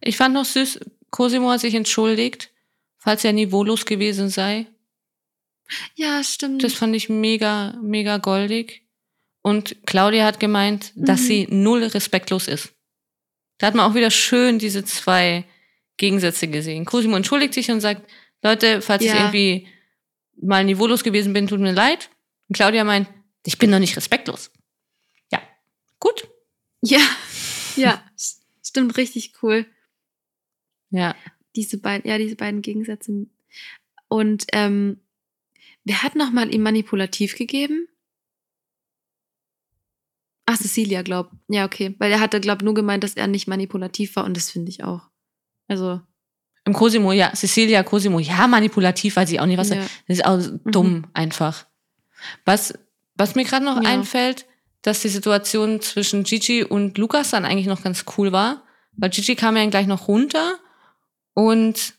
Ich 0.00 0.16
fand 0.16 0.34
noch 0.34 0.44
süß, 0.44 0.80
Cosimo 1.10 1.50
hat 1.50 1.60
sich 1.60 1.74
entschuldigt, 1.74 2.52
falls 2.98 3.24
er 3.24 3.32
niveaulos 3.32 3.86
gewesen 3.86 4.28
sei. 4.28 4.66
Ja, 5.94 6.22
stimmt. 6.22 6.62
Das 6.64 6.74
fand 6.74 6.94
ich 6.96 7.08
mega, 7.08 7.78
mega 7.82 8.18
goldig. 8.18 8.82
Und 9.42 9.76
Claudia 9.86 10.24
hat 10.24 10.40
gemeint, 10.40 10.92
dass 10.96 11.20
Mhm. 11.22 11.24
sie 11.26 11.46
null 11.50 11.84
respektlos 11.84 12.48
ist. 12.48 12.72
Da 13.58 13.68
hat 13.68 13.74
man 13.74 13.90
auch 13.90 13.94
wieder 13.94 14.10
schön 14.10 14.58
diese 14.58 14.84
zwei 14.84 15.44
Gegensätze 15.96 16.48
gesehen. 16.48 16.84
Cosimo 16.84 17.16
entschuldigt 17.16 17.54
sich 17.54 17.70
und 17.70 17.80
sagt, 17.80 18.08
Leute, 18.42 18.82
falls 18.82 19.02
ich 19.02 19.10
Ja. 19.10 19.16
irgendwie 19.32 19.68
mal 20.40 20.64
niveaulos 20.64 21.02
gewesen 21.04 21.32
bin, 21.32 21.46
tut 21.46 21.60
mir 21.60 21.72
leid. 21.72 22.10
Und 22.48 22.56
Claudia 22.56 22.84
meint, 22.84 23.08
ich 23.46 23.56
bin 23.58 23.70
doch 23.70 23.78
nicht 23.78 23.96
respektlos. 23.96 24.50
Ja, 25.32 25.40
gut. 26.00 26.28
ja, 26.82 26.98
ja, 27.76 28.04
stimmt, 28.62 28.96
richtig 28.98 29.32
cool. 29.42 29.66
Ja, 30.90 31.14
Diese 31.56 31.78
beiden, 31.78 32.08
ja, 32.08 32.18
diese 32.18 32.36
beiden 32.36 32.60
Gegensätze. 32.62 33.26
Und 34.08 34.44
ähm, 34.52 35.00
wer 35.86 36.02
hat 36.02 36.14
nochmal 36.16 36.52
ihm 36.52 36.62
manipulativ 36.62 37.36
gegeben? 37.36 37.88
Ach, 40.44 40.56
Cecilia, 40.58 41.02
glaub. 41.02 41.30
Ja, 41.48 41.64
okay. 41.64 41.94
Weil 41.98 42.12
er 42.12 42.20
hatte, 42.20 42.40
glaub, 42.40 42.62
nur 42.62 42.74
gemeint, 42.74 43.02
dass 43.02 43.14
er 43.14 43.26
nicht 43.26 43.48
manipulativ 43.48 44.14
war 44.16 44.24
und 44.24 44.36
das 44.36 44.50
finde 44.50 44.70
ich 44.70 44.84
auch. 44.84 45.08
Also, 45.68 46.00
im 46.64 46.72
Cosimo, 46.72 47.12
ja, 47.12 47.32
Cecilia 47.34 47.82
Cosimo, 47.84 48.18
ja, 48.18 48.46
manipulativ, 48.48 49.16
weil 49.16 49.26
sie 49.26 49.38
auch 49.40 49.46
nicht 49.46 49.58
was 49.58 49.70
ja. 49.70 49.76
Das 50.08 50.18
ist 50.18 50.24
auch 50.24 50.40
dumm 50.64 51.06
einfach. 51.14 51.66
Was, 52.44 52.74
was 53.14 53.34
mir 53.36 53.44
gerade 53.44 53.64
noch 53.64 53.82
Ja. 53.82 53.88
einfällt, 53.88 54.46
dass 54.82 55.00
die 55.02 55.08
Situation 55.08 55.80
zwischen 55.80 56.24
Gigi 56.24 56.64
und 56.64 56.98
Lukas 56.98 57.30
dann 57.30 57.44
eigentlich 57.44 57.66
noch 57.66 57.82
ganz 57.82 58.04
cool 58.16 58.32
war, 58.32 58.64
weil 58.96 59.10
Gigi 59.10 59.36
kam 59.36 59.56
ja 59.56 59.62
dann 59.62 59.70
gleich 59.70 59.86
noch 59.86 60.08
runter 60.08 60.58
und 61.34 61.94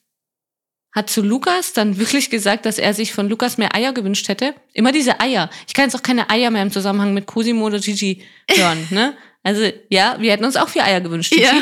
hat 0.93 1.09
zu 1.09 1.21
Lukas 1.21 1.73
dann 1.73 1.99
wirklich 1.99 2.29
gesagt, 2.29 2.65
dass 2.65 2.79
er 2.79 2.93
sich 2.93 3.13
von 3.13 3.29
Lukas 3.29 3.57
mehr 3.57 3.75
Eier 3.75 3.93
gewünscht 3.93 4.27
hätte. 4.29 4.55
Immer 4.73 4.91
diese 4.91 5.19
Eier. 5.19 5.49
Ich 5.67 5.73
kann 5.73 5.85
jetzt 5.85 5.95
auch 5.95 6.01
keine 6.03 6.29
Eier 6.29 6.49
mehr 6.49 6.63
im 6.63 6.71
Zusammenhang 6.71 7.13
mit 7.13 7.27
Cosimo 7.27 7.65
oder 7.65 7.79
Gigi 7.79 8.23
hören, 8.49 8.87
ne? 8.89 9.15
Also, 9.43 9.69
ja, 9.89 10.17
wir 10.19 10.31
hätten 10.31 10.43
uns 10.45 10.55
auch 10.57 10.69
vier 10.69 10.83
Eier 10.83 11.01
gewünscht. 11.01 11.31
Gigi. 11.31 11.43
Ja. 11.43 11.53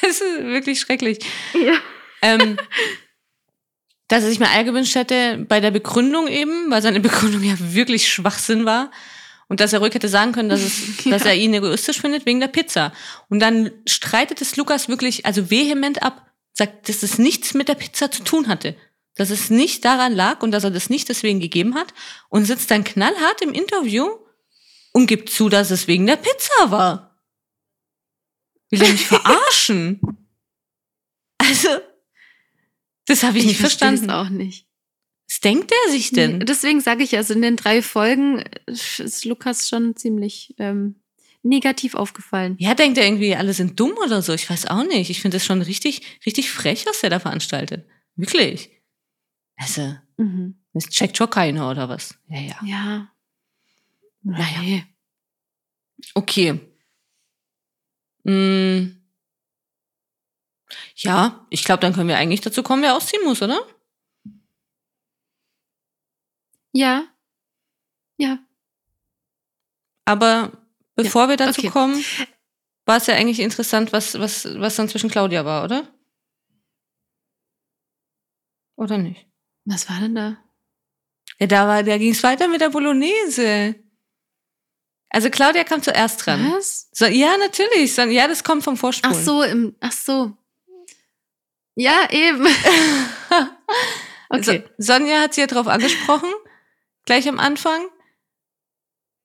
Das 0.00 0.20
ist 0.20 0.22
wirklich 0.44 0.80
schrecklich. 0.80 1.18
ja. 1.54 1.74
Ähm, 2.22 2.56
dass 4.06 4.22
er 4.22 4.30
sich 4.30 4.38
mehr 4.38 4.50
Eier 4.50 4.64
gewünscht 4.64 4.94
hätte 4.94 5.44
bei 5.48 5.60
der 5.60 5.70
Begründung 5.70 6.28
eben, 6.28 6.70
weil 6.70 6.80
seine 6.80 7.00
Begründung 7.08 7.42
ja 7.42 7.54
wirklich 7.58 8.08
Schwachsinn 8.08 8.64
war. 8.64 8.90
Und 9.48 9.60
dass 9.60 9.72
er 9.72 9.80
ruhig 9.80 9.94
hätte 9.94 10.08
sagen 10.08 10.32
können, 10.32 10.48
dass, 10.48 10.60
es, 10.62 10.80
Ja. 11.04 11.10
dass 11.12 11.24
er 11.26 11.34
ihn 11.34 11.52
egoistisch 11.52 12.00
findet 12.00 12.26
wegen 12.26 12.40
der 12.40 12.48
Pizza. 12.48 12.92
Und 13.28 13.40
dann 13.40 13.70
streitet 13.86 14.40
es 14.40 14.56
Lukas 14.56 14.88
wirklich 14.88 15.26
also 15.26 15.50
vehement 15.50 16.02
ab, 16.02 16.27
sagt, 16.58 16.88
dass 16.88 17.02
es 17.02 17.18
nichts 17.18 17.54
mit 17.54 17.68
der 17.68 17.74
Pizza 17.74 18.10
zu 18.10 18.22
tun 18.22 18.48
hatte. 18.48 18.76
Dass 19.14 19.30
es 19.30 19.50
nicht 19.50 19.84
daran 19.84 20.14
lag 20.14 20.42
und 20.42 20.50
dass 20.50 20.64
er 20.64 20.70
das 20.70 20.90
nicht 20.90 21.08
deswegen 21.08 21.40
gegeben 21.40 21.74
hat. 21.74 21.94
Und 22.28 22.44
sitzt 22.44 22.70
dann 22.70 22.84
knallhart 22.84 23.40
im 23.40 23.52
Interview 23.52 24.08
und 24.92 25.06
gibt 25.06 25.30
zu, 25.30 25.48
dass 25.48 25.70
es 25.70 25.86
wegen 25.86 26.06
der 26.06 26.16
Pizza 26.16 26.70
war. 26.70 27.18
Will 28.70 28.82
er 28.82 28.90
mich 28.90 29.06
verarschen? 29.06 30.00
Also, 31.38 31.68
das 33.06 33.22
habe 33.22 33.38
ich, 33.38 33.46
nicht 33.46 33.60
versteh 33.60 33.86
verstanden. 33.86 34.10
auch 34.10 34.28
nicht. 34.28 34.66
Was 35.28 35.40
denkt 35.40 35.72
er 35.72 35.92
sich 35.92 36.10
denn? 36.10 36.38
Nee, 36.38 36.44
Deswegen 36.44 36.80
sage 36.80 37.02
ich, 37.02 37.16
also 37.16 37.34
in 37.34 37.42
den 37.42 37.56
drei 37.56 37.82
Folgen 37.82 38.44
ist 38.66 39.24
Lukas 39.24 39.68
schon 39.68 39.94
ziemlich 39.94 40.54
ähm, 40.58 40.96
negativ 41.42 41.94
aufgefallen. 41.94 42.56
Ja, 42.58 42.74
denkt 42.74 42.98
er 42.98 43.06
irgendwie, 43.06 43.34
alle 43.36 43.54
sind 43.54 43.78
dumm 43.80 43.92
oder 44.04 44.22
so? 44.22 44.32
Ich 44.34 44.48
weiß 44.50 44.66
auch 44.66 44.84
nicht. 44.84 45.10
Ich 45.10 45.20
finde 45.22 45.36
das 45.36 45.44
schon 45.46 45.62
richtig, 45.62 46.02
richtig 46.26 46.50
frech, 46.50 46.84
was 46.86 47.00
der 47.00 47.10
da 47.10 47.20
veranstaltet. 47.20 47.86
Wirklich. 48.16 48.70
Also, 49.56 49.96
Mhm. 50.18 50.56
das 50.74 50.88
checkt 50.88 51.16
schon 51.16 51.30
keiner 51.30 51.70
oder 51.70 51.88
was? 51.88 52.18
Ja, 52.28 52.40
ja. 52.40 52.56
Ja. 52.64 53.08
Naja. 54.22 54.60
Nee. 54.62 54.84
Okay. 56.16 56.60
Mm. 58.26 58.98
Ja, 60.96 61.46
ich 61.50 61.64
glaube, 61.64 61.80
dann 61.80 61.92
können 61.92 62.08
wir 62.08 62.16
eigentlich 62.18 62.40
dazu 62.40 62.62
kommen, 62.62 62.82
wer 62.82 62.96
ausziehen 62.96 63.22
muss, 63.24 63.42
oder? 63.42 63.60
Ja. 66.74 67.08
Ja. 68.18 68.38
Aber 70.06 70.52
bevor 71.02 71.28
wir 71.28 71.36
dazu 71.36 71.60
okay. 71.60 71.70
kommen, 71.70 72.04
war 72.84 72.96
es 72.96 73.06
ja 73.06 73.14
eigentlich 73.14 73.40
interessant, 73.40 73.92
was, 73.92 74.18
was, 74.18 74.46
was 74.58 74.76
dann 74.76 74.88
zwischen 74.88 75.10
Claudia 75.10 75.44
war, 75.44 75.64
oder? 75.64 75.86
Oder 78.76 78.98
nicht? 78.98 79.26
Was 79.64 79.88
war 79.88 80.00
denn 80.00 80.14
da? 80.14 80.36
Ja, 81.38 81.46
da, 81.46 81.68
war, 81.68 81.82
da 81.82 81.98
ging 81.98 82.12
es 82.12 82.22
weiter 82.22 82.48
mit 82.48 82.60
der 82.60 82.70
Bolognese. 82.70 83.74
Also 85.10 85.30
Claudia 85.30 85.64
kam 85.64 85.82
zuerst 85.82 86.24
dran. 86.24 86.52
Was? 86.52 86.88
So, 86.92 87.06
ja, 87.06 87.36
natürlich. 87.38 87.94
So, 87.94 88.02
ja, 88.02 88.28
das 88.28 88.44
kommt 88.44 88.64
vom 88.64 88.76
Vorsprung. 88.76 89.12
Ach 89.14 89.20
so, 89.20 89.42
im, 89.42 89.76
ach 89.80 89.92
so. 89.92 90.36
Ja, 91.74 92.08
eben. 92.10 92.46
Okay. 94.30 94.64
So, 94.76 94.92
Sonja 94.92 95.22
hat 95.22 95.34
sie 95.34 95.40
ja 95.40 95.46
darauf 95.46 95.66
angesprochen, 95.68 96.30
gleich 97.06 97.26
am 97.28 97.38
Anfang, 97.38 97.88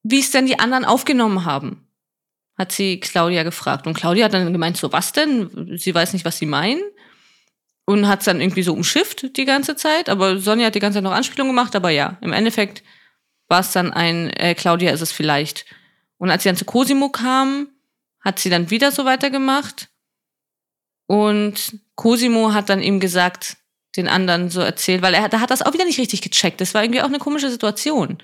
wie 0.03 0.19
es 0.19 0.31
denn 0.31 0.45
die 0.45 0.59
anderen 0.59 0.85
aufgenommen 0.85 1.45
haben. 1.45 1.88
Hat 2.57 2.71
sie 2.71 2.99
Claudia 2.99 3.43
gefragt. 3.43 3.88
Und 3.88 3.95
Claudia 3.95 4.25
hat 4.25 4.34
dann 4.34 4.53
gemeint, 4.53 4.77
so 4.77 4.91
was 4.91 5.11
denn? 5.11 5.77
Sie 5.77 5.95
weiß 5.95 6.13
nicht, 6.13 6.25
was 6.25 6.38
sie 6.38 6.45
meinen. 6.45 6.81
Und 7.85 8.07
hat 8.07 8.19
es 8.19 8.25
dann 8.25 8.39
irgendwie 8.39 8.63
so 8.63 8.73
umschifft 8.73 9.35
die 9.35 9.45
ganze 9.45 9.75
Zeit. 9.75 10.09
Aber 10.09 10.38
Sonja 10.38 10.67
hat 10.67 10.75
die 10.75 10.80
ganze 10.80 10.97
Zeit 10.97 11.03
noch 11.03 11.13
Anspielungen 11.13 11.55
gemacht. 11.55 11.75
Aber 11.75 11.89
ja, 11.89 12.17
im 12.21 12.31
Endeffekt 12.31 12.84
war 13.47 13.61
es 13.61 13.71
dann 13.71 13.91
ein, 13.91 14.30
äh, 14.31 14.53
Claudia 14.55 14.91
ist 14.91 15.01
es 15.01 15.11
vielleicht. 15.11 15.65
Und 16.17 16.30
als 16.30 16.43
sie 16.43 16.49
dann 16.49 16.55
zu 16.55 16.65
Cosimo 16.65 17.09
kam, 17.09 17.69
hat 18.19 18.39
sie 18.39 18.49
dann 18.49 18.69
wieder 18.69 18.91
so 18.91 19.05
weitergemacht. 19.05 19.89
Und 21.07 21.80
Cosimo 21.95 22.53
hat 22.53 22.69
dann 22.69 22.81
ihm 22.81 22.99
gesagt, 22.99 23.57
den 23.95 24.07
anderen 24.07 24.49
so 24.49 24.61
erzählt, 24.61 25.01
weil 25.01 25.13
er 25.13 25.30
da 25.30 25.39
hat 25.39 25.51
das 25.51 25.61
auch 25.61 25.73
wieder 25.73 25.85
nicht 25.85 25.99
richtig 25.99 26.21
gecheckt. 26.21 26.61
Das 26.61 26.73
war 26.73 26.84
irgendwie 26.84 27.01
auch 27.01 27.07
eine 27.07 27.19
komische 27.19 27.49
Situation. 27.49 28.17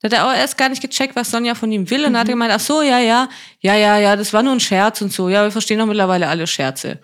Da 0.00 0.06
hat 0.06 0.12
er 0.12 0.26
auch 0.28 0.32
erst 0.34 0.56
gar 0.56 0.68
nicht 0.68 0.80
gecheckt, 0.82 1.16
was 1.16 1.30
Sonja 1.30 1.54
von 1.54 1.72
ihm 1.72 1.90
will. 1.90 2.04
Und 2.04 2.12
dann 2.12 2.20
hat 2.20 2.28
er 2.28 2.34
gemeint, 2.34 2.52
ach 2.52 2.60
so, 2.60 2.82
ja, 2.82 2.98
ja, 3.00 3.28
ja, 3.60 3.74
ja, 3.74 3.98
ja, 3.98 4.14
das 4.16 4.32
war 4.32 4.42
nur 4.42 4.52
ein 4.52 4.60
Scherz 4.60 5.00
und 5.02 5.12
so. 5.12 5.28
Ja, 5.28 5.42
wir 5.42 5.50
verstehen 5.50 5.78
doch 5.80 5.86
mittlerweile 5.86 6.28
alle 6.28 6.46
Scherze. 6.46 7.00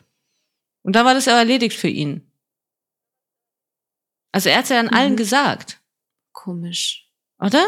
Und 0.83 0.95
dann 0.95 1.05
war 1.05 1.15
das 1.15 1.25
ja 1.25 1.37
erledigt 1.37 1.77
für 1.77 1.89
ihn. 1.89 2.31
Also 4.33 4.49
er 4.49 4.59
hat 4.59 4.65
es 4.65 4.71
ja 4.71 4.81
an 4.81 4.89
allen 4.89 5.13
Mhm. 5.13 5.17
gesagt, 5.17 5.81
Komisch. 6.33 7.09
oder? 7.39 7.65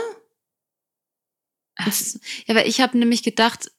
Ach 1.76 1.92
so. 1.92 2.18
Ja, 2.46 2.54
weil 2.54 2.68
ich 2.68 2.80
habe 2.80 2.98
nämlich 2.98 3.22
gedacht, 3.22 3.70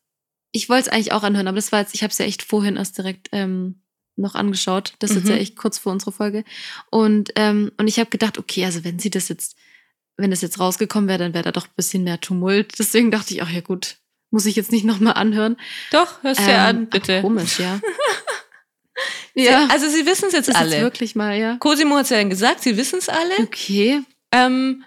ich 0.52 0.70
wollte 0.70 0.88
es 0.88 0.94
eigentlich 0.94 1.12
auch 1.12 1.24
anhören, 1.24 1.48
aber 1.48 1.56
das 1.56 1.72
war 1.72 1.80
jetzt, 1.80 1.94
ich 1.96 2.04
habe 2.04 2.12
es 2.12 2.18
ja 2.18 2.26
echt 2.26 2.44
vorhin 2.44 2.78
erst 2.78 2.98
direkt 2.98 3.30
ähm, 3.32 3.82
noch 4.16 4.36
angeschaut. 4.36 4.94
Das 5.00 5.12
ist 5.12 5.18
jetzt 5.18 5.26
Mhm. 5.26 5.32
ja 5.32 5.38
echt 5.38 5.56
kurz 5.56 5.78
vor 5.78 5.92
unserer 5.92 6.12
Folge. 6.12 6.44
Und, 6.90 7.32
ähm, 7.36 7.72
und 7.78 7.88
ich 7.88 8.00
habe 8.00 8.10
gedacht, 8.10 8.38
okay, 8.38 8.66
also 8.66 8.84
wenn 8.84 9.00
sie 9.00 9.10
das 9.10 9.28
jetzt, 9.30 9.58
wenn 10.18 10.32
das 10.32 10.42
jetzt 10.42 10.60
rausgekommen 10.60 11.08
wäre, 11.08 11.20
dann 11.20 11.34
wäre 11.34 11.44
da 11.44 11.52
doch 11.52 11.68
ein 11.68 11.76
bisschen 11.76 12.04
mehr 12.04 12.20
Tumult. 12.20 12.80
Deswegen 12.80 13.12
dachte 13.12 13.34
ich, 13.34 13.42
ach 13.44 13.50
ja 13.50 13.62
gut, 13.62 13.98
muss 14.32 14.46
ich 14.46 14.56
jetzt 14.56 14.72
nicht 14.72 14.86
nochmal 14.86 15.14
anhören. 15.14 15.58
Doch, 15.92 16.22
hörst 16.24 16.42
Ähm, 16.42 16.50
an, 16.50 16.84
ach, 16.86 16.92
bitte. 16.92 17.22
Komisch, 17.22 17.60
ja. 17.60 17.80
Ja. 19.36 19.68
Also 19.72 19.88
sie 19.88 20.08
wissen 20.08 20.28
es 20.28 20.34
jetzt 20.34 20.50
das 20.50 20.56
alle. 20.56 20.72
jetzt 20.72 20.82
wirklich 20.82 21.16
mal, 21.16 21.38
ja. 21.38 21.58
Cosimo 21.60 21.96
hat 21.96 22.06
es 22.06 22.10
ja 22.10 22.18
dann 22.18 22.32
gesagt, 22.32 22.62
sie 22.64 22.76
wissen 22.76 22.98
es 22.98 23.08
alle. 23.08 23.36
Okay. 23.40 24.02
Ähm, 24.32 24.84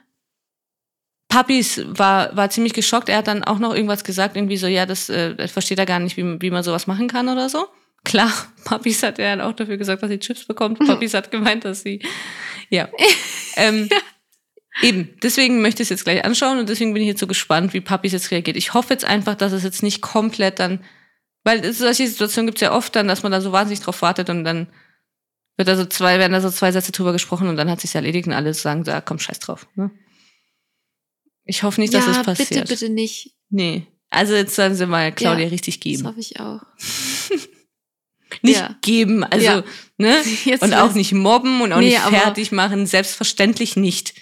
Papis 1.29 1.83
war, 1.87 2.37
war 2.37 2.51
ziemlich 2.51 2.73
geschockt. 2.73 3.09
Er 3.09 3.19
hat 3.19 3.29
dann 3.29 3.45
auch 3.45 3.61
noch 3.61 3.73
irgendwas 3.73 4.03
gesagt, 4.03 4.37
irgendwie 4.37 4.57
so, 4.57 4.67
ja, 4.67 4.87
das 4.87 5.09
äh, 5.09 5.47
versteht 5.47 5.79
er 5.79 5.87
gar 5.87 6.01
nicht, 6.01 6.17
wie, 6.17 6.43
wie 6.43 6.51
man 6.51 6.65
sowas 6.65 6.89
machen 6.89 7.07
kann 7.07 7.29
oder 7.29 7.49
so. 7.49 7.69
Klar, 8.05 8.33
Papis 8.65 9.03
hat 9.05 9.21
er 9.21 9.37
dann 9.37 9.47
auch 9.47 9.55
dafür 9.55 9.77
gesagt, 9.77 10.03
dass 10.03 10.11
sie 10.11 10.19
Chips 10.19 10.45
bekommt. 10.45 10.79
Papis 10.87 11.15
hat 11.15 11.31
gemeint, 11.31 11.65
dass 11.65 11.83
sie, 11.83 12.03
ja. 12.71 12.89
ähm, 13.57 13.89
Eben, 14.83 15.11
deswegen 15.23 15.61
möchte 15.63 15.83
ich 15.83 15.87
es 15.87 15.91
jetzt 15.91 16.05
gleich 16.05 16.25
anschauen 16.25 16.59
und 16.59 16.69
deswegen 16.69 16.95
bin 16.95 17.03
ich 17.03 17.09
jetzt 17.09 17.21
so 17.21 17.27
gespannt, 17.27 17.75
wie 17.75 17.81
Papis 17.81 18.13
jetzt 18.13 18.31
reagiert. 18.31 18.57
Ich 18.57 18.73
hoffe 18.75 18.93
jetzt 18.95 19.05
einfach, 19.05 19.35
dass 19.35 19.53
es 19.53 19.63
jetzt 19.63 19.83
nicht 19.83 20.01
komplett 20.01 20.59
dann, 20.59 20.83
weil 21.45 21.65
es- 21.65 21.79
solche 21.79 22.07
Situationen 22.09 22.47
gibt 22.47 22.59
es 22.59 22.63
ja 22.63 22.73
oft 22.73 22.95
dann, 22.97 23.07
dass 23.09 23.23
man 23.23 23.33
da 23.33 23.41
so 23.41 23.53
wahnsinnig 23.53 23.81
drauf 23.81 24.01
wartet 24.03 24.31
und 24.31 24.45
dann 24.45 24.69
wird 25.57 25.69
da 25.69 25.77
so 25.77 25.85
zwei, 25.85 26.19
werden 26.19 26.33
da 26.33 26.41
so 26.41 26.51
zwei 26.51 26.73
Sätze 26.73 26.93
drüber 26.93 27.13
gesprochen 27.13 27.49
und 27.49 27.57
dann 27.57 27.71
hat 27.71 27.81
sich's 27.83 27.95
erledigt 27.95 28.27
und 28.27 28.33
alle 28.33 28.55
sagen, 28.55 28.89
ah, 28.89 29.03
komm, 29.03 29.19
scheiß 29.19 29.41
drauf. 29.41 29.67
Ne? 29.75 29.91
Ich 31.45 31.63
hoffe 31.63 31.81
nicht, 31.81 31.93
dass 31.93 32.07
ja, 32.07 32.13
das 32.15 32.23
passiert. 32.25 32.49
bitte, 32.51 32.65
bitte 32.67 32.89
nicht. 32.89 33.35
Nee. 33.51 33.87
Also 34.09 34.35
jetzt 34.35 34.55
sollen 34.57 34.75
sie 34.75 34.87
mal 34.87 35.13
Claudia 35.13 35.45
Ja, 35.45 35.51
richtig 35.51 35.77
Das 35.79 35.83
geben. 35.83 36.07
hoffe 36.07 36.21
ich 36.21 36.41
auch. 36.41 36.61
Nicht 38.43 38.59
Ja. 38.61 38.77
geben, 38.81 39.25
also, 39.25 39.63
ne? 39.99 40.23
Jetzt 40.45 40.63
Und 40.63 40.73
auch 40.73 40.95
nicht 40.95 41.13
mobben 41.13 41.61
und 41.63 41.73
auch 41.73 41.81
Nee, 41.81 41.87
nicht 41.91 41.99
fertig 42.01 42.53
machen, 42.53 42.87
selbstverständlich 42.87 43.75
nicht. 43.77 44.15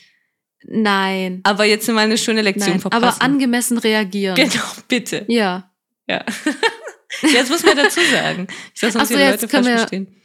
Nein. 0.65 1.41
Aber 1.45 1.65
jetzt 1.65 1.89
mal 1.89 1.99
eine 1.99 2.19
schöne 2.19 2.43
Lektion 2.43 2.71
Nein. 2.73 2.81
verpassen. 2.81 3.05
Aber 3.05 3.23
angemessen 3.23 3.79
reagieren. 3.79 4.35
Genau, 4.37 4.65
bitte. 4.89 5.25
Ja. 5.29 5.71
Ja. 6.09 6.25
Jetzt 7.23 7.51
muss 7.51 7.65
man 7.65 7.77
dazu 7.77 8.01
sagen. 8.13 8.47
Ich 8.75 8.81
sag 8.81 8.93
sonst 8.93 9.09
so, 9.09 9.15
die 9.15 9.21
jetzt 9.21 9.43
Leute 9.43 9.49
falsch 9.49 9.67
wir- 9.67 9.79
verstehen. 9.79 10.17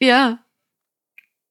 Ja. 0.00 0.44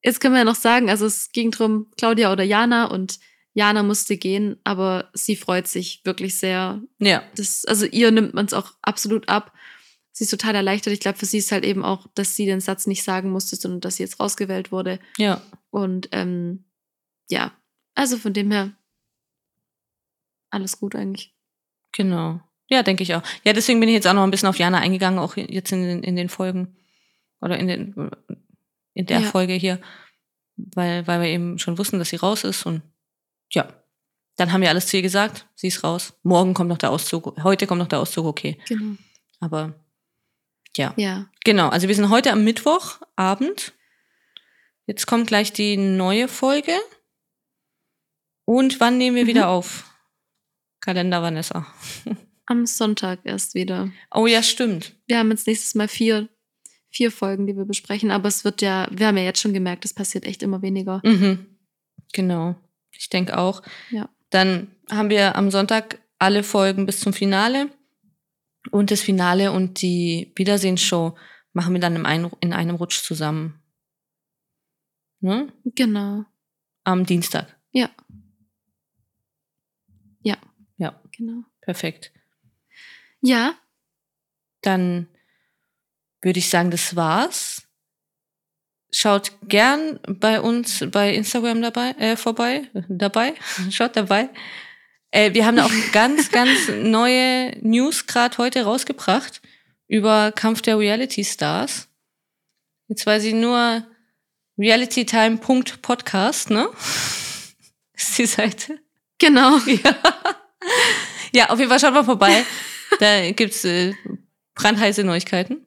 Jetzt 0.04 0.20
können 0.20 0.34
wir 0.34 0.40
ja 0.40 0.46
noch 0.46 0.56
sagen, 0.56 0.90
also 0.90 1.06
es 1.06 1.32
ging 1.32 1.52
drum 1.52 1.92
Claudia 1.98 2.32
oder 2.32 2.44
Jana 2.44 2.86
und 2.86 3.20
Jana 3.54 3.84
musste 3.84 4.18
gehen, 4.18 4.60
aber 4.64 5.10
sie 5.14 5.36
freut 5.36 5.68
sich 5.68 6.02
wirklich 6.04 6.36
sehr. 6.36 6.82
Ja, 7.00 7.24
Das, 7.36 7.64
also 7.66 7.86
ihr 7.86 8.10
nimmt 8.12 8.34
man 8.34 8.46
es 8.48 8.54
auch 8.54 8.74
absolut 8.82 9.30
ab. 9.30 9.54
Sie 10.14 10.24
ist 10.24 10.32
total 10.32 10.56
erleichtert. 10.56 10.94
Ich 10.94 11.00
glaube, 11.00 11.20
für 11.20 11.26
sie 11.26 11.38
ist 11.38 11.52
halt 11.52 11.64
eben 11.64 11.84
auch, 11.86 12.08
dass 12.16 12.36
sie 12.36 12.46
den 12.46 12.60
Satz 12.62 12.88
nicht 12.88 13.04
sagen 13.04 13.30
musste, 13.30 13.56
sondern 13.56 13.82
dass 13.82 13.98
sie 13.98 14.04
jetzt 14.04 14.20
rausgewählt 14.20 14.72
wurde. 14.72 15.00
ja, 15.18 15.42
Und 15.70 16.10
ähm, 16.12 16.66
ja, 17.30 17.52
also 17.96 18.18
von 18.18 18.34
dem 18.34 18.52
her 18.52 18.72
alles 20.50 20.78
gut 20.80 20.96
eigentlich. 20.96 21.34
genau. 21.94 22.42
Ja, 22.70 22.84
denke 22.84 23.04
ich 23.04 23.14
auch. 23.16 23.22
Ja, 23.44 23.52
deswegen 23.52 23.82
bin 23.82 23.90
ich 23.90 23.96
jetzt 23.96 24.08
auch 24.08 24.14
noch 24.14 24.24
ein 24.24 24.32
bisschen 24.32 24.48
auf 24.48 24.58
Jana 24.58 24.78
eingegangen, 24.78 25.20
auch 25.20 25.36
jetzt 25.36 25.74
in 25.74 25.84
den, 25.84 26.04
in 26.04 26.16
den 26.16 26.30
Folgen 26.30 26.78
oder 27.42 27.60
in, 27.60 27.68
den, 27.68 28.10
in 28.94 29.08
der 29.08 29.20
Ja. 29.20 29.28
Folge 29.30 29.52
hier, 29.54 29.82
weil, 30.56 31.06
weil 31.06 31.20
wir 31.20 31.28
eben 31.28 31.60
schon 31.60 31.78
wussten, 31.78 32.00
dass 32.00 32.12
sie 32.12 32.16
raus 32.16 32.46
ist 32.46 32.66
und 32.66 32.82
ja. 33.52 33.68
Dann 34.38 34.54
haben 34.54 34.62
wir 34.62 34.70
alles 34.70 34.88
zu 34.88 34.96
ihr 34.96 35.04
gesagt, 35.04 35.48
sie 35.56 35.68
ist 35.68 35.84
raus. 35.84 36.14
Morgen 36.24 36.54
kommt 36.54 36.70
noch 36.70 36.78
der 36.78 36.92
Auszug, 36.92 37.36
heute 37.44 37.68
kommt 37.68 37.80
noch 37.80 37.90
der 37.90 38.00
Auszug, 38.00 38.26
okay. 38.26 38.58
Genau. 38.70 38.96
Aber 39.42 39.74
ja. 40.78 40.94
Ja. 40.96 41.30
Genau, 41.44 41.68
also 41.68 41.90
wir 41.90 41.96
sind 41.96 42.10
heute 42.10 42.32
am 42.32 42.46
Mittwochabend. 42.46 43.74
Jetzt 44.88 45.08
kommt 45.08 45.28
gleich 45.28 45.52
die 45.52 45.76
neue 45.76 46.30
Folge. 46.30 46.72
Und 48.46 48.80
wann 48.80 48.98
nehmen 48.98 49.16
wir 49.16 49.24
Mhm. 49.24 49.28
wieder 49.30 49.50
auf? 49.50 49.90
Kalender 50.82 51.22
Vanessa. 51.22 51.66
Am 52.46 52.66
Sonntag 52.66 53.20
erst 53.24 53.54
wieder. 53.54 53.92
Oh 54.14 54.28
ja, 54.28 54.42
stimmt. 54.44 54.94
Wir 55.08 55.20
haben 55.20 55.30
jetzt 55.32 55.48
nächstes 55.48 55.76
Mal 55.76 55.88
vier, 55.88 56.28
vier 56.90 57.12
Folgen, 57.12 57.48
die 57.48 57.56
wir 57.56 57.66
besprechen, 57.66 58.12
aber 58.12 58.28
es 58.28 58.44
wird 58.44 58.62
ja, 58.62 58.88
wir 58.92 59.08
haben 59.08 59.18
ja 59.18 59.24
jetzt 59.24 59.40
schon 59.40 59.54
gemerkt, 59.54 59.86
es 59.86 59.94
passiert 59.94 60.26
echt 60.26 60.44
immer 60.44 60.62
weniger. 60.62 61.02
Mhm. 61.06 61.46
Genau. 62.14 62.56
Ich 62.92 63.10
denke 63.10 63.38
auch. 63.38 63.62
Ja. 63.90 64.10
Dann 64.32 64.76
haben 64.90 65.10
wir 65.10 65.36
am 65.36 65.50
Sonntag 65.52 66.00
alle 66.20 66.44
Folgen 66.44 66.86
bis 66.86 67.00
zum 67.00 67.14
Finale. 67.14 67.70
Und 68.70 68.92
das 68.92 69.02
Finale 69.02 69.52
und 69.52 69.82
die 69.82 70.34
Wiedersehensshow 70.36 71.16
machen 71.54 71.74
wir 71.74 71.80
dann 71.82 71.96
im 71.96 72.06
ein, 72.06 72.30
in 72.42 72.54
einem 72.54 72.76
Rutsch 72.76 73.02
zusammen. 73.04 73.60
Ne? 75.20 75.52
Genau. 75.64 76.26
Am 76.84 77.06
Dienstag. 77.06 77.58
Ja. 77.72 77.90
Ja, 80.78 81.00
Genau. 81.22 81.44
perfekt. 81.62 82.12
Ja, 83.22 83.54
dann 84.62 85.08
würde 86.24 86.40
ich 86.40 86.50
sagen, 86.50 86.72
das 86.72 86.96
war's. 86.96 87.68
Schaut 88.92 89.32
gern 89.48 90.00
bei 90.08 90.42
uns 90.42 90.84
bei 90.92 91.14
Instagram 91.14 91.62
dabei, 91.62 91.92
äh, 91.92 92.18
vorbei, 92.18 92.68
dabei, 92.90 93.36
schaut 93.70 93.96
dabei. 93.96 94.30
Äh, 95.12 95.36
wir 95.36 95.46
haben 95.46 95.60
auch 95.60 95.72
ganz, 95.92 96.32
ganz 96.32 96.70
neue 96.70 97.56
News 97.62 98.08
gerade 98.08 98.40
heute 98.40 98.64
rausgebracht 98.64 99.44
über 99.88 100.32
Kampf 100.32 100.64
der 100.64 100.80
Reality 100.80 101.24
Stars. 101.24 101.88
Jetzt 102.88 103.06
weiß 103.06 103.26
ich 103.26 103.36
nur 103.36 103.86
realitytime.podcast, 104.58 106.50
ne? 106.50 106.68
Ist 107.94 108.18
die 108.18 108.26
Seite. 108.26 108.80
genau. 109.20 109.60
Ja. 109.60 109.96
Ja, 111.34 111.50
auf 111.50 111.60
jeden 111.60 111.70
Fall 111.70 111.80
schaut 111.80 111.94
mal 111.94 112.04
vorbei. 112.04 112.46
Da 113.00 113.32
gibt's 113.32 113.64
äh, 113.64 113.94
brandheiße 114.54 115.06
Neuigkeiten. 115.06 115.66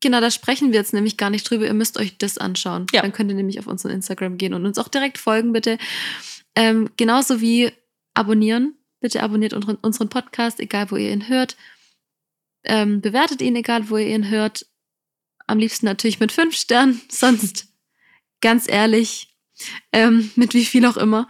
Genau, 0.00 0.20
da 0.20 0.30
sprechen 0.30 0.70
wir 0.70 0.78
jetzt 0.78 0.92
nämlich 0.92 1.16
gar 1.16 1.30
nicht 1.30 1.50
drüber. 1.50 1.66
Ihr 1.66 1.74
müsst 1.74 1.98
euch 1.98 2.16
das 2.16 2.38
anschauen. 2.38 2.86
Ja. 2.92 3.02
Dann 3.02 3.12
könnt 3.12 3.30
ihr 3.30 3.34
nämlich 3.34 3.58
auf 3.58 3.66
unseren 3.66 3.90
Instagram 3.90 4.38
gehen 4.38 4.54
und 4.54 4.64
uns 4.64 4.78
auch 4.78 4.88
direkt 4.88 5.18
folgen, 5.18 5.52
bitte. 5.52 5.78
Ähm, 6.54 6.90
genauso 6.96 7.40
wie 7.40 7.72
abonnieren. 8.14 8.76
Bitte 9.00 9.22
abonniert 9.22 9.52
unseren, 9.52 9.76
unseren 9.76 10.08
Podcast, 10.08 10.60
egal 10.60 10.90
wo 10.90 10.96
ihr 10.96 11.10
ihn 11.10 11.28
hört. 11.28 11.56
Ähm, 12.64 13.00
bewertet 13.00 13.42
ihn, 13.42 13.56
egal 13.56 13.90
wo 13.90 13.96
ihr 13.96 14.14
ihn 14.14 14.28
hört. 14.30 14.66
Am 15.46 15.58
liebsten 15.58 15.86
natürlich 15.86 16.20
mit 16.20 16.32
fünf 16.32 16.54
Sternen, 16.54 17.00
sonst 17.10 17.66
ganz 18.40 18.68
ehrlich, 18.68 19.36
ähm, 19.92 20.30
mit 20.36 20.54
wie 20.54 20.64
viel 20.64 20.84
auch 20.86 20.96
immer. 20.96 21.28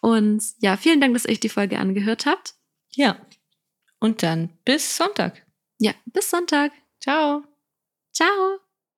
Und 0.00 0.42
ja, 0.60 0.76
vielen 0.76 1.00
Dank, 1.00 1.14
dass 1.14 1.24
ihr 1.24 1.32
euch 1.32 1.40
die 1.40 1.48
Folge 1.48 1.78
angehört 1.78 2.26
habt. 2.26 2.54
Ja. 2.94 3.18
Und 4.00 4.22
dann 4.22 4.50
bis 4.64 4.96
Sonntag. 4.96 5.44
Ja, 5.78 5.92
bis 6.06 6.30
Sonntag. 6.30 6.72
Ciao. 7.00 7.42
Ciao. 8.12 8.67